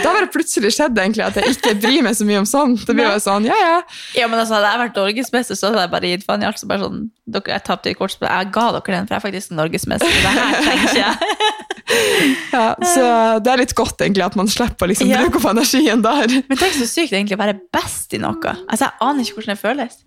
Da 0.00 0.12
har 0.14 0.24
det 0.24 0.30
plutselig 0.32 0.70
skjedd 0.76 1.00
egentlig 1.02 1.24
at 1.26 1.36
jeg 1.36 1.56
ikke 1.56 1.74
bryr 1.82 2.06
meg 2.06 2.16
så 2.16 2.26
mye 2.28 2.40
om 2.40 2.48
sånt. 2.48 2.86
Det 2.88 2.96
blir 2.96 3.10
jo 3.10 3.18
sånn, 3.20 3.48
ja, 3.48 3.58
ja. 3.60 3.76
Ja, 4.16 4.30
men 4.32 4.40
altså, 4.40 4.56
Hadde 4.56 4.70
jeg 4.72 4.80
vært 4.86 5.00
norgesmester, 5.02 5.58
så 5.58 5.68
hadde 5.68 5.84
jeg 5.84 5.92
bare 5.92 6.12
gitt 6.14 6.24
faen 6.24 6.46
i 6.46 6.48
alt. 6.48 6.62
Så 6.62 6.70
bare 6.70 6.86
sånn, 6.86 7.02
dere, 7.28 7.52
jeg 7.52 7.64
tapte 7.68 7.92
i 7.92 7.98
kortspill. 7.98 8.30
Jeg 8.32 8.50
ga 8.56 8.66
dere 8.78 8.96
den, 8.96 9.10
for 9.10 9.16
jeg 9.16 9.20
er 9.20 9.26
faktisk 9.26 9.52
norgesmester. 9.58 10.16
Det 10.16 10.32
her 10.38 10.56
trenger 10.64 10.88
ikke 10.88 11.04
jeg. 11.04 11.54
ja. 12.56 12.66
Så 12.80 13.04
det 13.44 13.52
er 13.52 13.62
litt 13.62 13.76
godt 13.76 14.00
egentlig 14.08 14.24
at 14.24 14.40
man 14.40 14.48
slipper 14.50 14.88
å 14.88 14.90
liksom 14.94 15.12
Ja. 15.12 15.20
bruke 15.26 15.42
opp 15.42 15.52
energien 15.52 16.00
der. 16.06 16.38
Men 16.48 16.64
tenk 16.64 16.80
så 16.80 16.88
sykt 16.88 17.12
egentlig 17.12 17.36
å 17.36 17.44
være 17.44 17.60
best 17.76 18.16
i 18.16 18.22
noe. 18.24 18.56
Altså, 18.66 18.88
Jeg 18.88 18.96
aner 19.04 19.26
ikke 19.26 19.42
hvordan 19.42 19.54
det 19.54 19.62
føles. 19.62 20.00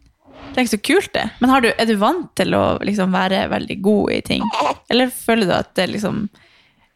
Tenk 0.60 0.68
så 0.74 0.80
kult 0.84 1.14
det. 1.16 1.24
Men 1.40 1.54
har 1.54 1.64
du, 1.64 1.70
er 1.72 1.88
du 1.88 1.96
vant 2.02 2.28
til 2.36 2.52
å 2.58 2.64
liksom 2.84 3.14
være 3.16 3.46
veldig 3.54 3.78
god 3.86 4.12
i 4.18 4.20
ting? 4.28 4.44
Eller 4.92 5.08
føler 5.14 5.48
du 5.48 5.54
at 5.56 5.72
det 5.80 5.86
liksom 5.96 6.26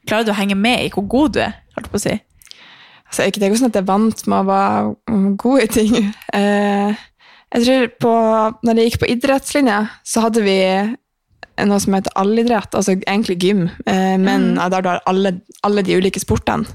Klarer 0.03 0.25
du 0.27 0.33
å 0.33 0.35
henge 0.35 0.57
med 0.59 0.81
i 0.83 0.89
hvor 0.91 1.05
god 1.07 1.37
du 1.37 1.39
er? 1.45 1.53
holdt 1.77 1.87
på 1.93 1.95
å 1.95 2.01
si? 2.03 2.11
Altså, 3.07 3.23
ikke 3.29 3.39
det 3.39 3.45
er 3.47 3.53
ikke 3.53 3.59
sånn 3.61 3.71
at 3.71 3.77
jeg 3.79 3.85
er 3.85 3.87
vant 3.87 4.23
med 4.27 4.35
å 4.41 4.47
være 4.49 4.81
mm, 5.13 5.29
god 5.39 5.63
i 5.63 5.67
ting. 5.71 5.93
Eh, 6.33 7.01
jeg 7.53 7.63
tror 7.67 7.87
på, 8.03 8.11
når 8.65 8.79
jeg 8.81 8.89
gikk 8.89 8.99
på 9.03 9.09
idrettslinja, 9.13 9.77
så 10.03 10.23
hadde 10.25 10.41
vi 10.43 10.57
noe 11.69 11.77
som 11.83 11.93
heter 11.93 12.15
allidrett, 12.17 12.73
altså 12.75 12.95
egentlig 12.97 13.35
gym, 13.43 13.67
men 13.85 14.23
men 14.25 14.47
der 14.57 14.81
du 14.81 14.89
har 14.89 15.03
alle, 15.07 15.35
alle 15.63 15.83
de 15.85 15.99
ulike 16.01 16.19
sportene. 16.19 16.65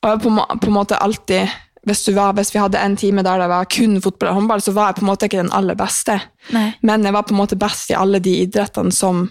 Og 0.00 0.08
jeg 0.08 0.22
på, 0.24 0.30
en 0.32 0.38
må- 0.40 0.48
på 0.56 0.70
en 0.72 0.76
måte 0.78 0.96
alltid, 1.04 1.52
hvis, 1.86 2.02
var, 2.14 2.32
hvis 2.36 2.52
vi 2.54 2.60
hadde 2.60 2.78
en 2.78 2.96
time 2.96 3.22
der 3.24 3.38
det 3.40 3.48
var 3.48 3.64
kun 3.72 4.00
fotball 4.04 4.28
og 4.28 4.34
håndball, 4.40 4.60
så 4.60 4.72
var 4.76 4.90
jeg 4.90 4.96
på 5.00 5.04
en 5.06 5.10
måte 5.12 5.26
ikke 5.30 5.40
den 5.42 5.52
aller 5.56 5.74
beste. 5.74 6.18
Nei. 6.52 6.74
Men 6.82 7.04
jeg 7.04 7.12
var 7.16 7.22
på 7.24 7.32
en 7.34 7.40
måte 7.40 7.56
best 7.58 7.90
i 7.90 7.94
alle 7.96 8.20
de 8.20 8.34
idrettene 8.46 8.92
som 8.92 9.30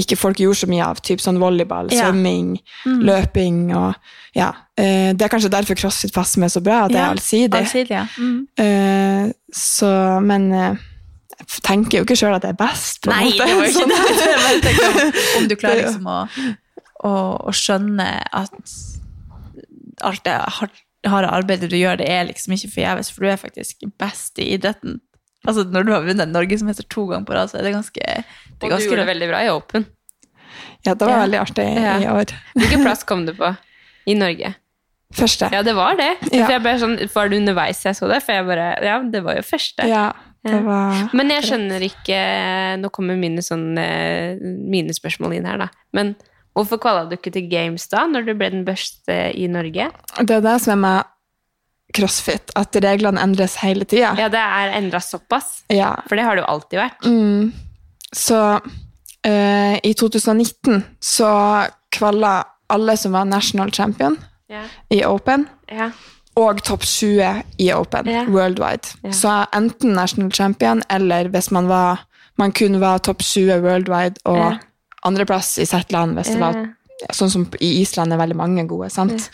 ikke 0.00 0.16
folk 0.18 0.40
gjorde 0.42 0.58
så 0.58 0.66
mye 0.66 0.82
av, 0.88 0.98
typ 1.06 1.20
sånn 1.22 1.36
volleyball, 1.38 1.86
Ja. 1.92 2.08
svømming, 2.08 2.56
Mm. 2.86 3.02
løping 3.06 3.58
og 3.76 3.94
ja. 4.34 4.48
Eh, 4.76 5.12
Det 5.12 5.22
er 5.22 5.28
kanskje 5.28 5.50
derfor 5.50 5.74
CrossFit 5.78 6.12
passer 6.12 6.40
meg 6.40 6.50
så 6.50 6.60
bra, 6.62 6.84
at 6.86 6.90
det 6.90 6.96
Ja, 6.98 7.04
er 7.04 7.14
allsidig. 7.14 7.54
Allsidig, 7.54 7.90
ja. 7.90 8.06
Mm. 8.18 8.48
Eh, 8.58 9.32
så, 9.54 10.20
men 10.20 10.52
eh, 10.52 10.74
jeg 11.38 11.62
tenker 11.62 11.98
jo 11.98 12.04
ikke 12.04 12.16
sjøl 12.18 12.34
at 12.34 12.42
jeg 12.42 12.56
er 12.56 12.66
best, 12.66 13.02
på 13.02 13.10
en 13.12 13.16
Nei, 13.20 13.30
måte. 13.30 13.46
det 13.46 13.54
var 13.54 13.64
ikke 13.66 13.78
Sånn. 13.84 14.62
det. 14.62 14.74
Om, 14.88 15.42
om 15.42 15.48
du 15.48 15.54
klarer 15.56 15.82
liksom 15.86 16.06
å, 16.10 16.28
å, 17.04 17.14
å 17.46 17.52
skjønne 17.54 18.08
at 18.32 18.50
alt 20.02 20.26
er 20.26 20.40
har- 20.58 20.70
harde 21.10 21.28
arbeidet 21.30 21.70
du 21.70 21.76
gjør, 21.76 21.98
det 22.00 22.08
er 22.08 22.24
liksom 22.28 22.54
ikke 22.56 22.70
forgjeves, 22.74 23.10
for 23.12 23.24
du 23.24 23.30
er 23.32 23.36
faktisk 23.40 23.84
best 24.00 24.38
i 24.38 24.50
idretten. 24.56 25.00
Altså, 25.46 25.64
når 25.68 25.84
du 25.84 25.92
har 25.92 26.02
vunnet 26.06 26.30
norgesmester 26.32 26.86
to 26.88 27.06
ganger 27.10 27.26
på 27.28 27.34
rad, 27.36 27.50
så 27.52 27.58
er 27.60 27.66
det 27.68 27.74
ganske 27.74 28.00
det 28.00 28.64
er 28.64 28.72
Og 28.72 28.78
du 28.80 28.86
gjorde 28.88 29.02
det 29.04 29.10
veldig 29.12 29.28
bra 29.28 29.42
i 29.44 29.50
Open. 29.52 29.86
Ja, 30.86 30.94
det 30.94 31.00
var 31.06 31.16
Ja. 31.16 31.22
veldig 31.26 31.40
artig 31.40 31.66
Ja. 31.76 31.98
i 32.00 32.06
år. 32.08 32.32
Hvilken 32.56 32.82
plass 32.84 33.04
kom 33.04 33.26
du 33.26 33.32
på 33.34 33.56
i 34.06 34.14
Norge? 34.14 34.54
Første. 35.14 35.50
Ja, 35.52 35.62
det 35.62 35.74
var 35.76 35.94
det. 35.96 36.16
Ja. 36.32 36.48
Jeg 36.48 36.62
ble 36.62 36.72
sånn, 36.80 36.96
Var 37.14 37.28
det 37.28 37.38
underveis 37.38 37.82
jeg 37.84 37.94
så 37.94 38.08
det? 38.08 38.22
For 38.22 38.32
jeg 38.32 38.46
bare 38.46 38.82
Ja, 38.82 38.98
det 39.02 39.22
var 39.22 39.34
jo 39.36 39.42
første. 39.42 39.86
Ja, 39.86 40.12
det 40.44 40.62
var 40.64 41.10
Men 41.12 41.28
jeg 41.30 41.42
skjønner 41.44 41.80
ikke 41.80 42.80
Nå 42.80 42.90
kommer 42.90 43.16
mine, 43.16 43.38
sånn, 43.44 43.74
mine 44.70 44.90
spørsmål 44.96 45.36
inn 45.36 45.44
her, 45.46 45.58
da. 45.58 45.68
Men 45.92 46.16
hvorfor 46.54 46.78
kvala 46.82 47.04
du 47.10 47.16
ikke 47.16 47.32
til 47.34 47.48
Games 47.50 47.86
da, 47.90 48.04
når 48.06 48.26
du 48.28 48.34
ble 48.38 48.50
den 48.54 48.64
beste 48.64 49.16
i 49.34 49.46
Norge? 49.50 49.90
Det 50.20 50.36
er 50.38 50.40
det 50.44 50.60
som 50.62 50.72
er 50.76 50.80
med 50.84 51.10
crossfit, 51.94 52.50
at 52.58 52.74
reglene 52.82 53.20
endres 53.22 53.56
hele 53.62 53.84
tida. 53.86 54.14
Ja, 54.18 54.28
det 54.32 54.40
er 54.40 54.72
endra 54.78 54.98
såpass. 55.04 55.60
Ja. 55.70 55.92
For 56.08 56.16
det 56.18 56.24
har 56.26 56.34
det 56.38 56.42
jo 56.42 56.48
alltid 56.50 56.80
vært. 56.80 57.04
Mm. 57.06 57.52
Så 58.14 58.40
eh, 59.26 59.76
i 59.82 59.92
2019 59.94 60.82
så 61.02 61.28
kvalla 61.94 62.32
alle 62.74 62.96
som 62.98 63.12
var 63.14 63.24
national 63.30 63.70
champion 63.70 64.16
Ja. 64.50 64.62
i 64.90 65.04
Open, 65.04 65.46
Ja. 65.70 65.90
og 66.36 66.62
topp 66.66 66.82
20 66.82 67.42
i 67.58 67.72
Open 67.72 68.06
Ja. 68.10 68.24
worldwide. 68.26 69.12
Så 69.12 69.46
enten 69.54 69.94
national 69.94 70.30
champion, 70.32 70.82
eller 70.90 71.28
hvis 71.28 71.50
man 71.50 71.68
var 71.68 72.00
man 72.36 72.50
kun 72.52 72.80
var 72.80 72.98
topp 72.98 73.22
20 73.22 73.60
worldwide 73.62 74.16
og. 74.24 74.58
Andreplass 75.04 75.56
i 75.62 75.66
Zetland, 75.68 76.18
hvis 76.18 76.34
det 76.34 76.40
var 76.42 76.64
Sånn 77.12 77.28
som 77.28 77.42
i 77.58 77.82
Island 77.82 78.14
er 78.14 78.20
veldig 78.20 78.36
mange 78.38 78.62
gode, 78.70 78.86
sant? 78.88 79.26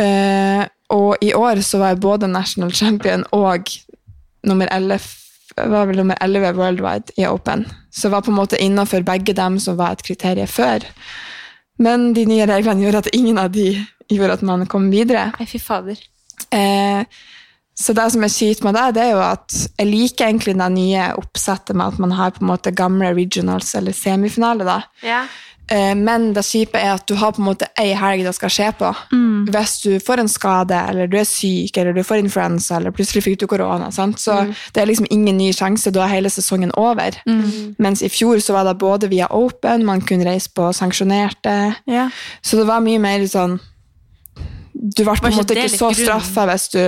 Uh, 0.00 0.64
og 0.90 1.20
i 1.22 1.34
år 1.36 1.60
så 1.62 1.78
var 1.82 1.92
jeg 1.92 2.00
både 2.02 2.30
national 2.32 2.72
champion 2.74 3.26
og 3.36 3.68
nummer 4.48 4.70
11, 4.72 5.04
var 5.58 5.86
vel 5.90 6.00
nummer 6.00 6.18
11 6.24 6.56
worldwide 6.56 7.14
i 7.20 7.26
Open. 7.28 7.66
Så 7.92 8.08
jeg 8.08 8.14
var 8.16 8.24
på 8.24 8.32
en 8.32 8.38
måte 8.40 8.60
innenfor 8.62 9.04
begge 9.06 9.36
dem 9.36 9.60
som 9.62 9.76
var 9.78 9.94
et 9.94 10.04
kriterium 10.06 10.50
før. 10.50 10.86
Men 11.78 12.12
de 12.16 12.24
nye 12.26 12.48
reglene 12.48 12.82
gjorde 12.82 13.04
at 13.04 13.12
ingen 13.14 13.38
av 13.38 13.52
de 13.54 13.68
gjorde 14.08 14.38
at 14.38 14.46
man 14.46 14.66
kom 14.70 14.88
videre. 14.90 15.28
Nei, 15.36 15.46
fy 15.46 15.60
fader. 15.62 16.00
Eh, 16.54 17.04
så 17.78 17.94
det 17.94 18.08
som 18.10 18.24
er 18.26 18.32
kjipt 18.32 18.64
med 18.66 18.74
det, 18.74 18.86
det 18.96 19.02
er 19.04 19.12
jo 19.14 19.20
at 19.22 19.54
jeg 19.78 19.86
liker 19.86 20.26
egentlig 20.26 20.56
det 20.58 20.70
nye 20.74 21.10
oppsettet 21.20 21.76
med 21.78 21.94
at 21.94 22.00
man 22.02 22.16
har 22.18 22.32
på 22.34 22.42
en 22.42 22.50
måte 22.50 22.74
gamle 22.74 23.12
regionals 23.14 23.70
eller 23.78 23.94
semifinale. 23.94 24.66
da. 24.66 24.80
Ja. 25.06 25.20
Eh, 25.70 25.94
men 25.94 26.30
det 26.34 26.42
kjipe 26.48 26.80
er 26.80 26.94
at 26.96 27.04
du 27.06 27.14
har 27.20 27.34
på 27.36 27.42
en 27.42 27.48
måte 27.50 27.68
ei 27.78 27.92
helg 27.96 28.24
det 28.26 28.32
skal 28.34 28.50
skje 28.50 28.68
på. 28.80 28.88
Hvis 29.52 29.74
du 29.84 30.00
får 30.02 30.22
en 30.22 30.30
skade, 30.32 30.78
eller 30.90 31.06
du 31.06 31.18
er 31.20 31.28
syk, 31.28 31.76
eller 31.76 31.94
du 31.94 32.02
får 32.02 32.22
influensa, 32.22 32.78
eller 32.78 32.94
plutselig 32.96 33.22
fikk 33.26 33.38
du 33.42 33.46
korona. 33.50 33.92
Sant? 33.94 34.18
Så 34.18 34.40
det 34.74 34.82
er 34.82 34.88
liksom 34.90 35.06
ingen 35.14 35.38
ny 35.38 35.52
sjanse. 35.54 35.92
Da 35.94 36.06
er 36.06 36.16
hele 36.16 36.32
sesongen 36.32 36.72
over. 36.74 37.20
Mens 37.78 38.02
i 38.02 38.10
fjor 38.10 38.40
så 38.42 38.56
var 38.56 38.66
det 38.66 38.78
både 38.80 39.10
via 39.12 39.28
Open, 39.30 39.86
man 39.86 40.02
kunne 40.02 40.26
reise 40.26 40.50
på 40.50 40.72
sanksjonerte. 40.72 41.54
Ja. 41.86 42.08
Så 42.42 42.58
det 42.58 42.66
var 42.66 42.82
mye 42.82 42.98
mer 42.98 43.22
sånn 43.28 43.60
Du 44.72 45.02
ble 45.02 45.14
på 45.14 45.26
en 45.26 45.34
måte 45.34 45.54
ikke 45.54 45.70
så 45.72 45.88
straffa 45.94 46.44
hvis 46.48 46.68
du 46.74 46.82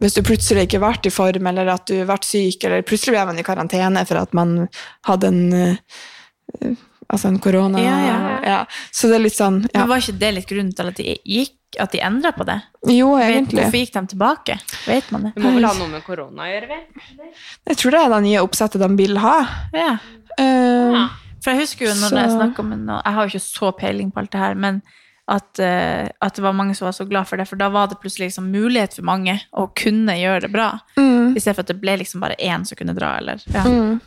hvis 0.00 0.14
du 0.16 0.22
plutselig 0.22 0.66
ikke 0.66 0.78
har 0.80 0.90
vært 0.92 1.06
i 1.08 1.10
form, 1.14 1.46
eller 1.46 1.70
at 1.72 1.86
du 1.88 1.94
har 1.98 2.08
vært 2.10 2.26
syk, 2.28 2.64
eller 2.64 2.82
plutselig 2.82 3.14
ble 3.16 3.24
man 3.30 3.38
i 3.40 3.46
karantene 3.46 4.02
for 4.08 4.20
at 4.20 4.34
man 4.36 4.68
hadde 5.08 5.30
en 5.32 5.52
eh, 5.52 6.74
Altså 7.06 7.28
en 7.28 7.38
korona 7.38 7.78
Ja, 7.78 7.96
ja, 8.02 8.16
ja. 8.42 8.58
Så 8.90 9.06
det 9.06 9.14
er 9.20 9.22
litt 9.28 9.36
sånn 9.36 9.60
ja. 9.68 9.84
Men 9.84 9.88
var 9.92 10.00
ikke 10.02 10.18
det 10.18 10.30
litt 10.34 10.48
grunnen 10.50 10.72
til 10.74 10.88
at 10.90 10.96
de 10.98 11.14
gikk 11.22 11.78
at 11.82 11.92
de 11.92 12.00
endra 12.02 12.32
på 12.34 12.46
det? 12.48 12.56
Jo, 12.88 13.12
egentlig. 13.20 13.60
hvorfor 13.62 13.78
gikk 13.82 13.92
de 13.94 14.02
tilbake? 14.14 14.56
Vet 14.86 15.10
man 15.14 15.26
det? 15.28 15.32
Det 15.36 15.42
må 15.44 15.52
vel 15.54 15.66
ha 15.68 15.72
noe 15.76 15.90
med 15.92 16.02
korona 16.06 16.46
å 16.46 16.50
gjøre, 16.50 16.68
vel? 16.70 17.30
Jeg 17.68 17.78
tror 17.82 17.94
det 17.94 18.00
er 18.00 18.12
det 18.14 18.20
nye 18.26 18.42
oppsettet 18.46 18.82
de 18.82 18.88
vil 18.98 19.18
ha. 19.22 19.34
Ja. 19.76 19.92
Eh, 20.40 20.96
For 21.44 21.52
jeg 21.54 21.66
husker 21.66 21.86
jo 21.86 21.94
når 21.94 22.10
Så- 22.14 22.22
jeg 22.22 22.30
snakket 22.34 22.58
om 22.64 22.70
noe, 22.86 23.02
Jeg 23.04 23.14
har 23.14 23.26
jo 23.26 23.30
ikke 23.38 23.46
så 23.46 23.72
peiling 23.76 24.10
på 24.12 24.18
alt 24.22 24.30
det 24.32 24.40
her, 24.40 24.54
men 24.54 24.82
at, 25.26 25.58
eh, 25.58 26.06
at 26.20 26.36
det 26.36 26.42
var 26.42 26.54
mange 26.54 26.74
som 26.74 26.86
var 26.86 26.94
så 26.94 27.04
glad 27.04 27.26
for 27.26 27.40
det, 27.40 27.48
for 27.50 27.58
da 27.58 27.68
var 27.74 27.88
det 27.90 27.98
plutselig 28.02 28.30
liksom 28.30 28.50
mulighet 28.54 28.94
for 28.94 29.06
mange 29.08 29.34
å 29.58 29.66
kunne 29.74 30.14
gjøre 30.20 30.44
det 30.46 30.52
bra. 30.54 30.68
mm, 30.96 31.34
for 31.42 31.62
at 31.64 31.72
det 31.72 31.80
ble 31.82 31.96
liksom 31.98 32.22
bare 32.22 32.38
én 32.38 32.66
som 32.66 32.78
kunne 32.78 32.94
dra, 32.94 33.16
eller 33.18 33.42
ja. 33.50 33.64
mm. 33.66 33.98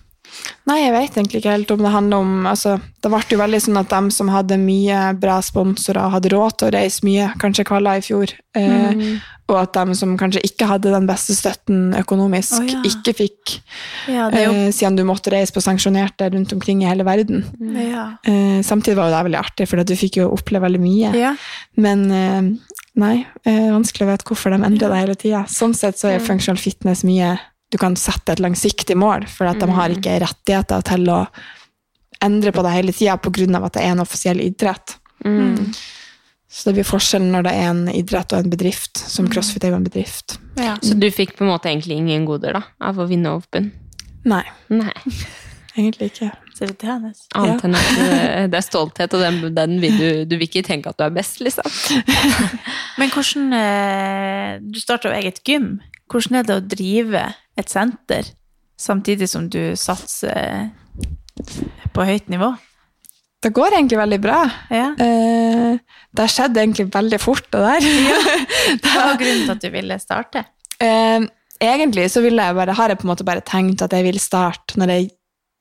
Nei, 0.70 0.78
jeg 0.84 0.94
vet 0.94 1.16
egentlig 1.18 1.40
ikke 1.42 1.52
helt 1.56 1.72
om 1.74 1.82
det 1.82 1.92
handler 1.92 2.18
om 2.22 2.46
altså, 2.48 2.76
Det 3.02 3.10
ble 3.10 3.20
jo 3.32 3.40
veldig 3.40 3.60
sånn 3.64 3.80
at 3.80 3.90
de 3.90 4.12
som 4.14 4.30
hadde 4.30 4.58
mye 4.62 5.00
bra 5.20 5.40
sponsorer, 5.42 6.04
og 6.06 6.12
hadde 6.18 6.32
råd 6.34 6.58
til 6.60 6.68
å 6.70 6.74
reise 6.76 7.04
mye, 7.08 7.30
kanskje 7.42 7.66
kvala 7.68 7.98
i 7.98 8.02
fjor, 8.06 8.34
eh, 8.56 8.94
Mm. 8.94 9.20
og 9.50 9.56
at 9.62 9.74
de 9.74 9.96
som 9.96 10.18
kanskje 10.18 10.42
ikke 10.46 10.68
hadde 10.68 10.92
den 10.94 11.08
beste 11.08 11.34
støtten 11.34 11.94
økonomisk, 11.98 12.60
oh, 12.60 12.66
ja. 12.70 12.82
ikke 12.86 13.14
fikk, 13.18 13.56
Ja, 14.08 14.30
det 14.30 14.44
jo 14.46 14.52
eh, 14.52 14.72
siden 14.76 14.96
du 15.00 15.04
måtte 15.08 15.32
reise 15.34 15.54
på 15.56 15.64
sanksjonerte 15.64 16.30
rundt 16.34 16.54
omkring 16.54 16.84
i 16.84 16.90
hele 16.90 17.04
verden. 17.08 17.46
ja. 17.76 18.18
Eh, 18.24 18.62
samtidig 18.62 18.96
var 18.98 19.10
jo 19.10 19.16
det 19.16 19.24
veldig 19.32 19.40
artig, 19.40 19.68
for 19.68 19.84
du 19.84 19.96
fikk 19.96 20.18
jo 20.22 20.30
oppleve 20.30 20.68
veldig 20.68 20.82
mye. 20.84 21.14
Ja. 21.18 21.36
Men 21.78 22.12
eh, 22.12 22.42
nei, 23.00 23.26
eh, 23.46 23.70
vanskelig 23.72 24.06
å 24.08 24.12
vite 24.12 24.26
hvorfor 24.28 24.52
de 24.52 24.62
endrer 24.66 24.90
det 24.92 25.00
hele 25.00 25.16
tida. 25.16 25.46
Sånn 25.48 25.74
sett 25.74 25.98
så 25.98 26.12
er 26.12 26.20
functional 26.20 26.60
fitness 26.60 27.04
mye 27.08 27.38
Du 27.70 27.78
kan 27.78 27.96
sette 28.00 28.34
et 28.34 28.42
langsiktig 28.42 28.98
mål, 28.98 29.28
for 29.30 29.50
at 29.50 29.62
de 29.62 29.70
har 29.70 29.94
ikke 29.94 30.20
rettigheter 30.24 30.86
til 30.90 31.10
å 31.14 31.22
endre 32.26 32.52
på 32.52 32.64
det 32.66 32.74
hele 32.74 32.96
tida 32.96 33.18
pga. 33.22 33.64
at 33.66 33.74
det 33.74 33.84
er 33.84 33.94
en 33.94 34.04
offisiell 34.04 34.42
idrett. 34.42 34.98
Mm. 35.26 35.70
Så 36.50 36.70
det 36.70 36.80
blir 36.80 36.88
forskjell 36.88 37.28
når 37.30 37.46
det 37.46 37.52
er 37.54 37.68
en 37.70 37.84
idrett 37.94 38.34
og 38.34 38.42
en 38.42 38.50
bedrift, 38.50 38.98
som 38.98 39.28
CrossFit 39.30 39.68
er 39.68 39.76
en 39.78 39.86
bedrift. 39.86 40.40
Ja. 40.58 40.78
Så 40.82 40.98
du 40.98 41.06
fikk 41.14 41.36
på 41.38 41.46
en 41.46 41.52
måte 41.54 41.70
egentlig 41.70 42.00
ingen 42.00 42.26
goder 42.26 42.58
da, 42.58 42.64
av 42.82 42.98
å 42.98 43.06
vinne 43.10 43.36
Open? 43.38 43.70
Nei, 44.26 44.44
Nei. 44.74 44.96
egentlig 45.78 46.10
ikke. 46.14 46.32
Annet 46.60 47.62
enn 47.64 47.78
at 47.78 47.92
det, 47.96 48.08
det 48.52 48.58
er 48.58 48.66
stolthet, 48.66 49.14
og 49.16 49.22
den, 49.24 49.38
den 49.56 49.78
vil 49.80 49.96
du, 49.96 50.10
du 50.28 50.36
vil 50.36 50.50
ikke 50.50 50.66
tenke 50.68 50.92
at 50.92 50.98
du 51.00 51.06
er 51.06 51.14
best, 51.16 51.40
liksom. 51.46 51.70
Men 53.00 53.14
hvordan 53.14 53.54
eh, 53.56 54.58
Du 54.60 54.82
starta 54.82 55.08
jo 55.08 55.16
eget 55.16 55.40
gym. 55.48 55.78
Hvordan 56.12 56.42
er 56.42 56.50
det 56.50 56.58
å 56.58 56.66
drive 56.66 57.24
et 57.60 57.72
senter 57.72 58.34
samtidig 58.80 59.28
som 59.30 59.50
du 59.52 59.76
satser 59.80 60.70
på 61.94 62.08
høyt 62.08 62.30
nivå? 62.32 62.54
Det 63.40 63.54
går 63.56 63.78
egentlig 63.78 64.00
veldig 64.00 64.20
bra. 64.20 64.40
Ja. 64.68 64.88
Eh, 65.00 65.80
det 66.12 66.24
har 66.26 66.32
skjedd 66.32 66.58
egentlig 66.60 66.90
veldig 66.92 67.20
fort, 67.24 67.46
det 67.54 67.62
der. 67.64 67.86
Hva 68.84 68.96
var 69.06 69.20
grunnen 69.22 69.46
til 69.46 69.54
at 69.54 69.64
du 69.64 69.70
ville 69.72 70.00
starte? 70.02 70.44
Eh, 70.84 71.24
egentlig 71.64 72.10
så 72.12 72.24
ville 72.24 72.50
jeg 72.50 72.58
bare, 72.58 72.76
har 72.76 72.92
jeg 72.92 73.00
på 73.00 73.08
en 73.08 73.14
måte 73.14 73.28
bare 73.28 73.46
tenkt 73.48 73.84
at 73.86 73.96
jeg 73.96 74.08
vil 74.10 74.20
starte 74.20 74.80
når 74.80 74.96
jeg 74.96 75.10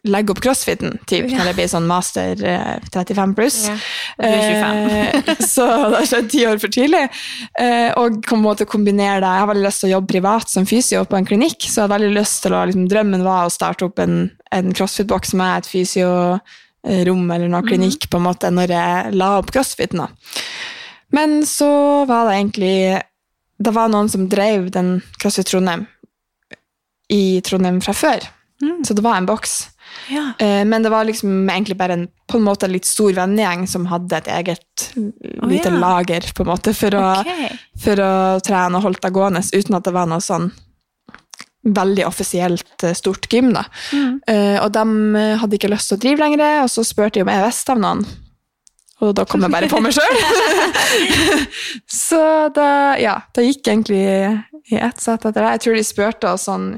legger 0.06 0.30
opp 0.30 0.40
crossfiten, 0.40 0.98
typ, 1.10 1.26
Ja. 1.30 1.38
når 1.40 1.46
jeg 1.50 1.56
blir 1.58 1.68
sånn 1.72 1.86
master 1.90 2.42
eh, 2.46 2.78
35 2.94 3.32
pluss. 3.34 3.56
Ja. 3.66 3.74
Og 4.18 4.22
du 4.22 4.36
er 4.36 4.44
25. 4.46 5.32
Eh, 5.32 5.40
så 5.54 5.66
det 5.90 5.96
har 5.98 6.06
skjedd 6.06 6.28
ti 6.30 6.44
år 6.46 6.60
for 6.62 6.68
tidlig. 6.72 7.02
Eh, 7.58 7.90
og 7.98 8.20
på 8.24 8.36
en 8.38 8.44
måte 8.44 8.64
kombinere 8.70 9.18
det. 9.20 9.32
Jeg 9.34 9.42
har 9.42 9.50
veldig 9.50 9.66
lyst 9.66 9.82
til 9.82 9.90
å 9.90 9.92
jobbe 9.96 10.12
privat 10.14 10.48
som 10.54 10.68
fysio 10.70 11.02
på 11.04 11.18
en 11.18 11.26
klinikk, 11.28 11.58
så 11.66 11.82
jeg 11.82 11.86
har 11.88 11.94
veldig 11.96 12.12
lyst 12.14 12.42
til 12.46 12.54
å, 12.54 12.62
liksom, 12.70 12.86
drømmen 12.92 13.26
var 13.26 13.48
å 13.48 13.52
starte 13.52 13.88
opp 13.88 13.98
en, 14.04 14.30
en 14.54 14.70
crossfit-boks 14.72 15.34
med 15.38 15.58
et 15.64 15.70
fysiorom 15.74 17.30
eller 17.34 17.50
noe 17.52 17.66
klinikk 17.66 18.06
på 18.08 18.20
en 18.20 18.26
måte 18.30 18.50
når 18.54 18.72
jeg 18.76 19.14
la 19.18 19.32
opp 19.42 19.50
crossfiten. 19.52 20.04
da. 20.06 20.08
Men 21.10 21.40
så 21.48 22.04
var 22.08 22.28
det 22.28 22.34
egentlig 22.38 22.74
Det 23.58 23.70
var 23.74 23.88
noen 23.88 24.08
som 24.12 24.26
drev 24.30 24.66
den 24.70 25.00
CrossFit 25.18 25.48
Trondheim 25.50 25.86
i 27.10 27.40
Trondheim 27.42 27.80
fra 27.82 27.94
før. 27.96 28.26
Så 28.86 28.94
det 28.94 29.02
var 29.02 29.16
en 29.18 29.26
boks. 29.26 29.56
Ja. 30.08 30.32
Eh, 30.38 30.64
Men 30.64 30.82
det 30.82 30.92
var 30.92 31.04
liksom 31.04 31.50
egentlig 31.50 31.76
bare 31.76 31.98
en, 31.98 32.06
på 32.26 32.38
en 32.38 32.46
måte 32.46 32.66
en 32.66 32.72
litt 32.72 32.88
stor 32.88 33.12
vennegjeng 33.16 33.66
som 33.68 33.88
hadde 33.90 34.20
et 34.20 34.30
eget 34.38 34.88
lite 34.96 35.72
ja. 35.72 35.76
lager 35.78 36.30
på 36.34 36.44
en 36.44 36.52
måte 36.52 36.74
for 36.76 36.94
å, 36.96 37.04
for 37.82 38.04
å 38.04 38.14
trene 38.44 38.78
og 38.78 38.88
holdt 38.88 39.04
det 39.04 39.12
gående, 39.14 39.44
uten 39.52 39.78
at 39.78 39.86
det 39.86 39.94
var 39.96 40.08
noe 40.10 40.24
sånn 40.24 40.50
veldig 41.68 42.06
offisielt 42.06 42.84
eh, 42.86 42.94
stort 42.96 43.28
gym. 43.32 43.52
da. 43.56 43.66
Eh, 44.30 44.56
og 44.62 44.72
de 44.72 45.26
hadde 45.42 45.58
ikke 45.58 45.72
lyst 45.72 45.92
til 45.92 45.98
å 45.98 46.04
drive 46.06 46.24
lenger, 46.24 46.62
og 46.62 46.72
så 46.72 46.86
spurte 46.86 47.18
de 47.18 47.26
om 47.26 47.32
jeg 47.32 47.44
visste 47.44 47.74
av 47.74 47.82
noen. 47.82 48.06
Og 48.98 49.12
da 49.14 49.22
kom 49.30 49.44
jeg 49.46 49.54
bare 49.54 49.68
på 49.70 49.78
meg 49.82 49.94
sjøl. 49.94 50.16
så 52.06 52.22
da, 52.54 52.70
ja, 52.98 53.14
da 53.34 53.44
gikk 53.44 53.68
egentlig 53.70 54.00
i 54.72 54.80
ett 54.80 54.98
sett 55.00 55.22
etter 55.22 55.38
det. 55.38 55.52
Jeg 55.54 55.62
tror 55.64 55.78
de 55.78 55.84
spurte 55.86 56.32
oss 56.32 56.48
sånn 56.48 56.72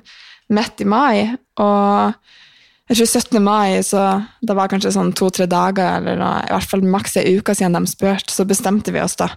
midt 0.52 0.82
i 0.84 0.88
mai, 0.88 1.30
og 1.62 2.12
jeg 2.91 2.99
tror 2.99 3.11
17. 3.22 3.41
mai, 3.47 3.80
så 3.86 4.05
det 4.43 4.57
var 4.59 4.68
kanskje 4.72 4.91
sånn 4.93 5.12
to-tre 5.14 5.47
dager, 5.51 6.01
eller 6.01 6.16
noe, 6.18 6.41
i 6.43 6.51
hvert 6.53 6.70
fall 6.72 6.82
maks 6.82 7.16
ei 7.20 7.36
uke 7.38 7.55
siden 7.55 7.78
de 7.78 7.86
spurte, 7.91 8.34
så 8.34 8.45
bestemte 8.49 8.91
vi 8.93 9.01
oss 9.03 9.14
da. 9.20 9.30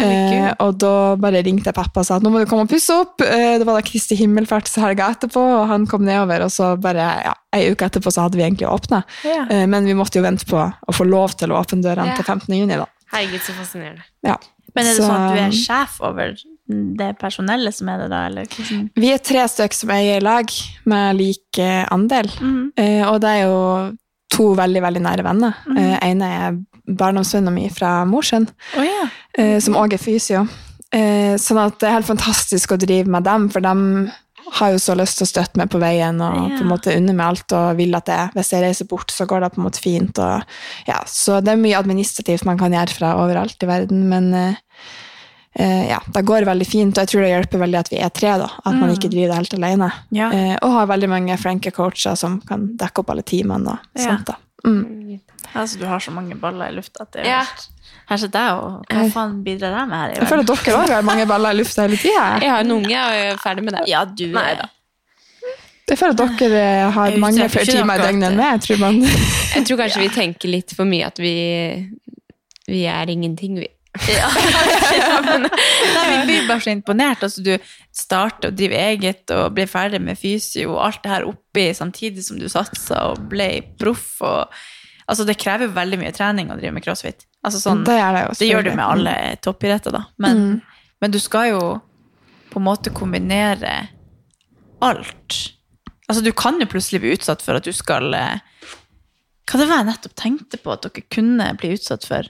Eh, 0.00 0.48
og 0.58 0.72
da 0.82 1.14
bare 1.22 1.38
ringte 1.46 1.70
jeg 1.70 1.76
pappa 1.76 2.02
og 2.02 2.06
sa 2.08 2.16
at 2.18 2.24
nå 2.24 2.30
må 2.34 2.40
du 2.42 2.48
komme 2.50 2.64
og 2.66 2.70
pusse 2.72 2.90
opp. 2.98 3.20
Eh, 3.22 3.58
det 3.60 3.66
var 3.68 3.76
da 3.78 3.84
Kristi 3.86 4.16
himmelfartshelga 4.18 5.06
etterpå, 5.14 5.42
og 5.60 5.68
han 5.70 5.86
kom 5.90 6.02
nedover, 6.06 6.42
og 6.46 6.50
så 6.50 6.72
bare 6.82 7.04
ja, 7.28 7.34
ei 7.54 7.68
uke 7.70 7.86
etterpå 7.86 8.10
så 8.10 8.24
hadde 8.26 8.40
vi 8.40 8.42
egentlig 8.46 8.66
åpna. 8.70 9.04
Ja. 9.26 9.44
Eh, 9.50 9.66
men 9.70 9.86
vi 9.86 9.94
måtte 9.94 10.18
jo 10.18 10.24
vente 10.26 10.48
på 10.50 10.58
å 10.58 10.94
få 10.96 11.06
lov 11.06 11.36
til 11.38 11.54
å 11.54 11.60
åpne 11.62 11.82
dørene 11.84 12.10
Ja. 12.10 12.16
til 12.18 12.24
15. 12.26 12.56
juni, 12.58 12.74
da. 12.82 12.86
Herregud, 13.14 13.40
så 13.46 13.54
fascinerende. 13.54 14.02
Ja. 14.26 14.36
Men 14.74 14.86
er 14.86 14.90
det 14.90 14.96
Så- 14.96 15.06
sånn 15.06 15.30
at 15.30 15.34
du 15.34 15.40
er 15.44 15.50
sjef 15.62 16.00
over 16.00 16.34
det 16.68 17.10
personellet 17.20 17.74
som 17.76 17.88
er 17.92 17.98
det, 18.04 18.08
da? 18.12 18.22
Eller 18.30 18.48
hvordan? 18.48 18.86
Vi 18.96 19.10
er 19.12 19.20
tre 19.20 19.42
stykker 19.50 19.76
som 19.76 19.90
eier 19.92 20.24
lag 20.24 20.48
med 20.88 21.18
lik 21.18 21.58
eh, 21.60 21.82
andel. 21.92 22.30
Mm. 22.40 22.72
Eh, 22.80 23.02
og 23.08 23.20
det 23.24 23.32
er 23.34 23.42
jo 23.44 23.58
to 24.34 24.50
veldig, 24.58 24.80
veldig 24.82 25.02
nære 25.04 25.26
venner. 25.26 25.58
Mm. 25.68 25.76
Eh, 25.78 25.96
ene 26.08 26.30
er 26.40 26.56
barndomsvennen 26.84 27.54
min 27.54 27.72
fra 27.72 28.02
Mosjøen, 28.08 28.48
oh, 28.76 28.84
ja. 28.84 29.04
eh, 29.38 29.56
som 29.62 29.76
òg 29.80 29.94
er 29.96 30.02
fysio. 30.02 30.42
Eh, 30.94 31.36
sånn 31.40 31.60
at 31.62 31.78
det 31.80 31.88
er 31.88 31.96
helt 31.98 32.08
fantastisk 32.10 32.74
å 32.74 32.80
drive 32.80 33.10
med 33.10 33.24
dem, 33.26 33.48
for 33.52 33.64
de 33.64 34.10
har 34.58 34.74
jo 34.74 34.80
så 34.82 34.94
lyst 34.94 35.16
til 35.18 35.24
å 35.24 35.30
støtte 35.30 35.58
meg 35.58 35.70
på 35.72 35.80
veien 35.82 36.20
og 36.22 36.34
Ja. 36.36 36.58
på 36.58 36.62
en 36.62 36.68
måte 36.70 36.92
unne 36.94 37.14
meg 37.16 37.26
alt 37.26 37.54
og 37.56 37.78
vil 37.78 37.96
at 37.96 38.10
jeg, 38.12 38.34
hvis 38.36 38.52
jeg 38.52 38.62
reiser 38.62 38.88
bort, 38.90 39.10
så 39.10 39.24
går 39.26 39.40
det 39.40 39.52
på 39.54 39.60
en 39.62 39.66
måte 39.66 39.80
fint. 39.82 40.20
Og, 40.20 40.44
ja, 40.86 41.00
så 41.08 41.40
det 41.42 41.54
er 41.54 41.62
mye 41.64 41.80
administrativt 41.80 42.44
man 42.44 42.60
kan 42.60 42.72
gjøre 42.76 42.92
fra 42.94 43.14
overalt 43.24 43.64
i 43.64 43.70
verden, 43.70 44.04
men 44.12 44.28
eh, 45.54 45.64
eh, 45.64 45.84
ja, 45.90 46.00
det 46.14 46.22
går 46.26 46.46
veldig 46.48 46.66
fint, 46.66 46.96
og 46.96 47.02
jeg 47.04 47.12
tror 47.12 47.24
det 47.24 47.32
hjelper 47.32 47.62
veldig 47.64 47.78
at 47.80 47.92
vi 47.92 48.00
er 48.02 48.14
tre, 48.14 48.32
da, 48.42 48.48
at 48.64 48.74
man 48.78 48.94
ikke 48.94 49.10
driver 49.12 49.32
det 49.32 49.40
helt 49.42 49.54
alene. 49.58 49.90
Ja. 50.14 50.30
Uh, 50.32 50.56
og 50.60 50.72
har 50.78 50.90
veldig 50.90 51.08
mange 51.12 51.36
flinke 51.38 51.70
coacher 51.74 52.18
som 52.18 52.40
kan 52.48 52.72
dekke 52.80 53.04
opp 53.04 53.14
alle 53.14 53.22
timene 53.22 53.76
og 53.76 53.78
Ja. 54.00 54.08
sånt. 54.08 54.26
da. 54.26 54.36
Mm. 54.64 55.20
Altså, 55.54 55.78
du 55.78 55.86
har 55.86 56.00
så 56.00 56.10
mange 56.10 56.34
baller 56.40 56.72
i 56.72 56.74
lufta 56.74 57.04
at 57.04 57.12
det 57.12 57.22
er 57.22 57.28
Ja. 57.28 57.44
Her 58.08 58.16
sitter 58.20 58.38
jeg, 58.38 58.54
og 58.60 58.84
hva 58.90 59.10
faen 59.12 59.42
bidrar 59.44 59.78
jeg 59.78 59.88
med 59.88 59.98
her? 59.98 60.10
i 60.10 60.18
Jeg 60.18 60.28
føler 60.28 60.40
at 60.44 60.64
dere 60.64 60.78
òg 60.82 60.90
har 60.92 61.02
mange 61.02 61.26
baller 61.26 61.50
i 61.54 61.58
lufta 61.60 61.82
hele 61.82 61.96
tida. 61.96 62.24
Jeg 62.42 62.50
har 62.50 62.60
en 62.60 62.72
unge 62.72 62.96
og 63.00 63.12
jeg 63.14 63.28
er 63.32 63.36
ferdig 63.40 63.64
med 63.64 63.72
det. 63.78 63.84
Ja, 63.88 64.04
du 64.04 64.26
Nei 64.26 64.54
da. 64.58 64.68
Jeg 65.88 65.98
føler 66.00 66.16
at 66.16 66.38
dere 66.40 66.60
eh, 66.64 66.90
har 66.96 67.16
mange 67.20 67.48
flere 67.52 67.68
timer 67.68 68.00
i 68.00 68.04
døgnet 68.06 68.30
enn 68.30 68.36
meg. 68.40 68.52
Jeg 68.54 68.60
tror 68.66 68.78
man 68.80 69.00
Jeg 69.04 69.66
tror 69.68 69.80
kanskje 69.82 70.02
vi 70.06 70.08
tenker 70.08 70.52
litt 70.52 70.72
for 70.76 70.88
mye 70.88 71.08
at 71.10 71.20
vi, 71.20 71.34
vi 72.68 72.84
er 72.88 73.12
ingenting, 73.12 73.58
vi. 73.60 73.68
Ja. 74.10 74.28
Nei, 75.38 76.04
vi 76.10 76.24
blir 76.26 76.48
bare 76.48 76.60
så 76.60 76.72
imponert. 76.72 77.22
Altså, 77.22 77.42
du 77.46 77.52
starter 77.94 78.50
og 78.50 78.56
driver 78.58 78.80
eget 78.90 79.30
og 79.34 79.54
blir 79.54 79.70
ferdig 79.70 80.00
med 80.02 80.18
fysio 80.18 80.74
og 80.74 80.80
alt 80.88 81.02
det 81.04 81.12
her 81.12 81.28
oppi 81.28 81.68
samtidig 81.76 82.24
som 82.26 82.40
du 82.40 82.48
satsa 82.50 83.04
og 83.12 83.28
ble 83.30 83.48
proff. 83.80 84.16
Og, 84.26 84.50
altså, 85.06 85.26
det 85.28 85.38
krever 85.40 85.72
veldig 85.74 86.00
mye 86.02 86.14
trening 86.16 86.50
å 86.50 86.58
drive 86.58 86.74
med 86.74 86.86
crossfit. 86.86 87.26
Altså, 87.44 87.60
sånn, 87.62 87.84
Det 87.86 87.96
det 87.96 88.26
det 88.40 88.50
gjør 88.50 88.66
du 88.66 88.72
med 88.74 88.86
alle 88.86 89.16
toppidretter, 89.44 89.94
da. 89.94 90.06
Men, 90.18 90.62
men 91.04 91.14
du 91.14 91.20
skal 91.22 91.52
jo 91.52 91.64
på 92.50 92.60
en 92.62 92.66
måte 92.66 92.92
kombinere 92.94 93.74
alt. 94.84 95.40
Altså, 96.08 96.22
du 96.24 96.32
kan 96.36 96.58
jo 96.60 96.68
plutselig 96.70 97.02
bli 97.02 97.14
utsatt 97.16 97.42
for 97.44 97.58
at 97.58 97.66
du 97.66 97.72
skal 97.74 98.12
eh, 98.16 98.42
Hva 99.48 99.60
det 99.60 99.66
var 99.68 99.80
jeg 99.80 99.88
nettopp 99.88 100.14
tenkte 100.18 100.60
på 100.60 100.72
at 100.72 100.84
dere 100.86 101.04
kunne 101.12 101.50
bli 101.60 101.74
utsatt 101.76 102.04
for? 102.08 102.28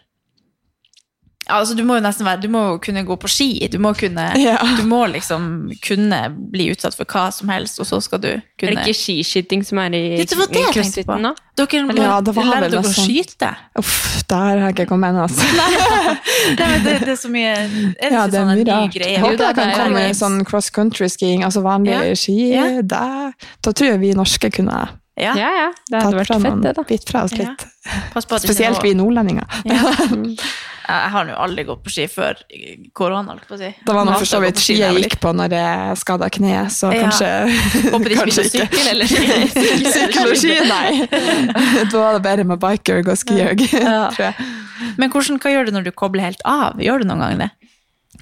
Ja, 1.48 1.58
altså, 1.60 1.74
du 1.76 1.82
må 1.84 1.96
jo 1.98 2.00
nesten 2.04 2.24
være 2.24 2.40
Du 2.40 2.48
må 2.48 2.60
jo 2.72 2.78
kunne 2.80 3.02
gå 3.04 3.16
på 3.20 3.28
ski. 3.28 3.68
Du 3.68 3.78
må, 3.78 3.92
kunne, 3.98 4.24
Ja. 4.40 4.56
du 4.78 4.82
må 4.88 5.02
liksom 5.12 5.70
kunne 5.84 6.20
bli 6.52 6.70
utsatt 6.72 6.96
for 6.96 7.04
hva 7.04 7.26
som 7.32 7.48
helst, 7.52 7.78
og 7.80 7.86
så 7.86 8.00
skal 8.02 8.22
du 8.22 8.28
kunne 8.58 8.72
Er 8.72 8.80
det 8.80 8.86
ikke 8.88 8.98
skiskyting 9.02 9.64
som 9.66 9.78
er 9.82 9.92
i, 9.98 10.02
Det 10.24 10.38
var 10.38 10.48
det 10.48 10.62
i 10.62 10.72
crossfiten 10.72 11.10
på. 11.12 11.18
nå? 11.20 11.34
Dere 11.60 11.82
må 11.86 11.94
Ja, 12.00 12.16
det 12.24 12.34
var 12.34 12.48
lære 12.48 12.60
vel 12.64 12.70
dere 12.78 12.80
å 12.88 12.94
skyte. 12.96 13.50
Uff, 13.78 14.22
der 14.30 14.36
har 14.58 14.64
jeg 14.64 14.74
ikke 14.78 14.88
kommet 14.94 15.12
ennå, 15.12 15.28
altså. 15.28 15.44
Nei, 16.58 16.66
men 16.72 16.82
det, 16.88 16.96
det 17.04 17.12
er 17.14 17.20
så 17.20 17.30
mye 17.30 17.52
Er 17.52 17.68
det 17.68 18.10
Ja, 18.10 18.24
ikke 18.24 18.30
det 18.32 18.40
er 18.40 18.40
sånn 18.40 18.50
en 18.50 18.58
mye 18.58 18.64
ny 18.64 18.70
rart. 18.72 18.96
greie? 18.96 19.12
Jeg 19.14 19.22
håper 19.22 19.44
jeg 19.44 19.58
kan 19.60 19.72
komme 19.78 20.02
i 20.08 20.16
sånn 20.18 20.40
cross 20.48 20.70
country 20.74 21.08
skiing, 21.12 21.44
altså 21.46 21.62
vanlig 21.64 21.94
Ja. 21.94 22.14
ski. 22.18 22.38
Ja. 22.54 22.66
Der. 22.82 23.32
Da 23.62 23.72
tror 23.72 23.92
jeg 23.94 24.00
vi 24.02 24.14
norske 24.18 24.50
kunne 24.54 24.80
Ja. 25.16 25.32
Ja, 25.38 25.50
ja. 25.54 25.66
Det 25.90 26.00
hadde 26.02 26.16
vært 26.18 26.32
fett, 26.42 26.62
det, 26.64 26.72
da. 26.74 26.82
bitt 26.88 27.04
fra 27.10 27.20
oss 27.24 27.32
Ja. 27.38 27.44
litt. 27.52 27.66
Pass 28.12 28.26
på 28.26 28.34
at 28.34 28.42
Spesielt 28.42 28.82
vi 28.82 28.94
nordlendinger. 28.98 29.46
Ja, 29.64 29.94
Jeg 30.84 31.10
har 31.14 31.28
jo 31.30 31.36
aldri 31.40 31.62
gått 31.64 31.80
på 31.86 31.88
ski 31.88 32.04
før 32.12 32.36
korona, 32.92 33.30
holdt 33.32 33.46
på 33.48 33.54
å 33.56 33.58
si. 33.62 33.70
Det 33.86 33.94
var 33.96 34.04
nå 34.04 34.18
for 34.20 34.28
så 34.28 34.40
vidt 34.42 34.58
ski 34.60 34.74
jeg 34.82 34.98
gikk 35.00 35.14
på 35.22 35.30
når 35.32 35.54
jeg 35.56 35.94
skada 36.02 36.28
kneet, 36.28 36.68
så 36.74 36.90
Ja. 36.92 37.06
kanskje 37.06 37.30
Håper 37.94 38.04
de 38.04 38.18
ikke 38.18 38.26
kanskje 38.26 38.44
begynte 38.44 38.66
sykkel 38.66 38.90
eller 38.90 39.06
ski. 39.08 39.22
Sykkel 39.94 40.28
og 40.28 40.36
ski, 40.42 40.52
nei. 40.68 41.06
Da 41.88 42.02
var 42.02 42.18
det 42.18 42.22
bedre 42.26 42.44
med 42.50 42.60
biker 42.60 43.00
og 43.00 43.16
skiøg, 43.16 43.64
Ja. 43.80 44.10
tror 44.12 44.26
jeg. 44.26 44.50
Men 45.00 45.08
hvordan, 45.14 45.38
hva 45.40 45.54
gjør 45.54 45.70
du 45.70 45.72
når 45.78 45.84
du 45.88 45.92
kobler 45.96 46.26
helt 46.28 46.44
av? 46.44 46.76
Gjør 46.84 47.00
du 47.00 47.08
noen 47.08 47.24
gang 47.24 47.38
det? 47.46 47.50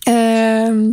Ehm, 0.06 0.92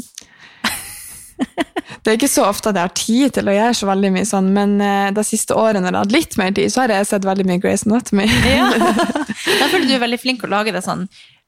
det 2.04 2.12
er 2.12 2.18
ikke 2.18 2.30
så 2.32 2.46
ofte 2.50 2.72
at 2.72 2.78
jeg 2.80 2.88
har 2.90 2.96
tid 3.00 3.34
til 3.38 3.50
å 3.50 3.56
gjøre 3.56 3.78
så 3.80 3.88
veldig 3.90 4.12
mye 4.16 4.28
sånn, 4.28 4.52
men 4.56 4.76
eh, 4.84 5.10
de 5.16 5.24
siste 5.28 5.56
årene 5.58 5.82
når 5.86 5.90
jeg 5.90 5.98
har 6.00 6.06
hatt 6.08 6.16
litt 6.16 6.38
mer 6.42 6.54
tid, 6.58 6.72
så 6.74 6.84
har 6.84 6.94
jeg 6.96 7.10
sett 7.10 7.28
veldig 7.28 7.48
mye 7.50 7.62
Grace 7.64 7.88
Anatomy. 7.90 8.28
Ja. 8.60 8.70
Da 9.60 9.68
føler 9.72 9.88
du 9.88 9.94
er 9.96 10.02
veldig 10.04 10.20
flink 10.20 10.44
å 10.44 10.50
lage 10.52 10.74
deg 10.76 10.84
sånn 10.84 11.06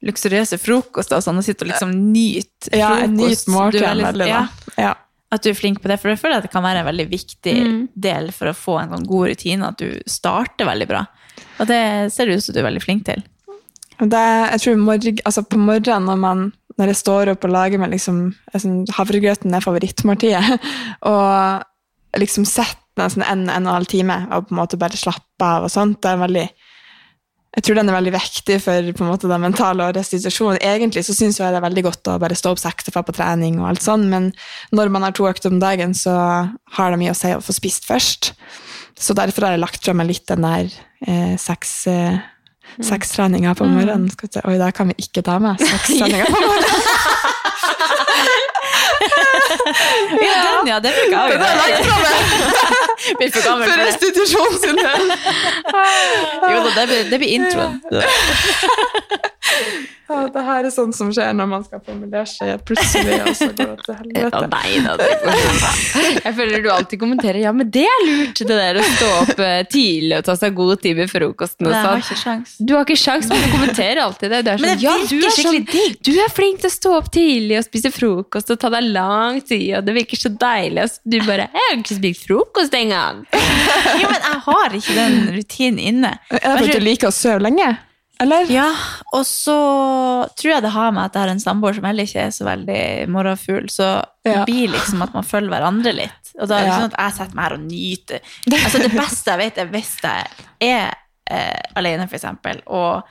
luksuriøse 0.07 0.57
frokoster 0.57 1.19
og 1.19 1.25
sånn, 1.25 1.37
og 1.41 1.45
sitte 1.45 1.65
og 1.65 1.69
liksom 1.73 1.91
nyte 2.13 2.71
Ja, 2.73 2.93
frokost. 3.03 3.47
Du 3.51 3.79
er 3.81 3.89
veldig- 3.91 4.05
veldig, 4.07 4.27
ja. 4.31 4.45
Ja. 4.79 4.93
At 5.31 5.43
du 5.45 5.51
er 5.51 5.55
flink 5.55 5.79
på 5.83 5.87
det, 5.91 5.99
for 6.01 6.11
jeg 6.11 6.19
føler 6.19 6.39
at 6.41 6.47
det 6.47 6.51
kan 6.51 6.63
være 6.65 6.81
en 6.81 6.87
veldig 6.89 7.05
viktig 7.11 7.57
del 8.03 8.31
for 8.35 8.49
å 8.51 8.55
få 8.57 8.79
en 8.81 8.89
sånn 8.95 9.05
god 9.07 9.29
rutine, 9.31 9.67
at 9.69 9.77
du 9.79 10.01
starter 10.09 10.67
veldig 10.67 10.87
bra. 10.89 11.05
Og 11.61 11.69
det 11.69 11.79
ser 12.11 12.27
det 12.27 12.39
ut 12.39 12.43
som 12.47 12.55
du 12.55 12.59
er 12.59 12.67
veldig 12.67 12.81
flink 12.83 13.05
til. 13.07 13.21
Det, 14.01 14.23
jeg 14.49 14.61
tror 14.63 14.79
morgen, 14.81 15.19
altså 15.29 15.43
på 15.45 15.59
morgenen 15.61 16.07
når, 16.09 16.17
man, 16.19 16.39
når 16.81 16.91
jeg 16.91 17.01
står 17.03 17.33
opp 17.35 17.45
og 17.45 17.53
lager 17.53 17.81
meg 17.81 17.93
liksom, 17.93 18.23
sånn, 18.57 18.81
Havregrøten 18.97 19.53
er 19.53 19.63
favorittmåltidet. 19.63 20.57
Og 21.11 22.17
liksom 22.19 22.47
setter 22.49 22.79
nesten 22.99 23.23
en, 23.23 23.45
en 23.47 23.63
og 23.63 23.69
en 23.69 23.75
halv 23.77 23.87
time 23.87 24.17
og 24.35 24.49
på 24.49 24.51
en 24.51 24.59
måte 24.59 24.79
bare 24.81 24.99
slapper 24.99 25.45
av 25.47 25.67
og 25.67 25.71
sånt. 25.71 26.01
Det 26.03 26.09
er 26.11 26.19
veldig 26.19 26.47
jeg 27.51 27.65
tror 27.67 27.75
den 27.81 27.89
er 27.91 27.97
veldig 27.97 28.13
viktig 28.15 28.57
for 28.63 28.91
på 28.95 29.03
en 29.03 29.09
måte, 29.11 29.27
den 29.27 29.43
mentale 29.43 29.83
og 29.89 29.97
restitusjonen. 29.97 30.61
Egentlig 30.63 31.03
så 31.03 31.15
syns 31.15 31.39
jeg 31.39 31.51
det 31.51 31.59
er 31.59 31.65
veldig 31.65 31.83
godt 31.83 32.07
å 32.07 32.19
bare 32.21 32.37
stå 32.39 32.53
opp 32.53 32.61
seks 32.61 32.87
og 32.87 32.95
dra 32.95 33.03
på 33.03 33.15
trening, 33.17 33.57
og 33.59 33.67
alt 33.67 33.83
sånt, 33.83 34.07
men 34.07 34.29
når 34.71 34.91
man 34.95 35.03
har 35.03 35.15
to 35.17 35.27
økter 35.27 35.51
om 35.51 35.59
dagen, 35.59 35.91
så 35.97 36.13
har 36.77 36.93
det 36.93 36.99
mye 37.01 37.11
å 37.11 37.17
si 37.17 37.33
å 37.35 37.43
få 37.43 37.55
spist 37.57 37.89
først. 37.89 38.31
Så 38.95 39.15
derfor 39.17 39.49
har 39.49 39.57
jeg 39.57 39.65
lagt 39.65 39.83
fra 39.83 39.95
meg 39.97 40.13
litt 40.13 40.23
den 40.31 40.47
der 40.47 40.71
eh, 41.03 41.35
seks, 41.41 41.73
eh, 41.91 42.23
sekstreninga 42.79 43.55
på 43.55 43.67
morgenen. 43.69 44.09
Skal 44.13 44.29
vi 44.29 44.33
se. 44.37 44.45
Oi, 44.47 44.57
der 44.61 44.71
kan 44.75 44.91
vi 44.91 44.97
ikke 45.03 45.23
ta 45.25 45.39
med 45.43 45.59
seks 45.61 45.91
treninger 45.97 46.25
på 46.31 46.39
morgenen. 46.39 46.69
Ja, 50.21 50.35
den, 50.43 50.67
ja, 50.67 50.79
det 50.83 50.91
fikk 50.95 51.11
jeg. 51.11 51.39
Blir 53.17 53.31
for 53.33 53.63
For 53.65 53.81
restitusjon 53.81 54.59
sin 54.61 54.77
del! 54.81 55.07
Jo 56.51 56.61
da, 56.65 56.69
det 56.75 56.85
blir, 56.87 57.09
det 57.11 57.21
blir 57.21 57.33
introen. 57.39 57.79
Ja, 60.11 60.25
det 60.33 60.41
her 60.43 60.65
er 60.67 60.73
sånt 60.73 60.95
som 60.95 61.11
skjer 61.15 61.31
når 61.37 61.47
man 61.47 61.63
skal 61.63 61.79
formulere 61.85 62.25
seg 62.27 62.59
plutselig, 62.67 63.19
og 63.23 63.35
så 63.37 63.47
går 63.55 63.69
det 63.71 63.85
til 63.85 63.95
helvete. 64.01 64.41
nei 64.51 64.71
da. 64.83 64.93
Jeg 66.25 66.33
føler 66.35 66.65
du 66.65 66.69
alltid 66.73 66.99
kommenterer 67.01 67.39
ja, 67.45 67.53
men 67.55 67.71
det 67.71 67.85
er 67.87 68.03
lurt, 68.09 68.41
det 68.41 68.57
der 68.59 68.79
å 68.81 68.83
stå 68.89 69.11
opp 69.21 69.39
eh, 69.39 69.61
tidlig 69.71 70.19
og 70.19 70.27
ta 70.27 70.35
seg 70.39 70.57
god 70.57 70.83
tid 70.83 70.99
med 70.99 71.11
frokosten. 71.11 71.69
og 71.71 72.03
sånn. 72.11 72.43
Du 72.61 72.73
har 72.75 72.85
ikke 72.85 72.97
sjans, 72.99 73.27
men 73.31 73.41
du 73.41 73.47
kommenterer 73.51 74.01
alltid 74.03 74.31
det. 74.33 74.41
Du 74.45 74.49
er 74.51 74.61
sånn, 74.61 74.69
det 74.69 74.85
ja, 74.85 74.93
du 75.09 75.15
er, 75.17 75.35
sånn, 75.35 75.59
du 76.05 76.11
er 76.21 76.33
flink 76.33 76.61
til 76.61 76.69
å 76.69 76.73
stå 76.73 76.93
opp 76.99 77.11
tidlig 77.13 77.57
og 77.57 77.65
spise 77.65 77.91
frokost 77.95 78.53
og 78.53 78.59
ta 78.61 78.69
deg 78.75 78.89
lang 78.93 79.39
tid, 79.41 79.69
og 79.79 79.85
det 79.87 79.95
virker 79.97 80.21
så 80.21 80.29
deilig. 80.29 80.83
Og 80.85 81.11
du 81.11 81.17
bare 81.25 81.47
'Jeg 81.49 81.67
har 81.67 81.77
ikke 81.79 81.97
spist 81.99 82.27
frokost 82.27 82.73
engang'. 82.77 83.23
Jo, 84.01 84.09
men 84.11 84.21
jeg 84.21 84.41
har 84.47 84.69
ikke 84.79 84.95
den 84.95 85.15
rutinen 85.37 85.79
inne. 85.79 86.19
Er 86.29 86.39
det 86.39 86.57
fordi 86.59 86.79
du 86.79 86.85
liker 86.85 87.07
å 87.09 87.15
sove 87.15 87.41
lenge? 87.41 87.77
Eller? 88.21 88.45
Ja, 88.53 88.67
og 89.17 89.23
så 89.25 89.55
tror 90.37 90.51
jeg 90.53 90.61
det 90.61 90.69
har 90.75 90.91
med 90.93 91.05
at 91.07 91.15
jeg 91.17 91.23
har 91.23 91.31
en 91.33 91.39
samboer 91.41 91.73
som 91.73 91.87
heller 91.89 92.05
ikke 92.05 92.27
er 92.27 92.33
så 92.35 92.45
veldig 92.45 93.09
morgenfugl, 93.09 93.65
så 93.73 94.03
det 94.23 94.43
blir 94.45 94.69
liksom 94.69 95.01
at 95.01 95.15
man 95.15 95.25
følger 95.25 95.49
hverandre 95.55 95.93
litt. 95.97 96.33
Og 96.39 96.47
da 96.47 96.59
er 96.59 96.61
det 96.61 96.69
Ja. 96.69 96.79
sånn 96.79 96.93
at 96.93 96.99
jeg 96.99 97.13
setter 97.17 97.35
meg 97.35 97.45
her 97.47 97.53
og 97.57 97.63
nyter. 97.65 98.19
Altså 98.61 98.81
det 98.83 98.91
beste 98.93 99.31
jeg 99.33 99.41
vet 99.41 99.57
er 99.57 99.71
hvis 99.73 99.95
jeg 100.03 100.27
er 100.61 100.93
eh, 101.31 101.61
alene, 101.79 102.05
eksempel, 102.11 102.59
og 102.67 103.01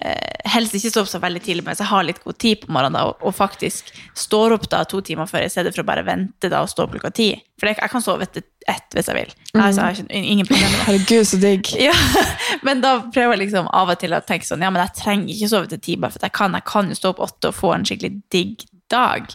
eh, 0.00 0.50
helst 0.52 0.74
ikke 0.78 0.90
stå 0.92 1.02
opp 1.02 1.08
så 1.10 1.20
veldig 1.22 1.40
tidlig, 1.42 1.64
mens 1.66 1.80
jeg 1.82 1.88
har 1.90 2.04
litt 2.06 2.22
god 2.24 2.38
tid 2.42 2.60
på 2.62 2.72
morgenen, 2.72 2.98
da, 2.98 3.04
og, 3.10 3.22
og 3.26 3.34
faktisk 3.36 3.88
står 4.16 4.54
opp 4.58 4.68
da 4.72 4.84
to 4.88 5.00
timer 5.04 5.26
før, 5.30 5.46
i 5.46 5.52
stedet 5.52 5.72
for 5.74 5.82
å 5.84 5.88
bare 5.88 6.04
vente 6.06 6.50
da 6.52 6.60
og 6.64 6.70
stå 6.72 6.84
opp 6.86 6.94
klokka 6.96 7.10
ti. 7.16 7.30
For 7.60 7.70
jeg, 7.70 7.78
jeg 7.80 7.92
kan 7.94 8.04
sove 8.04 8.26
etter 8.28 8.44
ett 8.68 8.92
hvis 8.96 9.08
jeg 9.10 9.16
vil. 9.16 9.30
Jeg, 9.54 9.60
har- 9.62 9.72
jeg 9.72 9.82
har 9.82 9.96
ikke, 9.96 10.20
ingen 10.34 10.46
problemer 10.48 10.70
med 10.72 10.78
det. 10.78 10.86
Herregud, 10.90 11.26
så 11.32 11.40
digg. 11.42 11.72
Ja, 11.88 11.94
men 12.66 12.80
da 12.84 12.94
prøver 13.14 13.36
jeg 13.36 13.44
liksom 13.46 13.68
av 13.72 13.92
og 13.94 14.00
til 14.02 14.12
å 14.16 14.20
tenke 14.26 14.46
sånn, 14.48 14.64
ja, 14.66 14.70
men 14.74 14.82
jeg 14.84 14.96
trenger 15.02 15.32
ikke 15.34 15.50
sove 15.54 15.70
til 15.72 15.80
ti, 15.86 15.96
bare 16.02 16.12
for 16.16 16.26
jeg 16.28 16.34
kan, 16.36 16.56
jeg 16.58 16.66
kan 16.68 16.90
jo 16.92 16.98
stå 16.98 17.14
opp 17.14 17.22
åtte 17.30 17.52
og 17.52 17.56
få 17.64 17.72
en 17.76 17.86
skikkelig 17.88 18.12
digg 18.34 18.66
dag. 18.92 19.32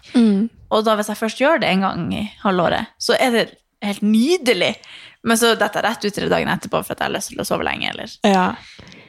Og 0.71 0.86
da 0.88 0.93
hvis 0.95 1.09
jeg 1.11 1.19
først 1.19 1.41
gjør 1.41 1.57
det 1.63 1.67
en 1.73 1.82
gang 1.84 2.05
i 2.15 2.21
halvåret, 2.45 2.93
så 3.01 3.17
er 3.19 3.34
det 3.36 3.41
helt 3.84 4.03
nydelig. 4.05 4.75
Men 5.24 5.38
så 5.38 5.51
detter 5.53 5.82
jeg 5.82 5.86
rett 5.86 6.05
ut 6.05 6.13
til 6.15 6.24
det 6.26 6.32
dagen 6.34 6.49
etterpå 6.49 6.80
for 6.82 6.95
at 6.95 7.03
jeg 7.03 7.07
har 7.09 7.13
lyst 7.13 7.30
til 7.30 7.41
å 7.43 7.45
sove 7.45 7.65
lenge, 7.67 7.91
eller 7.93 8.15
Ja. 8.26 8.47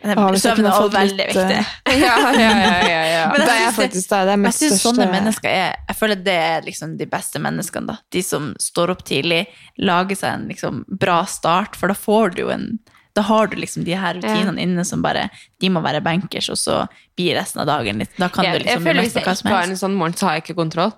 Søvn 0.03 0.67
er 0.67 0.73
også 0.75 0.89
veldig 0.91 1.17
litt, 1.17 1.37
viktig. 1.37 1.59
eh, 1.87 2.01
Ja, 2.03 2.17
ja, 2.35 2.49
ja, 2.59 2.79
ja, 2.89 3.03
ja. 3.07 3.27
Det 3.39 3.55
er 3.55 3.75
faktisk 3.77 4.11
det. 4.11 4.19
Det 4.27 4.33
er 4.33 4.41
mitt 4.43 4.57
synes 4.57 4.81
sånne 4.83 5.05
største 5.07 5.13
mennesker 5.13 5.49
er 5.49 5.77
Jeg 5.89 5.97
føler 6.01 6.25
det 6.27 6.35
er 6.35 6.67
liksom 6.67 6.97
de 6.99 7.07
beste 7.07 7.39
menneskene, 7.43 7.87
da. 7.87 7.97
De 8.11 8.23
som 8.27 8.51
står 8.61 8.91
opp 8.97 9.05
tidlig, 9.07 9.45
lager 9.79 10.19
seg 10.19 10.35
en 10.35 10.49
liksom 10.51 10.83
bra 10.91 11.21
start, 11.31 11.79
for 11.79 11.93
da 11.93 11.95
får 11.99 12.35
du 12.35 12.43
jo 12.47 12.51
en 12.55 12.73
da 13.13 13.21
har 13.29 13.47
du 13.53 13.59
liksom 13.61 13.85
de 13.85 13.93
her 13.93 14.15
rutinene 14.17 14.57
inne 14.63 14.85
som 14.89 15.03
bare 15.05 15.27
De 15.61 15.69
må 15.69 15.83
være 15.85 16.01
bankers, 16.01 16.49
og 16.49 16.57
så 16.57 16.79
blir 17.15 17.37
resten 17.37 17.61
av 17.61 17.67
dagen 17.69 18.01
litt 18.01 18.15
Da 18.17 18.31
kan 18.33 18.47
Jeg, 18.47 18.55
du 18.55 18.59
liksom 18.65 18.73
Jeg 18.73 18.87
føler 18.87 19.03
mest 19.03 19.17
Hvis 19.19 19.27
jeg 19.27 19.37
ikke 19.45 19.53
har 19.53 19.69
en 19.69 19.81
sånn 19.83 19.97
morgen, 19.99 20.15
så 20.17 20.27
har 20.31 20.39
jeg 20.39 20.45
ikke 20.47 20.57
kontroll. 20.57 20.95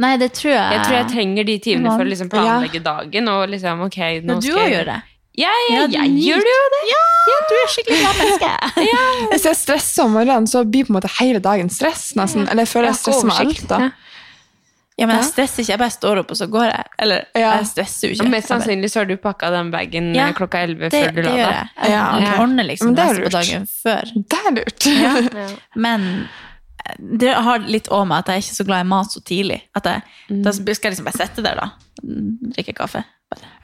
Nei, 0.00 0.14
det 0.16 0.30
tror 0.32 0.52
jeg 0.54 0.72
Jeg 0.72 0.82
tror 0.86 0.94
jeg 0.96 1.08
trenger 1.12 1.44
de 1.48 1.56
timene 1.60 1.92
for 1.92 2.06
å 2.06 2.08
liksom 2.08 2.30
planlegge 2.32 2.80
dagen. 2.84 3.28
Og 3.28 3.48
liksom, 3.52 3.82
ok, 3.86 3.98
nå 4.24 4.38
du 4.40 4.46
skal 4.48 4.62
jeg 4.64 4.74
gjør 4.78 4.86
det. 4.94 4.98
Ja, 5.40 5.50
ja, 5.70 5.74
Ja, 5.80 5.86
du 5.86 5.92
jeg 5.98 6.10
gjør 6.26 6.40
du 6.44 6.50
jo 6.50 6.62
det. 6.74 6.80
Ja, 6.90 7.36
du 7.48 7.54
er 7.56 7.68
skikkelig 7.74 7.98
bra 8.02 8.12
menneske. 8.18 8.52
ja. 8.90 9.02
Hvis 9.30 9.44
jeg 9.46 9.56
stresser 9.60 10.04
om 10.08 10.16
morgenen, 10.16 10.48
så 10.50 10.64
blir 10.66 10.88
på 10.88 10.92
en 10.94 10.98
måte 10.98 11.10
hele 11.20 11.38
dagen 11.44 11.68
stress. 11.70 12.10
nesten. 12.18 12.48
Eller 12.50 12.64
jeg 12.66 12.72
føler 12.72 12.90
jeg 12.90 12.98
stresser 13.02 13.28
med 13.30 13.42
alt. 13.44 13.62
da. 13.70 13.78
Ja, 15.00 15.06
men 15.08 15.16
jeg 15.16 15.28
stresser 15.30 15.62
ikke. 15.62 15.72
Jeg 15.72 15.80
bare 15.80 15.94
står 15.94 16.18
opp, 16.20 16.32
og 16.34 16.36
så 16.36 16.46
går 16.52 16.66
jeg. 16.68 16.84
Eller 17.00 17.22
ja. 17.38 17.52
jeg 17.60 17.68
stresser 17.70 18.10
jo 18.10 18.16
Og 18.18 18.18
ikke. 18.18 18.32
mest 18.34 18.50
sannsynlig 18.52 18.90
så 18.92 19.00
har 19.00 19.06
du 19.08 19.14
pakka 19.22 19.48
den 19.54 19.70
bagen 19.72 20.10
Ja, 20.16 20.26
eh, 20.28 20.34
klokka 20.36 20.60
elleve 20.66 20.90
det, 20.92 21.00
før 21.06 21.14
du 21.14 21.20
det 21.22 21.24
la 21.24 21.36
gjør 21.38 21.46
deg. 21.46 21.56
jeg. 21.56 21.70
Jeg 21.84 21.94
Ja, 21.94 22.02
jeg 22.20 22.28
ok. 22.34 22.40
ordner 22.42 22.68
liksom 22.68 22.86
Men 22.90 22.98
det 22.98 23.04
er 23.04 23.08
resten 23.08 23.22
på 23.22 23.30
lurt. 23.30 23.38
dagen 23.38 23.66
før. 23.80 24.12
Det 24.34 24.40
er 24.44 24.56
lurt. 24.58 24.90
Ja. 25.00 25.48
Men 25.86 26.04
det 26.98 27.34
har 27.34 27.58
litt 27.66 27.88
òg 27.88 28.06
med 28.08 28.18
at 28.18 28.26
jeg 28.26 28.36
er 28.36 28.44
ikke 28.44 28.58
så 28.58 28.66
glad 28.66 28.80
i 28.84 28.88
mat 28.88 29.12
så 29.12 29.20
tidlig. 29.22 29.60
At 29.76 29.84
jeg, 29.84 30.02
Da 30.44 30.52
skal 30.52 30.90
jeg 30.90 30.92
liksom 30.96 31.04
bare 31.04 31.20
sitte 31.26 31.42
der, 31.42 31.54
da. 31.56 31.70
Mm, 32.02 32.52
Drikke 32.56 32.74
kaffe. 32.74 33.04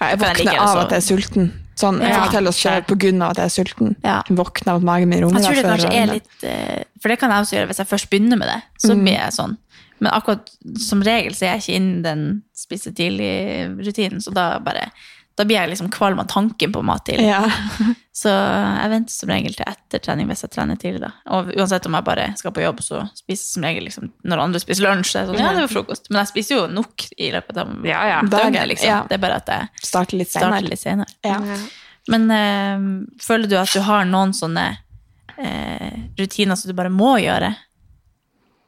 Ja, 0.01 0.11
Jeg 0.13 0.19
våkner 0.21 0.59
av 0.63 0.79
at 0.85 0.91
jeg 0.95 0.97
er 1.03 1.07
sulten. 1.07 1.53
Sånn, 1.77 1.99
Ja. 2.01 2.23
får 2.25 2.31
til 2.39 2.47
å 2.49 2.53
se 2.55 2.71
på 2.89 2.97
grunn 2.97 3.23
av 3.23 3.31
at 3.31 3.37
jeg 3.37 3.45
er 3.45 3.55
sulten. 3.65 3.97
Ja. 4.05 4.23
Våkner 4.31 4.69
av 4.73 4.77
at 4.77 4.83
magen 4.85 5.09
min 5.09 5.21
rumler. 5.25 5.41
Jeg 5.41 5.45
tror 5.45 5.55
det 5.55 5.65
kanskje 5.65 5.93
er 5.93 6.07
litt 6.07 6.45
eh, 6.45 6.83
For 7.03 7.09
det 7.09 7.19
kan 7.19 7.31
jeg 7.31 7.41
også 7.45 7.57
gjøre 7.57 7.67
hvis 7.69 7.79
jeg 7.83 7.87
først 7.91 8.11
begynner 8.11 8.39
med 8.39 8.49
det. 8.49 8.63
Så 8.81 8.95
Mm. 8.95 9.03
blir 9.05 9.13
jeg 9.19 9.33
sånn. 9.33 9.57
Men 10.01 10.13
akkurat 10.13 10.49
som 10.79 11.01
regel 11.03 11.33
så 11.33 11.43
er 11.47 11.57
jeg 11.57 11.61
ikke 11.63 11.77
innen 11.77 12.03
den 12.03 12.43
spise 12.55 12.93
tidlig-rutinen, 12.93 14.21
så 14.23 14.33
da 14.33 14.59
bare 14.59 14.91
da 15.37 15.45
blir 15.45 15.59
jeg 15.59 15.69
liksom 15.75 15.91
kvalm 15.93 16.19
av 16.23 16.27
tanken 16.33 16.73
på 16.73 16.81
mat 16.87 17.05
tidlig. 17.05 17.27
Ja. 17.29 17.43
Så 18.17 18.31
jeg 18.33 18.89
venter 18.89 19.13
som 19.13 19.29
regel 19.29 19.53
til 19.53 19.67
etter 19.69 20.01
trening 20.01 20.31
hvis 20.31 20.41
jeg 20.47 20.53
trener 20.55 20.79
tidlig. 20.81 21.03
da. 21.03 21.11
Og 21.37 21.51
uansett 21.53 21.85
om 21.85 21.93
jeg 21.99 22.07
bare 22.07 22.23
skal 22.41 22.55
på 22.57 22.63
jobb, 22.65 22.79
så 22.81 23.03
spiser 23.13 23.43
jeg 23.45 23.51
som 23.51 23.67
regel 23.69 23.85
liksom, 23.85 24.07
når 24.25 24.41
andre 24.47 24.63
spiser 24.63 24.87
lunsj. 24.87 25.11
Så 25.13 25.19
er 25.21 25.27
sånn, 25.29 25.41
ja, 25.43 25.51
det 25.53 25.61
er 25.61 25.67
jo 25.67 25.73
frokost. 25.75 26.09
Men 26.09 26.23
jeg 26.23 26.31
spiser 26.31 26.57
jo 26.57 26.63
nok 26.73 27.05
i 27.21 27.29
løpet 27.35 27.61
av 27.61 27.75
Ja, 27.85 28.01
ja. 28.09 28.23
døgnet. 28.25 28.71
Liksom. 28.73 28.89
ja. 28.89 29.03
Det 29.11 29.19
er 29.19 29.23
bare 29.27 29.37
at 29.43 29.53
jeg 29.53 29.85
Starter 29.91 30.17
litt 30.23 30.33
starter 30.33 30.57
senere. 30.57 30.71
litt 30.73 30.81
senere. 30.81 31.19
Ja. 31.29 31.59
Men 32.09 32.25
øh, 32.39 32.89
føler 33.21 33.53
du 33.53 33.59
at 33.61 33.77
du 33.77 33.83
har 33.85 34.09
noen 34.09 34.33
sånne 34.39 34.65
øh, 35.37 35.93
rutiner 36.17 36.57
som 36.57 36.73
du 36.73 36.77
bare 36.81 36.95
må 36.95 37.19
gjøre? 37.21 37.53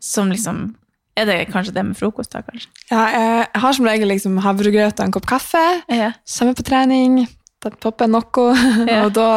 Som 0.04 0.28
liksom 0.34 0.74
Er 1.18 1.26
det 1.28 1.38
kanskje 1.52 1.74
det 1.76 1.84
med 1.90 1.98
frokost, 1.98 2.30
da, 2.34 2.44
kanskje? 2.46 2.70
Ja, 2.92 3.02
jeg 3.14 3.62
har 3.64 3.76
som 3.76 3.88
regel 3.88 4.10
liksom 4.12 4.38
havregrøt 4.44 5.00
og 5.00 5.08
en 5.08 5.14
kopp 5.18 5.26
kaffe. 5.30 5.64
Ja. 5.90 6.12
Kommer 6.38 6.56
på 6.58 6.64
trening, 6.68 7.20
da 7.64 7.74
popper 7.74 8.10
noe. 8.10 8.48
Ja. 8.86 9.02
og 9.04 9.12
da 9.16 9.28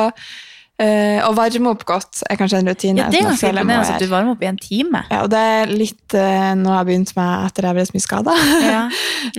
eh, 0.82 1.18
Å 1.26 1.32
varme 1.38 1.72
opp 1.74 1.84
godt 1.90 2.22
er 2.30 2.38
kanskje 2.40 2.62
en 2.62 2.70
rutine. 2.72 3.02
Ja, 3.02 3.10
det 3.12 3.20
er 3.22 3.28
ganske 3.30 3.50
imponerende 3.52 3.96
at 3.96 4.02
du 4.02 4.08
varmer 4.12 4.36
opp 4.36 4.44
i 4.46 4.50
en 4.50 4.60
time. 4.62 5.04
Ja, 5.12 5.24
og 5.26 5.32
det 5.34 5.42
er 5.42 5.74
litt 5.74 6.16
eh, 6.18 6.52
noe 6.60 6.74
jeg 6.74 6.78
har 6.80 6.88
begynt 6.90 7.14
med 7.18 7.48
etter 7.50 7.68
jeg 7.70 7.78
ble 7.80 7.86
så 7.90 7.96
mye 7.98 8.06
skada. 8.06 8.38
Ja. 8.66 8.84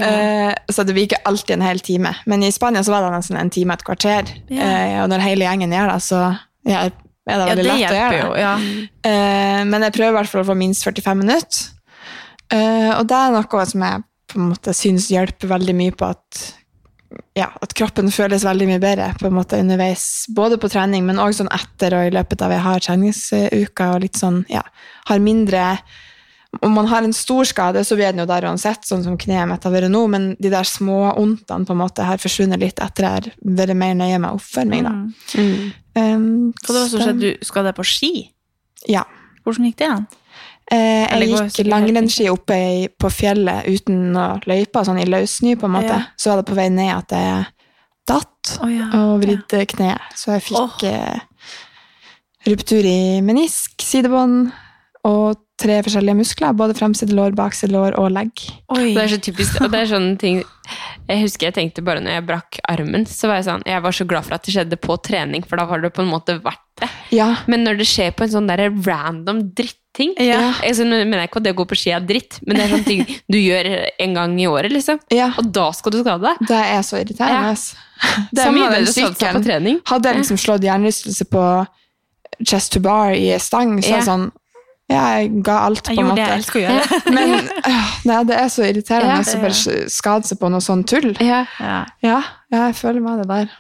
så 0.75 0.87
det 0.87 0.95
blir 0.97 1.09
ikke 1.09 1.23
alltid 1.29 1.57
en 1.57 1.67
hel 1.67 1.83
time. 1.85 2.15
Men 2.31 2.47
i 2.47 2.53
Spania 2.55 2.83
så 2.87 2.95
var 2.95 3.07
det 3.07 3.15
nesten 3.17 3.39
en 3.41 3.53
time 3.55 3.75
et 3.79 3.87
kvarter. 3.87 4.35
Ja. 4.53 4.67
Eh, 4.67 4.97
og 5.05 5.11
når 5.13 5.27
hele 5.27 5.49
gjengen 5.49 5.75
gjør 5.75 5.95
det, 5.95 6.01
så 6.07 6.23
ja, 6.69 6.87
er 6.87 6.91
det 6.91 6.99
Ja, 7.31 7.39
veldig 7.53 7.69
lett 7.69 7.87
å 7.87 7.99
gjøre 8.01 8.19
jo. 8.19 8.33
det. 8.35 8.43
Ja. 8.43 8.55
Eh, 9.11 9.61
men 9.71 9.87
jeg 9.87 9.95
prøver 9.99 10.15
i 10.15 10.19
hvert 10.21 10.31
fall 10.33 10.43
å 10.45 10.49
få 10.53 10.59
minst 10.59 10.87
45 10.87 11.23
minutter. 11.23 11.71
Eh, 12.53 12.91
og 12.99 13.07
det 13.09 13.19
er 13.19 13.33
noe 13.35 13.69
som 13.69 13.87
jeg 13.87 14.03
på 14.33 14.41
en 14.41 14.51
måte 14.53 14.75
syns 14.77 15.11
hjelper 15.13 15.51
veldig 15.51 15.75
mye 15.77 15.95
på 15.97 16.09
at, 16.09 16.43
ja, 17.37 17.51
at 17.65 17.75
kroppen 17.77 18.09
føles 18.13 18.47
veldig 18.49 18.69
mye 18.71 18.83
bedre 18.83 19.11
på 19.21 19.29
en 19.29 19.37
måte 19.37 19.61
underveis. 19.61 20.29
Både 20.33 20.61
på 20.61 20.71
trening, 20.73 21.05
men 21.09 21.21
òg 21.21 21.37
sånn 21.37 21.53
etter 21.53 21.97
og 21.99 22.09
i 22.09 22.15
løpet 22.15 22.45
av 22.45 22.55
jeg 22.55 22.67
har 22.69 22.87
treningsuka. 22.87 23.91
og 23.97 24.07
litt 24.07 24.21
sånn, 24.21 24.43
ja, 24.53 24.65
har 25.11 25.23
mindre 25.23 25.77
om 26.61 26.73
man 26.73 26.87
har 26.87 27.03
en 27.03 27.15
stor 27.17 27.45
skade, 27.49 27.85
så 27.85 27.97
blir 27.97 28.13
den 28.13 28.21
jo 28.21 28.29
der 28.29 28.45
uansett, 28.45 28.85
sånn 28.85 29.05
som 29.05 29.17
kneet 29.17 29.49
mitt 29.49 29.65
har 29.65 29.73
vært 29.73 29.89
nå, 29.89 30.03
men 30.13 30.27
de 30.37 30.51
der 30.53 30.69
små 30.69 31.15
ondtene 31.17 31.65
på 31.65 31.73
en 31.73 31.81
måte 31.81 32.05
har 32.05 32.21
forsvunnet 32.21 32.61
litt 32.61 32.83
etter 32.83 33.07
jeg 33.07 33.15
har 33.15 33.29
vært 33.61 33.79
mer 33.81 33.95
nøye 33.97 34.19
med 34.21 34.37
oppvarming. 34.37 34.85
da. 34.85 34.93
Mm. 35.41 35.71
Um, 35.97 36.27
Hva 36.61 36.75
det 36.75 36.83
var 36.83 36.91
som 36.91 37.01
at 37.01 37.09
skjedde? 37.09 37.31
Du 37.41 37.49
skal 37.49 37.69
deg 37.69 37.79
på 37.79 37.87
ski? 37.89 38.13
Ja. 38.91 39.07
Hvordan 39.47 39.71
gikk 39.71 39.81
det 39.81 39.89
an? 39.95 40.07
Eh, 40.73 41.05
jeg 41.05 41.29
gikk 41.29 41.69
langrennsski 41.69 42.29
oppe 42.33 42.57
i, 42.57 42.77
på 42.89 43.11
fjellet 43.13 43.69
uten 43.69 44.17
å 44.17 44.29
løype, 44.49 44.85
sånn 44.87 45.03
i 45.03 45.09
løssnø, 45.09 45.57
på 45.61 45.69
en 45.69 45.75
måte. 45.75 45.99
Ja. 45.99 46.15
Så 46.17 46.33
var 46.33 46.41
det 46.41 46.49
på 46.49 46.57
vei 46.57 46.69
ned 46.73 46.95
at 46.95 47.13
jeg 47.13 47.43
datt 48.09 48.55
oh, 48.65 48.71
ja. 48.73 48.89
og 48.99 49.21
vridde 49.23 49.67
kneet. 49.75 50.17
Så 50.19 50.33
jeg 50.37 50.47
fikk 50.49 50.59
oh. 50.63 50.89
eh, 50.89 51.51
ruptur 52.49 52.89
i 52.89 53.21
menisk, 53.25 53.77
sidebånd 53.85 54.49
og 55.09 55.43
tre 55.63 55.79
forskjellige 55.87 56.19
muskler. 56.19 56.57
Både 56.59 56.75
fremside 56.79 57.15
lår, 57.17 57.37
bakside 57.39 57.73
lår 57.75 57.97
og 58.01 58.11
legg. 58.15 58.43
Oi. 58.75 58.91
Det 58.97 59.05
er 59.05 59.13
så 59.15 59.21
typisk, 59.23 59.61
og 59.63 59.71
det 59.73 59.85
er 59.85 59.91
sånne 59.95 60.19
ting 60.21 60.43
Jeg 61.11 61.19
husker 61.25 61.49
jeg 61.49 61.55
tenkte 61.57 61.83
bare 61.85 62.01
når 62.03 62.15
jeg 62.17 62.25
brakk 62.29 62.59
armen, 62.71 63.03
så 63.11 63.29
var 63.29 63.41
jeg 63.41 63.47
sånn 63.49 63.65
Jeg 63.67 63.83
var 63.85 63.95
så 63.97 64.07
glad 64.09 64.25
for 64.27 64.37
at 64.37 64.45
det 64.47 64.55
skjedde 64.55 64.79
på 64.81 64.97
trening, 65.05 65.43
for 65.47 65.59
da 65.61 65.65
var 65.69 65.83
det 65.83 65.91
på 65.97 66.05
en 66.05 66.11
måte 66.13 66.37
vært 66.45 66.63
det. 66.81 66.89
Ja, 67.15 67.33
Men 67.51 67.65
når 67.67 67.81
det 67.83 67.87
skjer 67.91 68.15
på 68.17 68.25
en 68.27 68.33
sånn 68.33 68.47
der 68.51 68.63
random 68.87 69.43
dritting 69.59 70.15
Ja. 70.23 70.55
altså, 70.65 70.87
Nå 70.89 71.03
mener 71.03 71.25
jeg 71.25 71.31
ikke 71.33 71.43
at 71.43 71.47
det 71.49 71.53
å 71.53 71.59
gå 71.59 71.67
på 71.73 71.79
ski 71.83 71.93
er 71.93 72.05
dritt, 72.07 72.39
men 72.47 72.57
det 72.57 72.65
er 72.65 72.73
sånne 72.77 72.89
ting 72.89 73.03
du 73.35 73.39
gjør 73.39 73.69
en 74.07 74.15
gang 74.17 74.39
i 74.41 74.47
året, 74.49 74.73
liksom. 74.73 75.03
ja. 75.13 75.33
Og 75.43 75.51
da 75.53 75.67
skal 75.77 75.93
du 75.93 76.01
skade 76.01 76.23
deg. 76.25 76.47
Det 76.49 76.63
er 76.77 76.83
så 76.87 77.01
irriterende. 77.03 77.53
Det 78.33 78.47
er 78.47 78.55
mye 78.57 78.71
bedre 78.73 78.89
å 78.89 78.95
satse 78.97 79.35
på 79.37 79.43
trening. 79.45 79.83
Hadde 79.91 80.11
jeg 80.11 80.23
liksom 80.23 80.41
slått 80.41 80.65
hjernerystelse 80.67 81.27
på 81.31 81.45
chest 82.49 82.73
to 82.73 82.81
bar 82.83 83.13
i 83.15 83.29
stang, 83.43 83.77
så 83.83 83.93
er 83.99 84.01
det 84.01 84.09
sånn 84.09 84.31
Ja, 84.91 85.03
jeg 85.17 85.43
ga 85.47 85.59
alt, 85.69 85.85
på 85.87 85.93
en 85.95 86.01
gjorde 86.01 86.17
det 86.19 86.25
jeg 86.25 86.41
elsker 86.41 86.59
å 86.59 86.63
gjøre. 86.65 86.99
Men 87.17 87.35
øh, 87.39 87.93
nei, 88.11 88.19
det 88.29 88.39
er 88.39 88.49
så 88.53 88.65
irriterende 88.67 89.21
Ja, 89.21 89.37
å 89.39 89.43
bare 89.45 89.91
skade 89.95 90.29
seg 90.29 90.41
på 90.43 90.51
noe 90.53 90.65
sånn 90.65 90.83
tull. 90.89 91.13
Ja. 91.23 91.45
Ja. 91.63 91.79
Ja, 92.05 92.19
ja, 92.53 92.65
jeg 92.67 92.77
føler 92.81 93.05
meg 93.05 93.23
det 93.23 93.29
der. 93.31 93.55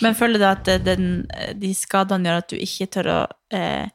Men 0.00 0.16
føler 0.16 0.40
du 0.40 0.46
at 0.48 0.70
den, 0.86 1.10
de 1.58 1.72
skadene 1.76 2.30
gjør 2.30 2.42
at 2.44 2.52
du 2.52 2.56
ikke 2.56 2.88
tør 2.96 3.10
å 3.12 3.18
eh, 3.52 3.90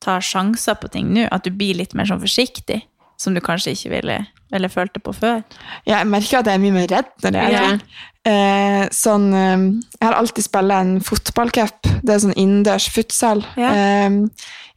ta 0.00 0.16
sjanser 0.22 0.78
på 0.80 0.88
ting 0.92 1.10
nå? 1.12 1.26
At 1.34 1.44
du 1.44 1.52
blir 1.52 1.76
litt 1.76 1.96
mer 1.98 2.08
sånn 2.08 2.22
forsiktig, 2.22 2.80
som 3.20 3.36
du 3.36 3.42
kanskje 3.44 3.74
ikke 3.76 3.92
ville 3.98 4.18
eller 4.54 4.70
følte 4.70 5.02
på 5.02 5.12
før? 5.16 5.42
Ja, 5.88 5.98
jeg 5.98 6.08
merker 6.10 6.40
at 6.40 6.50
jeg 6.50 6.58
er 6.58 6.62
mye 6.62 6.76
mer 6.76 6.90
redd 6.92 7.08
når 7.24 7.38
jeg 7.40 7.56
er 7.56 7.66
ting. 7.66 7.80
Eh, 8.26 8.84
sånn, 8.90 9.26
eh, 9.38 9.64
jeg 10.00 10.02
har 10.08 10.16
alltid 10.18 10.46
spilt 10.48 10.74
en 10.74 10.96
fotballcup. 11.04 11.90
Det 12.02 12.14
er 12.14 12.22
sånn 12.24 12.34
innendørs 12.34 12.88
futsal. 12.90 13.44
Ja. 13.60 13.70
Eh, 13.70 14.16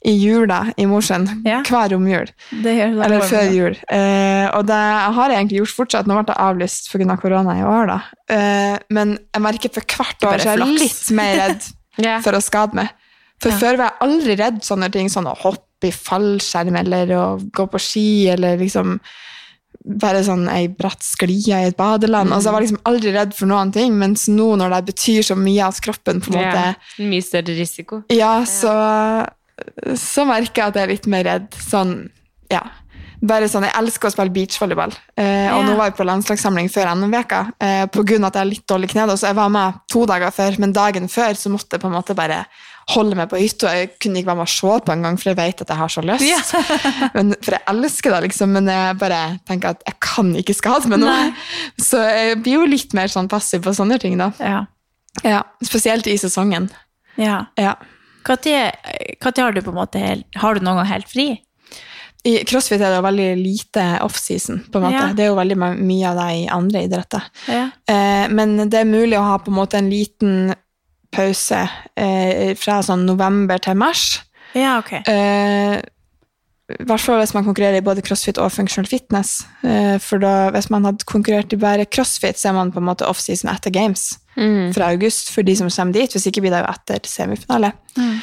I 0.07 0.13
jula 0.15 0.61
i 0.79 0.85
Mosjøen. 0.87 1.25
Ja. 1.49 1.63
Hver 1.67 1.89
romjul. 1.95 2.29
Eller 2.61 3.25
før 3.27 3.49
jul. 3.51 3.75
Eh, 3.91 4.45
og 4.55 4.67
det 4.69 4.77
har 5.17 5.33
jeg 5.33 5.39
egentlig 5.41 5.59
gjort 5.63 5.75
fortsatt. 5.81 6.07
Nå 6.07 6.15
ble 6.19 6.27
det 6.29 6.37
avlyst 6.39 6.91
pga. 6.93 7.09
Av 7.09 7.19
korona 7.19 7.57
i 7.57 7.65
år, 7.65 7.89
da. 7.89 7.97
Eh, 8.31 8.77
men 8.95 9.17
jeg 9.17 9.43
merker 9.43 9.73
for 9.73 9.83
hvert 9.97 10.29
år 10.29 10.39
så 10.43 10.53
er 10.53 10.61
jeg 10.63 10.77
litt 10.85 11.09
mer 11.17 11.33
redd 11.41 11.67
yeah. 12.05 12.21
for 12.21 12.37
å 12.37 12.43
skade 12.43 12.77
meg. 12.77 12.93
For 13.41 13.49
Ja. 13.51 13.57
før 13.57 13.77
var 13.79 13.89
jeg 13.89 14.03
aldri 14.05 14.37
redd 14.39 14.61
sånne 14.67 14.91
ting, 14.93 15.09
sånn 15.09 15.27
å 15.31 15.35
hoppe 15.41 15.87
i 15.87 15.95
fallskjerm 15.95 16.75
eller 16.75 17.11
å 17.15 17.25
gå 17.55 17.65
på 17.71 17.79
ski 17.79 18.07
eller 18.29 18.59
liksom 18.59 18.97
bare 19.85 20.23
sånn 20.23 20.47
ei 20.51 20.67
bratt 20.67 21.01
sklie 21.01 21.55
i 21.63 21.67
et 21.69 21.77
badeland. 21.77 22.31
Altså, 22.33 22.49
jeg 22.49 22.53
var 22.53 22.61
liksom 22.65 22.81
aldri 22.89 23.13
redd 23.15 23.33
for 23.33 23.47
noen 23.47 23.71
ting, 23.71 23.93
mens 23.97 24.27
nå 24.27 24.55
når 24.59 24.69
det 24.75 24.93
betyr 24.93 25.23
så 25.23 25.37
mye 25.39 25.67
at 25.67 25.79
kroppen 25.81 26.19
på 26.21 26.33
en 26.33 26.39
måte 26.39 26.65
Ja. 26.65 26.73
Mye 26.99 27.21
større 27.23 27.55
risiko. 27.57 28.03
ja, 28.11 28.43
så, 28.45 28.73
så 29.95 30.25
merker 30.27 30.61
jeg 30.61 30.67
at 30.67 30.75
jeg 30.79 30.83
er 30.87 30.93
litt 30.93 31.07
mer 31.11 31.23
redd. 31.27 31.49
Sånn, 31.63 31.95
ja. 32.51 32.63
Bare 33.21 33.49
sånn, 33.51 33.65
Jeg 33.67 33.75
elsker 33.75 34.07
å 34.07 34.11
spille 34.13 34.31
beachvolleyball. 34.31 34.93
Eh, 35.17 35.49
og 35.51 35.63
Ja. 35.63 35.67
nå 35.67 35.75
var 35.75 35.89
jeg 35.89 35.95
på 35.97 36.05
landslagssamling 36.07 36.69
før 36.71 36.93
NM-veka. 36.95 37.51
Eh, 37.59 37.81
av 37.83 37.99
at 38.25 38.33
jeg 38.33 38.39
har 38.39 38.45
litt 38.45 38.65
dårlig 38.67 38.89
kne. 38.91 39.07
da, 39.07 39.15
Så 39.15 39.27
jeg 39.27 39.35
var 39.35 39.49
med 39.49 39.73
to 39.89 40.05
dager 40.05 40.31
før, 40.31 40.57
men 40.59 40.71
dagen 40.71 41.07
før 41.07 41.35
så 41.35 41.49
måtte 41.51 41.71
jeg 41.73 41.81
på 41.81 41.87
en 41.87 41.93
måte 42.01 42.15
bare 42.15 42.45
holde 42.89 43.17
meg 43.19 43.29
på 43.31 43.39
hytta. 43.41 43.73
Jeg 43.77 43.91
kunne 44.01 44.21
ikke 44.21 44.31
være 44.31 44.39
med 44.39 44.47
og 44.47 44.53
se 44.53 44.79
på 44.85 44.93
engang, 44.95 45.19
for 45.19 45.31
jeg 45.31 45.39
vet 45.39 45.63
at 45.63 45.73
jeg 45.73 45.79
har 45.79 45.93
så 45.93 46.03
lyst. 46.05 46.55
men, 47.15 47.35
for 47.45 47.55
jeg 47.57 47.63
elsker 47.73 48.15
det, 48.15 48.21
liksom, 48.29 48.55
men 48.57 48.71
jeg 48.71 48.97
bare 49.01 49.21
tenker 49.49 49.75
at 49.75 49.85
jeg 49.87 49.99
kan 50.03 50.33
ikke 50.39 50.57
skade 50.57 50.91
meg 50.91 51.03
nå. 51.03 51.13
Så 51.81 52.01
jeg 52.05 52.41
blir 52.43 52.59
jo 52.59 52.69
litt 52.69 52.95
mer 52.97 53.11
sånn 53.11 53.29
passiv 53.31 53.63
på 53.65 53.75
sånne 53.77 53.99
ting, 54.01 54.17
da. 54.21 54.31
Ja. 54.41 54.65
Ja, 55.25 55.43
Spesielt 55.65 56.07
i 56.07 56.17
sesongen. 56.21 56.69
ja. 57.19 57.45
Ja. 57.59 57.75
Når 58.29 59.41
har 59.41 59.53
du 59.55 59.61
på 59.63 59.71
en 59.71 59.77
måte 59.79 59.97
helt, 59.97 60.25
Har 60.37 60.53
du 60.53 60.61
noen 60.61 60.77
gang 60.77 60.89
helt 60.91 61.07
fri? 61.09 61.31
I 62.27 62.43
crossfit 62.43 62.81
er 62.81 62.91
det 62.91 62.97
jo 62.97 63.05
veldig 63.05 63.27
lite 63.39 63.83
offseason. 64.03 64.59
Ja. 64.75 65.05
Det 65.15 65.23
er 65.23 65.29
jo 65.31 65.37
veldig 65.37 65.55
mye 65.57 66.09
av 66.09 66.19
det 66.19 66.27
i 66.35 66.47
andre 66.51 66.81
idretter. 66.83 67.29
Ja. 67.47 67.69
Eh, 67.87 68.25
men 68.35 68.57
det 68.69 68.81
er 68.81 68.89
mulig 68.89 69.15
å 69.17 69.23
ha 69.23 69.37
på 69.39 69.53
en 69.53 69.55
måte 69.55 69.79
en 69.79 69.89
liten 69.89 70.51
pause 71.15 71.61
eh, 71.97 72.55
fra 72.59 72.81
sånn 72.85 73.05
november 73.07 73.57
til 73.63 73.75
mars. 73.79 74.19
Ja, 74.57 74.77
ok. 74.81 74.91
Eh, 75.07 75.77
I 76.69 76.83
hvert 76.85 77.01
fall 77.01 77.17
hvis 77.23 77.33
man 77.33 77.45
konkurrerer 77.47 77.79
i 77.81 77.85
både 77.85 78.03
crossfit 78.05 78.37
og 78.37 78.51
functional 78.53 78.85
fitness. 78.89 79.39
Eh, 79.65 79.97
for 80.01 80.21
da, 80.21 80.49
hvis 80.53 80.69
man 80.69 80.85
hadde 80.85 81.05
konkurrert 81.09 81.53
i 81.53 81.57
bare 81.61 81.85
crossfit, 81.89 82.37
så 82.37 82.51
er 82.51 82.57
man 82.59 82.71
på 82.73 82.77
en 82.81 82.85
måte 82.91 83.07
offseason 83.09 83.49
etter 83.53 83.73
games 83.73 84.17
Mm. 84.39 84.69
fra 84.71 84.85
august 84.93 85.31
for 85.33 85.43
de 85.43 85.51
som 85.57 85.67
kommer 85.67 85.91
dit. 85.97 86.13
Hvis 86.13 86.27
ikke 86.29 86.39
blir 86.45 86.53
det 86.53 86.61
jo 86.61 86.69
etter 86.71 86.99
semifinale. 87.09 87.73
Mm. 87.97 88.13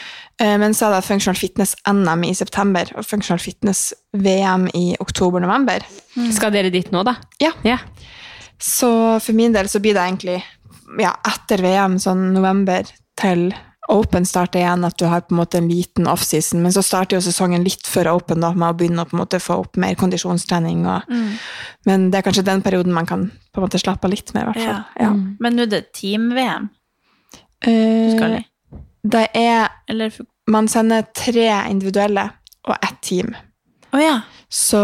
Eh, 0.40 0.56
Men 0.58 0.72
så 0.72 0.86
er 0.86 0.94
det 0.94 1.04
Functional 1.04 1.36
Fitness 1.36 1.74
NM 1.86 2.22
i 2.24 2.32
september 2.34 2.84
og 2.96 3.04
Functional 3.04 3.38
Fitness 3.42 3.92
VM 4.14 4.68
i 4.74 4.96
oktober-november. 5.00 5.84
Skal 6.32 6.52
dere 6.52 6.70
dit 6.70 6.88
nå, 6.92 7.02
da? 7.04 7.16
Ja. 7.42 7.50
Ja. 7.64 7.78
Så 8.58 9.20
for 9.20 9.32
min 9.36 9.52
del 9.52 9.68
så 9.68 9.80
blir 9.80 9.92
det 9.92 10.00
egentlig 10.06 10.38
ja, 11.00 11.14
etter 11.26 11.62
VM, 11.64 11.98
sånn 12.02 12.28
november 12.34 12.88
til 13.20 13.48
Open 13.88 14.24
starter 14.26 14.58
igjen, 14.58 14.82
at 14.82 14.96
du 14.98 15.04
har 15.06 15.20
på 15.22 15.34
en 15.34 15.38
måte 15.38 15.60
en 15.60 15.68
liten 15.70 16.08
offseason, 16.10 16.58
men 16.62 16.72
så 16.74 16.82
starter 16.82 17.16
jo 17.16 17.22
sesongen 17.22 17.62
litt 17.62 17.86
før 17.86 18.08
Open 18.16 18.42
da, 18.42 18.48
med 18.50 18.72
å 18.72 18.74
begynne 18.80 19.04
å 19.04 19.06
på 19.06 19.14
en 19.14 19.20
måte 19.20 19.38
få 19.38 19.60
opp 19.62 19.78
mer 19.78 19.94
kondisjonstrening. 19.94 20.80
Og, 20.90 21.12
Men 21.86 22.08
det 22.10 22.18
er 22.18 22.26
kanskje 22.26 22.42
den 22.48 22.64
perioden 22.66 22.94
man 22.96 23.06
kan 23.06 23.28
på 23.30 23.60
en 23.60 23.66
måte 23.68 23.78
slappe 23.78 24.08
av 24.08 24.10
litt 24.10 24.32
med, 24.34 24.42
i 24.42 24.46
hvert 24.48 24.58
fall. 24.58 24.82
Ja. 24.98 25.06
Ja. 25.06 25.12
Men 25.38 25.54
nå 25.54 25.68
er 25.68 25.72
det 25.76 25.84
team-VM 25.94 26.66
du 26.70 27.70
Eh, 27.70 28.16
skal 28.16 28.34
i. 28.36 28.42
det 29.02 29.28
er 29.34 29.70
Eller 29.88 30.12
Man 30.46 30.68
sender 30.68 31.06
tre 31.14 31.46
individuelle 31.70 32.26
og 32.68 32.74
ett 32.82 32.98
team. 33.02 33.34
Oh, 33.92 34.02
ja. 34.02 34.20
Så 34.50 34.82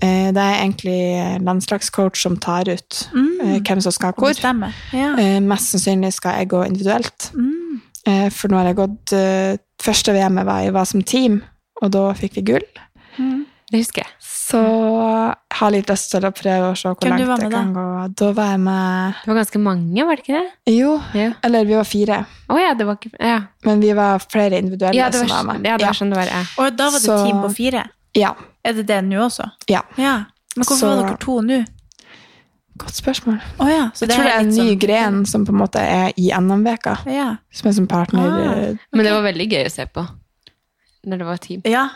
det 0.00 0.42
er 0.42 0.60
egentlig 0.60 1.40
landslagscoach 1.46 2.22
som 2.22 2.36
tar 2.36 2.68
ut 2.68 3.08
mm. 3.14 3.62
hvem 3.64 3.80
som 3.80 3.94
skal 3.94 4.14
hvor. 4.18 4.34
Ja. 4.92 5.14
Eh, 5.20 5.40
mest 5.40 5.74
sannsynlig 5.74 6.12
skal 6.16 6.40
jeg 6.40 6.50
gå 6.52 6.64
individuelt. 6.66 7.30
Mm. 7.34 7.80
Eh, 8.06 8.28
for 8.34 8.52
nå 8.52 8.60
har 8.60 8.72
jeg 8.72 8.80
gått 8.82 9.16
eh, 9.16 9.54
Første 9.84 10.14
VM-et 10.14 10.46
var, 10.46 10.62
jeg 10.64 10.72
var 10.72 10.86
som 10.88 11.02
team, 11.04 11.42
og 11.82 11.90
da 11.92 12.06
fikk 12.16 12.38
vi 12.38 12.44
gull. 12.46 12.62
Det 13.74 13.80
husker 13.82 14.04
jeg. 14.04 14.12
Så 14.22 14.60
jeg 14.60 15.58
har 15.58 15.72
litt 15.74 15.88
lyst 15.90 16.10
til 16.12 16.24
å 16.24 16.30
prøve 16.36 16.70
å 16.70 16.76
se 16.78 16.90
hvor 16.92 17.00
Hvem 17.00 17.16
langt 17.16 17.40
det 17.42 17.48
jeg 17.48 17.54
kan 17.54 17.72
gå. 17.74 17.84
Da 18.20 18.28
var 18.36 18.52
jeg 18.52 18.60
med 18.62 19.18
Det 19.24 19.30
var 19.30 19.38
ganske 19.40 19.60
mange, 19.64 20.04
var 20.06 20.20
det 20.20 20.24
ikke 20.24 20.36
det? 20.36 20.74
Jo, 20.76 20.92
Ja. 21.16 21.30
eller 21.48 21.64
vi 21.64 21.76
var 21.78 21.88
fire. 21.88 22.18
Oh, 22.48 22.60
ja, 22.60 22.74
det 22.78 22.86
var 22.86 22.98
ikke 23.00 23.16
Ja, 23.18 23.40
Men 23.64 23.80
vi 23.80 23.92
var 23.92 24.18
flere 24.20 24.58
individuelle 24.58 24.94
ja 24.94 25.10
det 25.10 25.20
var, 25.20 25.28
som 25.28 25.46
var 25.46 25.54
med. 25.54 25.66
ja, 25.66 25.76
det 25.76 25.86
var 25.86 25.98
sånn 26.00 26.10
det 26.10 26.18
var. 26.20 26.30
Ja. 26.30 26.42
Og 26.58 26.76
da 26.76 26.84
var 26.84 26.98
det 26.98 27.06
Så- 27.08 27.24
team 27.24 27.42
på 27.42 27.54
fire. 27.54 27.88
Ja. 28.16 28.34
Er 28.64 28.72
det 28.72 28.86
det 28.86 29.02
nå 29.04 29.20
også? 29.26 29.50
ja. 29.68 29.82
Ja. 29.98 30.24
Men 30.56 30.64
hvorfor 30.64 30.78
Så- 30.78 30.96
var 30.96 31.08
dere 31.08 31.18
to 31.18 31.40
nå? 31.42 31.64
Godt 32.78 32.94
spørsmål. 32.94 33.40
Oh, 33.60 33.68
ja. 33.70 33.90
Så 33.94 34.06
Jeg 34.06 34.10
tror 34.16 34.24
det 34.24 34.32
er 34.34 34.40
en 34.40 34.48
ny 34.48 34.74
sånn- 34.74 34.78
gren 34.80 35.26
som 35.26 35.44
på 35.46 35.50
en 35.52 35.58
måte 35.60 35.78
er 35.80 36.12
i 36.16 36.30
NM-veka, 36.34 36.96
Ja. 37.06 37.36
som 37.52 37.68
er 37.68 37.72
som 37.72 37.86
partner. 37.86 38.20
Ah. 38.30 38.50
okay. 38.50 38.76
Men 38.92 39.04
det 39.04 39.12
var 39.12 39.22
veldig 39.22 39.48
gøy 39.50 39.64
å 39.66 39.70
se 39.70 39.86
på. 39.86 40.06
Når 41.06 41.18
det 41.18 41.26
var 41.26 41.36
team. 41.36 41.60
ja. 41.66 41.88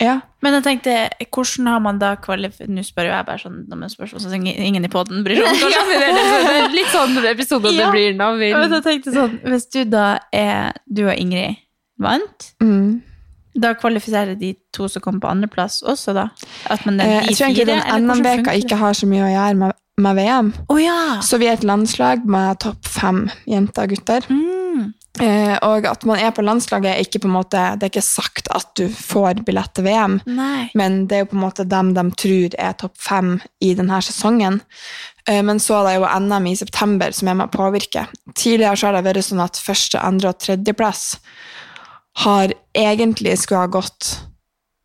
Ja. 0.00 0.20
Men 0.42 0.54
jeg 0.54 0.64
tenkte, 0.64 1.10
hvordan 1.30 1.66
har 1.68 1.80
man 1.80 1.98
da 1.98 2.16
kvalifisert 2.16 2.68
Nå 2.68 2.82
spør 2.82 3.04
jo 3.06 3.12
jeg 3.14 3.26
bare 3.26 3.38
sånn 3.38 3.68
noen 3.68 3.88
spørsmål 3.88 4.20
som 4.20 4.32
ingen 4.34 4.56
ingen 4.56 4.84
i 4.84 4.88
poden 4.88 5.22
bryr 5.24 5.36
seg 5.36 5.46
om. 5.46 5.70
ja, 5.76 5.84
det 5.86 6.00
det 6.00 6.64
er 6.64 6.68
litt 6.74 6.86
sånn 6.88 7.16
episode 7.30 7.72
Ja. 7.72 7.84
det 7.86 7.92
blir 7.92 8.14
nå. 8.16 8.38
Men 8.38 8.70
jeg 8.72 8.82
tenkte 8.82 9.12
sånn, 9.14 9.40
Hvis 9.44 9.70
du 9.70 9.84
da 9.84 10.18
er 10.32 10.72
Du 10.92 11.06
og 11.08 11.14
Ingrid 11.16 11.56
vant, 11.98 12.52
Mm. 12.60 13.02
Da 13.56 13.72
kvalifiserer 13.78 14.36
de 14.38 14.52
to 14.74 14.88
som 14.92 15.02
kom 15.04 15.20
på 15.22 15.30
andreplass 15.30 15.80
også, 15.86 16.14
da? 16.16 16.28
At 16.70 16.84
man 16.86 17.00
er 17.00 17.06
Eh, 17.06 17.22
de 17.22 17.32
Jeg 17.32 17.36
tror 17.36 17.46
egentlig 17.46 17.66
den 17.66 18.06
NM-veka 18.06 18.56
ikke 18.60 18.76
har 18.80 18.92
så 18.96 19.08
mye 19.08 19.24
å 19.24 19.32
gjøre 19.32 19.58
med, 19.62 19.78
med 20.02 20.20
VM. 20.20 20.52
Oh, 20.68 20.82
ja! 20.82 21.20
Så 21.22 21.40
vi 21.40 21.48
er 21.48 21.56
et 21.56 21.66
landslag 21.66 22.26
med 22.28 22.60
topp 22.60 22.86
fem 22.86 23.26
jenter 23.48 23.86
og 23.86 23.94
gutter. 23.94 24.28
Mm. 24.30 24.92
Eh, 25.22 25.54
og 25.64 25.86
at 25.88 26.04
man 26.04 26.20
er 26.20 26.32
på 26.36 26.44
landslaget, 26.44 26.90
er 26.92 27.04
ikke 27.04 27.22
på 27.24 27.30
en 27.30 27.36
måte, 27.38 27.60
det 27.76 27.86
er 27.86 27.92
ikke 27.94 28.04
sagt 28.04 28.50
at 28.52 28.74
du 28.76 28.84
får 28.92 29.40
billett 29.46 29.72
til 29.76 29.86
VM, 29.86 30.18
Nei. 30.28 30.66
men 30.76 31.06
det 31.08 31.16
er 31.16 31.24
jo 31.24 31.30
på 31.30 31.38
en 31.38 31.44
måte 31.46 31.64
dem 31.64 31.94
de 31.96 32.04
tror 32.20 32.56
er 32.60 32.76
topp 32.76 32.98
fem 33.00 33.38
i 33.64 33.72
denne 33.78 34.02
sesongen. 34.04 34.60
Eh, 35.26 35.40
men 35.46 35.60
så 35.62 35.80
er 35.80 35.88
det 35.88 35.94
jo 35.96 36.10
NM 36.26 36.50
i 36.52 36.56
september 36.58 37.16
som 37.16 37.32
er 37.32 37.38
med 37.38 37.48
å 37.48 37.56
påvirke. 37.56 38.04
Tidligere 38.36 38.76
så 38.76 38.90
har 38.90 38.98
det 38.98 39.06
vært 39.08 39.28
sånn 39.30 39.44
at 39.44 39.60
første, 39.62 40.02
andre 40.04 40.34
og 40.34 40.42
tredjeplass 40.44 41.06
har 42.24 42.52
egentlig 42.76 43.38
skulle 43.38 43.64
ha 43.66 43.70
gått 43.70 44.12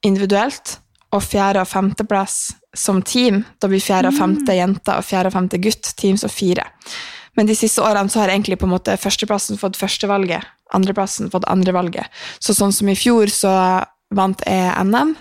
individuelt, 0.06 0.80
og 1.12 1.24
fjerde- 1.24 1.62
og 1.62 1.68
femteplass 1.68 2.54
som 2.76 3.02
team. 3.04 3.44
Da 3.60 3.68
blir 3.68 3.84
fjerde 3.84 4.12
og 4.12 4.18
femte 4.18 4.56
jente 4.56 4.96
og 4.96 5.04
fjerde 5.04 5.32
og 5.32 5.36
femte 5.36 5.60
gutt 5.60 5.92
teams 6.00 6.24
og 6.24 6.32
fire. 6.32 6.64
Men 7.36 7.48
de 7.48 7.56
siste 7.56 7.84
årene 7.84 8.12
så 8.12 8.22
har 8.22 8.32
egentlig 8.32 8.60
på 8.60 8.68
en 8.68 8.74
måte 8.74 8.98
førsteplassen 9.00 9.60
fått 9.60 9.80
førstevalget, 9.80 10.44
andreplassen 10.76 11.32
fått 11.32 11.48
andrevalget. 11.52 12.08
Så 12.40 12.56
sånn 12.56 12.74
som 12.76 12.90
i 12.92 12.96
fjor 12.96 13.32
så 13.32 13.52
vant 14.12 14.44
jeg 14.48 14.72
NM, 14.88 15.16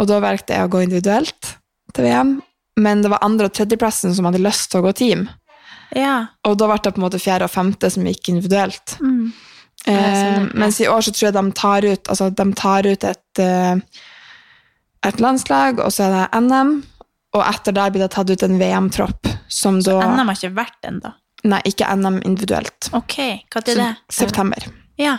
og 0.00 0.08
da 0.08 0.20
valgte 0.20 0.56
jeg 0.56 0.66
å 0.66 0.72
gå 0.72 0.84
individuelt 0.84 1.54
til 1.92 2.08
VM. 2.08 2.40
Men 2.80 3.02
det 3.04 3.12
var 3.12 3.24
andre- 3.24 3.50
og 3.50 3.56
tredjeplassen 3.56 4.14
som 4.14 4.24
hadde 4.24 4.40
lyst 4.40 4.70
til 4.70 4.80
å 4.80 4.86
gå 4.86 4.92
team. 4.96 5.28
Ja. 5.96 6.32
Og 6.48 6.56
da 6.56 6.68
ble 6.68 6.78
det 6.80 6.94
på 6.94 7.00
en 7.02 7.04
måte 7.04 7.20
fjerde 7.20 7.48
og 7.48 7.52
femte 7.52 7.90
som 7.92 8.04
gikk 8.08 8.32
individuelt. 8.32 8.96
Mm. 9.00 9.32
Eh, 9.86 9.94
sånn, 9.94 10.46
ja. 10.46 10.58
mens 10.62 10.80
i 10.80 10.86
år 10.86 11.02
så 11.02 11.12
tror 11.14 11.26
jeg 11.28 11.36
de 11.36 11.44
tar 11.58 11.86
ut, 11.88 12.10
altså 12.12 12.30
de 12.30 12.46
tar 12.58 12.86
ut 12.86 13.04
et, 13.08 13.42
eh, 13.42 14.02
et 15.08 15.22
landslag, 15.22 15.80
og 15.82 15.90
så 15.94 16.06
er 16.06 16.14
det 16.14 16.42
NM, 16.44 16.76
og 17.32 17.42
etter 17.48 17.74
der 17.74 17.90
blir 17.90 18.04
det 18.04 18.12
tatt 18.14 18.30
ut 18.30 18.44
en 18.46 18.60
VM-tropp, 18.60 19.32
så 19.50 19.74
da 19.82 19.98
NM 20.12 20.30
har 20.30 20.38
ikke 20.38 20.54
vært 20.54 20.88
ennå. 20.88 21.14
Nei, 21.50 21.58
ikke 21.66 21.88
NM 21.98 22.20
individuelt. 22.22 22.92
Ok, 22.94 23.18
hva 23.50 23.62
er 23.64 23.80
det? 23.80 23.90
Så, 24.06 24.20
september. 24.22 24.68
Ja. 25.00 25.16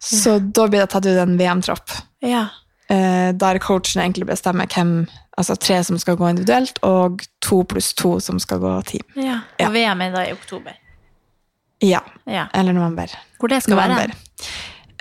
Så 0.00 0.38
da 0.40 0.66
blir 0.70 0.80
det 0.80 0.90
tatt 0.94 1.06
ut 1.06 1.18
en 1.20 1.36
VM-tropp. 1.36 1.92
Ja. 2.24 2.46
Eh, 2.88 3.34
der 3.36 3.58
coachen 3.58 4.00
egentlig 4.02 4.26
bestemmer 4.30 4.66
hvem, 4.72 5.06
altså 5.38 5.56
tre 5.60 5.82
som 5.84 5.98
skal 6.00 6.16
gå 6.16 6.30
individuelt, 6.30 6.80
og 6.82 7.22
to 7.44 7.62
pluss 7.68 7.92
to 7.94 8.16
som 8.20 8.40
skal 8.40 8.62
gå 8.62 8.72
team. 8.88 9.04
ja. 9.16 9.42
Ja. 9.58 9.68
Og 9.68 9.76
VM 9.76 10.00
er 10.06 10.16
da 10.16 10.24
i 10.26 10.32
oktober. 10.32 10.78
Ja, 11.82 12.00
Ja. 12.30 12.46
eller 12.54 12.72
november. 12.76 13.10
Hvor 13.40 13.50
det 13.50 13.62
skal 13.64 13.76
være? 13.76 13.88
november. 13.94 14.14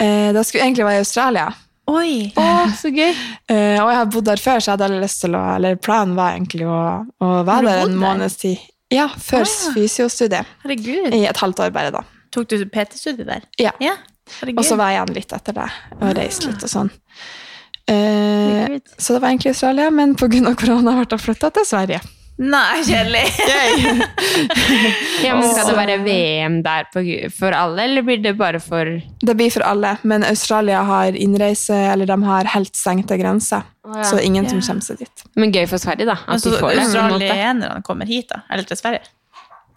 Eh, 0.02 0.32
det 0.34 0.46
skulle 0.48 0.64
egentlig 0.66 0.86
være 0.88 1.02
i 1.02 1.06
Australia. 1.06 1.48
Oi! 1.92 2.12
Å, 2.38 2.46
så 2.78 2.90
gøy! 2.94 3.12
Eh, 3.50 3.78
og 3.82 3.90
jeg 3.92 3.98
har 4.00 4.06
bodd 4.14 4.26
der 4.30 4.42
før, 4.42 4.60
så 4.62 4.72
jeg 4.72 4.78
hadde 4.80 5.02
lyst 5.02 5.22
til 5.26 5.36
å 5.36 5.42
Eller 5.56 5.76
planen 5.82 6.16
var 6.16 6.36
egentlig 6.38 6.66
å, 6.70 6.78
å 7.22 7.32
være 7.48 7.68
der 7.68 7.84
en 7.88 7.98
måneds 8.00 8.38
tid. 8.42 8.62
Ja, 8.92 9.08
før 9.08 9.46
Ah, 9.48 9.74
fysiostudiet. 9.76 10.46
Herregud. 10.64 11.14
I 11.16 11.26
et 11.30 11.38
halvt 11.42 11.60
år 11.66 11.72
bare, 11.76 11.92
da. 11.96 12.02
Tok 12.32 12.48
du 12.52 12.66
PT-studiet 12.66 13.28
der? 13.28 13.46
Ja. 13.60 13.72
Ja. 13.84 13.96
Og 14.56 14.64
så 14.64 14.78
var 14.80 14.92
jeg 14.94 15.02
igjen 15.02 15.14
litt 15.18 15.34
etter 15.36 15.54
det, 15.58 15.68
og 15.98 16.04
reiste 16.16 16.20
reist 16.22 16.46
litt 16.48 16.64
og 16.64 16.72
sånn. 16.72 16.92
Eh, 17.92 18.80
så 18.98 19.14
det 19.16 19.22
var 19.22 19.30
egentlig 19.32 19.52
Australia, 19.52 19.90
men 19.92 20.16
pga. 20.16 20.56
korona 20.56 20.94
ble 20.96 21.06
jeg 21.12 21.20
flytta 21.26 21.52
til 21.52 21.66
Sverige. 21.68 22.00
Nei, 22.42 22.82
kjedelig! 22.88 23.22
Ja, 25.26 25.36
men 25.38 25.44
Skal 25.52 25.68
det 25.70 25.76
være 25.78 25.98
VM 26.02 26.56
der 26.66 26.88
på, 26.94 27.04
for 27.38 27.54
alle, 27.54 27.84
eller 27.86 28.02
blir 28.08 28.22
det 28.24 28.34
bare 28.40 28.60
for 28.64 28.90
Det 29.22 29.36
blir 29.38 29.52
for 29.54 29.62
alle, 29.68 29.96
men 30.08 30.24
Australia 30.26 30.82
har 30.88 31.14
innreise, 31.18 31.76
eller 31.94 32.10
de 32.10 32.18
har 32.26 32.50
helt 32.56 32.76
stengte 32.76 33.18
grenser. 33.22 33.62
ja. 33.86 34.04
Så 34.08 34.20
ingen 34.26 34.50
som 34.50 34.62
kommer 34.62 34.82
seg 34.86 34.98
dit. 35.04 35.24
Men 35.38 35.54
gøy 35.54 35.68
for 35.70 35.78
Sverige, 35.82 36.06
da. 36.10 36.18
At 36.26 36.34
Altså, 36.40 36.50
de 36.56 36.58
får 36.64 36.74
det. 36.76 36.86
australienerne 36.88 37.82
kommer 37.86 38.06
hit, 38.10 38.30
da? 38.34 38.42
Eller 38.50 38.64
til 38.66 38.78
Sverige? 38.78 39.02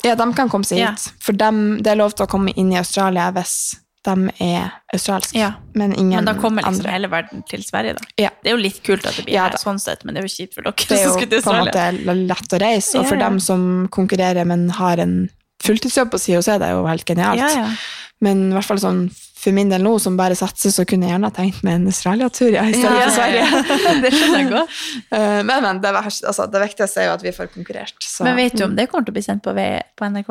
Ja, 0.05 0.15
de 0.21 0.27
kan 0.37 0.49
komme 0.53 0.65
seg 0.69 0.79
Ja. 0.81 0.91
hit. 0.93 1.13
For 1.21 1.33
dem, 1.33 1.79
det 1.83 1.93
er 1.93 1.97
lov 2.01 2.13
til 2.17 2.27
å 2.27 2.31
komme 2.31 2.53
inn 2.57 2.73
i 2.73 2.77
Australia 2.81 3.31
hvis 3.33 3.75
de 4.05 4.31
er 4.45 4.71
australske. 4.95 5.39
Ja. 5.39 5.53
Men 5.75 5.93
ingen 5.95 6.19
Men 6.21 6.29
da 6.29 6.35
kommer 6.41 6.63
liksom 6.63 6.81
andre. 6.83 6.93
hele 6.95 7.09
verden 7.13 7.43
til 7.49 7.65
Sverige, 7.65 7.95
da. 7.99 8.07
Ja. 8.21 8.31
Det 8.43 8.53
er 8.53 8.57
jo 8.57 8.63
litt 8.63 8.83
kult 8.87 9.07
at 9.07 9.17
det 9.17 9.25
blir 9.27 9.35
Ja, 9.39 9.49
her, 9.49 9.59
sånn 9.61 9.81
sett, 9.83 10.05
men 10.05 10.15
det 10.15 10.23
er 10.23 10.29
jo 10.29 10.35
kjipt 10.35 10.55
for 10.59 10.63
dere 10.67 10.75
Det 10.77 11.01
er 11.01 11.09
jo 11.09 11.43
på 11.43 11.55
en 11.55 11.65
måte 11.65 12.17
lett 12.29 12.57
å 12.57 12.61
reise, 12.63 12.99
og 13.01 13.09
for 13.11 13.21
dem 13.21 13.41
som 13.41 13.89
konkurrerer, 13.95 14.45
men 14.49 14.69
har 14.77 15.01
en 15.03 15.29
fulltidsjobb 15.65 16.11
på 16.13 16.19
sida, 16.21 16.43
så 16.45 16.57
er 16.57 16.59
det 16.65 16.73
jo 16.75 16.85
helt 16.87 17.05
genialt. 17.09 17.79
Men 18.21 18.51
i 18.51 18.55
hvert 18.57 18.69
fall 18.69 18.79
sånn, 18.81 19.07
for 19.37 19.53
min 19.53 19.69
del 19.69 19.83
nå, 19.85 19.99
som 20.01 20.17
bare 20.17 20.37
satser, 20.39 20.73
så 20.73 20.85
kunne 20.89 21.05
jeg 21.09 21.13
gjerne 21.17 21.31
tenkt 21.37 21.63
meg 21.67 21.75
en 21.81 21.89
Australia-tur 21.91 22.53
ja, 22.55 22.63
i 22.65 22.73
stedet 22.77 23.01
for. 23.03 23.17
Sverige. 23.17 23.65
Det 24.05 24.13
skjønner 24.15 24.39
jeg 24.41 24.51
godt. 24.53 24.79
Eh, 25.15 25.41
men, 25.47 25.63
men 25.63 25.81
det, 25.83 25.91
altså, 25.95 26.47
det 26.51 26.61
viktigste 26.65 27.03
er 27.03 27.11
jo 27.11 27.17
at 27.19 27.23
vi 27.23 27.33
får 27.37 27.51
konkurrert. 27.53 27.95
Så. 28.03 28.25
Men 28.25 28.37
vet 28.41 28.57
du 28.57 28.65
om 28.65 28.75
det 28.77 28.87
kommer 28.91 29.05
til 29.07 29.13
å 29.13 29.19
bli 29.19 29.23
sendt 29.27 29.45
på, 29.45 29.53
V- 29.57 29.83
på 29.97 30.09
NRK? 30.11 30.31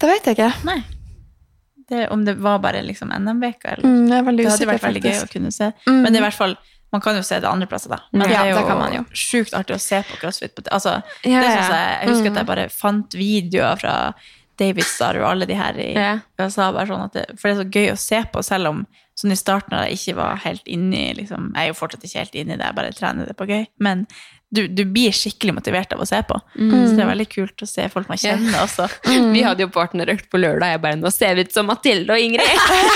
Det 0.00 0.08
vet 0.10 0.26
jeg 0.30 0.36
ikke. 0.38 0.50
Nei. 0.66 0.80
Det, 1.90 2.04
om 2.14 2.24
det 2.24 2.36
var 2.38 2.58
bare 2.62 2.80
liksom 2.86 3.10
NM-veka, 3.10 3.72
eller? 3.76 3.84
Mm, 3.84 4.12
er 4.12 4.36
Det 4.38 4.50
hadde 4.52 4.66
vært 4.70 4.84
veldig 4.88 5.02
gøy 5.02 5.16
å 5.24 5.30
kunne 5.32 5.50
se. 5.52 5.72
Mm. 5.88 5.96
Men 6.04 6.12
det 6.12 6.20
er 6.20 6.22
i 6.22 6.28
hvert 6.30 6.38
fall 6.42 6.56
Man 6.92 7.00
kan 7.04 7.14
jo 7.14 7.22
se 7.22 7.36
det 7.38 7.46
andre 7.46 7.66
plasser, 7.70 7.90
da. 7.92 8.00
Men 8.10 8.22
Ja, 8.26 8.26
det 8.26 8.36
er 8.36 8.54
det 8.56 8.60
jo, 8.62 8.66
kan 8.66 8.78
man 8.80 8.92
jo. 8.96 9.02
sjukt 9.14 9.52
artig 9.54 9.76
å 9.76 9.78
se 9.78 10.00
på 10.08 10.16
CrossFit. 10.18 10.56
Altså, 10.74 10.96
Ja, 11.22 11.38
det 11.38 11.46
ja. 11.46 11.52
synes 11.54 11.68
jeg, 11.70 11.98
jeg 12.00 12.08
husker 12.10 12.24
Mm. 12.24 12.32
at 12.32 12.40
jeg 12.40 12.46
bare 12.48 12.64
fant 12.68 13.14
videoer 13.14 13.76
fra 13.78 14.14
David 14.58 14.82
Starr 14.84 15.20
og 15.22 15.28
alle 15.30 15.46
de 15.46 15.54
her 15.54 15.78
i. 15.78 15.92
USA. 16.40 16.72
Sånn 16.84 17.12
det, 17.14 17.26
for 17.38 17.46
det 17.48 17.54
er 17.54 17.62
så 17.62 17.70
gøy 17.70 17.92
å 17.92 17.96
se 17.98 18.24
på, 18.32 18.42
selv 18.42 18.66
om 18.72 18.86
sånn 19.16 19.30
i 19.30 19.38
starten 19.38 19.70
da 19.70 19.84
jeg 19.86 19.98
ikke 20.00 20.16
var 20.16 20.36
helt 20.42 20.66
inne 20.66 20.96
i 20.96 21.14
liksom, 21.14 21.52
Jeg 21.54 21.62
er 21.62 21.68
jo 21.70 21.78
fortsatt 21.78 22.02
ikke 22.02 22.18
helt 22.24 22.34
inne 22.34 22.58
det, 22.58 22.66
jeg 22.66 22.74
bare 22.74 22.92
trener 22.92 23.26
det 23.30 23.36
på 23.38 23.46
gøy. 23.46 23.66
Men 23.78 24.06
du, 24.50 24.64
du 24.66 24.82
blir 24.90 25.12
skikkelig 25.14 25.54
motivert 25.60 25.92
av 25.94 26.00
å 26.02 26.06
se 26.08 26.18
på. 26.26 26.36
Så 26.58 26.94
det 26.96 27.04
er 27.04 27.10
veldig 27.12 27.26
kult 27.30 27.62
å 27.62 27.68
se 27.70 27.86
folk 27.92 28.08
man 28.10 28.18
kjenner 28.18 28.56
også. 28.64 28.88
Vi 29.06 29.44
hadde 29.46 29.62
jo 29.62 29.70
partnerøkt 29.74 30.26
på 30.32 30.40
lørdag. 30.42 30.72
Jeg 30.74 30.82
bare 30.82 30.98
Nå 31.00 31.12
ser 31.14 31.36
vi 31.38 31.44
ut 31.46 31.54
som 31.54 31.68
Mathilde 31.70 32.16
og 32.16 32.18
Ingrid! 32.18 32.50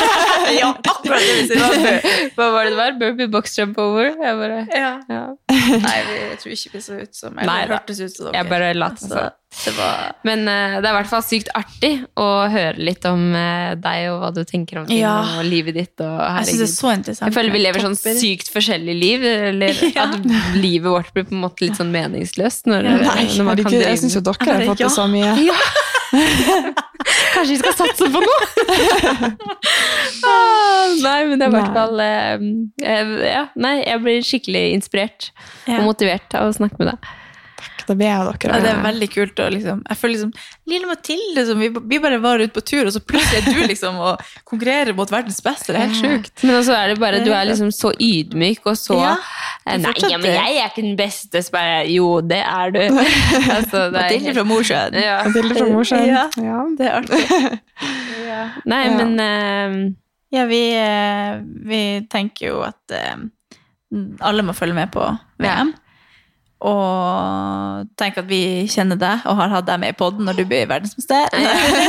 ja, 0.61 0.73
akkurat 0.75 1.23
det 1.23 1.61
vi. 1.61 2.29
Hva 2.35 2.51
var 2.57 2.67
det 2.67 2.75
det 2.75 2.81
var? 2.81 2.99
Burpee 3.01 3.31
box 3.31 3.55
jump 3.59 3.79
over? 3.79 4.11
Jeg 4.11 4.41
bare 4.43 4.61
Ja. 4.75 4.93
ja. 5.09 5.25
Nei, 5.55 5.97
vi, 6.11 6.19
jeg 6.33 6.39
tror 6.43 6.53
ikke 6.59 6.75
vi 6.75 6.83
så 6.85 6.99
ut 6.99 7.15
som 7.17 7.39
Eller 7.39 7.49
Nei 7.49 7.63
hørtes 7.71 8.01
ut 8.03 8.11
som 8.13 8.27
dere. 8.29 8.37
Jeg 8.43 8.51
bare 8.51 8.75
lot. 8.77 8.99
Altså, 8.99 9.23
Det 9.65 9.73
var 9.77 10.17
Men 10.27 10.41
uh, 10.51 10.81
det 10.83 10.89
er 10.89 10.91
i 10.91 10.97
hvert 10.99 11.09
fall 11.13 11.23
sykt 11.25 11.49
artig 11.55 11.93
å 12.19 12.27
høre 12.51 12.75
litt 12.83 13.05
om 13.07 13.23
uh, 13.33 13.73
deg 13.79 14.09
og 14.11 14.19
hva 14.25 14.31
du 14.35 14.43
tenker 14.49 14.81
om 14.83 14.89
ting 14.91 14.99
Ja. 14.99 15.15
og 15.39 15.47
livet 15.47 15.79
ditt. 15.79 15.95
Og, 16.03 16.19
Jeg 16.19 16.51
synes 16.51 16.59
det 16.65 16.67
er 16.67 16.73
så 16.75 16.91
interessant. 16.97 17.29
Jeg 17.31 17.37
føler 17.39 17.55
vi 17.55 17.63
lever 17.63 17.85
sånn 17.87 17.97
sykt 18.03 18.51
forskjellig 18.53 18.97
liv, 18.99 19.25
eller 19.53 19.79
Ja. 19.95 20.09
at 20.11 20.59
livet 20.59 20.91
vårt 20.91 21.13
blir 21.15 21.25
på 21.31 21.33
en 21.37 21.41
måte 21.41 21.44
litt 21.65 21.79
sånn 21.79 21.93
meningsløst. 21.95 22.69
Når, 22.71 22.89
Nei, 23.03 23.25
når 23.37 23.49
man 23.49 23.61
kan 23.61 23.73
ikke, 23.73 23.85
jeg 23.85 24.01
syns 24.03 24.17
jo 24.19 24.23
dere 24.25 24.51
har 24.51 24.67
fått 24.71 24.83
det 24.85 24.91
så 24.95 25.07
mye. 25.11 25.35
Kanskje 27.35 27.51
vi 27.51 27.59
skal 27.59 27.75
satse 27.77 28.07
på 28.13 28.21
noe? 28.23 28.47
ah, 30.31 30.93
nei, 31.03 31.19
men 31.29 31.41
det 31.41 31.47
er 31.47 31.51
i 31.51 31.55
hvert 31.57 31.75
fall 31.75 32.01
eh, 32.05 32.47
eh, 32.87 33.13
Ja, 33.29 33.43
nei, 33.61 33.75
jeg 33.83 34.03
blir 34.05 34.25
skikkelig 34.25 34.65
inspirert 34.79 35.31
Ja. 35.67 35.81
og 35.81 35.91
motivert 35.91 36.37
av 36.39 36.49
å 36.49 36.55
snakke 36.57 36.81
med 36.81 36.93
deg. 36.93 37.11
Det 37.89 37.97
ber 38.01 38.09
jeg 38.09 38.27
dere 38.27 38.51
Ja, 38.55 38.61
det 38.65 38.71
er 38.71 38.83
veldig 38.85 39.09
kult 39.13 39.41
liksom 39.55 39.83
Jeg 39.89 39.99
føler 40.01 40.15
liksom 40.15 40.33
Lille 40.71 40.89
Mathilde, 40.89 41.45
som 41.49 41.61
vi, 41.61 41.69
vi 41.93 41.99
bare 42.01 42.19
var 42.23 42.41
ute 42.41 42.55
på 42.57 42.63
tur, 42.65 42.87
og 42.89 42.93
så 42.95 43.03
plutselig 43.05 43.43
er 43.43 43.59
du 43.59 43.67
liksom 43.69 43.99
og 44.01 44.23
konkurrerer 44.49 44.95
mot 44.97 45.11
verdens 45.13 45.41
beste. 45.45 45.75
Det 45.75 45.81
er 45.81 45.91
helt 45.91 45.99
sjukt. 46.01 46.45
Men 46.47 46.57
også 46.61 46.73
er 46.79 46.93
det 46.93 46.97
bare, 47.03 47.21
du 47.25 47.29
er 47.37 47.45
liksom 47.51 47.69
så 47.75 47.93
ydmyk 48.01 48.65
og 48.71 48.79
så 48.81 48.97
Ja, 49.01 49.13
eh, 49.67 49.77
Nei, 49.83 49.93
ja, 50.09 50.17
men 50.23 50.31
jeg 50.33 50.57
er 50.63 50.71
ikke 50.73 50.85
den 50.87 50.97
beste. 50.99 51.43
Så 51.45 51.53
bare 51.53 51.83
Jo, 51.93 52.09
det 52.25 52.41
er 52.41 52.73
du. 52.75 52.81
altså, 53.59 53.85
det 53.93 53.93
er 53.93 53.95
Mathilde 53.99 54.35
fra 54.39 54.47
Mosjøen. 54.49 54.99
Ja. 55.05 55.19
Mathilde 55.29 55.59
fra 55.61 55.69
Mosjøen. 55.75 56.09
Ja. 56.09 56.25
Ja. 56.49 56.65
Det 56.79 56.89
er 56.89 56.99
artig. 57.03 57.61
Nei, 58.73 58.83
Ja. 58.89 58.97
men 58.99 59.15
uh, 59.21 59.79
Ja, 60.35 60.49
vi, 60.51 60.63
uh, 60.75 61.39
vi 61.69 61.83
tenker 62.11 62.49
jo 62.49 62.61
at 62.67 62.97
uh, 62.97 63.25
alle 64.25 64.43
må 64.43 64.55
følge 64.57 64.75
med 64.75 64.91
på 64.95 65.05
VM. 65.39 65.75
Og 66.65 67.91
tenk 68.01 68.17
at 68.23 68.29
vi 68.29 68.65
kjenner 68.73 68.97
deg 68.97 69.27
og 69.29 69.37
har 69.37 69.53
hatt 69.53 69.67
deg 69.69 69.83
med 69.83 69.93
i 69.93 69.97
poden 69.99 70.25
når 70.25 70.39
du 70.39 70.45
blir 70.49 70.69
verdensmester. 70.71 71.29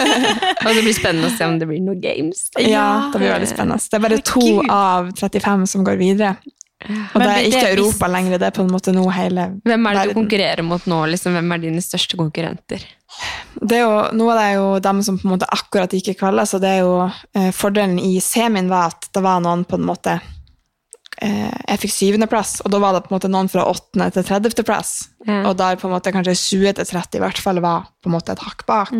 Og 0.65 0.67
det 0.67 0.81
blir 0.83 0.97
spennende 0.97 1.29
å 1.29 1.35
se 1.35 1.47
om 1.47 1.55
det 1.61 1.69
blir 1.69 1.79
noen 1.85 2.01
games. 2.03 2.49
Ja, 2.59 3.07
det 3.13 3.21
blir 3.21 3.31
veldig 3.31 3.47
spennende. 3.53 3.79
Det 3.79 3.99
er 3.99 4.03
bare 4.03 4.19
to 4.25 4.43
av 4.67 5.13
35 5.15 5.65
som 5.71 5.87
går 5.87 6.01
videre. 6.01 6.35
Og 6.85 7.15
Men 7.15 7.23
det 7.23 7.31
er 7.31 7.47
ikke 7.47 7.61
det 7.63 7.71
Europa 7.79 8.09
lenger, 8.11 8.37
det 8.37 8.49
er 8.49 8.53
på 8.53 8.61
en 8.65 8.69
måte 8.69 8.91
nå 8.93 9.05
hele 9.15 9.45
Hvem 9.65 9.87
er 9.89 9.95
det 9.97 10.03
du 10.11 10.17
konkurrerer 10.19 10.65
mot 10.67 10.83
nå? 10.91 10.99
Liksom? 11.13 11.33
Hvem 11.33 11.55
er 11.55 11.63
dine 11.63 11.81
største 11.81 12.19
konkurrenter? 12.19 12.83
Det 13.55 13.79
er 13.79 13.85
jo, 13.85 13.95
nå 14.19 14.27
er 14.33 14.41
det 14.41 14.51
jo 14.57 14.67
dem 14.83 15.01
som 15.07 15.17
på 15.17 15.25
en 15.25 15.33
måte 15.37 15.49
akkurat 15.55 15.95
ikke 15.95 16.17
kvaler, 16.19 16.45
så 16.45 16.59
det 16.61 16.75
er 16.75 16.83
jo 16.83 16.97
eh, 17.07 17.49
fordelen 17.55 17.95
i 18.03 18.19
semien 18.21 18.67
var 18.69 18.91
at 18.91 19.07
det 19.15 19.23
var 19.23 19.39
noen 19.41 19.63
på 19.65 19.79
en 19.79 19.87
måte 19.87 20.19
Jeg 21.21 21.79
fikk 21.81 21.93
syvendeplass, 21.93 22.57
og 22.65 22.73
da 22.73 22.79
var 22.83 22.95
det 22.95 23.05
på 23.05 23.11
en 23.11 23.15
måte 23.15 23.29
noen 23.31 23.47
fra 23.51 23.63
åttende 23.69 24.09
til 24.11 24.25
tredjeplass. 24.27 24.91
Ja. 25.25 25.41
Og 25.49 25.55
der 25.59 25.79
på 25.79 25.87
en 25.87 25.95
måte 25.95 26.11
kanskje 26.13 26.35
20 26.35 26.75
til 26.79 26.89
30 26.91 27.19
i 27.19 27.23
hvert 27.23 27.39
fall 27.41 27.61
var 27.63 27.87
på 28.03 28.11
en 28.11 28.15
måte 28.17 28.35
et 28.35 28.43
hakk 28.43 28.65
bak. 28.67 28.91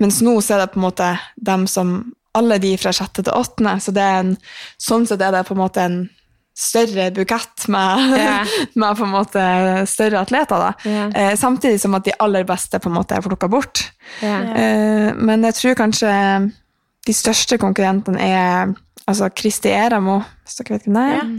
Mens 0.00 0.20
nå 0.22 0.36
så 0.40 0.56
er 0.56 0.64
det 0.64 0.70
på 0.74 0.80
en 0.80 0.86
måte 0.86 1.12
dem 1.36 1.66
som 1.70 2.12
Alle 2.30 2.60
de 2.62 2.76
fra 2.78 2.92
sjette 2.94 3.24
til 3.26 3.34
åttende, 3.34 3.72
så 3.82 3.90
det 3.90 4.02
er 4.06 4.20
en, 4.20 4.28
sånn 4.78 5.02
sett 5.10 5.18
er 5.18 5.32
det 5.34 5.40
på 5.48 5.56
en 5.56 5.58
måte 5.64 5.82
en 5.82 5.96
større 6.54 7.08
bukett 7.10 7.64
med, 7.66 8.12
Ja. 8.20 8.44
med 8.78 8.96
på 8.96 9.02
en 9.02 9.10
måte 9.10 9.42
større 9.90 10.20
atleter. 10.20 10.62
Da. 10.62 10.70
Ja. 10.86 11.08
Eh, 11.10 11.34
samtidig 11.34 11.80
som 11.82 11.96
at 11.98 12.04
de 12.06 12.14
aller 12.22 12.46
beste 12.46 12.78
på 12.78 12.86
en 12.86 12.94
måte 12.94 13.16
er 13.16 13.24
plukka 13.24 13.48
bort. 13.50 13.82
Ja. 14.22 14.36
Eh, 14.54 15.10
men 15.16 15.42
jeg 15.48 15.58
tror 15.58 15.74
kanskje 15.82 16.12
de 17.08 17.16
største 17.16 17.58
konkurrentene 17.58 18.20
er 18.20 18.74
altså 19.06 19.28
Kristi 19.34 19.68
Eramo, 19.68 20.20
hvis 20.44 20.58
dere 20.60 20.76
vet 20.76 20.88
hvem 20.88 20.96
det 20.98 21.04
er. 21.20 21.30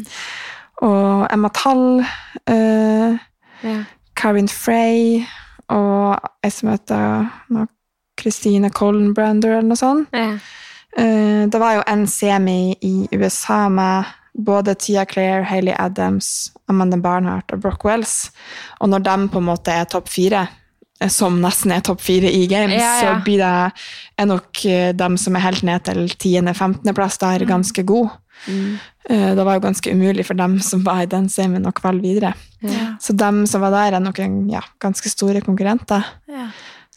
Og 0.88 1.28
Emma 1.34 1.50
Tall, 1.54 2.06
Uh, 2.50 3.18
Ja. 3.62 3.84
Karin 4.18 4.48
Frey 4.50 5.22
og 5.70 6.18
jeg 6.44 6.54
som 6.56 6.70
heter 6.72 7.28
noe 7.54 7.68
Christine 8.20 8.72
Collenbrander 8.74 9.60
eller 9.60 9.70
noe 9.70 9.78
sånt. 9.78 10.10
Ja. 10.14 10.34
Uh, 10.98 11.46
det 11.48 11.60
var 11.62 11.78
jo 11.78 11.84
en 11.88 12.08
semi 12.08 12.74
i 12.82 13.08
USA 13.14 13.68
med 13.70 14.10
både 14.34 14.74
Tia 14.76 15.06
Claire, 15.06 15.44
Hayley 15.44 15.76
Adams, 15.78 16.52
Amanda 16.68 16.98
Barnhart 16.98 17.52
og 17.54 17.62
Brock 17.62 17.86
Wells. 17.86 18.32
Og 18.80 18.90
når 18.90 19.06
de 19.06 19.16
på 19.30 19.38
en 19.42 19.50
måte 19.52 19.72
er 19.72 19.86
topp 19.86 20.10
fire, 20.10 20.48
som 21.10 21.40
nesten 21.42 21.72
er 21.72 21.82
topp 21.82 22.02
fire 22.02 22.30
i 22.30 22.44
games, 22.52 22.76
Ja, 22.78 22.92
ja. 23.02 23.02
så 23.02 23.24
blir 23.26 23.38
det 23.42 23.74
er 24.22 24.26
nok 24.30 24.66
eh, 24.66 24.92
dem 24.94 25.18
som 25.18 25.36
er 25.36 25.46
helt 25.48 25.64
ned 25.64 25.84
til 25.88 26.04
10.-15.-plass 26.14 27.18
der 27.24 27.46
ganske 27.50 27.84
god. 27.88 28.10
Mm. 28.48 28.78
Det 29.10 29.44
var 29.46 29.56
jo 29.58 29.62
ganske 29.66 29.92
umulig 29.94 30.24
for 30.26 30.38
dem 30.38 30.60
som 30.62 30.84
var 30.86 31.02
i 31.04 31.08
den 31.10 31.28
semien 31.30 31.66
å 31.66 31.72
kvalle 31.74 32.02
videre. 32.02 32.34
Ja. 32.62 32.96
Så 33.02 33.14
dem 33.18 33.44
som 33.50 33.62
var 33.62 33.72
der, 33.74 33.98
er 33.98 34.04
nok 34.04 34.20
en, 34.22 34.44
ja, 34.50 34.62
ganske 34.82 35.10
store 35.10 35.42
konkurrenter. 35.42 36.06
Ja. 36.30 36.48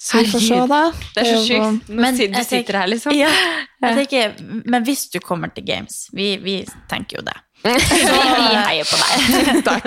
Så 0.05 0.20
vi 0.20 0.28
får 0.28 0.42
se, 0.44 0.59
da. 0.68 0.80
Det 1.16 1.22
er 1.24 1.30
så 1.32 1.40
sjukt. 1.46 1.88
Nå 1.88 2.00
Men 2.05 2.16
sitter- 2.16 2.36
du 2.36 2.44
sitter 2.44 2.78
her, 2.82 2.90
liksom. 2.92 3.14
Ja, 3.16 3.30
jeg 3.82 3.96
tenker, 4.02 4.34
men 4.68 4.84
hvis 4.84 5.07
du 5.14 5.18
kommer 5.24 5.48
til 5.57 5.64
games, 5.64 6.11
vi, 6.12 6.34
vi 6.44 6.59
tenker 6.92 7.18
jo 7.22 7.24
det, 7.24 7.36
Så 7.64 7.70
vi 8.12 8.57
heier 8.61 8.84
på 8.84 8.98
deg. 9.00 9.64
Takk. 9.70 9.86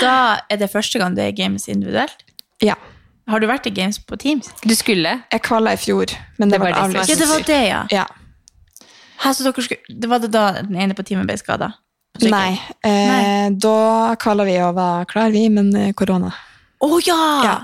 da 0.00 0.14
er 0.48 0.56
det 0.62 0.70
første 0.72 0.98
gang 1.02 1.12
du 1.16 1.20
er 1.20 1.28
i 1.34 1.36
games 1.36 1.68
individuelt. 1.68 2.24
Ja. 2.64 2.78
Har 3.26 3.42
du 3.42 3.48
vært 3.50 3.66
i 3.66 3.72
games 3.74 3.98
på 3.98 4.18
Teams? 4.22 4.52
Du 4.62 4.74
skulle. 4.78 5.16
Jeg 5.32 5.42
kvala 5.42 5.74
i 5.74 5.80
fjor, 5.80 6.12
men 6.38 6.50
det, 6.50 6.58
Det 6.58 6.62
var 6.62 6.74
det 6.74 6.82
avlyst. 6.84 7.10
Ja, 7.10 7.16
det 7.18 7.28
var 7.30 7.46
det, 7.48 7.62
ja. 7.66 7.80
Ja. 7.90 8.06
Her, 9.24 9.32
så 9.32 9.46
dere 9.46 9.64
skulle, 9.64 9.96
det 10.02 10.10
var 10.10 10.22
det 10.22 10.30
da 10.34 10.46
den 10.60 10.76
ene 10.78 10.94
på 10.94 11.02
teamet 11.06 11.26
ble 11.26 11.38
skada? 11.40 11.72
Nei, 12.22 12.56
eh, 12.86 13.48
da 13.52 14.16
kvala 14.20 14.46
vi 14.48 14.56
og 14.64 14.76
var 14.76 15.08
klar, 15.10 15.32
vi, 15.34 15.48
men 15.52 15.72
eh, 15.76 15.90
korona. 15.96 16.30
Å 16.84 17.00
ja! 17.04 17.24
Ja. 17.44 17.56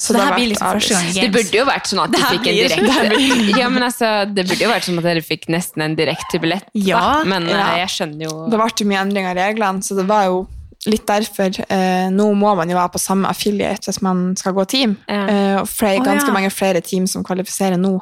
Så 0.00 0.14
det 0.16 0.22
her 0.24 0.34
blir 0.34 0.48
liksom 0.50 0.78
første 0.78 0.96
gang. 0.96 1.08
Det 1.14 1.28
burde 1.34 1.58
jo 1.58 1.64
vært 1.68 1.88
sånn 1.90 2.00
at 2.00 2.14
dere 2.14 2.22
Det 2.24 2.38
fikk 2.38 2.46
en 2.48 2.56
det 2.58 3.18
direkte 3.20 3.60
Ja, 3.60 3.68
men 3.68 3.84
altså, 3.84 4.10
det 4.24 4.46
burde 4.48 4.64
jo 4.64 4.70
vært 4.72 4.88
sånn 4.88 5.02
at 5.02 5.06
dere 5.06 5.22
fikk 5.24 5.46
nesten 5.52 5.84
en 5.84 5.96
direkte 5.98 6.40
billett. 6.42 6.64
da. 6.72 6.82
Ja, 6.88 7.06
men 7.28 7.46
eh, 7.50 7.54
ja. 7.54 7.68
jeg 7.84 7.92
skjønner 7.92 8.26
jo 8.26 8.34
Det 8.48 8.60
ble 8.60 8.68
jo 8.80 8.88
mye 8.88 9.04
endringer 9.04 9.36
i 9.36 9.46
reglene, 9.52 9.84
så 9.84 9.98
det 9.98 10.08
var 10.08 10.26
jo 10.30 10.42
litt 10.86 11.06
derfor. 11.06 11.54
Eh, 11.68 12.08
nå 12.10 12.28
må 12.34 12.54
man 12.58 12.70
jo 12.70 12.78
være 12.78 12.94
på 12.96 13.02
samme 13.02 13.28
affiliate 13.30 13.86
hvis 13.90 14.02
man 14.02 14.32
skal 14.36 14.54
gå 14.56 14.64
team. 14.66 14.96
Ja. 15.08 15.24
Eh, 15.30 15.56
og 15.62 15.68
flere, 15.70 16.00
Å, 16.02 16.06
ganske 16.08 16.30
ja. 16.32 16.34
mange 16.34 16.50
flere 16.50 16.80
team 16.82 17.06
som 17.06 17.22
kvalifiserer 17.26 17.78
nå. 17.78 18.00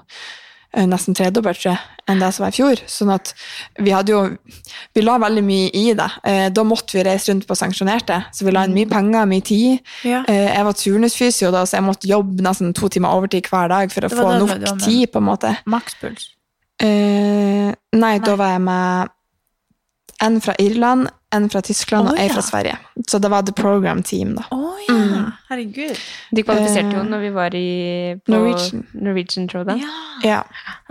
eh, 0.73 0.87
Nesten 0.87 1.17
tredobbelt, 1.19 1.59
tror 1.61 1.75
jeg, 1.75 1.81
enn 2.09 2.21
det 2.23 2.31
som 2.33 2.45
var 2.47 2.55
i 2.55 2.57
fjor. 2.57 2.81
Sånn 2.89 3.11
at 3.13 3.35
vi 3.83 3.91
hadde 3.91 4.15
jo 4.15 4.23
Vi 4.95 5.03
la 5.03 5.19
veldig 5.19 5.43
mye 5.45 5.69
i 5.77 5.85
det. 5.99 6.09
Eh, 6.25 6.49
da 6.55 6.63
måtte 6.65 6.97
vi 6.97 7.05
reise 7.07 7.31
rundt 7.33 7.47
på 7.47 7.59
sanksjonerte, 7.59 8.21
så 8.33 8.47
vi 8.47 8.55
la 8.55 8.65
inn 8.65 8.75
mye 8.75 8.89
penger, 8.91 9.27
mye 9.27 9.45
tid. 9.45 9.81
Ja. 10.07 10.25
Eh, 10.27 10.49
jeg 10.55 10.65
var 10.65 10.73
turnusfysio 10.81 11.51
da, 11.55 11.67
så 11.67 11.77
jeg 11.79 11.87
måtte 11.91 12.09
jobbe 12.11 12.43
nesten 12.47 12.73
to 12.75 12.89
timer 12.89 13.13
overtid 13.19 13.51
hver 13.51 13.69
dag 13.69 13.93
for 13.93 14.07
å 14.09 14.13
få 14.15 14.29
nok 14.41 14.81
tid, 14.87 15.11
på 15.13 15.19
en 15.21 15.29
måte. 15.29 15.57
Makspuls. 15.67 16.31
Eh, 16.81 17.75
nei, 17.93 18.19
da 18.25 18.37
var 18.41 18.55
jeg 18.55 18.63
med 18.65 19.11
en 20.23 20.41
fra 20.41 20.55
Irland, 20.59 21.09
en 21.33 21.47
fra 21.51 21.61
Tyskland 21.63 22.09
oh, 22.09 22.13
og 22.13 22.19
en 22.19 22.27
ja. 22.29 22.35
fra 22.35 22.43
Sverige. 22.43 22.77
Så 23.09 23.19
det 23.23 23.31
var 23.31 23.43
the 23.47 23.53
program 23.57 24.03
team, 24.03 24.35
da. 24.37 24.45
Å 24.53 24.75
ja! 24.89 25.21
Herregud. 25.51 25.97
De 26.35 26.43
kvalifiserte 26.47 26.95
jo 26.95 27.01
Eh, 27.03 27.09
når 27.11 27.23
vi 27.25 27.31
var 27.35 27.55
i 27.59 27.65
på 28.25 28.33
Norwegian. 28.35 28.85
Norwegian 28.95 29.49
Throwdown. 29.51 29.81
Ja, 29.81 29.97
Ja, 30.23 30.41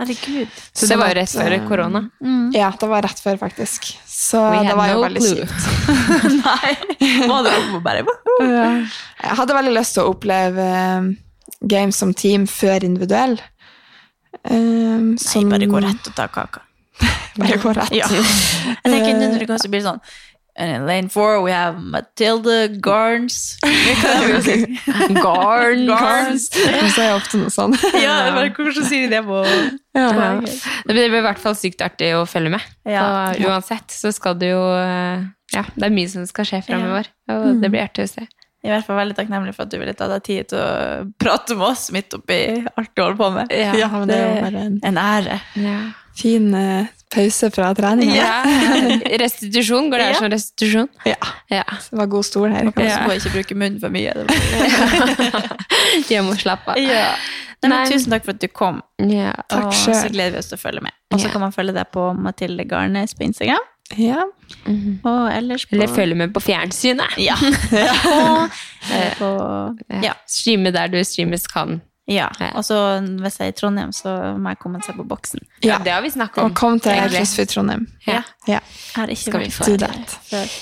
herregud. 0.00 0.48
Så 0.72 0.88
det 0.90 0.98
var 0.98 1.12
jo 1.12 1.18
rett 1.20 1.30
før 1.32 1.54
korona? 1.68 2.02
korona. 2.20 2.50
ja 2.56 2.70
det 2.80 2.88
var 2.90 3.02
rett 3.06 3.20
før, 3.22 3.38
faktisk. 3.40 3.90
Så 4.06 4.40
We 4.50 4.64
det 4.66 4.74
var 4.74 4.76
var 4.76 4.92
jo 4.94 5.02
veldig 5.04 5.22
clue. 5.22 5.46
kjipt. 5.46 5.62
Nei! 6.46 7.26
Må 7.30 7.40
du 7.46 7.80
bare 7.84 8.04
Jeg 8.40 9.36
hadde 9.42 9.54
veldig 9.60 9.76
lyst 9.76 9.94
til 9.96 10.04
å 10.04 10.12
oppleve 10.14 10.66
eh, 10.66 11.10
games 11.60 11.96
som 12.00 12.14
team 12.14 12.46
før 12.50 12.84
individuell. 12.84 13.38
Um, 14.44 15.14
Nei, 15.14 15.16
som- 15.20 15.48
bare 15.50 15.66
gå 15.68 15.80
rett 15.84 16.06
og 16.08 16.14
ta 16.16 16.26
kaka. 16.28 16.62
Bare 17.40 17.56
gå 17.62 17.72
rett. 17.76 17.94
Ja. 17.94 18.08
Jeg 18.10 18.90
tenker 18.92 19.14
nå 19.16 19.30
når 19.32 19.38
det 19.44 19.48
går, 19.50 19.62
så 19.62 19.70
blir 19.72 19.82
det 19.82 19.88
sånn 19.92 20.02
And 20.60 20.68
in 20.74 20.82
lane 20.84 21.08
four 21.08 21.40
we 21.44 21.52
have 21.54 21.78
Matilda 21.80 22.66
Garns. 22.82 23.56
Garn. 25.22 25.86
Garns. 25.86 26.48
Så 26.50 27.00
er 27.00 27.06
jeg 27.06 27.14
ofte 27.16 27.40
noe 27.40 27.52
sånn. 27.54 27.76
Ja, 28.04 28.16
det 28.26 28.34
bare 28.36 28.50
hvordan 28.56 28.88
sier 28.88 29.06
de 29.06 29.14
det 29.14 29.22
på 29.28 29.38
Ja. 29.96 30.10
Det 30.42 30.92
blir 30.96 31.06
i 31.06 31.22
hvert 31.24 31.40
fall 31.40 31.56
sykt 31.58 31.80
artig 31.86 32.12
å 32.18 32.26
følge 32.28 32.52
med. 32.56 32.66
Ja. 32.88 33.06
Og 33.30 33.46
uansett 33.48 33.94
så 33.94 34.12
skal 34.14 34.36
det 34.42 34.52
jo 34.52 34.60
eh, 34.74 35.24
Ja, 35.54 35.64
det 35.76 35.88
er 35.88 35.94
mye 35.94 36.10
som 36.12 36.26
skal 36.28 36.48
skje 36.50 36.60
framover. 36.66 37.08
Og 37.30 37.62
det 37.62 37.70
blir 37.72 37.86
artig 37.86 38.04
å 38.06 38.10
se. 38.10 38.26
I 38.62 38.68
hvert 38.68 38.84
fall 38.84 38.98
veldig 39.00 39.16
takknemlig 39.16 39.54
for 39.56 39.64
at 39.64 39.70
du 39.72 39.78
ville 39.80 39.94
ta 39.96 40.06
deg 40.10 40.22
tid 40.26 40.48
til 40.52 40.58
å 40.60 41.06
prate 41.22 41.54
med 41.56 41.66
oss 41.70 41.86
midt 41.96 42.12
oppi 42.12 42.36
alt 42.76 42.90
du 42.94 43.00
holder 43.02 43.16
på 43.16 43.28
med. 43.38 43.54
Ja, 43.56 43.88
men 43.94 44.08
det 44.10 44.18
er 44.20 44.26
jo 44.34 44.42
bare 44.44 44.64
en 44.66 44.80
En 44.84 44.98
ære. 45.00 45.38
Ja. 45.56 45.78
fin 46.20 46.50
uh, 46.54 46.84
pause 47.14 47.48
fra 47.54 47.70
treninga. 47.74 48.14
Ja. 48.14 48.42
Restitusjon, 49.22 49.88
går 49.90 49.96
det 50.02 50.04
her 50.10 50.12
Ja. 50.12 50.18
som 50.20 50.28
restitusjon? 50.34 50.88
Ja. 51.08 51.16
Ja. 51.48 51.62
Det 51.90 51.96
var 52.02 52.06
god 52.12 52.24
stol 52.28 52.52
her. 52.52 52.68
Ja. 52.76 52.98
på 53.06 53.14
ikke 53.16 53.32
bruke 53.38 53.54
munnen 53.56 53.80
for 53.80 53.88
mye. 53.88 54.12
Jeg 56.10 56.24
må 56.26 56.34
slappe 56.38 56.74
av. 56.74 56.78
ja. 56.82 57.14
Nei, 57.60 57.68
men 57.68 57.74
Nei. 57.76 57.88
tusen 57.92 58.12
takk 58.14 58.24
for 58.24 58.32
at 58.32 58.40
du 58.40 58.48
kom. 58.48 58.78
Ja. 59.04 59.34
Takk 59.52 59.66
og 59.68 59.74
selv. 59.76 59.98
så 60.00 60.08
gleder 60.12 60.32
vi 60.32 60.38
oss 60.40 60.48
til 60.48 60.56
å 60.56 60.60
følge 60.62 60.80
med. 60.86 60.94
Og 61.12 61.20
så 61.20 61.26
Ja. 61.28 61.32
kan 61.34 61.42
man 61.42 61.52
følge 61.52 61.74
deg 61.76 61.90
på 61.92 62.06
Mathilde 62.16 62.64
Garnes 62.64 63.12
på 63.14 63.24
Instagram. 63.26 63.60
Ja. 63.98 64.22
Og 65.04 65.32
ellers 65.34 65.64
på 65.66 65.74
Eller 65.74 65.88
følge 65.90 66.14
med 66.14 66.32
på 66.34 66.40
fjernsynet. 66.40 67.16
Ja. 67.18 67.34
og, 68.14 68.50
eh, 68.92 69.14
på 69.18 69.30
Ja. 70.02 70.12
Streame 70.28 70.70
der 70.72 70.86
du 70.92 71.00
streames 71.04 71.46
kan. 71.50 71.80
Ja. 72.10 72.28
Og 72.54 72.64
så 72.66 72.76
hvis 73.22 73.36
jeg 73.38 73.46
er 73.46 73.52
i 73.52 73.56
Trondheim, 73.58 73.92
så 73.94 74.14
må 74.38 74.50
jeg 74.50 74.58
komme 74.58 74.78
og 74.80 74.84
se 74.86 74.92
på 74.96 75.04
boksen. 75.06 75.40
Ja, 75.62 75.78
det 75.84 75.92
har 75.92 76.00
vi 76.02 76.10
snakket 76.10 76.38
om. 76.42 76.50
Og 76.50 76.56
kom 76.58 76.80
til. 76.80 76.92
CrossFit 77.10 77.48
Trondheim. 77.54 77.86
Ja. 78.06 78.22
Ja. 78.48 78.58
Jeg 78.58 78.96
har 78.96 79.06
ikke 79.14 79.22
Skal 79.22 79.40
vi 79.44 79.50
vært 79.58 79.80
der 79.80 80.16
før. 80.30 80.56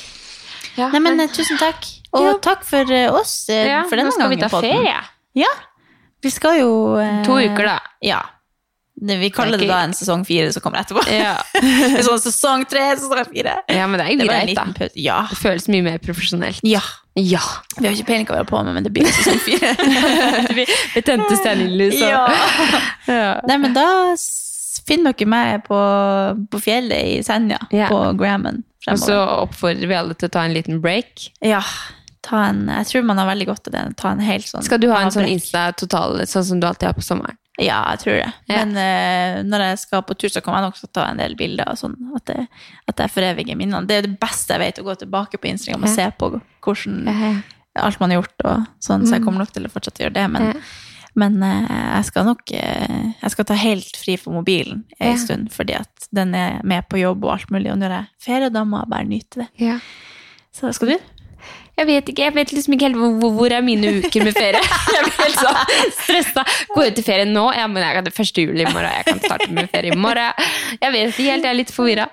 Ja. 0.78 0.88
Nei, 0.92 1.00
men 1.00 1.20
eh, 1.20 1.28
tusen 1.34 1.58
takk. 1.58 1.86
Og 2.12 2.24
Ja. 2.26 2.34
takk 2.42 2.64
for 2.64 2.92
eh, 2.92 3.08
oss 3.12 3.46
Ja, 3.48 3.82
for 3.88 3.96
denne 3.96 4.10
nå 4.12 4.16
skal 4.16 4.30
vi 4.30 4.36
gangen. 4.36 4.50
ta 4.50 4.60
ferie. 4.60 4.98
Ja. 5.34 5.50
Vi 6.22 6.30
skal 6.30 6.60
jo 6.60 6.96
eh, 7.00 7.22
To 7.24 7.38
uker, 7.38 7.64
da. 7.64 7.78
Ja. 8.02 8.20
Vi 9.00 9.30
kaller 9.30 9.58
Det 9.58 9.62
ikke... 9.62 9.68
det 9.68 9.74
da 9.74 9.80
en 9.86 9.92
sesong 9.94 10.24
fire 10.26 10.52
som 10.52 10.62
kommer 10.64 10.80
etterpå. 10.82 11.04
Ja. 11.14 11.36
Sånn 12.06 12.22
sesong 12.22 12.64
tre, 12.70 12.84
sesong 12.98 13.28
fire. 13.30 13.58
ja, 13.70 13.84
men 13.86 14.00
det 14.00 14.06
er 14.06 14.10
jo 14.14 14.18
Det 14.22 14.26
greit, 14.30 14.54
da. 14.58 14.88
Ja. 14.98 15.18
Det 15.30 15.38
føles 15.38 15.68
mye 15.70 15.86
mer 15.92 16.00
profesjonelt. 16.02 16.64
ja. 16.66 16.82
Ja. 17.18 17.40
Vi 17.74 17.82
har 17.82 17.96
ikke 17.96 18.06
peiling 18.12 18.26
hva 18.28 18.36
vi 18.36 18.38
holder 18.44 18.50
på 18.52 18.58
med, 18.62 18.74
men 18.76 18.84
det 18.86 18.92
blir 18.94 19.08
sesong 19.10 19.40
fire. 19.42 19.72
vi, 20.58 20.66
tente 21.02 21.38
stearinlys 21.40 21.96
og 21.98 22.12
ja. 22.12 22.20
ja. 23.10 23.32
Nei, 23.48 23.56
men 23.58 23.74
da 23.74 23.86
finner 24.86 25.16
dere 25.18 25.26
meg 25.30 25.64
på, 25.66 25.78
på 26.52 26.60
fjellet 26.62 27.16
i 27.16 27.22
Senja, 27.26 27.58
Ja. 27.74 27.88
på 27.90 27.98
Grammen 28.20 28.62
Og 28.88 29.00
så 29.02 29.16
oppfordrer 29.42 29.90
vi 29.90 29.96
alle 29.98 30.14
til 30.14 30.30
å 30.30 30.34
ta 30.38 30.44
en 30.46 30.54
liten 30.54 30.78
break. 30.84 31.26
Ja. 31.44 31.64
Ta 32.22 32.44
en, 32.52 32.68
jeg 32.70 32.86
tror 32.92 33.04
man 33.10 33.18
har 33.20 33.28
veldig 33.32 33.48
godt 33.50 33.68
av 33.70 33.74
det. 33.74 33.82
Ta 34.00 34.14
en 34.14 34.22
helt 34.24 34.46
sånn 34.46 34.62
Skal 34.66 34.80
du 34.82 34.88
ha 34.92 35.02
en 35.02 35.12
sånn. 35.14 35.26
Insta-total, 35.28 36.22
sånn 36.28 36.46
som 36.52 36.62
du 36.62 36.66
alltid 36.70 36.90
har 36.92 36.96
på 36.96 37.04
sommeren? 37.04 37.36
Ja, 37.58 37.78
jeg 37.92 38.02
tror 38.04 38.18
det. 38.20 38.32
Ja. 38.46 38.62
Men 38.62 38.74
uh, 38.78 39.38
når 39.48 39.64
jeg 39.66 39.78
skal 39.82 40.04
på 40.06 40.14
tur, 40.14 40.30
så 40.30 40.42
kommer 40.44 40.62
jeg 40.62 40.70
nok 40.70 40.78
til 40.78 40.88
å 40.88 40.94
ta 40.94 41.06
en 41.10 41.22
del 41.22 41.34
bilder. 41.38 41.72
og 41.72 41.80
Sånn, 41.80 41.96
at, 42.14 42.24
det, 42.30 42.44
at 42.90 43.02
jeg 43.02 43.14
foreviger 43.14 43.58
minnene. 43.58 43.86
Det 43.88 43.96
er 43.98 44.06
det 44.06 44.18
beste 44.22 44.54
jeg 44.54 44.62
vet, 44.62 44.82
å 44.82 44.86
gå 44.86 44.94
tilbake 45.00 45.40
på 45.42 45.50
Instagram 45.50 45.88
og 45.88 45.94
se 45.96 46.06
på 46.20 46.30
hvordan 46.64 47.08
alt 47.78 47.98
man 48.02 48.14
har 48.14 48.20
gjort. 48.20 48.46
og 48.46 48.68
sånn, 48.84 49.08
Så 49.08 49.18
jeg 49.18 49.26
kommer 49.26 49.42
nok 49.42 49.56
til 49.56 49.66
å 49.66 49.72
fortsette 49.72 50.04
å 50.04 50.06
gjøre 50.06 50.18
det. 50.20 50.28
Men, 50.36 50.62
men 51.18 51.42
uh, 51.42 51.74
jeg 51.98 52.08
skal 52.12 52.30
nok 52.30 52.54
uh, 52.54 52.98
jeg 53.24 53.34
skal 53.34 53.50
ta 53.50 53.58
helt 53.58 54.00
fri 54.06 54.14
for 54.22 54.38
mobilen 54.38 54.84
en 55.02 55.18
stund, 55.18 55.50
fordi 55.54 55.80
at 55.80 56.10
den 56.14 56.36
er 56.38 56.60
med 56.62 56.86
på 56.86 57.02
jobb 57.02 57.26
og 57.26 57.34
alt 57.40 57.54
mulig. 57.54 57.72
Og 57.74 57.82
når 57.82 57.96
jeg 57.96 58.06
er 58.06 58.28
ferie, 58.30 58.54
da 58.54 58.62
må 58.62 58.84
jeg 58.84 58.94
bare 58.94 59.10
nyte 59.10 59.42
det. 59.42 59.50
Ja. 59.66 59.80
Så 60.54 60.70
skal 60.78 60.94
du? 60.94 61.17
Jeg 61.78 61.86
vet 61.86 62.08
ikke, 62.10 62.24
jeg 62.26 62.34
vet 62.34 62.52
liksom 62.56 62.74
ikke 62.74 62.88
helt 62.88 62.98
hvor, 62.98 63.32
hvor 63.36 63.54
er 63.54 63.62
mine 63.62 63.92
uker 64.00 64.24
med 64.26 64.34
ferie. 64.34 64.62
Jeg 64.94 65.04
blir 65.04 65.18
helt 65.20 65.36
sånn 65.38 65.92
stressa. 65.94 66.44
Går 66.72 66.90
ut 66.90 66.98
i 66.98 67.04
ferie 67.06 67.26
nå? 67.28 67.44
Ja, 67.54 67.68
men 67.70 67.84
jeg 67.84 67.94
kan 67.94 68.06
det 68.06 68.14
første 68.16 68.42
juli 68.42 68.64
i 68.64 68.72
morgen. 68.72 68.90
Jeg 68.96 69.06
kan 69.06 69.20
starte 69.22 69.48
med 69.54 69.68
ferie 69.70 69.94
i 69.94 69.98
morgen. 69.98 70.48
Jeg 70.82 70.94
vet 70.94 71.12
ikke 71.12 71.28
helt, 71.28 71.46
jeg 71.46 71.52
er 71.52 71.58
litt 71.58 71.72
forvirra. 71.74 72.08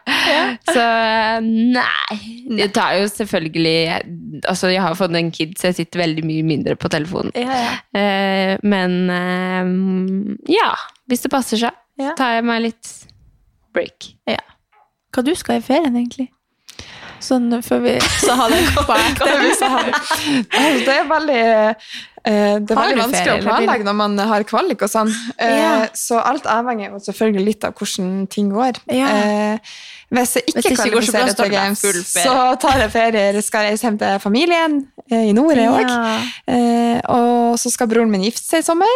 Så 0.69 0.85
nei. 1.45 2.19
Det 2.59 2.69
tar 2.75 2.99
jo 2.99 3.07
selvfølgelig 3.09 3.75
Altså, 4.45 4.69
jeg 4.69 4.83
har 4.83 4.93
jo 4.93 4.99
fått 4.99 5.15
en 5.17 5.31
kid, 5.33 5.55
så 5.57 5.69
jeg 5.71 5.79
sitter 5.79 6.03
veldig 6.03 6.25
mye 6.27 6.45
mindre 6.45 6.75
på 6.77 6.91
telefonen. 6.91 7.31
Eh, 7.35 8.53
men 8.67 8.97
eh, 9.15 9.73
ja, 10.51 10.69
hvis 11.09 11.25
det 11.25 11.31
passer 11.33 11.61
seg, 11.65 11.81
så 12.01 12.13
tar 12.19 12.37
jeg 12.37 12.45
meg 12.51 12.65
litt 12.67 12.93
break. 13.75 14.11
Ja. 14.29 14.41
Hva 15.15 15.23
du 15.25 15.31
skal 15.39 15.61
i 15.61 15.65
ferien, 15.65 15.95
egentlig? 15.95 16.29
Sånn 17.23 17.47
før 17.65 17.81
vi 17.85 17.95
Så 18.25 18.35
ha 18.37 18.49
det 18.51 18.61
så 18.75 18.83
det. 18.85 19.93
Altså, 20.51 20.85
det 20.85 20.95
er 20.95 21.09
veldig 21.09 21.41
eh, 21.45 21.89
det 22.25 22.73
er 22.73 22.79
veldig 22.79 23.01
vanskelig 23.03 23.25
ferie, 23.25 23.41
å 23.41 23.43
planlegge 23.45 23.85
når 23.87 23.97
man 23.99 24.17
har 24.31 24.45
kvalik 24.49 24.81
og 24.85 24.91
sånn. 24.91 25.11
Eh, 25.37 25.57
Ja. 25.61 25.73
Så 25.95 26.17
alt 26.21 26.47
avhenger 26.49 26.91
jo 26.95 27.01
selvfølgelig 27.05 27.45
litt 27.45 27.67
av 27.67 27.75
hvordan 27.77 28.25
ting 28.33 28.49
går. 28.53 28.79
Ja. 28.93 29.11
Eh, 29.13 29.75
hvis 30.15 30.35
jeg 30.37 30.45
ikke 30.49 30.61
Hvis 30.61 30.65
ikke 30.69 30.77
så 30.77 30.89
kvalifiserer 30.89 31.29
så 31.31 31.35
tar 31.35 31.47
til 31.49 31.53
Games, 31.55 31.81
så 32.13 32.35
tar 32.61 32.81
jeg 32.83 32.91
ferie, 32.93 33.23
eller 33.31 33.41
skal 33.45 33.65
reise 33.65 33.87
hjem 33.87 33.97
til 34.01 34.19
familien 34.21 34.75
eh, 35.09 35.25
i 35.31 35.33
nord 35.37 35.57
jeg 35.57 35.71
òg. 35.71 35.89
Ja. 35.89 36.19
Eh, 36.53 36.99
og 37.15 37.57
så 37.61 37.71
skal 37.73 37.89
broren 37.91 38.11
min 38.13 38.25
gifte 38.27 38.45
seg 38.45 38.61
i 38.61 38.67
sommer. 38.67 38.93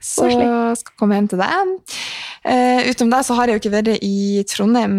så 0.00 0.24
koselig. 0.24 0.48
skal 0.80 0.96
komme 1.00 1.18
hjem 1.20 1.28
til 1.34 1.42
deg. 1.44 1.76
Eh, 2.48 2.88
utenom 2.88 3.12
det 3.12 3.22
så 3.28 3.36
har 3.36 3.48
jeg 3.52 3.58
jo 3.58 3.62
ikke 3.64 3.76
vært 3.76 3.92
i 4.00 4.42
Trondheim 4.48 4.96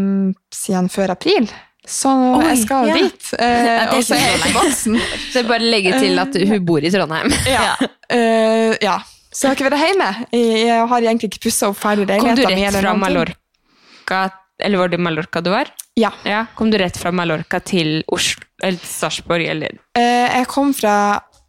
siden 0.53 0.89
før 0.93 1.15
april. 1.17 1.49
Så 1.91 2.11
Oi, 2.37 2.43
jeg 2.47 2.59
skal 2.63 2.89
ja. 2.89 2.97
dit. 2.99 3.31
Eh, 3.35 3.65
Ja, 3.67 3.87
og 3.91 4.03
så 4.07 4.15
er 4.15 4.27
jeg 4.29 4.53
boksen. 4.55 4.99
Så 5.33 5.43
bare 5.47 5.65
legge 5.65 5.97
til 5.99 6.21
at 6.21 6.37
hun 6.51 6.61
bor 6.67 6.83
i 6.83 6.91
Trondheim. 6.93 7.33
Ja. 7.51 7.73
Uh, 8.11 8.75
ja. 8.83 8.97
Så 9.31 9.45
jeg 9.45 9.51
har 9.51 9.57
ikke 9.57 9.69
vært 9.69 9.83
hjemme. 9.85 10.09
Jeg 10.35 10.85
har 10.91 11.05
egentlig 11.07 11.31
ikke 11.31 11.45
pussa 11.47 11.69
opp 11.71 11.79
ferdig 11.79 12.07
Kom 12.19 12.35
du 12.35 12.43
rett 12.43 12.57
eller 12.57 12.83
fra. 12.83 12.93
Mallorca 12.99 14.21
Eller 14.59 14.81
var 14.81 14.91
det 14.91 14.99
Mallorca 14.99 15.41
du 15.43 15.49
var? 15.53 15.71
Ja. 15.99 16.11
Ja, 16.27 16.45
Kom 16.55 16.71
du 16.71 16.77
rett 16.79 16.99
fra 16.99 17.11
Mallorca 17.15 17.59
til 17.63 18.01
Oslo, 18.11 18.43
eller 18.63 18.79
Sarpsborg, 18.79 19.47
eller 19.51 19.79
Uh, 19.97 20.27
jeg 20.31 20.47
kom 20.51 20.71
fra 20.75 20.95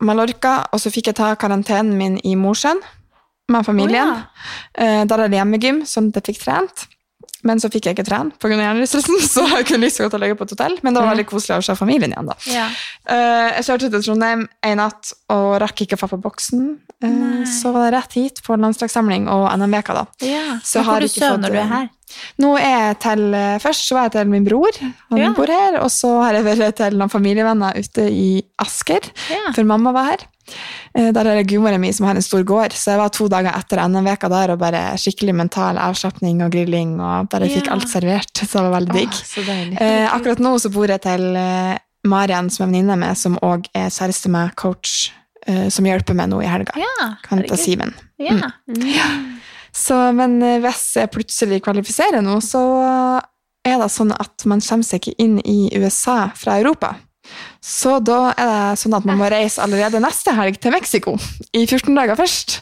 Mallorca, 0.03 0.65
og 0.75 0.83
så 0.83 0.91
fikk 0.91 1.13
jeg 1.13 1.19
ta 1.21 1.31
karantenen 1.39 1.95
min 1.99 2.19
i 2.27 2.35
Mosjøen 2.39 2.81
med 3.53 3.67
familien. 3.67 4.17
Eh, 4.75 5.03
der 5.07 5.25
er 5.25 5.31
det 5.31 5.39
hjemmegym, 5.39 5.83
sånn 5.89 6.11
at 6.11 6.21
jeg 6.21 6.33
fikk 6.33 6.45
trent. 6.47 6.87
Men 7.43 7.59
så 7.59 7.69
fikk 7.73 7.89
jeg 7.89 7.97
ikke 7.97 8.05
trene 8.07 8.31
pga. 8.39 8.55
hjernerystelsen, 8.55 9.19
så 9.35 9.43
jeg 9.57 9.67
kunne 9.67 9.87
lyst 9.89 9.99
til 9.99 10.07
å 10.07 10.21
ligge 10.23 10.37
på 10.39 10.47
et 10.47 10.55
hotell. 10.55 10.77
Men 10.83 10.95
det 10.95 11.03
var 11.03 11.11
veldig 11.15 11.27
koselig 11.27 11.59
å 11.59 11.65
se 11.67 11.75
familien 11.79 12.13
igjen, 12.15 12.29
da. 12.31 12.37
Ja. 12.53 12.69
Eh, 13.11 13.49
jeg 13.59 13.65
kjørte 13.67 13.91
til 13.91 14.05
Trondheim 14.07 14.45
en 14.69 14.79
natt 14.79 15.11
og 15.35 15.57
rakk 15.63 15.83
ikke 15.87 15.99
å 15.99 16.03
få 16.05 16.11
på 16.15 16.21
boksen. 16.29 16.69
Nei. 17.03 17.43
så 17.51 17.73
var 17.75 17.89
det 17.91 17.97
rett 17.97 18.13
hit 18.15 18.37
på 18.47 18.55
landslagssamling 18.63 19.25
og 19.27 19.49
NM-veka, 19.59 19.97
da. 19.97 20.05
Ja. 20.23 20.61
Så 20.63 20.85
Hvor 20.87 21.03
du 21.03 21.09
fått, 21.11 21.41
når 21.43 21.51
du 21.51 21.59
er 21.59 21.67
her? 21.73 21.89
Nå 22.39 22.53
er 22.61 22.77
jeg 22.93 22.99
til, 23.03 23.23
eh, 23.35 23.59
Først 23.59 23.89
så 23.89 23.97
var 23.97 24.07
jeg 24.07 24.13
til 24.19 24.29
min 24.31 24.45
bror, 24.47 24.71
han 25.11 25.19
Ja. 25.19 25.33
bor 25.35 25.51
her, 25.51 25.81
og 25.81 25.91
så 25.91 26.13
har 26.23 26.35
jeg 26.39 26.45
vært 26.45 26.77
til 26.77 26.99
noen 27.01 27.11
familievenner 27.11 27.75
ute 27.75 28.07
i 28.07 28.43
Asker, 28.63 29.01
for 29.55 29.65
mamma 29.65 29.91
var 29.93 30.05
her. 30.13 30.23
Eh, 30.95 31.11
Der 31.13 31.27
er 31.27 31.37
det 31.41 31.47
gudmoren 31.49 31.81
min 31.81 31.93
som 31.93 32.07
har 32.07 32.15
en 32.19 32.23
stor 32.25 32.43
gård, 32.45 32.73
så 32.77 32.93
jeg 32.93 32.99
var 32.99 33.09
to 33.15 33.29
dager 33.29 33.53
etter 33.57 33.81
NM-veka 33.89 34.29
der 34.29 34.53
og 34.55 34.59
bare 34.59 34.83
skikkelig 35.01 35.35
mental 35.35 35.79
avslapning 35.79 36.43
og 36.45 36.51
grilling, 36.53 36.99
og 37.01 37.29
der 37.31 37.47
jeg 37.47 37.59
fikk 37.63 37.67
Ja. 37.71 37.73
alt 37.79 37.89
servert, 37.89 38.33
så 38.35 38.51
det 38.53 38.63
var 38.67 38.81
veldig 38.81 38.93
digg. 38.93 39.79
Eh, 39.81 40.07
akkurat 40.13 40.39
nå 40.43 40.55
så 40.61 40.73
bor 40.73 40.87
jeg 40.87 41.01
til 41.03 41.37
eh, 41.37 41.79
Marian, 42.05 42.51
som 42.51 42.65
er 42.67 42.73
venninne 42.73 42.99
med, 42.99 43.17
som 43.17 43.37
òg 43.43 43.67
er 43.75 43.89
kjæreste 43.89 44.29
med 44.29 44.55
coach, 44.57 45.13
eh, 45.47 45.69
som 45.71 45.85
hjelper 45.87 46.15
meg 46.15 46.29
nå 46.29 46.43
i 46.43 46.47
helga. 46.51 46.73
Ja, 46.77 47.15
herregud. 47.31 47.59
Simen. 47.59 47.95
Ja. 48.19 48.51
Så, 49.73 49.95
men 50.15 50.43
eh, 50.43 50.59
hvis 50.61 50.83
jeg 50.99 51.11
plutselig 51.15 51.63
kvalifiserer 51.65 52.21
nå, 52.23 52.41
så 52.45 52.61
er 53.65 53.79
det 53.79 53.89
sånn 53.95 54.11
at 54.13 54.45
man 54.51 54.61
kommer 54.61 54.85
seg 54.85 55.01
ikke 55.01 55.15
inn 55.23 55.39
i 55.47 55.71
USA 55.79 56.31
fra 56.35 56.59
Europa. 56.59 56.97
Så 57.63 58.01
da 58.03 58.33
er 58.35 58.49
det 58.51 58.81
sånn 58.81 58.97
at 58.97 59.05
man 59.07 59.21
må 59.21 59.29
reise 59.31 59.63
allerede 59.63 60.01
neste 60.03 60.35
helg 60.35 60.57
til 60.59 60.75
Mexico, 60.75 61.15
i 61.55 61.63
14 61.63 61.95
dager 61.95 62.19
først. 62.19 62.57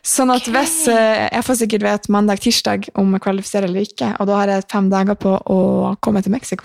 Sånn 0.00 0.32
at 0.32 0.48
hvis 0.48 0.86
eh, 0.88 1.26
Jeg 1.28 1.44
får 1.44 1.58
sikkert 1.60 1.84
vite 1.84 2.14
mandag-tirsdag 2.14 2.88
om 2.96 3.12
jeg 3.12 3.24
kvalifiserer 3.26 3.68
eller 3.68 3.84
ikke, 3.84 4.14
og 4.16 4.30
da 4.30 4.38
har 4.40 4.54
jeg 4.54 4.68
fem 4.72 4.88
dager 4.88 5.18
på 5.20 5.34
å 5.36 5.58
komme 6.00 6.24
til 6.24 6.32
Mexico. 6.32 6.64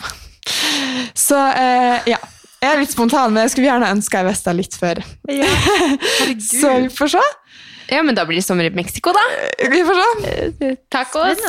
Så 1.27 1.36
eh, 1.36 2.13
ja. 2.13 2.21
Jeg 2.63 2.71
er 2.71 2.79
litt 2.79 2.93
spontan, 2.95 3.34
men 3.36 3.43
jeg 3.43 3.51
skulle 3.51 3.67
gjerne 3.67 3.91
ønske 3.91 4.21
jeg 4.21 4.29
visste 4.29 4.51
litt 4.55 4.75
før. 4.79 5.03
Så 6.39 6.77
vi 6.86 6.91
får 6.95 7.17
se. 7.17 7.23
Ja, 7.89 8.03
men 8.03 8.15
da 8.15 8.25
blir 8.25 8.38
det 8.39 8.45
sommer 8.45 8.63
i 8.63 8.69
Mexico, 8.69 9.11
da. 9.15 9.23
Vi 9.71 9.84
får 9.86 9.99
se. 10.21 10.75
Tacos. 10.93 11.43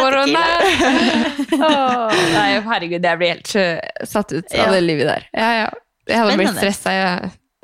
Corona. 0.00 0.44
Nei, 2.34 2.60
herregud, 2.66 3.04
jeg 3.04 3.18
blir 3.20 3.34
helt 3.34 3.54
øh, 3.56 4.06
satt 4.06 4.32
ut 4.32 4.54
Ja. 4.54 4.66
av 4.68 4.72
det 4.76 4.80
livet 4.86 5.06
der. 5.10 5.28
Ja, 5.36 5.50
ja. 5.64 5.68
Jeg 6.10 6.18
hadde 6.22 6.36
blitt 6.40 6.56
stressa. 6.58 6.92
Ja. 6.94 7.12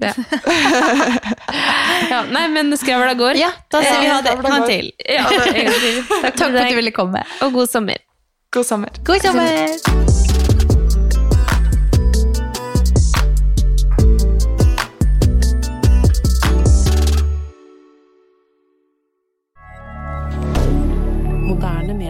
Ja. 0.02 0.12
ja, 2.10 2.18
nei, 2.30 2.48
men 2.52 2.76
skravla 2.76 3.14
går. 3.16 3.38
Ja, 3.40 3.48
da 3.72 3.80
sier 3.80 4.02
vi 4.02 4.10
ha 4.12 4.18
det. 4.26 4.36
Ha 4.44 4.56
en 4.58 4.66
til. 4.68 4.90
Ja, 5.08 5.24
en 5.30 5.72
til. 5.72 6.02
Takk 6.10 6.36
Takk 6.36 6.52
for 6.52 6.60
at 6.66 6.70
du 6.74 6.76
ville 6.82 6.92
komme. 6.94 7.24
Og 7.46 7.56
god 7.56 7.72
sommer. 7.72 8.04
God 8.52 8.68
sommer. 8.68 9.02
God 9.04 9.24
sommer! 9.24 10.15